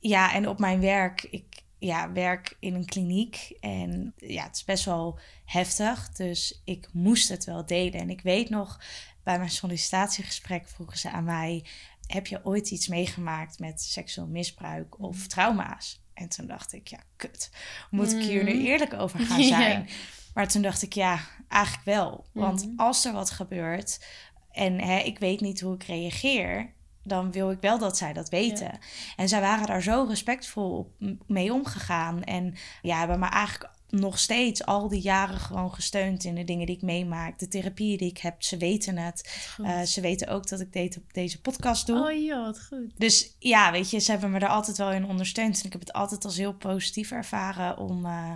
Ja, 0.00 0.32
en 0.34 0.48
op 0.48 0.58
mijn 0.58 0.80
werk, 0.80 1.22
ik 1.22 1.44
ja, 1.78 2.12
werk 2.12 2.56
in 2.60 2.74
een 2.74 2.84
kliniek 2.84 3.56
en 3.60 4.12
ja, 4.16 4.42
het 4.44 4.56
is 4.56 4.64
best 4.64 4.84
wel 4.84 5.18
heftig. 5.44 6.08
Dus 6.12 6.60
ik 6.64 6.88
moest 6.92 7.28
het 7.28 7.44
wel 7.44 7.66
delen. 7.66 8.00
En 8.00 8.10
ik 8.10 8.20
weet 8.20 8.50
nog, 8.50 8.80
bij 9.22 9.38
mijn 9.38 9.50
sollicitatiegesprek 9.50 10.68
vroegen 10.68 10.98
ze 10.98 11.10
aan 11.10 11.24
mij... 11.24 11.64
heb 12.06 12.26
je 12.26 12.44
ooit 12.44 12.70
iets 12.70 12.88
meegemaakt 12.88 13.58
met 13.58 13.82
seksueel 13.82 14.26
misbruik 14.26 15.00
of 15.02 15.26
trauma's? 15.26 16.00
En 16.14 16.28
toen 16.28 16.46
dacht 16.46 16.72
ik, 16.72 16.88
ja, 16.88 17.00
kut. 17.16 17.50
Moet 17.90 18.12
ik 18.12 18.22
hier 18.22 18.44
nu 18.44 18.54
Mhm. 18.54 18.64
eerlijk 18.66 18.92
over 18.94 19.20
gaan 19.26 19.42
zijn? 19.42 19.88
Maar 20.34 20.48
toen 20.48 20.62
dacht 20.62 20.82
ik, 20.82 20.92
ja, 20.92 21.20
eigenlijk 21.48 21.84
wel. 21.84 22.26
Want 22.32 22.64
Mhm. 22.66 22.80
als 22.80 23.04
er 23.04 23.12
wat 23.12 23.30
gebeurt 23.30 24.04
en 24.50 24.80
hè, 24.80 24.98
ik 24.98 25.18
weet 25.18 25.40
niet 25.40 25.60
hoe 25.60 25.74
ik 25.74 25.82
reageer, 25.82 26.72
dan 27.06 27.32
wil 27.32 27.50
ik 27.50 27.60
wel 27.60 27.78
dat 27.78 27.96
zij 27.96 28.12
dat 28.12 28.28
weten. 28.28 28.78
En 29.16 29.28
zij 29.28 29.40
waren 29.40 29.66
daar 29.66 29.82
zo 29.82 30.06
respectvol 30.08 30.94
mee 31.26 31.52
omgegaan. 31.52 32.22
En 32.24 32.54
ja, 32.82 32.98
hebben 32.98 33.18
me 33.18 33.26
eigenlijk 33.26 33.74
nog 33.88 34.18
steeds 34.18 34.64
al 34.66 34.88
die 34.88 35.00
jaren 35.00 35.38
gewoon 35.38 35.74
gesteund 35.74 36.24
in 36.24 36.34
de 36.34 36.44
dingen 36.44 36.66
die 36.66 36.76
ik 36.76 36.82
meemaak. 36.82 37.38
De 37.38 37.48
therapieën 37.48 37.98
die 37.98 38.10
ik 38.10 38.18
heb, 38.18 38.42
ze 38.42 38.56
weten 38.56 38.96
het. 38.98 39.48
Eh, 39.62 39.80
ze 39.82 40.00
weten 40.00 40.28
ook 40.28 40.48
dat 40.48 40.60
ik 40.60 40.72
deze, 40.72 41.02
deze 41.12 41.40
podcast 41.40 41.86
doe. 41.86 41.98
oh 42.10 42.24
joh, 42.24 42.44
wat 42.44 42.62
goed. 42.66 42.92
Dus 42.96 43.36
ja, 43.38 43.72
weet 43.72 43.90
je, 43.90 43.98
ze 43.98 44.10
hebben 44.10 44.30
me 44.30 44.38
er 44.38 44.48
altijd 44.48 44.76
wel 44.76 44.92
in 44.92 45.04
ondersteund. 45.06 45.58
En 45.60 45.64
ik 45.66 45.72
heb 45.72 45.80
het 45.80 45.92
altijd 45.92 46.24
als 46.24 46.36
heel 46.36 46.54
positief 46.54 47.10
ervaren 47.10 47.78
om, 47.78 48.06
eh, 48.06 48.32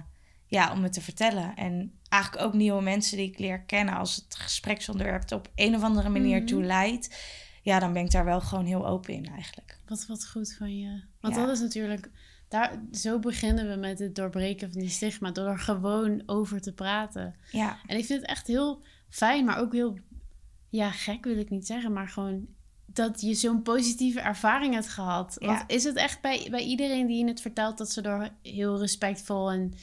ja, 0.47 0.73
om 0.73 0.83
het 0.83 0.93
te 0.93 1.01
vertellen. 1.01 1.57
En 1.57 1.99
eigenlijk 2.09 2.45
ook 2.45 2.53
nieuwe 2.55 2.83
mensen 2.83 3.17
die 3.17 3.29
ik 3.29 3.39
leer 3.39 3.61
kennen 3.63 3.97
als 3.97 4.17
het 4.17 4.37
gespreksonderwerp 4.37 5.33
op 5.33 5.51
een 5.55 5.75
of 5.75 5.83
andere 5.83 6.09
manier 6.09 6.37
Mhm. 6.39 6.47
toe 6.47 6.63
leidt. 6.63 7.17
Ja, 7.63 7.79
dan 7.79 7.93
ben 7.93 8.05
ik 8.05 8.11
daar 8.11 8.25
wel 8.25 8.41
gewoon 8.41 8.65
heel 8.65 8.87
open 8.87 9.15
in 9.15 9.27
eigenlijk. 9.27 9.79
Wat, 9.87 10.07
wat 10.07 10.29
goed 10.29 10.55
van 10.55 10.79
je. 10.79 11.03
Want 11.21 11.35
Ja. 11.35 11.47
dat 11.47 11.55
is 11.55 11.61
natuurlijk... 11.61 12.11
Daar, 12.49 12.81
zo 12.93 13.19
beginnen 13.19 13.69
we 13.69 13.77
met 13.77 13.99
het 13.99 14.15
doorbreken 14.15 14.73
van 14.73 14.81
die 14.81 14.91
stigma. 14.91 15.31
Door 15.31 15.47
er 15.49 15.59
gewoon 15.59 16.23
over 16.27 16.61
te 16.61 16.73
praten. 16.73 17.35
Ja, 17.51 17.79
En 17.87 17.99
ik 17.99 18.05
vind 18.05 18.21
het 18.21 18.31
echt 18.31 18.47
heel 18.47 18.83
fijn, 19.09 19.45
maar 19.45 19.59
ook 19.59 19.73
heel... 19.73 19.99
Ja, 20.69 20.91
gek 20.91 21.25
wil 21.25 21.39
ik 21.39 21.51
niet 21.51 21.67
zeggen, 21.67 21.93
maar 21.93 22.09
gewoon... 22.09 22.47
Dat 22.87 23.21
je 23.21 23.35
zo'n 23.35 23.63
positieve 23.63 24.21
ervaring 24.21 24.75
hebt 24.75 24.89
gehad. 24.89 25.37
Ja. 25.39 25.47
Want 25.47 25.63
is 25.67 25.85
het 25.85 25.97
echt 25.97 26.21
bij, 26.21 26.47
bij 26.51 26.63
iedereen 26.63 27.07
die 27.07 27.25
je 27.25 27.31
het 27.31 27.41
vertelt... 27.41 27.79
dat 27.79 27.91
ze 27.93 28.03
er 28.03 28.33
heel 28.43 28.79
respectvol 28.79 29.51
en 29.51 29.75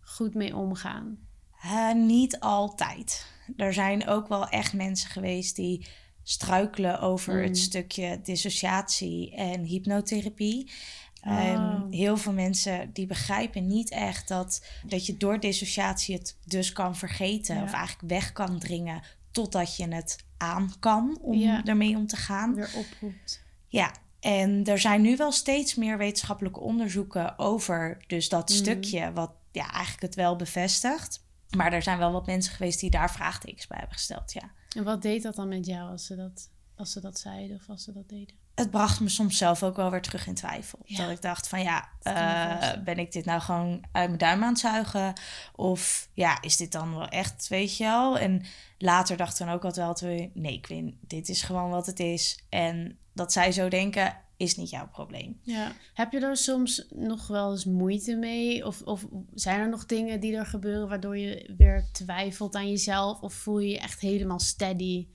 goed 0.00 0.34
mee 0.34 0.56
omgaan? 0.56 1.18
Eh, 1.62 1.92
niet 1.92 2.40
altijd. 2.40 3.26
Er 3.56 3.72
zijn 3.72 4.06
ook 4.06 4.28
wel 4.28 4.48
echt 4.48 4.72
mensen 4.72 5.10
geweest 5.10 5.56
die 5.56 5.86
struikelen 6.30 7.00
over 7.00 7.34
Mm. 7.34 7.42
het 7.42 7.58
stukje 7.58 8.20
dissociatie 8.22 9.34
en 9.34 9.62
hypnotherapie. 9.62 10.70
Oh. 11.24 11.38
Ehm, 11.38 11.90
heel 11.90 12.16
veel 12.16 12.32
mensen 12.32 12.90
die 12.92 13.06
begrijpen 13.06 13.66
niet 13.66 13.90
echt 13.90 14.28
dat, 14.28 14.64
dat 14.86 15.06
je 15.06 15.16
door 15.16 15.40
dissociatie 15.40 16.14
het 16.14 16.36
dus 16.44 16.72
kan 16.72 16.96
vergeten 16.96 17.56
Ja. 17.56 17.62
of 17.62 17.72
eigenlijk 17.72 18.08
weg 18.12 18.32
kan 18.32 18.58
dringen 18.58 19.02
totdat 19.30 19.76
je 19.76 19.88
het 19.94 20.16
aan 20.36 20.72
kan 20.80 21.18
om 21.20 21.34
Ja. 21.38 21.64
ermee 21.64 21.96
om 21.96 22.06
te 22.06 22.16
gaan. 22.16 22.54
Weer 22.54 22.70
oproept. 22.76 23.42
Ja, 23.68 23.92
en 24.20 24.64
er 24.64 24.78
zijn 24.78 25.00
nu 25.02 25.16
wel 25.16 25.32
steeds 25.32 25.74
meer 25.74 25.98
wetenschappelijke 25.98 26.60
onderzoeken 26.60 27.38
over 27.38 28.04
dus 28.06 28.28
dat 28.28 28.48
Mhm. 28.48 28.58
stukje 28.58 29.12
wat 29.12 29.30
ja, 29.52 29.70
eigenlijk 29.72 30.02
het 30.02 30.14
wel 30.14 30.36
bevestigt. 30.36 31.26
Maar 31.56 31.72
er 31.72 31.82
zijn 31.82 31.98
wel 31.98 32.12
wat 32.12 32.26
mensen 32.26 32.52
geweest 32.52 32.80
die 32.80 32.90
daar 32.90 33.12
vraagtekens 33.12 33.66
bij 33.66 33.78
hebben 33.78 33.96
gesteld, 33.96 34.32
ja. 34.32 34.50
En 34.76 34.84
wat 34.84 35.02
deed 35.02 35.22
dat 35.22 35.34
dan 35.34 35.48
met 35.48 35.66
jou 35.66 35.90
als 35.90 36.06
ze 36.06 36.16
dat, 36.16 36.50
als 36.76 36.92
ze 36.92 37.00
dat 37.00 37.18
zeiden 37.18 37.56
of 37.56 37.68
als 37.68 37.84
ze 37.84 37.92
dat 37.92 38.08
deden? 38.08 38.36
Het 38.54 38.70
bracht 38.70 39.00
me 39.00 39.08
soms 39.08 39.36
zelf 39.36 39.62
ook 39.62 39.76
wel 39.76 39.90
weer 39.90 40.02
terug 40.02 40.26
in 40.26 40.34
twijfel. 40.34 40.78
Ja. 40.84 40.96
Dat 40.96 41.10
ik 41.10 41.22
dacht 41.22 41.48
van 41.48 41.62
ja, 41.62 41.88
eh, 42.02 42.82
ben 42.82 42.98
ik 42.98 43.12
dit 43.12 43.24
nou 43.24 43.40
gewoon 43.40 43.84
uit 43.92 44.06
mijn 44.06 44.18
duim 44.18 44.42
aan 44.42 44.48
het 44.48 44.58
zuigen? 44.58 45.12
Of 45.54 46.08
ja, 46.14 46.42
is 46.42 46.56
dit 46.56 46.72
dan 46.72 46.94
wel 46.94 47.08
echt, 47.08 47.48
weet 47.48 47.76
je 47.76 47.84
wel? 47.84 48.18
En 48.18 48.44
later 48.78 49.16
dacht 49.16 49.40
ik 49.40 49.46
dan 49.46 49.54
ook 49.54 49.64
altijd 49.64 50.00
wel, 50.00 50.30
nee 50.34 50.60
Quinn, 50.60 50.98
dit 51.00 51.28
is 51.28 51.42
gewoon 51.42 51.70
wat 51.70 51.86
het 51.86 52.00
is. 52.00 52.44
En 52.48 52.98
dat 53.12 53.32
zij 53.32 53.52
zo 53.52 53.68
denken, 53.68 54.16
is 54.38 54.56
niet 54.56 54.70
jouw 54.70 54.88
probleem. 54.88 55.40
Ja. 55.42 55.72
Heb 55.94 56.12
je 56.12 56.20
er 56.20 56.36
soms 56.36 56.86
nog 56.90 57.26
wel 57.26 57.50
eens 57.50 57.64
moeite 57.64 58.16
mee? 58.16 58.66
Of, 58.66 58.82
of 58.82 59.06
zijn 59.34 59.60
er 59.60 59.68
nog 59.68 59.86
dingen 59.86 60.20
die 60.20 60.36
er 60.36 60.46
gebeuren 60.46 60.88
waardoor 60.88 61.18
je 61.18 61.54
weer 61.56 61.88
twijfelt 61.92 62.54
aan 62.54 62.68
jezelf? 62.68 63.20
Of 63.20 63.34
voel 63.34 63.58
je 63.58 63.70
je 63.70 63.78
echt 63.78 64.00
helemaal 64.00 64.40
steady? 64.40 65.08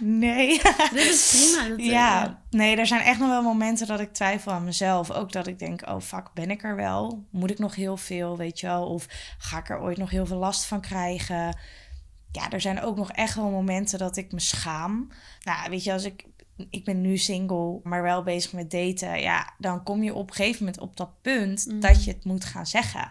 Nee. 0.00 0.60
Dit 0.92 1.06
is 1.06 1.30
prima. 1.30 1.68
Dat, 1.68 1.78
eh, 1.78 1.86
Ja, 1.86 2.42
nee, 2.50 2.76
er 2.76 2.86
zijn 2.86 3.00
echt 3.00 3.18
nog 3.18 3.28
wel 3.28 3.42
momenten 3.42 3.86
dat 3.86 4.00
ik 4.00 4.12
twijfel 4.12 4.52
aan 4.52 4.64
mezelf. 4.64 5.10
Ook 5.10 5.32
dat 5.32 5.46
ik 5.46 5.58
denk, 5.58 5.88
oh 5.88 6.00
fuck, 6.00 6.30
ben 6.34 6.50
ik 6.50 6.64
er 6.64 6.76
wel? 6.76 7.26
Moet 7.30 7.50
ik 7.50 7.58
nog 7.58 7.74
heel 7.74 7.96
veel, 7.96 8.36
weet 8.36 8.60
je 8.60 8.66
wel? 8.66 8.86
Of 8.86 9.06
ga 9.38 9.58
ik 9.58 9.70
er 9.70 9.80
ooit 9.80 9.98
nog 9.98 10.10
heel 10.10 10.26
veel 10.26 10.36
last 10.36 10.64
van 10.64 10.80
krijgen? 10.80 11.58
Ja, 12.32 12.50
er 12.50 12.60
zijn 12.60 12.82
ook 12.82 12.96
nog 12.96 13.12
echt 13.12 13.34
wel 13.34 13.50
momenten 13.50 13.98
dat 13.98 14.16
ik 14.16 14.32
me 14.32 14.40
schaam. 14.40 15.08
Nou, 15.42 15.70
weet 15.70 15.84
je, 15.84 15.92
als 15.92 16.04
ik... 16.04 16.26
Ik 16.70 16.84
ben 16.84 17.00
nu 17.00 17.16
single, 17.16 17.80
maar 17.82 18.02
wel 18.02 18.22
bezig 18.22 18.52
met 18.52 18.70
daten. 18.70 19.20
Ja, 19.20 19.54
dan 19.58 19.82
kom 19.82 20.02
je 20.02 20.14
op 20.14 20.28
een 20.28 20.34
gegeven 20.34 20.64
moment 20.64 20.82
op 20.82 20.96
dat 20.96 21.22
punt 21.22 21.66
Mhm. 21.66 21.80
dat 21.80 22.04
je 22.04 22.10
het 22.10 22.24
moet 22.24 22.44
gaan 22.44 22.66
zeggen. 22.66 23.08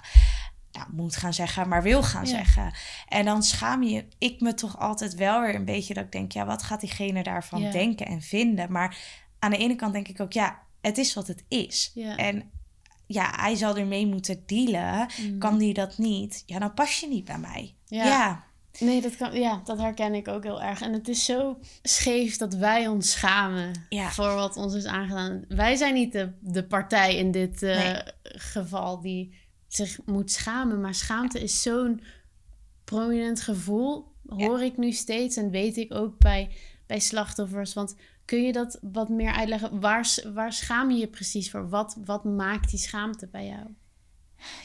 Nou, 0.71 0.87
moet 0.91 1.15
gaan 1.15 1.33
zeggen, 1.33 1.67
maar 1.69 1.83
wil 1.83 2.03
gaan 2.03 2.25
Ja. 2.25 2.29
zeggen. 2.29 2.73
En 3.07 3.25
dan 3.25 3.43
schaam 3.43 3.83
je 3.83 4.07
ik 4.17 4.41
me 4.41 4.53
toch 4.53 4.79
altijd 4.79 5.13
wel 5.15 5.41
weer 5.41 5.55
een 5.55 5.65
beetje 5.65 5.93
dat 5.93 6.03
ik 6.03 6.11
denk, 6.11 6.31
ja, 6.31 6.45
wat 6.45 6.63
gaat 6.63 6.79
diegene 6.79 7.23
daarvan 7.23 7.61
Ja. 7.61 7.71
denken 7.71 8.05
en 8.05 8.21
vinden? 8.21 8.71
Maar 8.71 8.97
aan 9.39 9.51
de 9.51 9.57
ene 9.57 9.75
kant 9.75 9.93
denk 9.93 10.07
ik 10.07 10.19
ook, 10.19 10.33
ja, 10.33 10.59
het 10.81 10.97
is 10.97 11.13
wat 11.13 11.27
het 11.27 11.43
is. 11.47 11.91
Ja. 11.93 12.15
En 12.15 12.51
ja, 13.07 13.31
hij 13.35 13.55
zal 13.55 13.77
ermee 13.77 14.07
moeten 14.07 14.43
dealen. 14.45 15.07
Mm. 15.21 15.39
Kan 15.39 15.57
die 15.57 15.73
dat 15.73 15.97
niet? 15.97 16.43
Ja, 16.45 16.59
dan 16.59 16.73
pas 16.73 16.99
je 16.99 17.07
niet 17.07 17.25
bij 17.25 17.37
mij. 17.39 17.75
Ja. 17.85 18.43
Nee, 18.80 19.01
dat, 19.01 19.15
kan, 19.15 19.39
ja, 19.39 19.61
dat 19.65 19.78
herken 19.78 20.13
ik 20.13 20.28
ook 20.28 20.43
heel 20.43 20.61
erg. 20.61 20.82
En 20.82 20.93
het 20.93 21.07
is 21.07 21.26
zo 21.26 21.59
scheef 21.82 22.38
dat 22.38 22.53
wij 22.53 22.88
ons 22.88 23.11
schamen 23.11 23.86
Ja. 23.89 24.11
voor 24.11 24.34
wat 24.34 24.55
ons 24.57 24.73
is 24.73 24.86
aangedaan. 24.86 25.45
Wij 25.47 25.76
zijn 25.76 25.93
niet 25.93 26.11
de, 26.11 26.32
de 26.39 26.63
partij 26.63 27.15
in 27.15 27.32
dit 27.32 27.63
eh, 27.63 27.78
Nee. 27.78 28.01
geval 28.23 29.01
die 29.01 29.34
zich 29.67 29.97
moet 30.05 30.32
schamen. 30.32 30.82
Maar 30.82 30.95
schaamte 30.95 31.39
is 31.39 31.61
zo'n 31.61 32.01
prominent 32.84 33.41
gevoel, 33.41 34.11
hoor 34.28 34.61
ik 34.63 34.78
nu 34.78 34.91
steeds 34.91 35.36
en 35.38 35.49
weet 35.49 35.78
ik 35.78 35.93
ook 35.93 36.17
bij, 36.19 36.49
bij 36.86 36.99
slachtoffers. 36.99 37.73
Want 37.73 37.95
kun 38.26 38.43
je 38.43 38.51
dat 38.51 38.80
wat 38.82 39.09
meer 39.09 39.32
uitleggen? 39.34 39.80
Waar, 39.80 40.15
waar 40.34 40.53
schaam 40.53 40.91
je 40.91 40.97
je 40.97 41.07
precies 41.07 41.51
voor? 41.51 41.69
Wat, 41.69 41.97
wat 42.05 42.23
maakt 42.23 42.69
die 42.69 42.80
schaamte 42.80 43.28
bij 43.28 43.45
jou? 43.45 43.65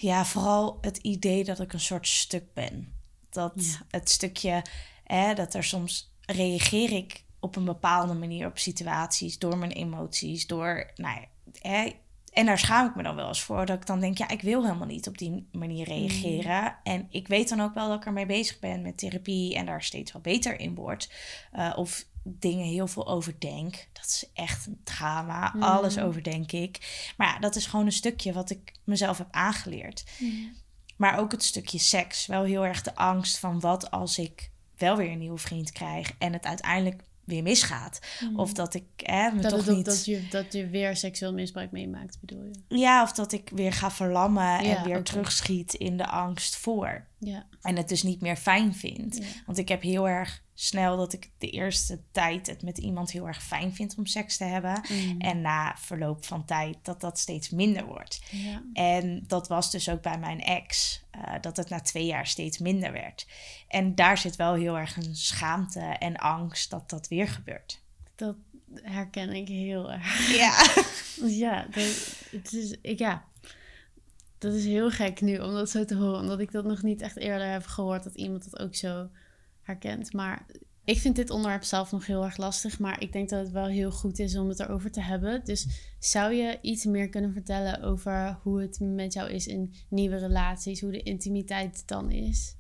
Ja, 0.01 0.25
vooral 0.25 0.79
het 0.81 0.97
idee 0.97 1.45
dat 1.45 1.61
ik 1.61 1.73
een 1.73 1.81
soort 1.81 2.09
stuk 2.09 2.45
ben. 2.55 2.93
Dat 3.31 3.83
het 3.91 4.11
stukje, 4.11 4.63
hè, 5.05 5.35
dat 5.35 5.55
er 5.55 5.65
soms 5.65 6.13
reageer 6.27 6.93
ik 6.93 7.25
op 7.41 7.57
een 7.57 7.65
bepaalde 7.65 8.15
manier 8.15 8.47
op 8.47 8.59
situaties, 8.59 9.39
door 9.39 9.59
mijn 9.59 9.73
emoties, 9.73 10.47
door, 10.47 10.91
nou 10.97 11.25
hè, 11.61 11.91
en 12.33 12.47
daar 12.47 12.59
schaam 12.59 12.87
ik 12.87 12.95
me 12.95 13.03
dan 13.03 13.17
wel 13.17 13.29
eens 13.29 13.43
voor. 13.43 13.67
Dat 13.67 13.77
ik 13.81 13.87
dan 13.87 14.01
denk, 14.01 14.19
ja, 14.19 14.29
ik 14.29 14.43
wil 14.43 14.65
helemaal 14.65 14.87
niet 14.87 15.09
op 15.09 15.19
die 15.19 15.49
manier 15.53 15.89
mm. 15.89 15.93
reageren. 15.93 16.77
En 16.83 17.07
ik 17.11 17.29
weet 17.29 17.49
dan 17.49 17.61
ook 17.61 17.75
wel 17.75 17.89
dat 17.89 17.99
ik 17.99 18.07
ermee 18.07 18.27
bezig 18.27 18.59
ben 18.59 18.83
met 18.83 18.99
therapie 18.99 19.55
en 19.55 19.67
daar 19.67 19.83
steeds 19.83 20.13
wel 20.13 20.23
beter 20.23 20.61
in 20.61 20.75
word. 20.75 21.13
Uh, 21.57 21.73
of 21.77 22.07
dingen 22.23 22.67
heel 22.67 22.87
veel 22.87 23.09
overdenk. 23.09 23.89
Dat 23.93 24.05
is 24.05 24.31
echt 24.35 24.67
een 24.67 24.81
drama. 24.85 25.53
Mm. 25.55 25.63
Alles 25.63 25.99
overdenk 25.99 26.53
ik. 26.53 27.13
Maar 27.17 27.27
ja, 27.27 27.39
dat 27.39 27.57
is 27.57 27.67
gewoon 27.67 27.87
een 27.87 27.93
stukje 27.93 28.33
wat 28.33 28.51
ik 28.51 28.73
mezelf 28.85 29.19
heb 29.19 29.29
aangeleerd. 29.31 30.05
Mm. 30.19 30.53
Maar 31.01 31.19
ook 31.19 31.33
het 31.33 31.43
stukje 31.43 31.79
seks. 31.79 32.27
Wel 32.27 32.45
heel 32.45 32.65
erg 32.65 32.83
de 32.83 32.95
angst 32.95 33.39
van 33.39 33.61
wat 33.61 33.91
als 33.91 34.19
ik 34.19 34.51
wel 34.77 34.97
weer 34.97 35.11
een 35.11 35.19
nieuwe 35.19 35.39
vriend 35.39 35.73
krijg 35.73 36.13
en 36.19 36.33
het 36.33 36.45
uiteindelijk 36.45 37.03
weer 37.25 37.43
misgaat. 37.43 38.01
Mm. 38.21 38.39
Of 38.39 38.53
dat 38.53 38.75
ik 38.75 38.85
hè, 38.97 39.31
me 39.31 39.41
dat 39.41 39.51
toch 39.51 39.67
niet... 39.67 39.85
Dat 39.85 40.05
je, 40.05 40.29
dat 40.31 40.53
je 40.53 40.67
weer 40.67 40.97
seksueel 40.97 41.33
misbruik 41.33 41.71
meemaakt, 41.71 42.19
bedoel 42.21 42.45
je? 42.45 42.79
Ja, 42.79 43.03
of 43.03 43.13
dat 43.13 43.33
ik 43.33 43.51
weer 43.55 43.73
ga 43.73 43.91
verlammen 43.91 44.59
en 44.59 44.85
weer 44.85 45.03
terugschiet 45.03 45.75
in 45.75 45.97
de 45.97 46.07
angst 46.07 46.57
voor. 46.57 47.07
Ja. 47.21 47.47
En 47.63 47.77
het 47.77 47.89
dus 47.89 48.03
niet 48.03 48.21
meer 48.21 48.37
fijn 48.37 48.75
vind. 48.75 49.21
Want 49.47 49.59
ik 49.59 49.69
heb 49.69 49.83
heel 49.83 50.09
erg 50.09 50.43
snel 50.55 50.97
dat 50.97 51.13
ik 51.13 51.31
de 51.39 51.51
eerste 51.51 52.01
tijd 52.13 52.47
het 52.47 52.63
met 52.63 52.79
iemand 52.79 53.11
heel 53.11 53.27
erg 53.27 53.43
fijn 53.43 53.75
vind 53.75 53.95
om 53.99 54.07
seks 54.07 54.37
te 54.37 54.45
hebben. 54.45 54.83
Mm. 54.89 55.21
En 55.21 55.41
na 55.41 55.77
verloop 55.79 56.25
van 56.25 56.45
tijd 56.45 56.77
dat 56.83 57.01
dat 57.01 57.19
steeds 57.19 57.51
minder 57.51 57.85
wordt. 57.87 58.23
Ja. 58.31 58.63
En 58.73 59.25
dat 59.27 59.49
was 59.49 59.71
dus 59.71 59.89
ook 59.89 60.03
bij 60.03 60.19
mijn 60.19 60.41
ex, 60.41 61.01
uh, 61.17 61.35
dat 61.41 61.57
het 61.57 61.69
na 61.69 61.81
twee 61.81 62.07
jaar 62.07 62.27
steeds 62.27 62.59
minder 62.59 62.93
werd. 62.93 63.27
En 63.69 63.95
daar 63.95 64.19
zit 64.19 64.37
wel 64.37 64.55
heel 64.55 64.79
erg 64.79 64.97
een 64.97 65.17
schaamte 65.17 65.81
en 65.81 66.17
angst 66.17 66.71
dat 66.71 66.91
dat 66.91 67.09
weer 67.09 67.29
gebeurt. 67.29 67.83
Dat 68.15 68.37
herken 68.75 69.33
ik 69.33 69.49
heel 69.49 69.93
erg. 69.93 70.37
Ja. 70.37 70.67
ja, 71.47 71.67
dat, 71.71 72.17
het 72.31 72.53
is, 72.53 72.77
ik, 72.83 72.99
ja, 72.99 73.25
dat 74.41 74.55
is 74.55 74.65
heel 74.65 74.91
gek 74.91 75.21
nu 75.21 75.39
om 75.39 75.53
dat 75.53 75.71
zo 75.71 75.85
te 75.85 75.97
horen. 75.97 76.21
Omdat 76.21 76.41
ik 76.41 76.53
dat 76.53 76.65
nog 76.65 76.83
niet 76.83 77.01
echt 77.01 77.17
eerder 77.17 77.51
heb 77.51 77.67
gehoord 77.67 78.05
dat 78.05 78.15
iemand 78.15 78.51
dat 78.51 78.61
ook 78.61 78.75
zo 78.75 79.09
herkent. 79.63 80.13
Maar 80.13 80.47
ik 80.85 80.99
vind 80.99 81.17
dit 81.17 81.31
onderwerp 81.31 81.63
zelf 81.63 81.93
nog 81.93 82.07
heel 82.07 82.25
erg 82.25 82.37
lastig. 82.37 82.79
Maar 82.79 83.01
ik 83.01 83.13
denk 83.13 83.29
dat 83.29 83.41
het 83.41 83.51
wel 83.51 83.67
heel 83.67 83.91
goed 83.91 84.19
is 84.19 84.37
om 84.37 84.49
het 84.49 84.61
erover 84.61 84.91
te 84.91 85.01
hebben. 85.01 85.45
Dus 85.45 85.67
zou 85.99 86.35
je 86.35 86.59
iets 86.63 86.85
meer 86.85 87.09
kunnen 87.09 87.33
vertellen 87.33 87.83
over 87.83 88.39
hoe 88.43 88.61
het 88.61 88.81
met 88.81 89.13
jou 89.13 89.31
is 89.31 89.47
in 89.47 89.75
nieuwe 89.89 90.17
relaties? 90.17 90.81
Hoe 90.81 90.93
de 90.93 91.03
intimiteit 91.03 91.83
dan 91.87 92.11
is? 92.11 92.57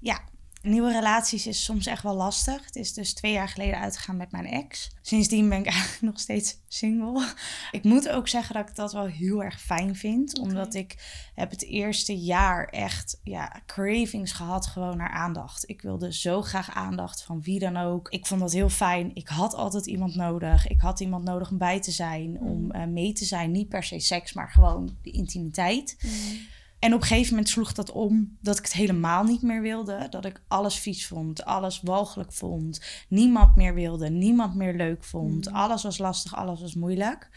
Ja, 0.00 0.24
nieuwe 0.66 0.92
relaties 0.92 1.46
is 1.46 1.64
soms 1.64 1.86
echt 1.86 2.02
wel 2.02 2.14
lastig. 2.14 2.64
Het 2.64 2.76
is 2.76 2.92
dus 2.92 3.14
twee 3.14 3.32
jaar 3.32 3.48
geleden 3.48 3.78
uitgegaan 3.78 4.16
met 4.16 4.30
mijn 4.30 4.46
ex. 4.46 4.90
Sindsdien 5.02 5.48
ben 5.48 5.58
ik 5.58 5.66
eigenlijk 5.72 6.02
nog 6.02 6.20
steeds 6.20 6.58
single. 6.68 7.26
Ik 7.70 7.84
moet 7.84 8.08
ook 8.08 8.28
zeggen 8.28 8.54
dat 8.54 8.68
ik 8.68 8.74
dat 8.74 8.92
wel 8.92 9.06
heel 9.06 9.42
erg 9.42 9.60
fijn 9.60 9.96
vind. 9.96 10.38
Omdat 10.38 10.74
ik 10.74 10.96
heb 11.34 11.50
het 11.50 11.64
eerste 11.64 12.18
jaar 12.18 12.66
echt 12.68 13.20
ja, 13.22 13.62
cravings 13.66 14.32
gehad 14.32 14.66
gewoon 14.66 14.96
naar 14.96 15.10
aandacht. 15.10 15.68
Ik 15.68 15.82
wilde 15.82 16.12
zo 16.12 16.42
graag 16.42 16.74
aandacht 16.74 17.22
van 17.22 17.42
wie 17.42 17.58
dan 17.58 17.76
ook. 17.76 18.08
Ik 18.10 18.26
vond 18.26 18.40
dat 18.40 18.52
heel 18.52 18.68
fijn. 18.68 19.10
Ik 19.14 19.28
had 19.28 19.54
altijd 19.54 19.86
iemand 19.86 20.14
nodig. 20.14 20.66
Ik 20.66 20.80
had 20.80 21.00
iemand 21.00 21.24
nodig 21.24 21.50
om 21.50 21.58
bij 21.58 21.80
te 21.80 21.90
zijn, 21.90 22.40
om 22.40 22.62
mm. 22.62 22.70
eh, 22.70 22.86
mee 22.86 23.12
te 23.12 23.24
zijn. 23.24 23.50
Niet 23.50 23.68
per 23.68 23.84
se 23.84 23.98
seks, 23.98 24.32
maar 24.32 24.50
gewoon 24.50 24.96
de 25.02 25.10
intimiteit. 25.10 25.96
Mm. 26.00 26.54
En 26.78 26.94
op 26.94 27.00
een 27.00 27.06
gegeven 27.06 27.30
moment 27.30 27.48
sloeg 27.48 27.72
dat 27.72 27.90
om 27.90 28.36
dat 28.40 28.58
ik 28.58 28.64
het 28.64 28.72
helemaal 28.72 29.24
niet 29.24 29.42
meer 29.42 29.62
wilde. 29.62 30.06
Dat 30.10 30.24
ik 30.24 30.42
alles 30.48 30.78
vies 30.78 31.06
vond, 31.06 31.44
alles 31.44 31.80
walgelijk 31.80 32.32
vond. 32.32 32.80
Niemand 33.08 33.56
meer 33.56 33.74
wilde, 33.74 34.10
niemand 34.10 34.54
meer 34.54 34.74
leuk 34.74 35.04
vond. 35.04 35.48
Mm. 35.48 35.54
Alles 35.54 35.82
was 35.82 35.98
lastig, 35.98 36.36
alles 36.36 36.60
was 36.60 36.74
moeilijk. 36.74 37.28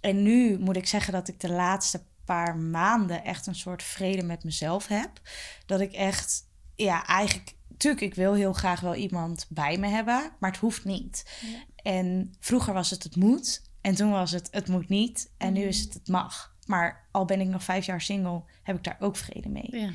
En 0.00 0.22
nu 0.22 0.58
moet 0.58 0.76
ik 0.76 0.86
zeggen 0.86 1.12
dat 1.12 1.28
ik 1.28 1.40
de 1.40 1.52
laatste 1.52 2.02
paar 2.24 2.56
maanden 2.56 3.24
echt 3.24 3.46
een 3.46 3.54
soort 3.54 3.82
vrede 3.82 4.22
met 4.22 4.44
mezelf 4.44 4.86
heb. 4.86 5.10
Dat 5.66 5.80
ik 5.80 5.92
echt, 5.92 6.46
ja, 6.74 7.06
eigenlijk, 7.06 7.54
natuurlijk, 7.68 8.02
ik 8.02 8.14
wil 8.14 8.34
heel 8.34 8.52
graag 8.52 8.80
wel 8.80 8.94
iemand 8.94 9.46
bij 9.48 9.78
me 9.78 9.88
hebben, 9.88 10.30
maar 10.38 10.50
het 10.50 10.60
hoeft 10.60 10.84
niet. 10.84 11.24
En 11.76 12.34
vroeger 12.40 12.74
was 12.74 12.90
het 12.90 13.02
het 13.02 13.16
moet. 13.16 13.62
En 13.80 13.94
toen 13.94 14.10
was 14.10 14.30
het 14.30 14.48
het 14.50 14.68
moet 14.68 14.88
niet. 14.88 15.30
En 15.36 15.52
nu 15.52 15.62
is 15.62 15.78
mm. 15.78 15.84
het 15.84 15.94
het 15.94 16.08
mag. 16.08 16.54
Maar 16.70 17.08
al 17.10 17.24
ben 17.24 17.40
ik 17.40 17.48
nog 17.48 17.62
vijf 17.62 17.86
jaar 17.86 18.00
single, 18.00 18.42
heb 18.62 18.76
ik 18.76 18.84
daar 18.84 18.96
ook 19.00 19.16
vrede 19.16 19.48
mee. 19.48 19.68
Ja. 19.70 19.90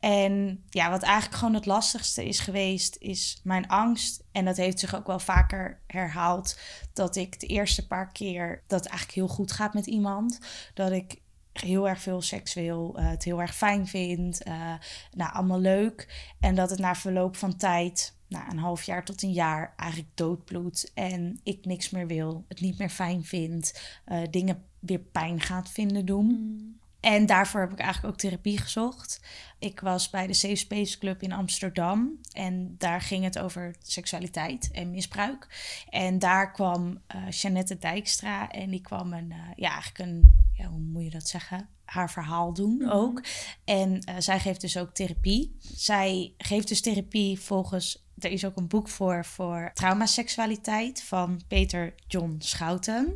En 0.00 0.64
ja, 0.68 0.90
wat 0.90 1.02
eigenlijk 1.02 1.34
gewoon 1.34 1.54
het 1.54 1.66
lastigste 1.66 2.24
is 2.24 2.40
geweest, 2.40 2.96
is 2.98 3.40
mijn 3.44 3.68
angst. 3.68 4.24
En 4.32 4.44
dat 4.44 4.56
heeft 4.56 4.78
zich 4.78 4.94
ook 4.94 5.06
wel 5.06 5.18
vaker 5.18 5.80
herhaald. 5.86 6.58
Dat 6.92 7.16
ik 7.16 7.40
de 7.40 7.46
eerste 7.46 7.86
paar 7.86 8.12
keer 8.12 8.62
dat 8.66 8.80
het 8.80 8.88
eigenlijk 8.88 9.18
heel 9.18 9.34
goed 9.34 9.52
gaat 9.52 9.74
met 9.74 9.86
iemand. 9.86 10.40
Dat 10.74 10.90
ik 10.90 11.20
heel 11.52 11.88
erg 11.88 12.00
veel 12.00 12.22
seksueel 12.22 12.98
uh, 12.98 13.08
het 13.08 13.24
heel 13.24 13.40
erg 13.40 13.56
fijn 13.56 13.86
vind. 13.86 14.46
Uh, 14.46 14.74
nou, 15.12 15.32
allemaal 15.32 15.60
leuk. 15.60 16.24
En 16.40 16.54
dat 16.54 16.70
het 16.70 16.78
na 16.78 16.94
verloop 16.94 17.36
van 17.36 17.56
tijd, 17.56 18.15
na 18.28 18.50
een 18.50 18.58
half 18.58 18.82
jaar 18.82 19.04
tot 19.04 19.22
een 19.22 19.32
jaar, 19.32 19.74
eigenlijk 19.76 20.10
doodbloedt. 20.14 20.92
En 20.94 21.40
ik 21.42 21.64
niks 21.64 21.90
meer 21.90 22.06
wil, 22.06 22.44
het 22.48 22.60
niet 22.60 22.78
meer 22.78 22.90
fijn 22.90 23.24
vind. 23.24 23.80
Uh, 24.08 24.22
dingen 24.30 24.62
weer 24.78 24.98
pijn 24.98 25.40
gaat 25.40 25.70
vinden 25.70 26.06
doen. 26.06 26.26
Mm. 26.26 26.78
En 27.06 27.26
daarvoor 27.26 27.60
heb 27.60 27.72
ik 27.72 27.78
eigenlijk 27.78 28.14
ook 28.14 28.20
therapie 28.20 28.58
gezocht. 28.58 29.20
Ik 29.58 29.80
was 29.80 30.10
bij 30.10 30.26
de 30.26 30.32
Safe 30.32 30.54
Space 30.54 30.98
Club 30.98 31.22
in 31.22 31.32
Amsterdam. 31.32 32.18
En 32.32 32.74
daar 32.78 33.00
ging 33.00 33.24
het 33.24 33.38
over 33.38 33.74
seksualiteit 33.82 34.70
en 34.72 34.90
misbruik. 34.90 35.46
En 35.88 36.18
daar 36.18 36.52
kwam 36.52 37.00
uh, 37.14 37.30
Jeannette 37.30 37.78
Dijkstra. 37.78 38.50
En 38.50 38.70
die 38.70 38.80
kwam 38.80 39.12
een, 39.12 39.30
uh, 39.30 39.36
ja, 39.56 39.70
eigenlijk 39.70 40.10
een, 40.10 40.34
ja, 40.52 40.66
hoe 40.66 40.78
moet 40.78 41.02
je 41.02 41.10
dat 41.10 41.28
zeggen? 41.28 41.68
Haar 41.84 42.10
verhaal 42.10 42.52
doen 42.52 42.76
mhm. 42.76 42.90
ook. 42.90 43.22
En 43.64 44.02
uh, 44.08 44.14
zij 44.18 44.40
geeft 44.40 44.60
dus 44.60 44.76
ook 44.76 44.94
therapie. 44.94 45.56
Zij 45.74 46.34
geeft 46.38 46.68
dus 46.68 46.80
therapie 46.80 47.40
volgens 47.40 48.05
er 48.18 48.30
is 48.30 48.44
ook 48.44 48.56
een 48.56 48.68
boek 48.68 48.88
voor, 48.88 49.24
voor 49.24 49.70
traumaseksualiteit 49.74 51.02
van 51.02 51.40
Peter 51.48 51.94
John 52.06 52.36
Schouten. 52.38 53.14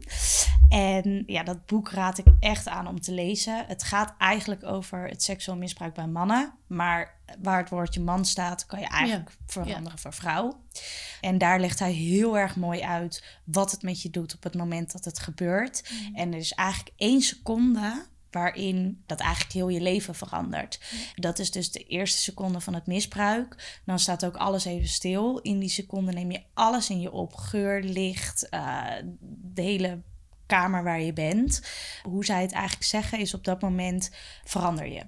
En 0.69 1.23
ja, 1.27 1.43
dat 1.43 1.67
boek 1.67 1.91
raad 1.91 2.19
ik 2.19 2.27
echt 2.41 2.69
aan 2.69 2.87
om 2.87 3.01
te 3.01 3.13
lezen. 3.13 3.65
Het 3.67 3.83
gaat 3.83 4.15
eigenlijk 4.19 4.65
over 4.65 5.09
het 5.09 5.23
seksueel 5.23 5.57
misbruik 5.57 5.95
bij 5.95 6.07
mannen. 6.07 6.53
Maar 6.67 7.15
waar 7.43 7.59
het 7.59 7.69
woordje 7.69 8.01
man 8.01 8.25
staat, 8.25 8.67
kan 8.67 8.81
je 8.81 8.87
eigenlijk 8.87 9.31
veranderen 9.47 9.99
voor 9.99 10.13
vrouw. 10.13 10.61
En 11.21 11.39
daar 11.39 11.61
legt 11.61 11.79
hij 11.79 11.93
heel 11.93 12.39
erg 12.39 12.57
mooi 12.57 12.81
uit 12.81 13.25
wat 13.45 13.71
het 13.71 13.83
met 13.83 14.03
je 14.03 14.11
doet 14.11 14.35
op 14.35 14.43
het 14.43 14.55
moment 14.55 14.93
dat 14.93 15.05
het 15.05 15.19
gebeurt. 15.19 15.91
Mm. 15.91 16.15
En 16.15 16.33
er 16.33 16.39
is 16.39 16.53
eigenlijk 16.53 16.95
één 16.97 17.21
seconde 17.21 18.07
waarin 18.31 19.03
dat 19.07 19.21
eigenlijk 19.21 19.53
heel 19.53 19.69
je 19.69 19.81
leven 19.81 20.15
verandert. 20.15 20.81
Dat 21.15 21.39
is 21.39 21.51
dus 21.51 21.71
de 21.71 21.85
eerste 21.85 22.19
seconde 22.19 22.61
van 22.61 22.75
het 22.75 22.87
misbruik. 22.87 23.81
Dan 23.85 23.99
staat 23.99 24.25
ook 24.25 24.37
alles 24.37 24.65
even 24.65 24.89
stil. 24.89 25.39
In 25.39 25.59
die 25.59 25.69
seconde 25.69 26.13
neem 26.13 26.31
je 26.31 26.43
alles 26.55 26.91
in 26.91 27.01
je 27.01 27.13
op. 27.13 27.35
Geur, 27.35 27.83
licht, 27.83 28.47
uh, 28.51 28.87
de 29.53 29.63
hele 29.63 30.03
kamer 30.47 30.85
waar 30.85 31.01
je 31.01 31.13
bent. 31.13 31.63
Hoe 32.03 32.25
zij 32.25 32.43
het 32.43 32.53
eigenlijk 32.53 32.85
zeggen 32.85 33.19
is 33.19 33.35
op 33.35 33.45
dat 33.45 33.61
moment 33.61 34.11
verander 34.45 34.87
je. 34.87 35.07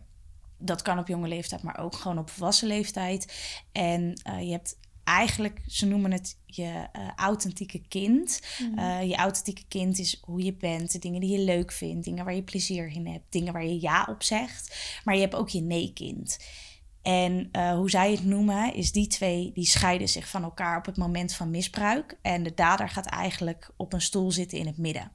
Dat 0.59 0.83
kan 0.83 0.99
op 0.99 1.09
jonge 1.09 1.29
leeftijd, 1.29 1.63
maar 1.63 1.79
ook 1.79 1.97
gewoon 1.97 2.19
op 2.19 2.31
volwassen 2.31 2.69
leeftijd. 2.69 3.33
En 3.73 4.21
uh, 4.29 4.43
je 4.43 4.51
hebt 4.51 4.77
eigenlijk, 5.05 5.61
ze 5.67 5.87
noemen 5.87 6.13
het 6.13 6.37
je 6.57 6.89
uh, 6.97 7.09
authentieke 7.17 7.81
kind. 7.89 8.41
Mhm. 8.59 8.79
Eh, 8.79 9.09
je 9.09 9.17
authentieke 9.17 9.63
kind 9.69 9.99
is 9.99 10.21
hoe 10.25 10.43
je 10.43 10.53
bent, 10.53 10.93
de 10.93 10.99
dingen 10.99 11.21
die 11.21 11.39
je 11.39 11.45
leuk 11.45 11.73
vindt, 11.73 12.05
dingen 12.05 12.25
waar 12.25 12.35
je 12.35 12.43
plezier 12.43 12.93
in 12.95 13.07
hebt, 13.07 13.25
dingen 13.33 13.53
waar 13.53 13.65
je 13.65 13.81
ja 13.81 14.07
op 14.11 14.23
zegt. 14.23 15.01
Maar 15.05 15.15
je 15.15 15.21
hebt 15.21 15.35
ook 15.35 15.49
je 15.49 15.61
nee-kind. 15.61 16.39
En 17.03 17.49
uh, 17.53 17.75
hoe 17.75 17.91
zij 17.91 18.11
het 18.11 18.25
noemen, 18.25 18.75
is 18.75 18.93
die 18.93 19.07
twee 19.07 19.51
die 19.55 19.67
scheiden 19.67 20.09
zich 20.09 20.29
van 20.29 20.43
elkaar 20.43 20.79
op 20.79 20.87
het 20.87 20.97
moment 20.97 21.35
van 21.35 21.51
misbruik. 21.51 22.19
En 22.23 22.43
de 22.43 22.55
dader 22.55 22.89
gaat 22.89 23.07
eigenlijk 23.07 23.71
op 23.77 23.93
een 23.93 24.01
stoel 24.01 24.33
zitten 24.33 24.59
in 24.59 24.67
het 24.67 24.79
midden. 24.79 25.13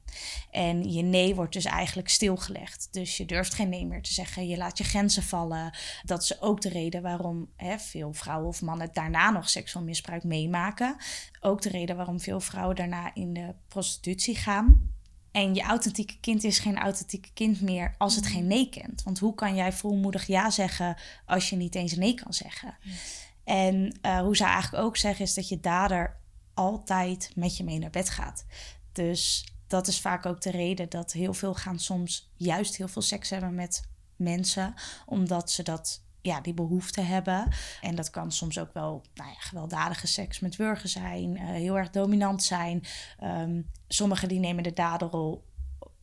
En 0.52 0.92
je 0.92 1.02
nee 1.02 1.36
wordt 1.36 1.54
dus 1.54 1.66
eigenlijk 1.66 2.10
stilgelegd. 2.10 2.88
Dus 2.92 3.18
je 3.18 3.26
durft 3.26 3.54
geen 3.54 3.70
nee 3.70 3.86
meer 3.86 4.02
te 4.02 4.14
zeggen. 4.14 4.48
Je 4.48 4.58
laat 4.58 4.78
je 4.78 4.84
grenzen 4.84 5.24
vallen. 5.24 5.78
Dat 6.04 6.22
is 6.22 6.42
ook 6.42 6.62
de 6.62 6.70
reden 6.70 7.02
waarom 7.02 7.50
hè, 7.56 7.80
veel 7.80 8.14
vrouwen 8.14 8.48
of 8.48 8.62
mannen 8.62 8.90
daarna 8.94 9.30
nog 9.30 9.50
seksueel 9.50 9.86
misbruik 9.86 10.24
meemaken. 10.24 10.96
Ook 11.40 11.62
de 11.62 11.70
reden 11.70 11.96
waarom 11.96 12.20
veel 12.20 12.40
vrouwen 12.40 12.76
daarna 12.76 13.14
in 13.14 13.34
de 13.34 13.54
prostitutie 13.68 14.36
gaan. 14.36 14.96
En 15.38 15.54
je 15.54 15.62
authentieke 15.62 16.20
kind 16.20 16.44
is 16.44 16.60
geen 16.60 16.78
authentieke 16.78 17.30
kind 17.34 17.62
meer 17.62 17.96
als 17.98 18.16
het 18.16 18.28
geen 18.28 18.48
nee 18.48 18.70
kent. 18.70 19.04
Want 19.04 19.20
hoe 19.20 19.36
kan 19.36 19.56
jij 19.56 19.74
volmoedig 19.74 20.28
ja 20.28 20.50
zeggen 20.50 20.98
als 21.26 21.50
je 21.50 21.56
niet 21.56 21.76
eens 21.76 21.96
nee 21.96 22.14
kan 22.14 22.34
zeggen? 22.34 22.78
En 23.44 24.00
uh, 24.02 24.20
hoe 24.20 24.36
zij 24.36 24.48
eigenlijk 24.48 24.84
ook 24.84 24.98
zeggen 24.98 25.26
is 25.26 25.34
dat 25.34 25.48
je 25.48 25.60
dader 25.60 26.18
altijd 26.54 27.32
met 27.36 27.58
je 27.58 27.64
mee 27.64 27.80
naar 27.80 27.90
bed 27.90 28.10
gaat. 28.10 28.46
Dus 28.92 29.48
dat 29.68 29.88
is 29.88 30.02
vaak 30.02 30.26
ook 30.26 30.42
de 30.42 30.52
reden 30.52 30.90
dat 30.90 31.12
heel 31.12 31.34
veel 31.34 31.54
gaan 31.54 31.80
soms 31.80 32.32
juist 32.36 32.78
heel 32.78 32.88
veel 32.88 33.02
seks 33.02 33.30
hebben 33.30 33.56
met 33.56 33.90
mensen, 34.16 34.74
omdat 35.06 35.52
ze 35.52 35.64
dat 35.64 36.04
ja, 36.28 36.42
die 36.42 36.54
behoefte 36.54 37.02
hebben. 37.02 37.48
En 37.82 37.96
dat 37.96 38.10
kan 38.10 38.32
soms 38.32 38.60
ook 38.60 38.74
wel 38.74 39.04
nou 39.14 39.30
ja, 39.30 39.36
gewelddadige 39.40 40.08
seks 40.08 40.40
met 40.40 40.56
wurgen 40.56 40.90
zijn, 40.90 41.36
uh, 41.36 41.44
heel 41.44 41.78
erg 41.78 41.90
dominant 41.90 42.44
zijn. 42.44 42.84
Um, 43.24 43.70
sommigen 43.88 44.28
die 44.28 44.40
nemen 44.40 44.64
de 44.64 44.74
daderrol 44.74 45.46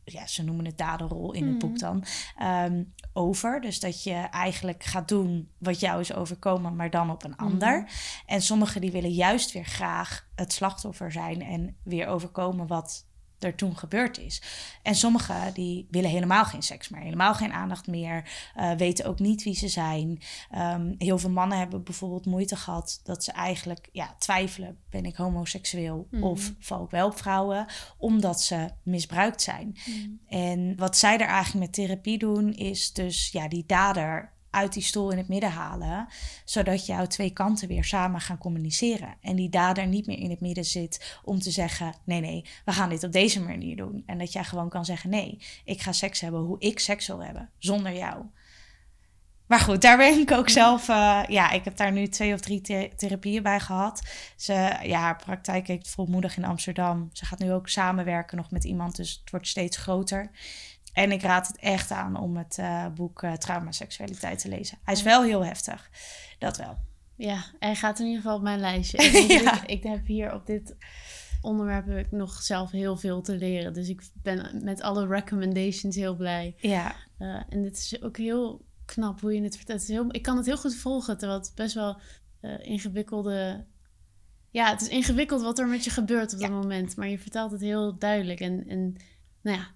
ja, 0.05 0.27
ze 0.27 0.43
noemen 0.43 0.65
het 0.65 0.77
daderrol 0.77 1.33
in 1.33 1.47
het 1.47 1.59
boek 1.59 1.71
mhm. 1.71 1.79
dan, 1.79 2.03
um, 2.47 2.93
over. 3.13 3.61
Dus 3.61 3.79
dat 3.79 4.03
je 4.03 4.13
eigenlijk 4.13 4.83
gaat 4.83 5.07
doen 5.07 5.49
wat 5.57 5.79
jou 5.79 5.99
is 5.99 6.13
overkomen, 6.13 6.75
maar 6.75 6.89
dan 6.89 7.09
op 7.09 7.23
een 7.23 7.37
ander. 7.37 7.79
Mhm. 7.79 7.89
En 8.25 8.41
sommigen 8.41 8.81
die 8.81 8.91
willen 8.91 9.11
juist 9.11 9.51
weer 9.51 9.65
graag 9.65 10.27
het 10.35 10.53
slachtoffer 10.53 11.11
zijn 11.11 11.41
en 11.41 11.75
weer 11.83 12.07
overkomen 12.07 12.67
wat 12.67 13.05
er 13.45 13.55
toen 13.55 13.77
gebeurd 13.77 14.17
is. 14.17 14.41
En 14.81 14.95
sommigen 14.95 15.53
die 15.53 15.87
willen 15.91 16.09
helemaal 16.09 16.45
geen 16.45 16.61
seks 16.61 16.89
meer, 16.89 17.01
helemaal 17.01 17.33
geen 17.33 17.53
aandacht 17.53 17.87
meer, 17.87 18.29
uh, 18.57 18.71
weten 18.71 19.05
ook 19.05 19.19
niet 19.19 19.43
wie 19.43 19.55
ze 19.55 19.67
zijn. 19.67 20.21
Um, 20.55 20.95
heel 20.97 21.17
veel 21.17 21.29
mannen 21.29 21.57
hebben 21.57 21.83
bijvoorbeeld 21.83 22.25
moeite 22.25 22.55
gehad 22.55 22.99
dat 23.03 23.23
ze 23.23 23.31
eigenlijk 23.31 23.89
ja, 23.91 24.15
twijfelen: 24.17 24.77
ben 24.89 25.05
ik 25.05 25.15
homoseksueel 25.15 26.07
mm. 26.11 26.23
of 26.23 26.53
val 26.59 26.83
ik 26.83 26.89
wel 26.89 27.07
op 27.07 27.17
vrouwen, 27.17 27.65
omdat 27.97 28.41
ze 28.41 28.69
misbruikt 28.83 29.41
zijn. 29.41 29.77
Mm. 29.85 30.19
En 30.27 30.75
wat 30.75 30.97
zij 30.97 31.17
er 31.17 31.27
eigenlijk 31.27 31.65
met 31.65 31.73
therapie 31.73 32.17
doen, 32.17 32.53
is 32.53 32.93
dus 32.93 33.29
ja, 33.31 33.47
die 33.47 33.63
dader 33.67 34.34
uit 34.55 34.73
die 34.73 34.83
stoel 34.83 35.11
in 35.11 35.17
het 35.17 35.27
midden 35.27 35.51
halen, 35.51 36.07
zodat 36.45 36.85
jouw 36.85 37.05
twee 37.05 37.29
kanten 37.29 37.67
weer 37.67 37.83
samen 37.83 38.21
gaan 38.21 38.37
communiceren. 38.37 39.15
En 39.21 39.35
die 39.35 39.49
dader 39.49 39.87
niet 39.87 40.07
meer 40.07 40.19
in 40.19 40.29
het 40.29 40.41
midden 40.41 40.65
zit 40.65 41.19
om 41.23 41.39
te 41.39 41.51
zeggen: 41.51 41.93
nee, 42.03 42.21
nee, 42.21 42.45
we 42.65 42.71
gaan 42.71 42.89
dit 42.89 43.03
op 43.03 43.11
deze 43.11 43.41
manier 43.41 43.75
doen. 43.75 44.03
En 44.05 44.17
dat 44.17 44.33
jij 44.33 44.43
gewoon 44.43 44.69
kan 44.69 44.85
zeggen: 44.85 45.09
nee, 45.09 45.41
ik 45.63 45.81
ga 45.81 45.91
seks 45.91 46.19
hebben 46.19 46.41
hoe 46.41 46.59
ik 46.59 46.79
seks 46.79 47.07
wil 47.07 47.23
hebben, 47.23 47.49
zonder 47.57 47.93
jou. 47.93 48.25
Maar 49.47 49.59
goed, 49.59 49.81
daar 49.81 49.97
ben 49.97 50.19
ik 50.19 50.31
ook 50.31 50.49
zelf. 50.49 50.87
Uh, 50.89 51.23
ja, 51.27 51.51
ik 51.51 51.63
heb 51.63 51.77
daar 51.77 51.91
nu 51.91 52.07
twee 52.07 52.33
of 52.33 52.39
drie 52.39 52.61
therapieën 52.95 53.43
bij 53.43 53.59
gehad. 53.59 54.01
Ze, 54.35 54.77
ja, 54.83 55.13
praktijk 55.13 55.67
heeft 55.67 55.89
volmoedig 55.89 56.37
in 56.37 56.45
Amsterdam. 56.45 57.09
Ze 57.13 57.25
gaat 57.25 57.39
nu 57.39 57.53
ook 57.53 57.69
samenwerken 57.69 58.37
nog 58.37 58.51
met 58.51 58.63
iemand, 58.63 58.95
dus 58.95 59.19
het 59.19 59.31
wordt 59.31 59.47
steeds 59.47 59.77
groter. 59.77 60.31
En 60.95 61.11
ik 61.11 61.21
raad 61.21 61.47
het 61.47 61.57
echt 61.57 61.91
aan 61.91 62.19
om 62.19 62.37
het 62.37 62.57
uh, 62.59 62.87
boek 62.87 63.23
uh, 63.23 63.33
Trauma 63.33 63.71
Seksualiteit 63.71 64.39
te 64.39 64.49
lezen. 64.49 64.77
Hij 64.83 64.93
is 64.93 65.03
wel 65.03 65.23
heel 65.23 65.45
heftig, 65.45 65.89
dat 66.39 66.57
wel. 66.57 66.77
Ja, 67.15 67.43
hij 67.59 67.75
gaat 67.75 67.99
in 67.99 68.05
ieder 68.05 68.21
geval 68.21 68.37
op 68.37 68.43
mijn 68.43 68.59
lijstje. 68.59 68.97
Ik, 69.03 69.61
ik 69.65 69.83
heb 69.83 70.05
hier 70.05 70.33
op 70.33 70.45
dit 70.45 70.75
onderwerp 71.41 71.85
heb 71.85 72.05
ik 72.05 72.11
nog 72.11 72.41
zelf 72.41 72.71
heel 72.71 72.97
veel 72.97 73.21
te 73.21 73.35
leren. 73.35 73.73
Dus 73.73 73.89
ik 73.89 74.01
ben 74.13 74.61
met 74.63 74.81
alle 74.81 75.07
recommendations 75.07 75.95
heel 75.95 76.15
blij. 76.15 76.55
Ja. 76.57 76.95
Uh, 77.19 77.41
en 77.49 77.61
dit 77.61 77.77
is 77.77 78.01
ook 78.01 78.17
heel 78.17 78.65
knap 78.85 79.21
hoe 79.21 79.33
je 79.33 79.41
het 79.41 79.57
vertelt. 79.57 79.79
Het 79.79 79.89
is 79.89 79.95
heel, 79.95 80.05
ik 80.07 80.21
kan 80.21 80.37
het 80.37 80.45
heel 80.45 80.57
goed 80.57 80.75
volgen, 80.75 81.17
terwijl 81.17 81.39
het 81.39 81.51
best 81.55 81.73
wel 81.73 81.99
ingewikkelde... 82.61 83.65
Ja, 84.49 84.69
het 84.69 84.81
is 84.81 84.87
ingewikkeld 84.87 85.41
wat 85.41 85.59
er 85.59 85.67
met 85.67 85.83
je 85.83 85.89
gebeurt 85.89 86.33
op 86.33 86.39
dat 86.39 86.49
moment. 86.49 86.95
Maar 86.95 87.07
je 87.07 87.19
vertelt 87.19 87.51
het 87.51 87.61
heel 87.61 87.97
duidelijk. 87.97 88.39
En, 88.39 88.67
en 88.67 88.95
nou 89.41 89.57
ja, 89.57 89.74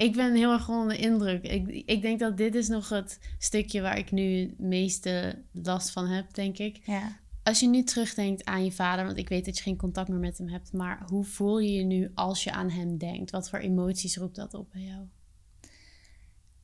ik 0.00 0.12
ben 0.12 0.34
heel 0.34 0.52
erg 0.52 0.68
onder 0.68 0.88
de 0.88 0.96
indruk. 0.96 1.44
Ik, 1.44 1.68
ik 1.68 2.02
denk 2.02 2.18
dat 2.18 2.36
dit 2.36 2.54
is 2.54 2.68
nog 2.68 2.88
het 2.88 3.18
stukje 3.38 3.80
waar 3.80 3.98
ik 3.98 4.10
nu 4.10 4.40
het 4.40 4.58
meeste 4.58 5.44
last 5.52 5.90
van 5.90 6.06
heb, 6.06 6.34
denk 6.34 6.58
ik. 6.58 6.80
Ja. 6.84 7.18
Als 7.42 7.60
je 7.60 7.68
nu 7.68 7.82
terugdenkt 7.82 8.44
aan 8.44 8.64
je 8.64 8.72
vader, 8.72 9.04
want 9.04 9.16
ik 9.16 9.28
weet 9.28 9.44
dat 9.44 9.56
je 9.56 9.62
geen 9.62 9.76
contact 9.76 10.08
meer 10.08 10.18
met 10.18 10.38
hem 10.38 10.48
hebt, 10.48 10.72
maar 10.72 11.02
hoe 11.06 11.24
voel 11.24 11.58
je 11.58 11.72
je 11.72 11.82
nu 11.82 12.10
als 12.14 12.44
je 12.44 12.52
aan 12.52 12.70
hem 12.70 12.98
denkt? 12.98 13.30
Wat 13.30 13.50
voor 13.50 13.58
emoties 13.58 14.16
roept 14.16 14.36
dat 14.36 14.54
op 14.54 14.70
bij 14.72 14.82
jou? 14.82 15.06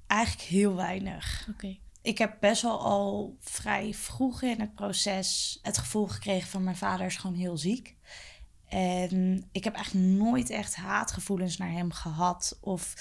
Eigenlijk 0.06 0.48
heel 0.48 0.74
weinig. 0.74 1.48
Oké. 1.50 1.78
Ik 2.02 2.18
heb 2.18 2.36
best 2.40 2.62
wel 2.62 2.80
al 2.80 3.36
vrij 3.40 3.94
vroeg 3.94 4.42
in 4.42 4.60
het 4.60 4.74
proces 4.74 5.58
het 5.62 5.78
gevoel 5.78 6.06
gekregen 6.06 6.48
van 6.48 6.64
mijn 6.64 6.76
vader 6.76 7.06
is 7.06 7.16
gewoon 7.16 7.36
heel 7.36 7.56
ziek. 7.56 7.96
En 8.68 9.48
ik 9.52 9.64
heb 9.64 9.74
eigenlijk 9.74 10.06
nooit 10.06 10.50
echt 10.50 10.76
haatgevoelens 10.76 11.56
naar 11.56 11.72
hem 11.72 11.92
gehad. 11.92 12.58
Of 12.60 12.94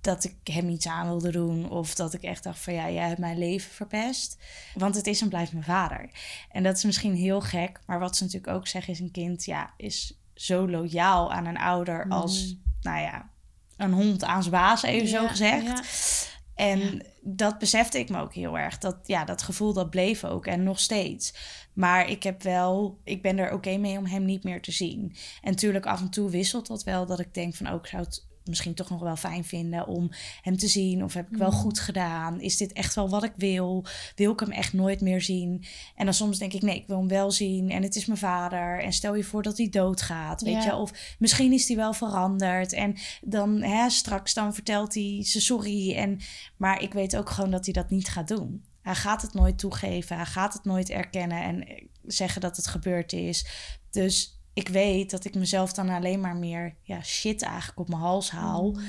dat 0.00 0.24
ik 0.24 0.36
hem 0.44 0.68
iets 0.68 0.86
aan 0.86 1.06
wilde 1.06 1.30
doen. 1.30 1.70
Of 1.70 1.94
dat 1.94 2.14
ik 2.14 2.22
echt 2.22 2.42
dacht 2.42 2.58
van 2.58 2.74
ja, 2.74 2.90
jij 2.90 3.08
hebt 3.08 3.18
mijn 3.18 3.38
leven 3.38 3.70
verpest. 3.70 4.38
Want 4.74 4.94
het 4.94 5.06
is 5.06 5.20
en 5.20 5.28
blijft 5.28 5.52
mijn 5.52 5.64
vader. 5.64 6.10
En 6.50 6.62
dat 6.62 6.76
is 6.76 6.84
misschien 6.84 7.14
heel 7.14 7.40
gek. 7.40 7.80
Maar 7.86 7.98
wat 7.98 8.16
ze 8.16 8.24
natuurlijk 8.24 8.52
ook 8.52 8.66
zeggen 8.66 8.92
is 8.92 9.00
een 9.00 9.10
kind 9.10 9.44
ja, 9.44 9.74
is 9.76 10.20
zo 10.34 10.68
loyaal 10.68 11.32
aan 11.32 11.46
een 11.46 11.58
ouder 11.58 12.08
als, 12.08 12.46
mm. 12.46 12.62
nou 12.80 13.00
ja, 13.00 13.30
een 13.76 13.92
hond 13.92 14.24
aan 14.24 14.42
zijn 14.42 14.54
baas, 14.54 14.82
even 14.82 15.08
zo 15.08 15.26
gezegd. 15.26 16.34
En 16.56 17.06
dat 17.20 17.58
besefte 17.58 17.98
ik 17.98 18.08
me 18.08 18.20
ook 18.20 18.34
heel 18.34 18.58
erg. 18.58 18.78
Dat, 18.78 18.96
ja, 19.02 19.24
dat 19.24 19.42
gevoel 19.42 19.72
dat 19.72 19.90
bleef 19.90 20.24
ook 20.24 20.46
en 20.46 20.62
nog 20.62 20.80
steeds. 20.80 21.34
Maar 21.72 22.10
ik 22.10 22.22
heb 22.22 22.42
wel, 22.42 23.00
ik 23.04 23.22
ben 23.22 23.38
er 23.38 23.52
oké 23.52 23.76
mee 23.76 23.98
om 23.98 24.06
hem 24.06 24.24
niet 24.24 24.44
meer 24.44 24.62
te 24.62 24.72
zien. 24.72 25.16
En 25.42 25.50
natuurlijk 25.50 25.86
af 25.86 26.00
en 26.00 26.10
toe 26.10 26.30
wisselt 26.30 26.66
dat 26.66 26.84
wel. 26.84 27.06
Dat 27.06 27.20
ik 27.20 27.34
denk 27.34 27.54
van 27.54 27.66
ook 27.66 27.84
oh, 27.84 27.90
zou 27.90 28.02
het 28.02 28.26
misschien 28.48 28.74
toch 28.74 28.90
nog 28.90 29.00
wel 29.00 29.16
fijn 29.16 29.44
vinden 29.44 29.86
om 29.86 30.10
hem 30.42 30.56
te 30.56 30.68
zien. 30.68 31.04
Of 31.04 31.14
heb 31.14 31.30
ik 31.30 31.36
wel 31.36 31.50
mm. 31.50 31.56
goed 31.56 31.80
gedaan? 31.80 32.40
Is 32.40 32.56
dit 32.56 32.72
echt 32.72 32.94
wel 32.94 33.08
wat 33.08 33.24
ik 33.24 33.32
wil? 33.36 33.84
Wil 34.14 34.32
ik 34.32 34.40
hem 34.40 34.50
echt 34.50 34.72
nooit 34.72 35.00
meer 35.00 35.22
zien? 35.22 35.64
En 35.96 36.04
dan 36.04 36.14
soms 36.14 36.38
denk 36.38 36.52
ik, 36.52 36.62
nee, 36.62 36.76
ik 36.76 36.86
wil 36.86 36.98
hem 36.98 37.08
wel 37.08 37.30
zien. 37.30 37.70
En 37.70 37.82
het 37.82 37.96
is 37.96 38.06
mijn 38.06 38.18
vader. 38.18 38.82
En 38.82 38.92
stel 38.92 39.14
je 39.14 39.24
voor 39.24 39.42
dat 39.42 39.58
hij 39.58 39.68
doodgaat, 39.68 40.40
weet 40.42 40.64
je? 40.64 40.74
Of 40.74 41.16
misschien 41.18 41.52
is 41.52 41.68
hij 41.68 41.76
wel 41.76 41.92
veranderd. 41.92 42.72
En 42.72 42.96
dan 43.22 43.62
hè, 43.62 43.90
straks 43.90 44.34
dan 44.34 44.54
vertelt 44.54 44.94
hij 44.94 45.20
ze 45.24 45.40
sorry. 45.40 45.94
En, 45.94 46.18
maar 46.56 46.82
ik 46.82 46.92
weet 46.92 47.16
ook 47.16 47.30
gewoon 47.30 47.50
dat 47.50 47.64
hij 47.64 47.74
dat 47.74 47.90
niet 47.90 48.08
gaat 48.08 48.28
doen. 48.28 48.64
Hij 48.82 48.94
gaat 48.94 49.22
het 49.22 49.34
nooit 49.34 49.58
toegeven. 49.58 50.16
Hij 50.16 50.26
gaat 50.26 50.52
het 50.52 50.64
nooit 50.64 50.90
erkennen 50.90 51.42
en 51.42 51.88
zeggen 52.06 52.40
dat 52.40 52.56
het 52.56 52.66
gebeurd 52.66 53.12
is. 53.12 53.46
Dus 53.90 54.35
ik 54.56 54.68
weet 54.68 55.10
dat 55.10 55.24
ik 55.24 55.34
mezelf 55.34 55.72
dan 55.72 55.88
alleen 55.88 56.20
maar 56.20 56.36
meer 56.36 56.74
ja, 56.82 57.02
shit 57.02 57.42
eigenlijk 57.42 57.78
op 57.78 57.88
mijn 57.88 58.00
hals 58.00 58.30
haal 58.30 58.70
mm. 58.70 58.80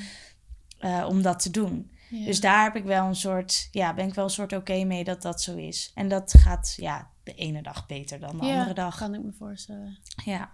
uh, 0.79 1.05
om 1.09 1.21
dat 1.21 1.39
te 1.39 1.51
doen. 1.51 1.91
Dus 2.09 2.39
daar 2.39 2.63
heb 2.63 2.75
ik 2.75 2.83
wel 2.83 3.07
een 3.07 3.15
soort, 3.15 3.67
ja, 3.71 3.93
ben 3.93 4.07
ik 4.07 4.13
wel 4.13 4.23
een 4.23 4.29
soort 4.29 4.53
oké 4.53 4.83
mee 4.83 5.03
dat 5.03 5.21
dat 5.21 5.41
zo 5.41 5.55
is. 5.55 5.91
En 5.95 6.07
dat 6.07 6.33
gaat 6.37 6.73
ja, 6.77 7.11
de 7.23 7.33
ene 7.33 7.61
dag 7.61 7.85
beter 7.85 8.19
dan 8.19 8.37
de 8.37 8.45
ja, 8.45 8.53
andere 8.53 8.73
dag. 8.73 8.97
kan 8.97 9.13
ik 9.13 9.23
me 9.23 9.31
voorstellen. 9.31 9.97
Ja. 10.25 10.51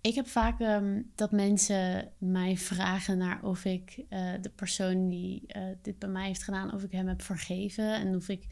Ik 0.00 0.14
heb 0.14 0.28
vaak 0.28 0.60
um, 0.60 1.10
dat 1.14 1.30
mensen 1.30 2.12
mij 2.18 2.56
vragen 2.56 3.18
naar 3.18 3.42
of 3.42 3.64
ik 3.64 3.96
uh, 3.98 4.32
de 4.40 4.50
persoon 4.50 5.08
die 5.08 5.44
uh, 5.46 5.62
dit 5.82 5.98
bij 5.98 6.08
mij 6.08 6.26
heeft 6.26 6.42
gedaan, 6.42 6.74
of 6.74 6.82
ik 6.82 6.92
hem 6.92 7.08
heb 7.08 7.22
vergeven 7.22 7.94
en 7.94 8.16
of 8.16 8.28
ik 8.28 8.46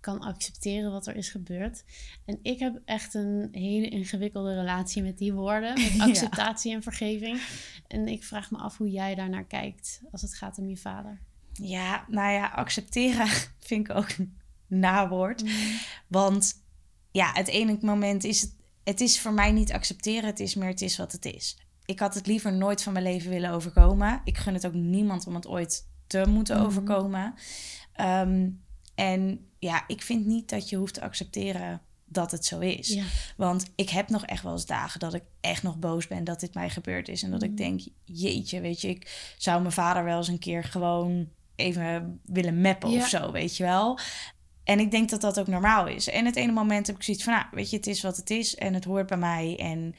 kan 0.00 0.20
accepteren 0.20 0.92
wat 0.92 1.06
er 1.06 1.16
is 1.16 1.30
gebeurd. 1.30 1.84
En 2.24 2.38
ik 2.42 2.58
heb 2.58 2.80
echt 2.84 3.14
een 3.14 3.48
hele 3.52 3.88
ingewikkelde 3.88 4.54
relatie 4.54 5.02
met 5.02 5.18
die 5.18 5.32
woorden, 5.32 5.74
met 5.74 6.00
acceptatie 6.08 6.74
en 6.74 6.82
vergeving. 6.82 7.42
En 7.88 8.08
ik 8.08 8.24
vraag 8.24 8.50
me 8.50 8.58
af 8.58 8.76
hoe 8.76 8.90
jij 8.90 9.14
daarnaar 9.14 9.44
kijkt 9.44 10.00
als 10.10 10.22
het 10.22 10.34
gaat 10.34 10.58
om 10.58 10.68
je 10.68 10.76
vader. 10.76 11.20
Ja, 11.52 12.04
nou 12.08 12.32
ja, 12.32 12.46
accepteren 12.46 13.26
vind 13.68 13.88
ik 13.88 13.96
ook 13.96 14.08
een 14.18 14.36
nawoord. 14.66 15.42
Mm. 15.42 15.50
Want 16.06 16.54
ja, 17.10 17.30
het 17.32 17.48
ene 17.48 17.78
moment 17.80 18.24
is 18.24 18.40
het, 18.40 18.54
het 18.84 19.00
is 19.00 19.20
voor 19.20 19.32
mij 19.32 19.52
niet 19.52 19.72
accepteren, 19.72 20.24
het 20.24 20.40
is 20.40 20.54
meer 20.54 20.68
het 20.68 20.82
is 20.82 20.96
wat 20.96 21.12
het 21.12 21.24
is. 21.24 21.58
Ik 21.84 21.98
had 21.98 22.14
het 22.14 22.26
liever 22.26 22.52
nooit 22.52 22.82
van 22.82 22.92
mijn 22.92 23.04
leven 23.04 23.30
willen 23.30 23.50
overkomen. 23.50 24.20
Ik 24.24 24.38
gun 24.38 24.54
het 24.54 24.66
ook 24.66 24.74
niemand 24.74 25.26
om 25.26 25.34
het 25.34 25.46
ooit 25.46 25.88
te 26.06 26.24
moeten 26.28 26.58
mm. 26.58 26.64
overkomen. 26.64 27.34
Ehm, 27.92 28.48
en 28.94 29.49
ja, 29.60 29.84
ik 29.86 30.02
vind 30.02 30.26
niet 30.26 30.48
dat 30.48 30.68
je 30.68 30.76
hoeft 30.76 30.94
te 30.94 31.00
accepteren 31.00 31.82
dat 32.04 32.30
het 32.30 32.44
zo 32.44 32.58
is. 32.58 32.98
Want 33.36 33.70
ik 33.74 33.90
heb 33.90 34.08
nog 34.08 34.24
echt 34.24 34.42
wel 34.42 34.52
eens 34.52 34.66
dagen 34.66 35.00
dat 35.00 35.14
ik 35.14 35.22
echt 35.40 35.62
nog 35.62 35.78
boos 35.78 36.06
ben 36.06 36.24
dat 36.24 36.40
dit 36.40 36.54
mij 36.54 36.70
gebeurd 36.70 37.08
is. 37.08 37.22
En 37.22 37.30
dat 37.30 37.42
ik 37.42 37.50
mm. 37.50 37.56
denk, 37.56 37.80
jeetje, 38.04 38.60
weet 38.60 38.80
je, 38.80 38.88
ik 38.88 39.34
zou 39.38 39.60
mijn 39.60 39.72
vader 39.72 40.04
wel 40.04 40.16
eens 40.16 40.28
een 40.28 40.38
keer 40.38 40.64
gewoon 40.64 41.28
even 41.56 42.20
willen 42.24 42.60
mappen 42.60 42.88
of 42.88 43.08
zo, 43.08 43.32
weet 43.32 43.56
je 43.56 43.62
wel. 43.62 43.98
En 44.64 44.80
ik 44.80 44.90
denk 44.90 45.10
dat 45.10 45.20
dat 45.20 45.40
ook 45.40 45.46
normaal 45.46 45.86
is. 45.86 46.08
En 46.08 46.24
het 46.24 46.36
ene 46.36 46.52
moment 46.52 46.86
heb 46.86 46.96
ik 46.96 47.02
zoiets 47.02 47.24
van, 47.24 47.32
nou, 47.32 47.46
weet 47.50 47.70
je, 47.70 47.76
het 47.76 47.86
is 47.86 48.02
wat 48.02 48.16
het 48.16 48.30
is 48.30 48.54
en 48.54 48.74
het 48.74 48.84
hoort 48.84 49.06
bij 49.06 49.18
mij. 49.18 49.56
En 49.58 49.94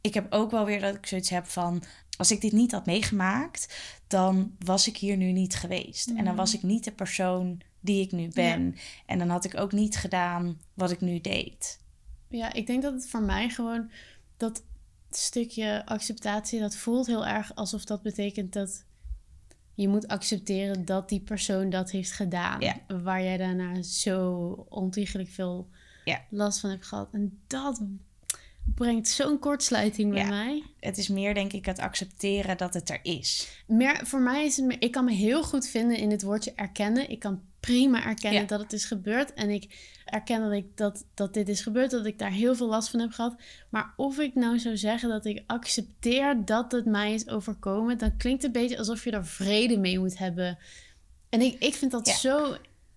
ik 0.00 0.14
heb 0.14 0.32
ook 0.32 0.50
wel 0.50 0.64
weer 0.64 0.80
dat 0.80 0.94
ik 0.94 1.06
zoiets 1.06 1.30
heb 1.30 1.46
van, 1.46 1.82
als 2.16 2.30
ik 2.30 2.40
dit 2.40 2.52
niet 2.52 2.72
had 2.72 2.86
meegemaakt, 2.86 3.74
dan 4.06 4.56
was 4.58 4.88
ik 4.88 4.96
hier 4.96 5.16
nu 5.16 5.32
niet 5.32 5.54
geweest. 5.54 6.08
En 6.08 6.24
dan 6.24 6.36
was 6.36 6.52
mm. 6.52 6.58
ik 6.58 6.64
niet 6.64 6.84
de 6.84 6.92
persoon 6.92 7.60
die 7.80 8.02
ik 8.02 8.12
nu 8.12 8.28
ben. 8.34 8.74
En 9.06 9.18
dan 9.18 9.28
had 9.28 9.44
ik 9.44 9.56
ook 9.60 9.72
niet 9.72 9.96
gedaan 9.96 10.60
wat 10.74 10.90
ik 10.90 11.00
nu 11.00 11.20
deed. 11.20 11.78
Ja, 12.28 12.52
ik 12.52 12.66
denk 12.66 12.82
dat 12.82 12.92
het 12.92 13.08
voor 13.08 13.22
mij 13.22 13.48
gewoon 13.48 13.90
dat 14.36 14.62
stukje 15.10 15.86
acceptatie, 15.86 16.60
dat 16.60 16.76
voelt 16.76 17.06
heel 17.06 17.26
erg 17.26 17.54
alsof 17.54 17.84
dat 17.84 18.02
betekent 18.02 18.52
dat 18.52 18.84
je 19.74 19.88
moet 19.88 20.08
accepteren 20.08 20.84
dat 20.84 21.08
die 21.08 21.20
persoon 21.20 21.70
dat 21.70 21.90
heeft 21.90 22.12
gedaan. 22.12 22.60
Ja. 22.60 22.76
Waar 23.02 23.22
jij 23.22 23.36
daarna 23.36 23.82
zo 23.82 24.32
ontiegelijk 24.68 25.28
veel 25.28 25.68
Ja. 26.04 26.20
last 26.30 26.60
van 26.60 26.70
hebt 26.70 26.86
gehad. 26.86 27.08
En 27.12 27.38
dat 27.46 27.82
brengt 28.74 29.08
zo'n 29.08 29.38
kortsluiting 29.38 30.12
bij 30.12 30.22
Ja. 30.22 30.28
mij. 30.28 30.62
Het 30.80 30.98
is 30.98 31.08
meer, 31.08 31.34
denk 31.34 31.52
ik, 31.52 31.66
het 31.66 31.78
accepteren 31.78 32.56
dat 32.56 32.74
het 32.74 32.90
er 32.90 33.00
is. 33.02 33.48
Meer, 33.66 34.06
voor 34.06 34.20
mij 34.20 34.44
is 34.44 34.56
het 34.56 34.66
meer, 34.66 34.82
ik 34.82 34.92
kan 34.92 35.04
me 35.04 35.12
heel 35.12 35.42
goed 35.44 35.66
vinden 35.68 35.96
in 35.98 36.10
het 36.10 36.22
woordje 36.22 36.52
erkennen. 36.54 37.10
Ik 37.10 37.18
kan 37.18 37.42
prima 37.66 38.04
erkennen 38.04 38.40
Ja. 38.40 38.46
dat 38.46 38.60
het 38.60 38.72
is 38.72 38.84
gebeurd. 38.84 39.34
En 39.34 39.50
ik 39.50 39.94
erken 40.04 40.40
dat, 40.40 40.52
ik, 40.52 40.66
dat, 40.76 41.04
dat 41.14 41.34
dit 41.34 41.48
is 41.48 41.60
gebeurd, 41.60 41.90
dat 41.90 42.06
ik 42.06 42.18
daar 42.18 42.30
heel 42.30 42.54
veel 42.54 42.66
last 42.68 42.90
van 42.90 43.00
heb 43.00 43.10
gehad. 43.10 43.36
Maar 43.70 43.92
of 43.96 44.18
ik 44.18 44.34
nou 44.34 44.58
zou 44.58 44.76
zeggen 44.76 45.08
dat 45.08 45.24
ik 45.24 45.42
accepteer 45.46 46.44
dat 46.44 46.72
het 46.72 46.84
mij 46.84 47.14
is 47.14 47.28
overkomen, 47.28 47.98
dan 47.98 48.16
klinkt 48.16 48.42
het 48.42 48.54
een 48.56 48.62
beetje 48.62 48.78
alsof 48.78 49.04
je 49.04 49.10
er 49.10 49.26
vrede 49.26 49.78
mee 49.78 49.98
moet 49.98 50.18
hebben. 50.18 50.58
En 51.28 51.40
ik, 51.40 51.56
ik 51.62 51.74
vind 51.74 51.90
dat 51.90 52.06
Ja. 52.06 52.14
zo 52.16 52.56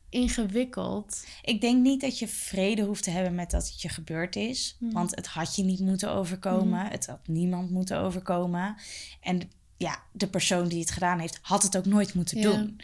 ingewikkeld. 0.09 1.25
Ik 1.43 1.61
denk 1.61 1.81
niet 1.83 2.01
dat 2.01 2.19
je 2.19 2.27
vrede 2.27 2.81
hoeft 2.81 3.03
te 3.03 3.09
hebben 3.09 3.35
met 3.35 3.51
dat 3.51 3.67
het 3.67 3.81
je 3.81 3.89
gebeurd 3.89 4.35
is. 4.35 4.75
Hmm. 4.79 4.91
Want 4.91 5.15
het 5.15 5.27
had 5.27 5.55
je 5.55 5.63
niet 5.63 5.79
moeten 5.79 6.11
overkomen. 6.11 6.79
Mhm. 6.83 6.91
Het 6.91 7.05
had 7.05 7.27
niemand 7.27 7.69
moeten 7.69 7.99
overkomen. 7.99 8.75
En 9.21 9.51
ja, 9.77 10.03
de 10.11 10.27
persoon 10.27 10.67
die 10.67 10.79
het 10.79 10.91
gedaan 10.91 11.19
heeft, 11.19 11.39
had 11.41 11.63
het 11.63 11.77
ook 11.77 11.85
nooit 11.85 12.13
moeten 12.13 12.37
Ja. 12.39 12.51
doen. 12.51 12.81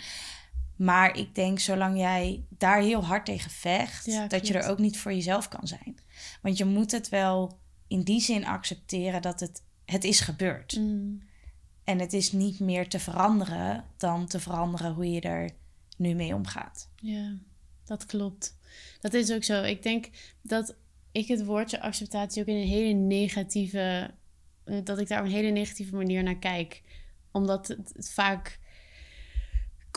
Maar 0.76 1.18
ik 1.18 1.36
denk, 1.36 1.60
zolang 1.60 1.98
jij 1.98 2.44
daar 2.50 2.82
heel 2.82 3.04
hard 3.06 3.26
tegen 3.26 3.52
vecht, 3.52 4.06
Ja, 4.06 4.28
dat 4.28 4.48
je 4.48 4.54
er 4.54 4.70
ook 4.70 4.78
niet 4.78 4.98
voor 4.98 5.14
jezelf 5.14 5.48
kan 5.48 5.68
zijn. 5.68 5.98
Want 6.42 6.58
je 6.58 6.66
moet 6.66 6.92
het 6.92 7.10
wel 7.10 7.60
in 7.88 8.02
die 8.02 8.22
zin 8.22 8.46
accepteren 8.46 9.22
dat 9.22 9.40
het, 9.40 9.64
het 9.86 10.04
is 10.04 10.20
gebeurd. 10.20 10.76
Mm, 10.78 11.22
En 11.84 12.00
het 12.00 12.14
is 12.14 12.32
niet 12.32 12.60
meer 12.60 12.90
te 12.90 13.00
veranderen 13.00 13.86
dan 13.98 14.28
te 14.28 14.40
veranderen 14.40 14.94
hoe 14.94 15.12
je 15.12 15.22
er 15.22 15.50
nu 15.98 16.14
mee 16.14 16.36
omgaat. 16.36 16.90
Ja, 16.96 17.38
dat 17.86 18.06
klopt. 18.06 18.58
Dat 19.02 19.14
is 19.14 19.32
ook 19.32 19.44
zo. 19.44 19.64
Ik 19.64 19.84
denk 19.84 20.10
dat 20.42 20.76
ik 21.12 21.28
het 21.28 21.46
woordje 21.46 21.82
acceptatie 21.82 22.42
ook 22.42 22.48
in 22.48 22.56
een 22.56 22.68
hele 22.68 22.94
negatieve, 22.94 24.12
eh, 24.64 24.78
dat 24.84 25.00
ik 25.00 25.08
daar 25.08 25.20
op 25.20 25.26
een 25.26 25.32
hele 25.32 25.50
negatieve 25.50 25.96
manier 25.96 26.24
naar 26.24 26.38
kijk. 26.38 26.82
Omdat 27.32 27.68
het, 27.68 27.92
het 27.96 28.12
vaak 28.12 28.60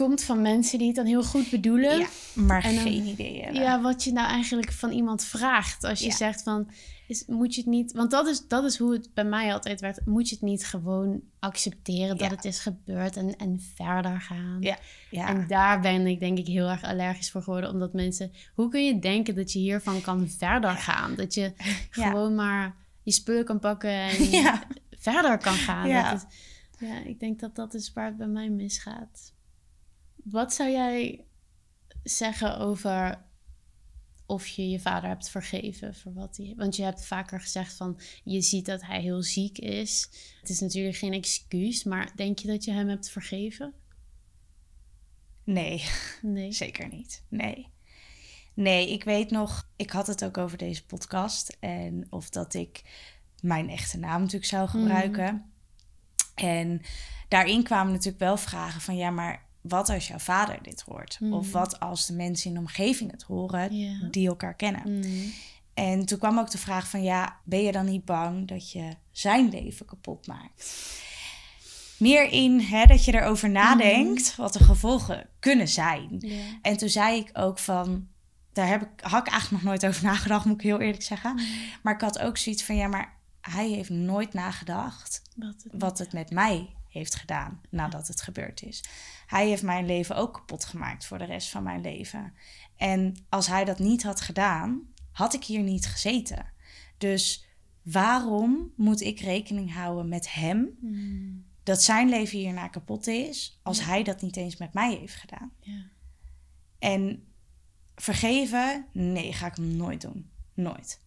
komt 0.06 0.22
van 0.22 0.42
mensen 0.42 0.78
die 0.78 0.86
het 0.86 0.96
dan 0.96 1.06
heel 1.06 1.24
goed 1.24 1.50
bedoelen. 1.50 1.98
Ja, 1.98 2.06
maar 2.34 2.64
En 2.64 2.74
dan- 2.74 2.82
geen 2.84 3.06
idee 3.06 3.42
hebben. 3.42 3.62
Ja, 3.62 3.80
wat 3.80 4.04
je 4.04 4.12
nou 4.12 4.28
eigenlijk 4.28 4.72
van 4.72 4.90
iemand 4.90 5.24
vraagt. 5.24 5.84
Als 5.84 5.98
je 6.00 6.06
Ja. 6.06 6.14
zegt 6.16 6.42
van, 6.42 6.70
is, 7.06 7.24
moet 7.26 7.54
je 7.54 7.60
het 7.60 7.70
niet... 7.70 7.92
Want 7.92 8.10
dat 8.10 8.26
is, 8.26 8.46
dat 8.48 8.64
is 8.64 8.76
hoe 8.78 8.92
het 8.92 9.14
bij 9.14 9.24
mij 9.24 9.52
altijd 9.52 9.80
werd. 9.80 10.06
Moet 10.06 10.28
je 10.28 10.34
het 10.34 10.44
niet 10.44 10.66
gewoon 10.66 11.20
accepteren 11.38 12.16
dat 12.16 12.30
Ja. 12.30 12.36
het 12.36 12.44
is 12.44 12.58
gebeurd 12.58 13.16
en, 13.16 13.36
en 13.36 13.60
verder 13.74 14.20
gaan? 14.20 14.56
Ja. 14.60 14.78
En 15.28 15.46
daar 15.46 15.80
ben 15.80 16.06
ik 16.06 16.20
denk 16.20 16.38
ik 16.38 16.46
heel 16.46 16.68
erg 16.68 16.82
allergisch 16.82 17.30
voor 17.30 17.42
geworden. 17.42 17.70
Omdat 17.70 17.92
mensen... 17.92 18.32
Hoe 18.54 18.68
kun 18.68 18.84
je 18.84 18.98
denken 18.98 19.34
dat 19.34 19.52
je 19.52 19.58
hiervan 19.58 20.00
kan 20.00 20.28
verder 20.28 20.70
gaan? 20.70 21.14
Dat 21.14 21.34
je 21.34 21.52
gewoon 21.90 22.34
maar 22.34 22.74
je 23.02 23.12
spullen 23.12 23.44
kan 23.44 23.58
pakken 23.58 23.90
en 23.90 24.10
verder 25.08 25.38
kan 25.38 25.54
gaan. 25.54 25.88
Dat 26.10 26.14
is, 26.14 26.24
ja, 26.88 26.98
ik 27.04 27.20
denk 27.20 27.40
dat 27.40 27.56
dat 27.56 27.74
is 27.74 27.92
waar 27.92 28.06
het 28.06 28.16
bij 28.16 28.26
mij 28.26 28.48
misgaat. 28.48 29.36
Wat 30.30 30.54
zou 30.54 30.70
jij 30.70 31.24
zeggen 32.02 32.58
over 32.58 33.26
of 34.26 34.46
je 34.46 34.70
je 34.70 34.80
vader 34.80 35.08
hebt 35.08 35.30
vergeven 35.30 35.94
voor 35.94 36.12
wat 36.12 36.36
hij... 36.36 36.54
Want 36.56 36.76
je 36.76 36.82
hebt 36.82 37.06
vaker 37.06 37.40
gezegd 37.40 37.72
van, 37.72 38.00
je 38.24 38.40
ziet 38.40 38.66
dat 38.66 38.82
hij 38.82 39.00
heel 39.00 39.22
ziek 39.22 39.58
is. 39.58 40.08
Het 40.40 40.48
is 40.48 40.60
natuurlijk 40.60 40.96
geen 40.96 41.12
excuus, 41.12 41.84
maar 41.84 42.12
denk 42.16 42.38
je 42.38 42.48
dat 42.48 42.64
je 42.64 42.72
hem 42.72 42.88
hebt 42.88 43.10
vergeven? 43.10 43.74
Nee, 45.44 45.84
Nee. 46.22 46.52
zeker 46.64 46.88
niet. 46.88 47.24
Nee. 47.28 47.68
Nee, 48.54 48.92
ik 48.92 49.04
weet 49.04 49.30
nog, 49.30 49.70
ik 49.76 49.90
had 49.90 50.06
het 50.06 50.24
ook 50.24 50.38
over 50.38 50.58
deze 50.58 50.86
podcast. 50.86 51.56
En 51.60 52.06
of 52.10 52.30
dat 52.30 52.54
ik 52.54 52.82
mijn 53.40 53.70
echte 53.70 53.98
naam 53.98 54.20
natuurlijk 54.20 54.50
zou 54.50 54.68
gebruiken. 54.68 55.52
En 56.34 56.80
daarin 57.28 57.62
kwamen 57.62 57.92
natuurlijk 57.92 58.22
wel 58.22 58.36
vragen 58.36 58.80
van 58.80 58.96
ja, 58.96 59.10
maar 59.10 59.47
wat 59.68 59.88
als 59.88 60.08
jouw 60.08 60.18
vader 60.18 60.58
dit 60.62 60.80
hoort? 60.80 61.18
Of 61.30 61.52
wat 61.52 61.80
als 61.80 62.06
de 62.06 62.12
mensen 62.12 62.48
in 62.48 62.54
de 62.54 62.60
omgeving 62.60 63.10
het 63.10 63.22
horen 63.22 63.70
die 64.10 64.28
elkaar 64.28 64.54
kennen? 64.54 64.82
Mm. 64.84 65.32
En 65.74 66.06
toen 66.06 66.18
kwam 66.18 66.38
ook 66.38 66.50
de 66.50 66.58
vraag 66.58 66.88
van 66.88 67.02
ja, 67.02 67.40
ben 67.44 67.62
je 67.62 67.72
dan 67.72 67.84
niet 67.84 68.04
bang 68.04 68.48
dat 68.48 68.72
je 68.72 68.90
zijn 69.10 69.48
leven 69.48 69.86
kapot 69.86 70.26
maakt? 70.26 70.76
Meer 71.98 72.32
in 72.32 72.60
hè, 72.60 72.84
dat 72.84 73.04
je 73.04 73.14
erover 73.14 73.50
nadenkt 73.50 74.36
wat 74.36 74.52
de 74.52 74.64
gevolgen 74.64 75.28
kunnen 75.38 75.68
zijn. 75.68 76.30
En 76.62 76.76
toen 76.76 76.88
zei 76.88 77.18
ik 77.18 77.30
ook 77.32 77.58
van, 77.58 78.08
daar 78.52 78.68
heb 78.68 78.82
ik, 78.82 78.88
had 79.00 79.26
ik 79.26 79.32
eigenlijk 79.32 79.62
nog 79.62 79.72
nooit 79.72 79.86
over 79.86 80.04
nagedacht, 80.04 80.44
moet 80.44 80.54
ik 80.54 80.62
heel 80.62 80.80
eerlijk 80.80 81.02
zeggen. 81.02 81.40
Maar 81.82 81.94
ik 81.94 82.00
had 82.00 82.18
ook 82.18 82.36
zoiets 82.36 82.64
van, 82.64 82.76
ja, 82.76 82.88
maar 82.88 83.16
hij 83.40 83.68
heeft 83.68 83.90
nooit 83.90 84.32
nagedacht 84.32 85.22
Wat 85.36 85.62
het, 85.62 85.72
wat 85.78 85.98
het 85.98 86.12
met 86.12 86.30
mij 86.30 86.74
heeft 86.98 87.14
gedaan 87.14 87.60
nadat 87.70 88.08
het 88.08 88.20
gebeurd 88.20 88.62
is. 88.62 88.84
Hij 89.26 89.48
heeft 89.48 89.62
mijn 89.62 89.86
leven 89.86 90.16
ook 90.16 90.34
kapot 90.34 90.64
gemaakt 90.64 91.06
voor 91.06 91.18
de 91.18 91.24
rest 91.24 91.48
van 91.48 91.62
mijn 91.62 91.80
leven. 91.80 92.34
En 92.76 93.16
als 93.28 93.46
hij 93.46 93.64
dat 93.64 93.78
niet 93.78 94.02
had 94.02 94.20
gedaan, 94.20 94.82
had 95.12 95.34
ik 95.34 95.44
hier 95.44 95.62
niet 95.62 95.86
gezeten. 95.86 96.52
Dus 96.98 97.46
waarom 97.82 98.72
moet 98.76 99.00
ik 99.00 99.20
rekening 99.20 99.72
houden 99.72 100.08
met 100.08 100.32
hem 100.32 100.76
Mm. 100.80 101.44
dat 101.62 101.82
zijn 101.82 102.08
leven 102.08 102.38
hierna 102.38 102.68
kapot 102.68 103.06
is, 103.06 103.58
als 103.62 103.78
Ja. 103.78 103.84
hij 103.84 104.02
dat 104.02 104.22
niet 104.22 104.36
eens 104.36 104.56
met 104.56 104.72
mij 104.72 104.94
heeft 104.96 105.14
gedaan? 105.14 105.52
Ja. 105.60 105.84
En 106.78 107.22
vergeven, 107.94 108.86
nee, 108.92 109.32
ga 109.32 109.46
ik 109.46 109.56
hem 109.56 109.76
nooit 109.76 110.00
doen. 110.00 110.30
Nooit. 110.54 111.00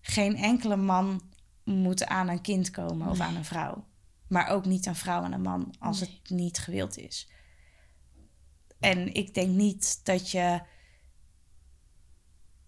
Geen 0.00 0.36
enkele 0.36 0.76
man 0.76 1.22
moet 1.64 2.06
aan 2.06 2.28
een 2.28 2.40
kind 2.40 2.70
komen 2.70 3.08
of 3.08 3.18
Nee. 3.18 3.26
aan 3.26 3.36
een 3.36 3.44
vrouw. 3.44 3.84
Maar 4.30 4.48
ook 4.48 4.64
niet 4.64 4.86
een 4.86 4.94
vrouw 4.96 5.24
en 5.24 5.32
een 5.32 5.40
man 5.42 5.74
als 5.78 6.00
Nee. 6.00 6.20
het 6.22 6.30
niet 6.30 6.58
gewild 6.58 6.98
is. 6.98 7.28
En 8.80 9.14
ik 9.14 9.34
denk 9.34 9.48
niet 9.56 10.00
dat 10.04 10.30
je, 10.30 10.60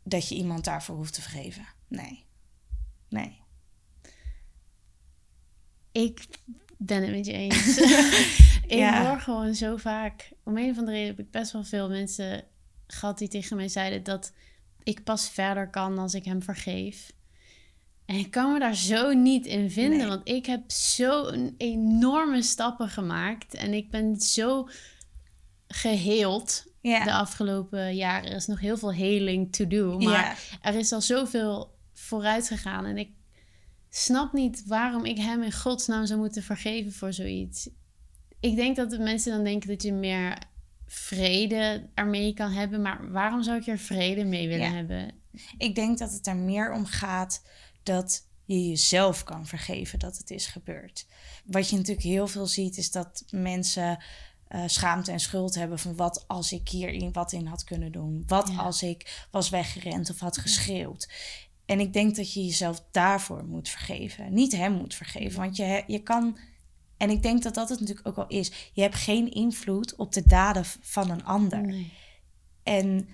dat 0.05 0.29
je 0.29 0.35
iemand 0.35 0.65
daarvoor 0.65 0.97
hoeft 0.97 1.15
te 1.15 1.23
vergeven. 1.23 1.67
Nee. 1.89 2.25
Nee. 3.09 3.41
Ik 5.93 6.27
ben 6.79 7.03
het 7.03 7.11
met 7.11 7.27
je 7.27 7.33
eens. 7.33 7.79
ik 8.63 8.79
Ja. 8.79 9.09
hoor 9.09 9.21
gewoon 9.21 9.55
zo 9.55 9.77
vaak. 9.77 10.33
Om 10.45 10.57
een 10.57 10.71
of 10.71 10.79
andere 10.79 10.97
reden 10.97 11.17
heb 11.17 11.25
ik 11.27 11.31
best 11.31 11.53
wel 11.53 11.65
veel 11.65 11.89
mensen 11.89 12.45
gehad 12.87 13.19
die 13.19 13.29
tegen 13.29 13.57
mij 13.57 13.69
zeiden 13.69 14.03
dat 14.03 14.33
ik 14.83 15.05
pas 15.05 15.31
verder 15.31 15.71
kan 15.71 15.99
als 15.99 16.15
ik 16.15 16.25
hem 16.25 16.43
vergeef. 16.43 17.13
En 18.07 18.17
ik 18.17 18.31
kan 18.31 18.53
me 18.53 18.59
daar 18.59 18.77
zo 18.77 19.13
niet 19.13 19.47
in 19.47 19.71
vinden, 19.71 19.99
Nee. 19.99 20.07
want 20.07 20.29
ik 20.29 20.47
heb 20.47 20.71
zo'n 20.71 21.55
enorme 21.59 22.43
stappen 22.43 22.89
gemaakt 22.89 23.55
en 23.55 23.73
ik 23.75 23.91
ben 23.91 24.21
zo 24.21 24.69
geheeld 25.69 26.65
de 27.05 27.13
afgelopen 27.13 27.95
jaren. 27.97 28.31
Er 28.31 28.37
is 28.37 28.47
nog 28.47 28.61
heel 28.61 28.77
veel 28.79 28.93
heling 28.93 29.53
to 29.53 29.67
do, 29.67 29.99
maar 29.99 30.59
er 30.63 30.75
is 30.75 30.93
al 30.93 31.01
zoveel 31.01 31.79
vooruit 31.93 32.47
gegaan. 32.49 32.85
En 32.85 32.99
ik 32.99 33.11
snap 33.91 34.33
niet 34.33 34.67
waarom 34.67 35.05
ik 35.05 35.19
hem 35.19 35.43
in 35.43 35.53
godsnaam 35.53 36.07
zou 36.07 36.21
moeten 36.21 36.43
vergeven 36.43 36.93
voor 36.93 37.13
zoiets. 37.13 37.69
Ik 38.41 38.57
denk 38.57 38.77
dat 38.77 38.91
de 38.91 38.99
mensen 38.99 39.33
dan 39.33 39.45
denken 39.45 39.69
dat 39.69 39.83
je 39.83 39.93
meer 39.93 40.39
vrede 40.87 41.89
ermee 41.95 42.35
kan 42.35 42.51
hebben. 42.51 42.83
Maar 42.83 43.11
waarom 43.11 43.43
zou 43.43 43.57
ik 43.59 43.67
er 43.67 43.79
vrede 43.79 44.25
mee 44.25 44.49
willen 44.49 44.73
hebben? 44.75 45.11
Ik 45.59 45.75
denk 45.75 45.99
dat 45.99 46.13
het 46.13 46.27
er 46.27 46.37
meer 46.37 46.73
om 46.73 46.85
gaat 46.87 47.43
dat 47.83 48.27
je 48.45 48.69
jezelf 48.69 49.25
kan 49.25 49.47
vergeven 49.47 49.99
dat 49.99 50.17
het 50.19 50.31
is 50.31 50.47
gebeurd. 50.47 51.07
Wat 51.45 51.69
je 51.69 51.77
natuurlijk 51.77 52.07
heel 52.07 52.27
veel 52.27 52.47
ziet, 52.47 52.77
is 52.77 52.91
dat 52.91 53.25
mensen 53.31 53.99
eh, 54.49 54.63
schaamte 54.67 55.13
en 55.13 55.21
schuld 55.21 55.55
hebben 55.55 55.79
van 55.79 55.97
wat 55.97 56.25
als 56.27 56.53
ik 56.53 56.69
hierin 56.69 57.13
wat 57.13 57.33
in 57.33 57.47
had 57.47 57.65
kunnen 57.65 57.93
doen. 57.93 58.23
Wat 58.27 58.49
Ja. 58.49 58.57
als 58.57 58.83
ik 58.83 59.27
was 59.31 59.49
weggerend 59.49 60.11
of 60.11 60.19
had 60.19 60.39
geschreeuwd. 60.39 61.09
En 61.65 61.81
ik 61.81 61.93
denk 61.93 62.17
dat 62.17 62.33
je 62.33 62.45
jezelf 62.45 62.85
daarvoor 62.91 63.45
moet 63.45 63.69
vergeven. 63.69 64.35
Niet 64.35 64.53
hem 64.53 64.73
moet 64.73 64.95
vergeven, 64.95 65.41
want 65.41 65.57
je, 65.57 65.85
je 65.87 66.03
kan... 66.03 66.39
En 66.97 67.11
ik 67.11 67.23
denk 67.23 67.43
dat 67.43 67.55
dat 67.55 67.69
het 67.69 67.81
natuurlijk 67.81 68.07
ook 68.07 68.17
al 68.17 68.27
is. 68.27 68.71
Je 68.73 68.83
hebt 68.83 68.95
geen 68.95 69.31
invloed 69.33 69.97
op 69.97 70.13
de 70.13 70.23
daden 70.27 70.65
van 70.81 71.11
een 71.11 71.25
ander. 71.25 71.61
Nee. 71.61 71.93
En 72.63 73.09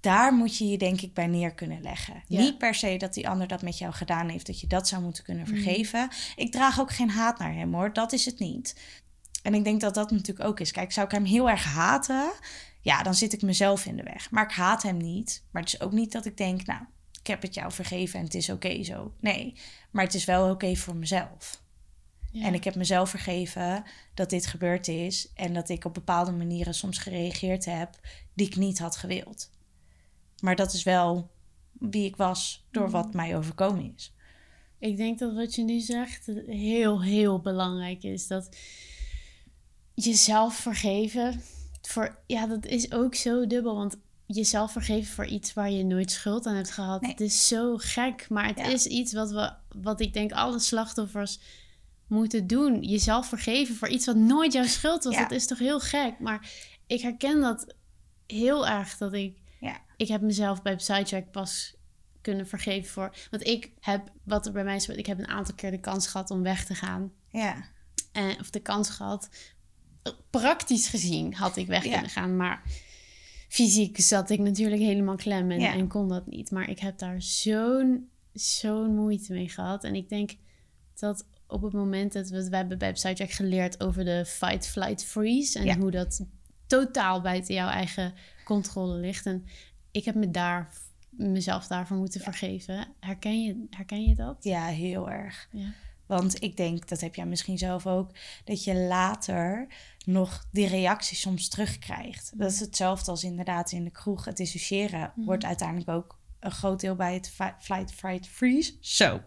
daar 0.00 0.34
moet 0.34 0.56
je 0.56 0.66
je 0.68 0.78
denk 0.78 1.00
ik 1.00 1.14
bij 1.14 1.26
neer 1.26 1.54
kunnen 1.54 1.82
leggen. 1.82 2.22
Ja. 2.26 2.40
Niet 2.40 2.58
per 2.58 2.74
se 2.74 2.96
dat 2.96 3.14
die 3.14 3.28
ander 3.28 3.46
dat 3.46 3.62
met 3.62 3.78
jou 3.78 3.92
gedaan 3.92 4.28
heeft, 4.28 4.46
dat 4.46 4.60
je 4.60 4.66
dat 4.66 4.88
zou 4.88 5.02
moeten 5.02 5.24
kunnen 5.24 5.48
Mm. 5.48 5.54
vergeven. 5.54 6.08
Ik 6.36 6.52
draag 6.52 6.80
ook 6.80 6.92
geen 6.92 7.10
haat 7.10 7.38
naar 7.38 7.54
hem 7.54 7.74
hoor, 7.74 7.92
dat 7.92 8.12
is 8.12 8.24
het 8.24 8.38
niet. 8.38 8.76
En 9.42 9.54
ik 9.54 9.64
denk 9.64 9.80
dat 9.80 9.94
dat 9.94 10.10
natuurlijk 10.10 10.48
ook 10.48 10.60
is. 10.60 10.70
Kijk, 10.70 10.92
zou 10.92 11.06
ik 11.06 11.12
hem 11.12 11.24
heel 11.24 11.50
erg 11.50 11.64
haten, 11.64 12.32
ja, 12.80 13.02
dan 13.02 13.14
zit 13.14 13.32
ik 13.32 13.42
mezelf 13.42 13.86
in 13.86 13.96
de 13.96 14.02
weg. 14.02 14.30
Maar 14.30 14.44
ik 14.44 14.52
haat 14.52 14.82
hem 14.82 14.96
niet. 14.96 15.44
Maar 15.50 15.62
het 15.62 15.72
is 15.72 15.80
ook 15.80 15.92
niet 15.92 16.12
dat 16.12 16.24
ik 16.24 16.36
denk, 16.36 16.66
nou, 16.66 16.80
ik 17.20 17.26
heb 17.26 17.42
het 17.42 17.54
jou 17.54 17.72
vergeven 17.72 18.18
en 18.18 18.24
het 18.24 18.34
is 18.34 18.50
oké 18.50 18.82
zo. 18.84 19.12
Nee, 19.20 19.54
maar 19.90 20.04
het 20.04 20.14
is 20.14 20.24
wel 20.24 20.50
oké 20.50 20.76
voor 20.76 20.96
mezelf. 20.96 21.62
Ja. 22.32 22.44
En 22.44 22.54
ik 22.54 22.64
heb 22.64 22.74
mezelf 22.74 23.10
vergeven 23.10 23.84
dat 24.14 24.30
dit 24.30 24.46
gebeurd 24.46 24.88
is 24.88 25.32
en 25.34 25.54
dat 25.54 25.68
ik 25.68 25.84
op 25.84 25.94
bepaalde 25.94 26.32
manieren 26.32 26.74
soms 26.74 26.98
gereageerd 26.98 27.64
heb 27.64 28.00
die 28.34 28.46
ik 28.46 28.56
niet 28.56 28.78
had 28.78 28.96
gewild. 28.96 29.50
Maar 30.40 30.56
dat 30.56 30.72
is 30.72 30.82
wel 30.82 31.30
wie 31.72 32.04
ik 32.04 32.16
was 32.16 32.66
door 32.70 32.90
wat 32.90 33.14
mij 33.14 33.36
overkomen 33.36 33.92
is. 33.96 34.12
Ik 34.78 34.96
denk 34.96 35.18
dat 35.18 35.34
wat 35.34 35.54
je 35.54 35.62
nu 35.62 35.80
zegt 35.80 36.26
heel, 36.46 37.02
heel 37.02 37.40
belangrijk 37.40 38.02
is. 38.02 38.26
Dat 38.26 38.56
jezelf 39.94 40.54
vergeven. 40.54 41.42
Voor, 41.82 42.18
ja, 42.26 42.46
dat 42.46 42.66
is 42.66 42.92
ook 42.92 43.14
zo 43.14 43.46
dubbel. 43.46 43.76
Want 43.76 43.96
jezelf 44.26 44.72
vergeven 44.72 45.14
voor 45.14 45.26
iets 45.26 45.52
waar 45.54 45.70
je 45.70 45.84
nooit 45.84 46.10
schuld 46.10 46.46
aan 46.46 46.54
hebt 46.54 46.70
gehad. 46.70 47.00
Nee. 47.00 47.10
Het 47.10 47.20
is 47.20 47.48
zo 47.48 47.76
gek. 47.76 48.26
Maar 48.28 48.46
het 48.46 48.58
Ja. 48.58 48.64
is 48.64 48.86
iets 48.86 49.12
wat, 49.12 49.30
we, 49.30 49.52
wat 49.68 50.00
ik 50.00 50.12
denk 50.12 50.32
alle 50.32 50.58
slachtoffers 50.58 51.38
moeten 52.06 52.46
doen. 52.46 52.82
Jezelf 52.82 53.26
vergeven 53.28 53.74
voor 53.74 53.88
iets 53.88 54.06
wat 54.06 54.16
nooit 54.16 54.52
jouw 54.52 54.64
schuld 54.66 55.04
was. 55.04 55.14
Ja. 55.14 55.20
Dat 55.22 55.30
is 55.30 55.46
toch 55.46 55.58
heel 55.58 55.80
gek. 55.80 56.18
Maar 56.18 56.50
ik 56.86 57.00
herken 57.00 57.40
dat 57.40 57.74
heel 58.26 58.66
erg. 58.66 58.96
Dat 58.96 59.12
ik. 59.12 59.44
Ik 59.96 60.08
heb 60.08 60.20
mezelf 60.20 60.62
bij 60.62 60.76
Psycheck 60.76 61.30
pas 61.30 61.74
kunnen 62.20 62.46
vergeven 62.48 62.90
voor. 62.90 63.14
Want 63.30 63.46
ik 63.46 63.72
heb, 63.80 64.10
wat 64.24 64.46
er 64.46 64.52
bij 64.52 64.64
mij 64.64 64.76
is, 64.76 64.88
ik 64.88 65.06
heb 65.06 65.18
een 65.18 65.28
aantal 65.28 65.54
keer 65.54 65.70
de 65.70 65.80
kans 65.80 66.06
gehad 66.06 66.30
om 66.30 66.42
weg 66.42 66.64
te 66.64 66.74
gaan. 66.74 67.12
Ja, 67.28 67.64
En, 68.12 68.40
of 68.40 68.50
de 68.50 68.60
kans 68.60 68.90
gehad. 68.90 69.28
Praktisch 70.30 70.88
gezien 70.88 71.34
had 71.34 71.56
ik 71.56 71.66
weg 71.66 71.84
Ja. 71.84 71.92
kunnen 71.92 72.10
gaan. 72.10 72.36
Maar 72.36 72.62
fysiek 73.48 74.00
zat 74.00 74.30
ik 74.30 74.38
natuurlijk 74.38 74.82
helemaal 74.82 75.16
klem 75.16 75.50
en, 75.50 75.60
Ja. 75.60 75.72
en 75.72 75.88
kon 75.88 76.08
dat 76.08 76.26
niet. 76.26 76.50
Maar 76.50 76.70
ik 76.70 76.78
heb 76.78 76.98
daar 76.98 77.22
zo'n 77.22 78.08
zo'n 78.32 78.94
moeite 78.94 79.32
mee 79.32 79.48
gehad. 79.48 79.84
En 79.84 79.94
ik 79.94 80.08
denk 80.08 80.36
dat 80.94 81.26
op 81.46 81.62
het 81.62 81.72
moment 81.72 82.12
dat 82.12 82.28
we... 82.28 82.48
We 82.50 82.56
hebben 82.56 82.78
bij 82.78 82.92
Psycheck 82.92 83.30
geleerd 83.30 83.80
over 83.82 84.04
de 84.04 84.24
fight, 84.26 84.66
flight, 84.66 85.04
freeze. 85.04 85.58
En 85.58 85.64
Ja. 85.64 85.76
hoe 85.78 85.90
dat 85.90 86.24
totaal 86.66 87.20
buiten 87.20 87.54
jouw 87.54 87.68
eigen 87.68 88.14
controle 88.44 88.94
ligt. 88.98 89.26
En 89.26 89.44
ik 89.96 90.04
heb 90.04 90.14
me 90.14 90.30
daar, 90.30 90.68
mezelf 91.10 91.66
daarvoor 91.66 91.96
moeten 91.96 92.20
vergeven. 92.20 92.86
Herken 93.00 93.42
je, 93.42 93.66
herken 93.70 94.02
je 94.02 94.14
dat? 94.14 94.36
ja, 94.40 94.64
heel 94.66 95.10
erg. 95.10 95.48
Ja. 95.52 95.72
Want 96.06 96.42
ik 96.42 96.56
denk, 96.56 96.88
dat 96.88 97.00
heb 97.00 97.14
jij 97.14 97.26
misschien 97.26 97.58
zelf 97.58 97.86
ook, 97.86 98.10
dat 98.44 98.64
je 98.64 98.74
later 98.74 99.66
nog 100.04 100.44
die 100.52 100.66
reactie 100.68 101.16
soms 101.16 101.48
terugkrijgt. 101.48 102.32
Dat 102.34 102.50
is 102.52 102.60
hetzelfde 102.60 103.10
als 103.10 103.24
inderdaad 103.24 103.72
in 103.72 103.84
de 103.84 103.90
kroeg. 103.90 104.24
Het 104.24 104.36
dissociëren 104.36 105.12
Mhm. 105.14 105.26
wordt 105.26 105.44
uiteindelijk 105.44 105.88
ook 105.90 106.18
een 106.40 106.50
groot 106.50 106.80
deel 106.80 106.94
bij 106.94 107.14
het 107.14 107.30
flight, 107.58 107.92
fight, 107.92 108.28
freeze. 108.28 108.72
Zo. 108.80 109.20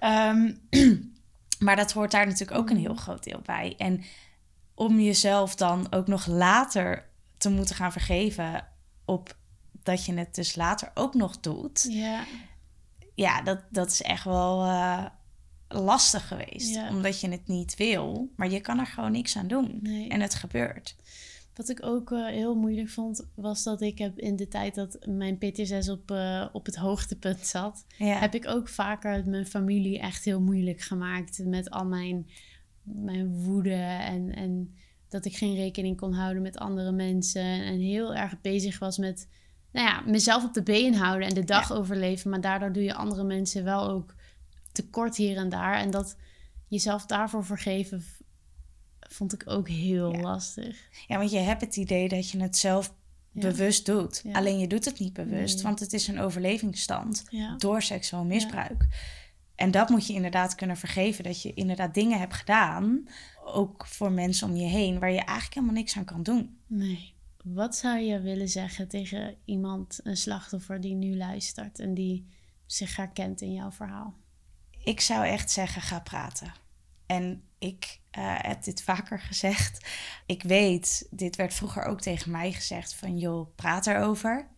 Ehm, 0.00 0.52
maar 1.64 1.76
dat 1.76 1.92
hoort 1.92 2.10
daar 2.10 2.26
natuurlijk 2.26 2.58
ook 2.58 2.70
een 2.70 2.76
heel 2.76 2.94
groot 2.94 3.24
deel 3.24 3.40
bij. 3.44 3.74
En 3.78 4.04
om 4.74 5.00
jezelf 5.00 5.54
dan 5.54 5.92
ook 5.92 6.06
nog 6.06 6.26
later 6.26 7.10
te 7.42 7.50
moeten 7.50 7.74
gaan 7.74 7.92
vergeven 7.92 8.66
op 9.04 9.36
dat 9.82 10.04
je 10.04 10.14
het 10.14 10.34
dus 10.34 10.54
later 10.54 10.90
ook 10.94 11.14
nog 11.14 11.40
doet 11.40 11.86
Ja. 11.88 12.24
ja, 13.14 13.42
dat, 13.42 13.60
dat 13.70 13.90
is 13.90 14.02
echt 14.02 14.24
wel 14.24 14.64
eh, 14.64 15.06
lastig 15.68 16.28
geweest. 16.28 16.74
Ja. 16.74 16.88
Omdat 16.88 17.20
je 17.20 17.28
het 17.28 17.46
niet 17.46 17.76
wil, 17.76 18.32
maar 18.36 18.50
je 18.50 18.60
kan 18.60 18.78
er 18.78 18.86
gewoon 18.86 19.12
niks 19.12 19.36
aan 19.36 19.46
doen. 19.46 19.78
Nee. 19.82 20.08
En 20.08 20.20
het 20.20 20.34
gebeurt. 20.34 20.96
Wat 21.54 21.68
ik 21.68 21.86
ook 21.86 22.12
eh, 22.12 22.26
heel 22.26 22.54
moeilijk 22.54 22.88
vond, 22.88 23.26
was 23.34 23.62
dat 23.62 23.80
ik 23.80 23.98
heb 23.98 24.18
in 24.18 24.36
de 24.36 24.48
tijd 24.48 24.74
dat 24.74 24.98
mijn 25.06 25.38
PTSS 25.38 25.88
op, 25.88 26.10
eh, 26.10 26.48
op 26.52 26.66
het 26.66 26.76
hoogtepunt 26.76 27.46
zat, 27.46 27.84
Ja, 27.96 28.18
heb 28.18 28.34
ik 28.34 28.48
ook 28.48 28.68
vaker 28.68 29.28
mijn 29.28 29.46
familie 29.46 29.98
echt 29.98 30.24
heel 30.24 30.40
moeilijk 30.40 30.80
gemaakt 30.80 31.44
met 31.44 31.70
al 31.70 31.84
mijn, 31.84 32.28
mijn 32.82 33.42
woede 33.42 33.74
en, 33.74 34.34
en 34.34 34.74
dat 35.12 35.24
ik 35.24 35.36
geen 35.36 35.54
rekening 35.54 35.96
kon 35.96 36.12
houden 36.12 36.42
met 36.42 36.58
andere 36.58 36.92
mensen 36.92 37.42
en 37.42 37.78
heel 37.78 38.14
erg 38.14 38.40
bezig 38.40 38.78
was 38.78 38.98
met 38.98 39.28
nou 39.72 39.86
ja, 39.86 40.00
mezelf 40.06 40.44
op 40.44 40.54
de 40.54 40.62
been 40.62 40.94
houden 40.94 41.28
en 41.28 41.34
de 41.34 41.44
dag 41.44 41.72
overleven, 41.72 42.30
maar 42.30 42.40
daardoor 42.40 42.72
doe 42.72 42.82
je 42.82 42.94
andere 42.94 43.24
mensen 43.24 43.64
wel 43.64 43.88
ook 43.90 44.14
tekort 44.72 45.16
hier 45.16 45.36
en 45.36 45.48
daar 45.48 45.74
en 45.74 45.90
dat 45.90 46.16
jezelf 46.68 47.06
daarvoor 47.06 47.44
vergeven 47.44 48.04
vond 49.00 49.32
ik 49.32 49.42
ook 49.46 49.68
heel 49.68 50.12
Ja. 50.12 50.20
lastig. 50.20 50.76
ja, 51.06 51.18
want 51.18 51.30
je 51.30 51.38
hebt 51.38 51.60
het 51.60 51.76
idee 51.76 52.08
dat 52.08 52.30
je 52.30 52.40
het 52.42 52.56
zelf 52.56 52.94
Ja. 53.34 53.40
bewust 53.40 53.86
doet. 53.86 54.22
Alleen 54.32 54.58
je 54.58 54.66
doet 54.66 54.84
het 54.84 54.98
niet 54.98 55.12
bewust, 55.12 55.54
Nee. 55.54 55.62
want 55.64 55.80
het 55.80 55.92
is 55.92 56.08
een 56.08 56.20
overlevingsstand 56.20 57.24
door 57.58 57.82
seksueel 57.82 58.24
misbruik. 58.24 58.86
En 59.54 59.70
dat 59.70 59.88
moet 59.88 60.06
je 60.06 60.12
inderdaad 60.12 60.54
kunnen 60.54 60.76
vergeven. 60.76 61.24
Dat 61.24 61.42
je 61.42 61.54
inderdaad 61.54 61.94
dingen 61.94 62.18
hebt 62.18 62.34
gedaan, 62.34 63.08
ook 63.44 63.86
voor 63.86 64.12
mensen 64.12 64.48
om 64.48 64.56
je 64.56 64.66
heen, 64.66 64.98
waar 64.98 65.10
je 65.10 65.20
eigenlijk 65.20 65.54
helemaal 65.54 65.74
niks 65.74 65.96
aan 65.96 66.04
kan 66.04 66.22
doen. 66.22 66.58
Nee. 66.66 67.14
Wat 67.44 67.76
zou 67.76 67.98
je 67.98 68.20
willen 68.20 68.48
zeggen 68.48 68.88
tegen 68.88 69.36
iemand, 69.44 70.00
een 70.02 70.16
slachtoffer 70.16 70.80
die 70.80 70.94
nu 70.94 71.16
luistert 71.16 71.78
en 71.78 71.94
die 71.94 72.26
zich 72.66 72.96
herkent 72.96 73.40
in 73.40 73.52
jouw 73.52 73.70
verhaal? 73.70 74.14
ik 74.84 75.00
zou 75.00 75.26
echt 75.26 75.50
zeggen, 75.50 75.82
ga 75.82 76.00
praten. 76.00 76.52
En 77.06 77.42
ik 77.58 78.00
eh, 78.10 78.34
heb 78.36 78.62
dit 78.62 78.82
vaker 78.82 79.18
gezegd. 79.30 79.88
Ik 80.26 80.42
weet, 80.42 81.06
dit 81.10 81.36
werd 81.36 81.54
vroeger 81.54 81.84
ook 81.84 82.00
tegen 82.00 82.30
mij 82.30 82.52
gezegd 82.52 82.94
van 82.94 83.18
joh, 83.18 83.54
praat 83.54 83.86
erover. 83.86 84.48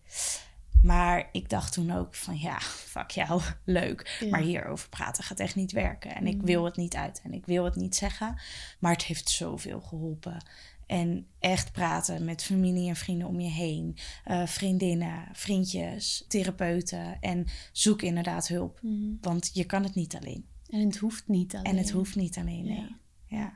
Maar 0.85 1.29
ik 1.33 1.49
dacht 1.49 1.73
toen 1.73 1.91
ook 1.91 2.15
van 2.15 2.39
ja, 2.39 2.61
fuck 2.61 3.11
jou, 3.11 3.41
leuk. 3.65 4.17
Ja. 4.21 4.29
Maar 4.29 4.41
hierover 4.41 4.89
praten 4.89 5.25
gaat 5.25 5.41
echt 5.41 5.55
niet 5.55 5.73
werken. 5.73 6.15
En 6.15 6.27
ik 6.27 6.37
Mm. 6.37 6.45
wil 6.45 6.65
het 6.65 6.77
niet 6.77 6.95
uit 6.97 7.21
en 7.25 7.33
ik 7.33 7.47
wil 7.47 7.65
het 7.65 7.75
niet 7.77 7.95
zeggen. 7.97 8.39
Maar 8.79 8.93
het 8.93 9.05
heeft 9.05 9.29
zoveel 9.31 9.81
geholpen. 9.81 10.45
En 10.87 11.27
echt 11.39 11.73
praten 11.73 12.25
met 12.25 12.43
familie 12.45 12.89
en 12.89 12.97
vrienden 12.97 13.29
om 13.29 13.41
je 13.41 13.51
heen. 13.51 13.97
eh, 14.25 14.47
vriendinnen, 14.47 15.29
vriendjes, 15.33 16.25
therapeuten. 16.29 17.21
En 17.21 17.47
zoek 17.73 18.03
inderdaad 18.03 18.49
hulp. 18.49 18.81
Want 19.21 19.51
je 19.53 19.65
kan 19.65 19.83
het 19.83 19.95
niet 19.95 20.17
alleen. 20.17 20.47
En 20.69 20.81
het 20.81 20.97
hoeft 20.97 21.29
niet 21.29 21.55
alleen. 21.55 21.65
En 21.65 21.77
het 21.77 21.91
hoeft 21.91 22.17
niet 22.17 22.39
alleen, 22.39 22.65
nee. 22.65 22.77
Ja. 22.81 22.89
Ja. 23.27 23.53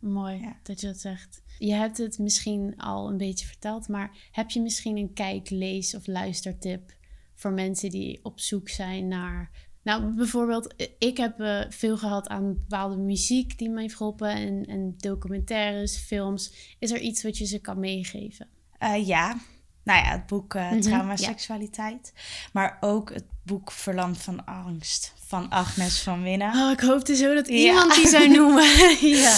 Mooi 0.00 0.40
Ja. 0.40 0.56
dat 0.62 0.80
je 0.80 0.86
dat 0.86 0.98
zegt. 0.98 1.42
Je 1.58 1.72
hebt 1.72 1.98
het 1.98 2.18
misschien 2.18 2.76
al 2.76 3.08
een 3.08 3.16
beetje 3.16 3.46
verteld, 3.46 3.88
maar 3.88 4.28
heb 4.30 4.50
je 4.50 4.60
misschien 4.60 4.96
een 4.96 5.12
kijk, 5.12 5.50
lees 5.50 5.94
of 5.94 6.06
luistertip 6.06 6.98
voor 7.34 7.52
mensen 7.52 7.90
die 7.90 8.20
op 8.22 8.40
zoek 8.40 8.68
zijn 8.68 9.08
naar. 9.08 9.68
Nou, 9.82 10.14
bijvoorbeeld, 10.14 10.74
ik 10.98 11.16
heb 11.16 11.40
eh, 11.40 11.60
veel 11.68 11.98
gehad 11.98 12.28
aan 12.28 12.54
bepaalde 12.54 12.96
muziek 12.96 13.58
die 13.58 13.68
me 13.68 13.80
heeft 13.80 13.96
geholpen 13.96 14.30
en, 14.30 14.66
en 14.66 14.94
documentaires, 14.96 15.96
films. 15.96 16.74
Is 16.78 16.90
er 16.90 17.00
iets 17.00 17.22
wat 17.22 17.38
je 17.38 17.44
ze 17.44 17.58
kan 17.58 17.80
meegeven? 17.80 18.48
Eh, 18.78 19.06
ja. 19.06 19.40
Nou 19.84 20.04
ja, 20.04 20.10
het 20.10 20.26
boek 20.26 20.54
Mhm, 20.54 20.80
Trauma 20.80 21.10
ja. 21.10 21.16
Seksualiteit. 21.16 22.12
Maar 22.52 22.76
ook 22.80 23.12
het 23.14 23.24
boek 23.42 23.72
Verlamd 23.72 24.18
van 24.22 24.44
Angst 24.44 25.14
van 25.26 25.48
Agnes 25.50 26.00
van 26.00 26.22
Winnen. 26.22 26.52
Oh, 26.54 26.70
ik 26.70 26.80
hoopte 26.80 27.16
zo 27.16 27.34
dat 27.34 27.48
Ja. 27.48 27.54
iemand 27.54 27.94
die 27.94 28.08
zou 28.08 28.28
noemen. 28.28 28.64
ja. 29.20 29.36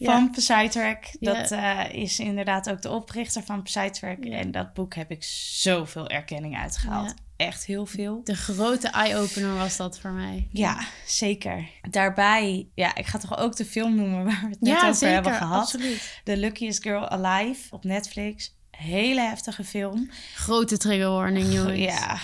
Van 0.00 0.30
Psytrack. 0.30 1.04
Ja. 1.20 1.32
Dat 1.34 1.50
eh, 1.50 1.80
is 1.92 2.18
inderdaad 2.18 2.70
ook 2.70 2.82
de 2.82 2.90
oprichter 2.90 3.42
van 3.42 3.62
Psytrack. 3.62 4.24
Ja. 4.24 4.36
En 4.36 4.50
dat 4.50 4.74
boek 4.74 4.94
heb 4.94 5.10
ik 5.10 5.22
zoveel 5.24 6.08
erkenning 6.08 6.56
uitgehaald. 6.58 7.14
Echt 7.36 7.64
heel 7.64 7.86
veel. 7.86 8.20
De 8.24 8.36
grote 8.36 8.88
eye-opener 8.88 9.54
was 9.54 9.76
dat 9.76 9.98
voor 9.98 10.10
mij. 10.10 10.48
Ja, 10.50 10.78
zeker. 11.06 11.68
Daarbij, 11.90 12.68
ja, 12.74 12.94
ik 12.94 13.06
ga 13.06 13.18
toch 13.18 13.38
ook 13.38 13.56
de 13.56 13.64
film 13.64 13.94
noemen 13.94 14.24
waar 14.24 14.40
we 14.42 14.48
het 14.48 14.60
net 14.60 14.76
over 14.76 14.94
zeker. 14.94 15.14
hebben 15.14 15.34
gehad. 15.34 15.60
Absoluut. 15.62 16.20
The 16.24 16.36
Luckiest 16.36 16.82
Girl 16.82 17.08
Alive 17.08 17.60
op 17.70 17.84
Netflix. 17.84 18.54
Hele 18.76 19.20
heftige 19.20 19.64
film. 19.64 20.10
Grote 20.34 20.76
trigger 20.76 21.08
warning, 21.10 21.52
jongens. 21.52 21.78
Ja, 21.78 22.18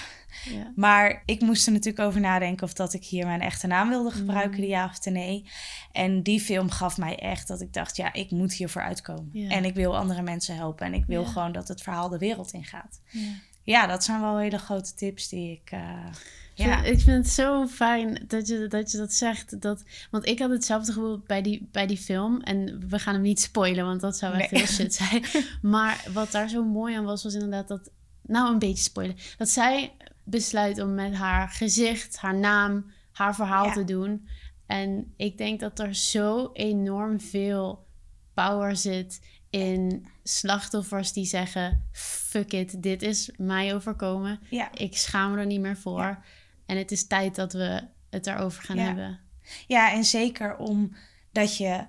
Ja. 0.44 0.72
maar 0.74 1.22
ik 1.26 1.40
moest 1.40 1.66
er 1.66 1.72
natuurlijk 1.72 2.06
over 2.08 2.20
nadenken 2.20 2.66
of 2.66 2.72
dat 2.72 2.92
ik 2.92 3.04
hier 3.04 3.26
mijn 3.26 3.40
echte 3.40 3.66
naam 3.66 3.88
wilde 3.88 4.10
gebruiken, 4.10 4.54
Mm. 4.54 4.60
de 4.60 4.66
ja 4.66 4.84
of 4.84 5.04
nee. 5.12 5.44
En 5.92 6.22
die 6.22 6.40
film 6.40 6.70
gaf 6.70 6.98
mij 6.98 7.18
echt 7.18 7.48
dat 7.48 7.60
ik 7.60 7.72
dacht, 7.72 7.96
ja, 7.96 8.12
ik 8.12 8.30
moet 8.30 8.52
hiervoor 8.52 8.82
uitkomen. 8.82 9.28
Ja. 9.32 9.48
En 9.50 9.64
ik 9.64 9.74
wil 9.74 9.96
andere 9.96 10.22
mensen 10.22 10.56
helpen 10.56 10.86
en 10.86 10.94
ik 10.94 11.04
wil 11.06 11.22
Ja. 11.22 11.28
gewoon 11.28 11.52
dat 11.52 11.68
het 11.68 11.82
verhaal 11.82 12.08
de 12.08 12.18
wereld 12.18 12.52
ingaat. 12.52 13.00
Ja. 13.10 13.28
Ja, 13.62 13.86
dat 13.86 14.04
zijn 14.04 14.20
wel 14.20 14.38
hele 14.38 14.58
grote 14.58 14.94
tips 14.94 15.28
die 15.28 15.52
ik... 15.52 15.70
eh, 15.70 16.06
ja, 16.66 16.82
Ik 16.82 17.00
vind 17.00 17.16
het 17.24 17.28
zo 17.34 17.66
fijn 17.66 18.24
dat 18.26 18.48
je 18.48 18.66
dat, 18.68 18.90
je 18.90 18.98
dat 18.98 19.12
zegt. 19.12 19.60
Dat, 19.60 19.82
want 20.10 20.26
ik 20.26 20.38
had 20.38 20.50
hetzelfde 20.50 20.92
gevoel 20.92 21.22
bij 21.26 21.42
die, 21.42 21.68
bij 21.72 21.86
die 21.86 21.96
film. 21.98 22.40
En 22.40 22.84
we 22.88 22.98
gaan 22.98 23.14
hem 23.14 23.22
niet 23.22 23.40
spoilen, 23.40 23.84
want 23.84 24.00
dat 24.00 24.16
zou 24.18 24.34
echt 24.34 24.50
Nee. 24.50 24.60
heel 24.60 24.70
shit 24.70 24.94
zijn. 24.94 25.24
Maar 25.62 26.04
wat 26.12 26.30
daar 26.30 26.48
zo 26.48 26.64
mooi 26.64 26.94
aan 26.96 27.04
was, 27.04 27.22
was 27.22 27.34
inderdaad 27.34 27.68
dat... 27.68 27.90
Nou, 28.22 28.52
een 28.52 28.58
beetje 28.58 28.82
spoilen. 28.82 29.16
Dat 29.36 29.48
zij 29.48 29.92
besluit 30.24 30.80
om 30.80 30.94
met 30.94 31.14
haar 31.14 31.48
gezicht, 31.48 32.16
haar 32.16 32.36
naam, 32.38 32.90
haar 33.12 33.34
verhaal 33.34 33.64
Ja. 33.66 33.72
te 33.72 33.84
doen. 33.84 34.28
En 34.66 35.12
ik 35.16 35.38
denk 35.38 35.60
dat 35.60 35.78
er 35.78 35.94
zo 35.94 36.50
enorm 36.52 37.20
veel 37.20 37.86
power 38.34 38.76
zit 38.76 39.20
in 39.50 40.06
slachtoffers 40.22 41.12
die 41.12 41.24
zeggen: 41.24 41.88
fuck 41.92 42.52
it, 42.52 42.82
dit 42.82 43.02
is 43.02 43.30
mij 43.36 43.74
overkomen. 43.74 44.40
Ja. 44.50 44.68
Ik 44.74 44.96
schaam 44.96 45.32
me 45.32 45.38
er 45.38 45.46
niet 45.46 45.60
meer 45.60 45.76
voor. 45.76 46.00
Ja. 46.00 46.22
En 46.70 46.76
het 46.76 46.90
is 46.90 47.06
tijd 47.06 47.34
dat 47.34 47.52
we 47.52 47.82
het 48.10 48.26
erover 48.26 48.62
gaan 48.62 48.76
Ja. 48.76 48.82
hebben. 48.82 49.20
Ja, 49.66 49.92
en 49.92 50.04
zeker 50.04 50.56
omdat 50.56 51.56
je 51.56 51.86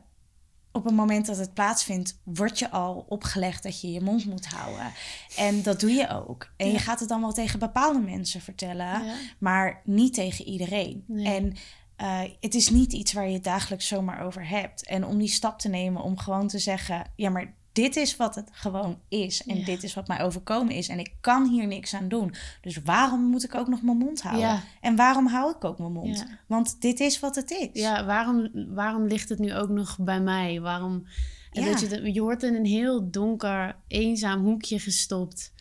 op 0.71 0.83
het 0.85 0.93
moment 0.95 1.25
dat 1.25 1.37
het 1.37 1.53
plaatsvindt, 1.53 2.21
wordt 2.23 2.59
je 2.59 2.69
al 2.69 3.05
opgelegd 3.09 3.63
dat 3.63 3.81
je 3.81 3.91
je 3.91 4.01
mond 4.01 4.25
moet 4.25 4.45
houden. 4.45 4.91
En 5.37 5.63
dat 5.63 5.79
doe 5.79 5.91
je 5.91 6.09
ook. 6.09 6.51
En 6.57 6.67
Ja. 6.67 6.71
je 6.73 6.79
gaat 6.79 6.99
het 6.99 7.09
dan 7.09 7.21
wel 7.21 7.33
tegen 7.33 7.59
bepaalde 7.59 7.99
mensen 7.99 8.41
vertellen, 8.41 8.85
Ja. 9.05 9.13
maar 9.39 9.81
niet 9.83 10.13
tegen 10.13 10.45
iedereen. 10.45 11.03
Nee. 11.07 11.25
En 11.25 11.55
eh, 11.95 12.21
het 12.39 12.55
is 12.55 12.69
niet 12.69 12.93
iets 12.93 13.13
waar 13.13 13.27
je 13.27 13.33
het 13.33 13.43
dagelijks 13.43 13.87
zomaar 13.87 14.21
over 14.21 14.47
hebt. 14.47 14.85
En 14.85 15.05
om 15.05 15.17
die 15.17 15.27
stap 15.27 15.59
te 15.59 15.69
nemen 15.69 16.01
om 16.01 16.17
gewoon 16.17 16.47
te 16.47 16.59
zeggen: 16.59 17.11
ja, 17.15 17.29
maar 17.29 17.53
dit 17.71 17.95
is 17.95 18.17
wat 18.17 18.35
het 18.35 18.49
gewoon 18.51 18.99
is. 19.07 19.43
En 19.45 19.57
Ja. 19.57 19.65
dit 19.65 19.83
is 19.83 19.93
wat 19.93 20.07
mij 20.07 20.21
overkomen 20.21 20.73
is. 20.75 20.87
En 20.87 20.99
ik 20.99 21.13
kan 21.21 21.47
hier 21.49 21.67
niks 21.67 21.93
aan 21.93 22.07
doen. 22.07 22.33
Dus 22.61 22.81
waarom 22.81 23.21
moet 23.21 23.43
ik 23.43 23.55
ook 23.55 23.67
nog 23.67 23.81
mijn 23.81 23.97
mond 23.97 24.21
houden? 24.21 24.45
Ja. 24.47 24.61
En 24.81 24.95
waarom 24.95 25.27
hou 25.27 25.55
ik 25.55 25.63
ook 25.63 25.77
mijn 25.79 25.91
mond? 25.91 26.17
Ja. 26.17 26.27
Want 26.47 26.81
dit 26.81 26.99
is 26.99 27.19
wat 27.19 27.35
het 27.35 27.51
is. 27.51 27.69
Ja, 27.73 28.05
waarom, 28.05 28.49
waarom 28.73 29.05
ligt 29.07 29.29
het 29.29 29.39
nu 29.39 29.55
ook 29.55 29.69
nog 29.69 29.97
bij 29.99 30.21
mij? 30.21 30.61
Waarom? 30.61 31.07
En 31.51 31.63
je, 31.63 32.13
je 32.13 32.21
wordt 32.21 32.43
in 32.43 32.55
een 32.55 32.65
heel 32.65 33.11
donker, 33.11 33.75
eenzaam 33.87 34.43
hoekje 34.43 34.79
gestopt. 34.79 35.53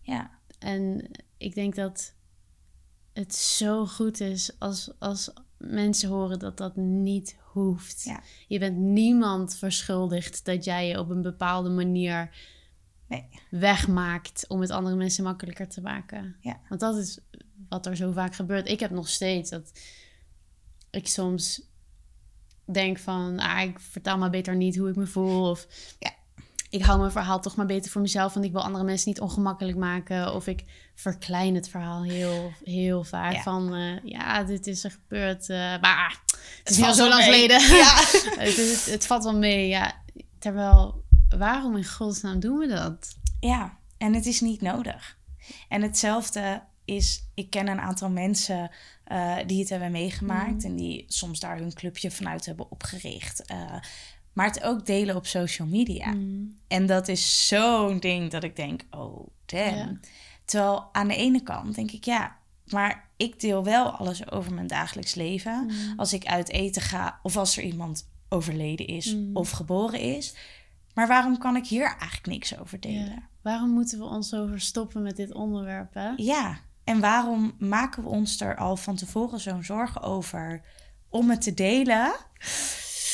ja. 0.00 0.30
En 0.58 1.10
ik 1.36 1.54
denk 1.54 1.74
dat 1.74 2.14
het 3.12 3.34
zo 3.34 3.86
goed 3.86 4.20
is 4.20 4.56
als, 4.58 4.90
als 4.98 5.32
mensen 5.58 6.08
horen 6.08 6.38
dat 6.38 6.56
dat 6.56 6.76
niet 6.76 7.36
hoeft. 7.52 8.02
Ja. 8.02 8.22
Je 8.48 8.58
bent 8.58 8.76
niemand 8.76 9.56
verschuldigd 9.56 10.44
dat 10.44 10.64
jij 10.64 10.88
je 10.88 10.98
op 10.98 11.10
een 11.10 11.22
bepaalde 11.22 11.68
manier 11.70 12.30
Nee. 13.06 13.28
wegmaakt 13.50 14.44
om 14.48 14.60
het 14.60 14.70
andere 14.70 14.96
mensen 14.96 15.24
makkelijker 15.24 15.68
te 15.68 15.80
maken. 15.80 16.36
Ja. 16.40 16.60
Want 16.68 16.80
dat 16.80 16.96
is 16.96 17.18
wat 17.68 17.86
er 17.86 17.96
zo 17.96 18.12
vaak 18.12 18.34
gebeurt. 18.34 18.68
Ik 18.68 18.80
heb 18.80 18.90
nog 18.90 19.08
steeds 19.08 19.50
dat 19.50 19.72
ik 20.90 21.06
soms 21.08 21.62
denk 22.64 22.98
van, 22.98 23.38
ah, 23.38 23.60
ik 23.62 23.80
vertel 23.80 24.18
maar 24.18 24.30
beter 24.30 24.56
niet 24.56 24.76
hoe 24.76 24.88
ik 24.88 24.96
me 24.96 25.06
voel. 25.06 25.50
Of 25.50 25.66
Ja. 25.98 26.14
Ik 26.72 26.82
hou 26.84 26.98
mijn 26.98 27.10
verhaal 27.10 27.40
toch 27.40 27.56
maar 27.56 27.66
beter 27.66 27.90
voor 27.90 28.00
mezelf, 28.00 28.32
want 28.34 28.46
ik 28.46 28.52
wil 28.52 28.62
andere 28.62 28.84
mensen 28.84 29.08
niet 29.08 29.20
ongemakkelijk 29.20 29.76
maken. 29.78 30.34
Of 30.34 30.46
ik 30.46 30.64
verklein 30.94 31.54
het 31.54 31.68
verhaal 31.68 32.02
heel, 32.04 32.52
heel 32.64 33.04
vaak. 33.04 33.32
Ja. 33.32 33.42
Van, 33.42 33.74
eh, 33.74 34.04
ja, 34.04 34.42
dit 34.42 34.66
is 34.66 34.84
er 34.84 34.90
gebeurd. 34.90 35.48
eh, 35.48 35.56
maar 35.58 36.08
ah, 36.08 36.14
het 36.64 36.72
is 36.78 36.82
al 36.82 36.94
zo 36.94 37.08
lang 37.08 37.26
mee. 37.26 37.32
geleden. 37.32 37.76
Ja. 37.76 37.94
het, 38.46 38.86
het 38.90 39.06
valt 39.06 39.24
wel 39.24 39.36
mee, 39.38 39.68
ja. 39.68 40.02
Terwijl, 40.38 41.04
waarom 41.38 41.76
in 41.76 41.84
godsnaam 41.86 42.40
doen 42.40 42.58
we 42.58 42.66
dat? 42.66 43.16
Ja, 43.40 43.78
en 43.98 44.14
het 44.14 44.26
is 44.26 44.40
niet 44.40 44.60
nodig. 44.60 45.18
En 45.68 45.82
hetzelfde 45.82 46.62
is, 46.84 47.24
ik 47.34 47.50
ken 47.50 47.68
een 47.68 47.80
aantal 47.80 48.10
mensen 48.10 48.70
eh, 49.04 49.36
die 49.46 49.60
het 49.60 49.68
hebben 49.68 49.90
meegemaakt 49.90 50.56
Mhm. 50.56 50.66
en 50.66 50.76
die 50.76 51.04
soms 51.08 51.40
daar 51.40 51.58
hun 51.58 51.72
clubje 51.74 52.10
vanuit 52.10 52.46
hebben 52.46 52.70
opgericht. 52.70 53.44
Maar 54.32 54.46
het 54.46 54.62
ook 54.62 54.86
delen 54.86 55.16
op 55.16 55.26
social 55.26 55.68
media. 55.68 56.12
Mm. 56.12 56.58
En 56.68 56.86
dat 56.86 57.08
is 57.08 57.48
zo'n 57.48 57.98
ding 58.00 58.30
dat 58.30 58.42
ik 58.44 58.56
denk, 58.56 58.82
oh 58.90 59.28
damn. 59.46 59.76
Ja. 59.76 59.98
Terwijl 60.44 60.88
aan 60.92 61.08
de 61.08 61.16
ene 61.16 61.42
kant 61.42 61.74
denk 61.74 61.90
ik, 61.90 62.04
ja, 62.04 62.36
maar 62.66 63.08
ik 63.16 63.40
deel 63.40 63.64
wel 63.64 63.90
alles 63.90 64.30
over 64.30 64.54
mijn 64.54 64.66
dagelijks 64.66 65.14
leven. 65.14 65.64
Mm. 65.64 65.98
Als 65.98 66.12
ik 66.12 66.24
uit 66.26 66.48
eten 66.48 66.82
ga 66.82 67.18
of 67.22 67.36
als 67.36 67.56
er 67.56 67.62
iemand 67.62 68.10
overleden 68.28 68.86
is 68.86 69.14
Mm. 69.14 69.36
of 69.36 69.50
geboren 69.50 70.00
is. 70.00 70.34
Maar 70.94 71.06
waarom 71.08 71.38
kan 71.38 71.56
ik 71.56 71.66
hier 71.66 71.84
eigenlijk 71.86 72.26
niks 72.26 72.58
over 72.58 72.80
delen? 72.80 73.04
Ja. 73.06 73.28
Waarom 73.42 73.70
moeten 73.70 73.98
we 73.98 74.04
ons 74.04 74.28
zo 74.28 74.46
verstoppen 74.46 75.02
met 75.02 75.16
dit 75.16 75.32
onderwerp, 75.34 75.94
hè? 75.94 76.10
Ja, 76.16 76.58
en 76.84 77.00
waarom 77.00 77.54
maken 77.58 78.02
we 78.02 78.08
ons 78.08 78.40
er 78.40 78.56
al 78.56 78.76
van 78.76 78.96
tevoren 78.96 79.40
zo'n 79.40 79.64
zorgen 79.64 80.02
over 80.02 80.62
om 81.08 81.30
het 81.30 81.42
te 81.42 81.54
delen? 81.54 82.12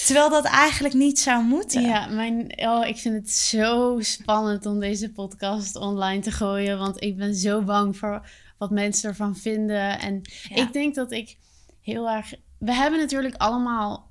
Terwijl 0.09 0.31
dat 0.31 0.45
eigenlijk 0.45 0.95
niet 0.95 1.19
zou 1.19 1.45
moeten. 1.45 1.83
Ja, 1.83 2.07
mijn, 2.07 2.53
oh, 2.57 2.87
ik 2.87 2.97
vind 2.97 3.15
het 3.15 3.31
zo 3.31 3.97
spannend 4.01 4.67
om 4.67 4.81
deze 4.81 5.13
podcast 5.13 5.77
online 5.77 6.23
te 6.23 6.31
gooien. 6.31 6.79
Want 6.79 7.03
ik 7.03 7.17
ben 7.17 7.35
zo 7.35 7.63
bang 7.63 7.97
voor 7.97 8.27
wat 8.59 8.71
mensen 8.71 9.09
ervan 9.09 9.37
vinden. 9.37 9.99
En 9.99 10.21
Ja. 10.49 10.57
ik 10.57 10.73
denk 10.73 10.95
dat 10.95 11.13
ik 11.13 11.37
heel 11.81 12.09
erg. 12.11 12.35
We 12.59 12.73
hebben 12.73 13.01
natuurlijk 13.01 13.35
allemaal. 13.37 14.08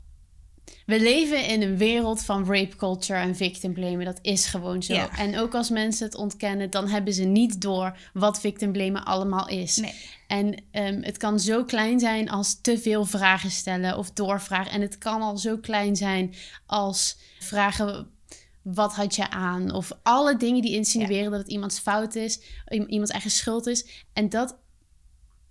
We 0.88 1.00
leven 1.00 1.46
in 1.46 1.62
een 1.62 1.78
wereld 1.78 2.24
van 2.24 2.46
rape 2.46 2.76
culture 2.76 3.20
en 3.20 3.36
victim 3.36 3.74
blamen. 3.74 4.06
Dat 4.06 4.20
is 4.22 4.46
gewoon 4.46 4.84
zo. 4.84 4.94
Ja. 4.94 5.18
En 5.18 5.40
ook 5.40 5.56
als 5.56 5.70
mensen 5.70 6.06
het 6.06 6.16
ontkennen, 6.16 6.70
dan 6.70 6.88
hebben 6.88 7.14
ze 7.14 7.24
niet 7.24 7.62
door 7.62 7.98
wat 8.14 8.40
victim 8.40 8.72
blamen 8.72 9.06
allemaal 9.06 9.48
is. 9.48 9.78
Nee. 9.78 9.94
En 10.28 10.56
ehm, 10.72 11.02
het 11.02 11.18
kan 11.18 11.40
zo 11.40 11.64
klein 11.64 12.00
zijn 12.00 12.30
als 12.30 12.62
te 12.62 12.80
veel 12.80 13.06
vragen 13.06 13.52
stellen 13.52 13.98
of 13.98 14.12
doorvragen. 14.12 14.72
En 14.72 14.82
het 14.82 14.98
kan 14.98 15.22
al 15.22 15.38
zo 15.38 15.58
klein 15.58 15.96
zijn 15.96 16.34
als 16.66 17.18
vragen: 17.40 18.10
wat 18.62 18.94
had 18.94 19.16
je 19.16 19.30
aan? 19.30 19.74
Of 19.74 19.92
alle 20.04 20.38
dingen 20.38 20.62
die 20.62 20.76
insinueren 20.76 21.32
dat 21.32 21.40
het 21.40 21.50
iemands 21.50 21.80
fout 21.80 22.16
is, 22.16 22.40
iemands 22.68 23.12
eigen 23.12 23.32
schuld 23.32 23.68
is. 23.68 24.06
En 24.14 24.30
dat 24.30 24.58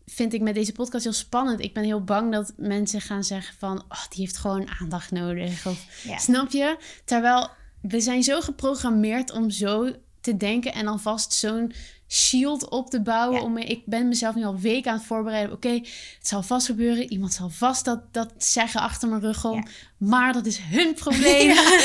vind 0.07 0.33
ik 0.33 0.41
met 0.41 0.55
deze 0.55 0.73
podcast 0.73 1.05
heel 1.05 1.13
spannend. 1.13 1.61
Ik 1.61 1.75
ben 1.75 1.85
heel 1.85 2.05
bang 2.05 2.33
dat 2.33 2.53
mensen 2.57 3.01
gaan 3.01 3.25
zeggen 3.25 3.55
van, 3.59 3.85
oh, 3.89 4.09
die 4.09 4.21
heeft 4.21 4.37
gewoon 4.37 4.69
aandacht 4.81 5.11
nodig. 5.11 5.67
Of 5.67 5.87
snap 6.17 6.51
je? 6.51 6.77
Terwijl 7.05 7.51
we 7.81 8.01
zijn 8.01 8.23
zo 8.23 8.41
geprogrammeerd 8.41 9.33
om 9.33 9.51
zo 9.51 9.93
te 10.21 10.37
denken 10.37 10.73
en 10.73 10.87
alvast 10.87 11.33
zo'n 11.33 11.73
shield 12.09 12.69
op 12.69 12.91
te 12.91 13.03
bouwen. 13.03 13.39
Ja. 13.39 13.45
Om, 13.45 13.57
ik 13.59 13.83
ben 13.87 14.09
mezelf 14.09 14.35
nu 14.35 14.45
al 14.45 14.59
weken 14.59 14.91
aan 14.91 14.97
het 14.97 15.07
voorbereiden. 15.07 15.55
Oké, 15.55 15.73
het 15.73 16.19
zal 16.21 16.43
vast 16.43 16.67
gebeuren. 16.67 17.11
Iemand 17.11 17.33
zal 17.33 17.51
vast 17.51 17.85
dat, 17.85 18.13
dat 18.13 18.33
zeggen 18.39 18.81
achter 18.81 19.09
mijn 19.09 19.21
rug 19.21 19.45
om. 19.45 19.57
Ja. 19.57 19.67
Maar 19.97 20.33
dat 20.33 20.47
is 20.47 20.59
hun 20.59 20.95
probleem. 20.95 21.49
Ja. 21.55 21.81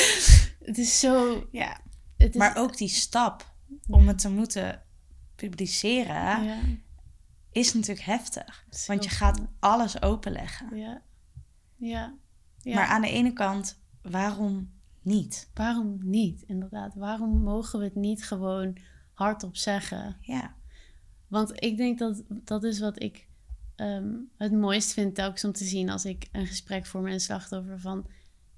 Het 0.64 0.78
is 0.78 1.00
zo... 1.00 1.48
Ja. 1.52 1.80
Het 2.18 2.30
is, 2.30 2.36
Maar 2.36 2.58
ook 2.58 2.78
die 2.78 2.88
stap 2.88 3.54
om 3.88 4.08
het 4.08 4.20
te 4.20 4.30
moeten 4.30 4.82
publiceren 5.36 6.16
Ja, 6.16 6.60
is 7.52 7.74
natuurlijk 7.74 8.06
heftig. 8.06 8.66
is 8.70 8.88
Want 8.88 9.04
je 9.04 9.10
gaat 9.10 9.42
alles 9.60 10.02
openleggen. 10.02 10.78
Ja. 10.78 11.02
Ja. 11.76 12.16
ja. 12.62 12.76
Maar 12.76 12.86
aan 12.86 13.02
de 13.02 13.10
ene 13.10 13.34
kant, 13.34 13.82
waarom 14.02 14.72
niet? 15.02 15.50
Waarom 15.54 15.98
niet, 16.02 16.42
inderdaad? 16.42 16.96
Waarom 16.96 17.44
mogen 17.44 17.80
we 17.80 17.86
het 17.86 17.96
niet 17.96 18.26
gewoon 18.26 18.78
hardop 19.14 19.56
zeggen? 19.56 20.18
Ja, 20.22 20.56
Want 21.28 21.64
ik 21.64 21.78
denk 21.78 22.00
dat 22.00 22.24
dat 22.28 22.64
is 22.64 22.80
wat 22.80 23.02
ik 23.02 23.28
ehm, 23.76 24.14
het 24.38 24.52
mooist 24.52 24.94
vind 24.94 25.16
telkens 25.16 25.44
om 25.44 25.52
te 25.52 25.64
zien 25.64 25.90
als 25.90 26.06
ik 26.06 26.28
een 26.32 26.48
gesprek 26.48 26.86
voor 26.86 27.02
mijn 27.02 27.20
slachtoffer 27.20 27.80
van 27.80 28.10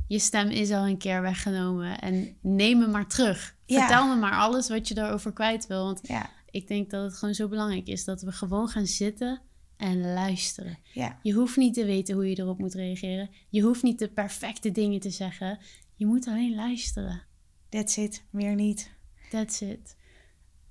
je 0.07 0.19
stem 0.19 0.49
is 0.49 0.71
al 0.71 0.87
een 0.87 0.97
keer 0.97 1.21
weggenomen 1.21 1.99
en 1.99 2.37
neem 2.41 2.77
me 2.77 2.87
maar 2.87 3.07
terug. 3.07 3.55
Ja. 3.65 3.79
Vertel 3.79 4.07
me 4.07 4.15
maar 4.15 4.37
alles 4.37 4.69
wat 4.69 4.87
je 4.87 4.93
daarover 4.93 5.33
kwijt 5.33 5.67
wil. 5.67 5.85
Want 5.85 5.99
ja, 6.07 6.29
ik 6.53 6.67
denk 6.67 6.89
dat 6.89 7.03
het 7.03 7.17
gewoon 7.17 7.33
zo 7.33 7.47
belangrijk 7.47 7.87
is 7.87 8.03
dat 8.03 8.21
we 8.21 8.31
gewoon 8.31 8.67
gaan 8.67 8.85
zitten 8.85 9.41
en 9.77 10.13
luisteren. 10.13 10.77
ja. 10.93 11.19
Je 11.23 11.33
hoeft 11.33 11.57
niet 11.57 11.73
te 11.73 11.85
weten 11.85 12.15
hoe 12.15 12.29
je 12.29 12.39
erop 12.39 12.59
moet 12.59 12.73
reageren. 12.73 13.29
Je 13.49 13.61
hoeft 13.61 13.83
niet 13.83 13.99
de 13.99 14.09
perfecte 14.09 14.71
dingen 14.71 14.99
te 14.99 15.09
zeggen. 15.09 15.59
Je 15.95 16.05
moet 16.05 16.27
alleen 16.27 16.55
luisteren. 16.55 17.21
That's 17.69 17.97
it, 17.97 18.23
meer 18.29 18.55
niet. 18.55 18.91
That's 19.29 19.61
it. 19.61 19.95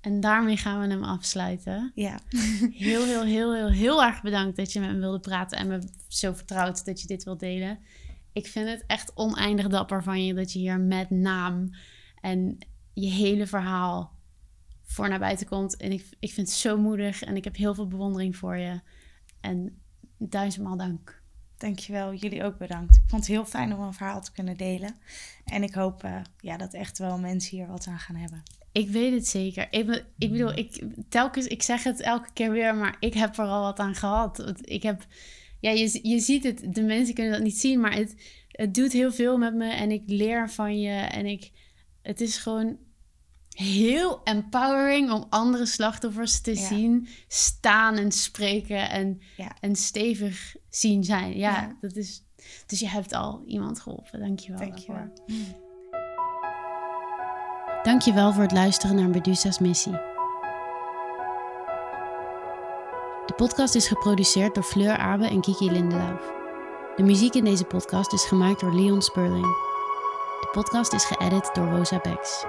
En 0.01 0.19
daarmee 0.19 0.57
gaan 0.57 0.79
we 0.81 0.87
hem 0.87 1.03
afsluiten. 1.03 1.91
Ja, 1.95 2.19
Heel, 2.71 3.05
heel, 3.05 3.23
heel, 3.23 3.53
heel, 3.53 3.69
heel 3.69 4.03
erg 4.03 4.21
bedankt 4.21 4.57
dat 4.57 4.73
je 4.73 4.79
met 4.79 4.91
me 4.91 4.99
wilde 4.99 5.19
praten 5.19 5.57
en 5.57 5.67
me 5.67 5.81
zo 6.07 6.33
vertrouwd 6.33 6.85
dat 6.85 7.01
je 7.01 7.07
dit 7.07 7.23
wilt 7.23 7.39
delen. 7.39 7.79
Ik 8.33 8.47
vind 8.47 8.69
het 8.69 8.83
echt 8.87 9.11
oneindig 9.15 9.67
dapper 9.67 10.03
van 10.03 10.25
je 10.25 10.33
dat 10.33 10.53
je 10.53 10.59
hier 10.59 10.79
met 10.79 11.09
naam 11.09 11.69
en 12.21 12.57
je 12.93 13.09
hele 13.09 13.47
verhaal 13.47 14.12
voor 14.93 15.09
naar 15.09 15.19
buiten 15.19 15.47
komt. 15.47 15.77
En 15.77 15.91
ik, 15.91 16.05
ik 16.19 16.33
vind 16.33 16.47
het 16.47 16.57
zo 16.57 16.77
moedig 16.77 17.21
en 17.21 17.35
ik 17.35 17.43
heb 17.43 17.55
heel 17.55 17.75
veel 17.75 17.87
bewondering 17.87 18.35
voor 18.35 18.57
je. 18.57 18.79
En 19.41 19.81
duizendmaal 20.17 20.77
dank. 20.77 21.21
dankjewel. 21.57 22.13
Jullie 22.13 22.43
ook 22.43 22.57
bedankt. 22.57 22.95
Ik 22.95 23.01
vond 23.07 23.21
het 23.21 23.31
heel 23.31 23.45
fijn 23.45 23.73
om 23.73 23.81
een 23.81 23.93
verhaal 23.93 24.21
te 24.21 24.31
kunnen 24.31 24.57
delen. 24.57 24.95
En 25.45 25.63
ik 25.63 25.73
hoop 25.73 26.03
eh, 26.03 26.21
ja, 26.39 26.57
dat 26.57 26.73
echt 26.73 26.97
wel 26.97 27.19
mensen 27.19 27.57
hier 27.57 27.67
wat 27.67 27.87
aan 27.87 27.99
gaan 27.99 28.15
hebben. 28.15 28.43
Ik 28.71 28.89
weet 28.89 29.13
het 29.13 29.27
zeker. 29.27 29.67
Ik, 29.71 29.85
be- 29.85 30.05
ik 30.17 30.31
bedoel, 30.31 30.57
ik, 30.57 30.83
telkens, 31.09 31.47
ik 31.47 31.61
zeg 31.63 31.83
het 31.83 32.01
elke 32.01 32.29
keer 32.33 32.51
weer, 32.51 32.75
maar 32.75 32.95
ik 32.99 33.13
heb 33.13 33.37
er 33.37 33.45
al 33.45 33.61
wat 33.63 33.79
aan 33.79 33.95
gehad. 33.95 34.61
Ik 34.61 34.83
heb, 34.83 35.05
ja, 35.59 35.69
je, 35.71 35.99
je 36.09 36.19
ziet 36.19 36.43
het, 36.43 36.75
de 36.75 36.83
mensen 36.83 37.13
kunnen 37.13 37.33
dat 37.33 37.41
niet 37.43 37.57
zien, 37.57 37.79
maar 37.79 37.93
het, 37.93 38.15
het 38.47 38.73
doet 38.73 38.91
heel 38.91 39.11
veel 39.11 39.37
met 39.37 39.53
me 39.55 39.71
en 39.71 39.91
ik 39.91 40.03
leer 40.05 40.49
van 40.49 40.79
je. 40.79 40.99
En 40.99 41.25
ik, 41.25 41.51
het 42.01 42.21
is 42.21 42.37
gewoon 42.37 42.77
heel 43.53 44.21
empowering 44.23 45.11
om 45.11 45.25
andere 45.29 45.65
slachtoffers 45.65 46.41
te 46.41 46.51
Ja. 46.55 46.67
zien 46.67 47.07
staan 47.27 47.95
en 47.95 48.11
spreken 48.11 48.89
en, 48.89 49.21
Ja. 49.37 49.51
en 49.59 49.75
stevig 49.75 50.55
zien 50.69 51.03
zijn. 51.03 51.37
Ja, 51.37 51.51
Ja. 51.51 51.77
dat 51.81 51.95
is, 51.95 52.23
dus 52.65 52.79
je 52.79 52.87
hebt 52.89 53.13
al 53.13 53.43
iemand 53.47 53.79
geholpen. 53.79 54.19
Dankjewel. 54.19 54.59
Dankjewel. 54.59 55.07
daarvoor. 55.27 55.61
Dankjewel 57.83 58.33
voor 58.33 58.41
het 58.41 58.51
luisteren 58.51 58.95
naar 58.95 59.09
Medusa's 59.09 59.59
missie. 59.59 60.11
De 63.25 63.33
podcast 63.35 63.75
is 63.75 63.87
geproduceerd 63.87 64.53
door 64.55 64.63
Fleur 64.63 64.97
Abe 64.97 65.27
en 65.27 65.41
Kiki 65.41 65.71
Lindelauf. 65.71 66.31
De 66.95 67.03
muziek 67.03 67.33
in 67.33 67.43
deze 67.45 67.63
podcast 67.63 68.13
is 68.13 68.23
gemaakt 68.25 68.59
door 68.59 68.73
Leon 68.75 69.01
Sperling. 69.01 69.45
De 70.39 70.47
podcast 70.51 70.93
is 70.93 71.05
geëdit 71.05 71.49
door 71.53 71.67
Rosa 71.67 71.99
Bex. 71.99 72.45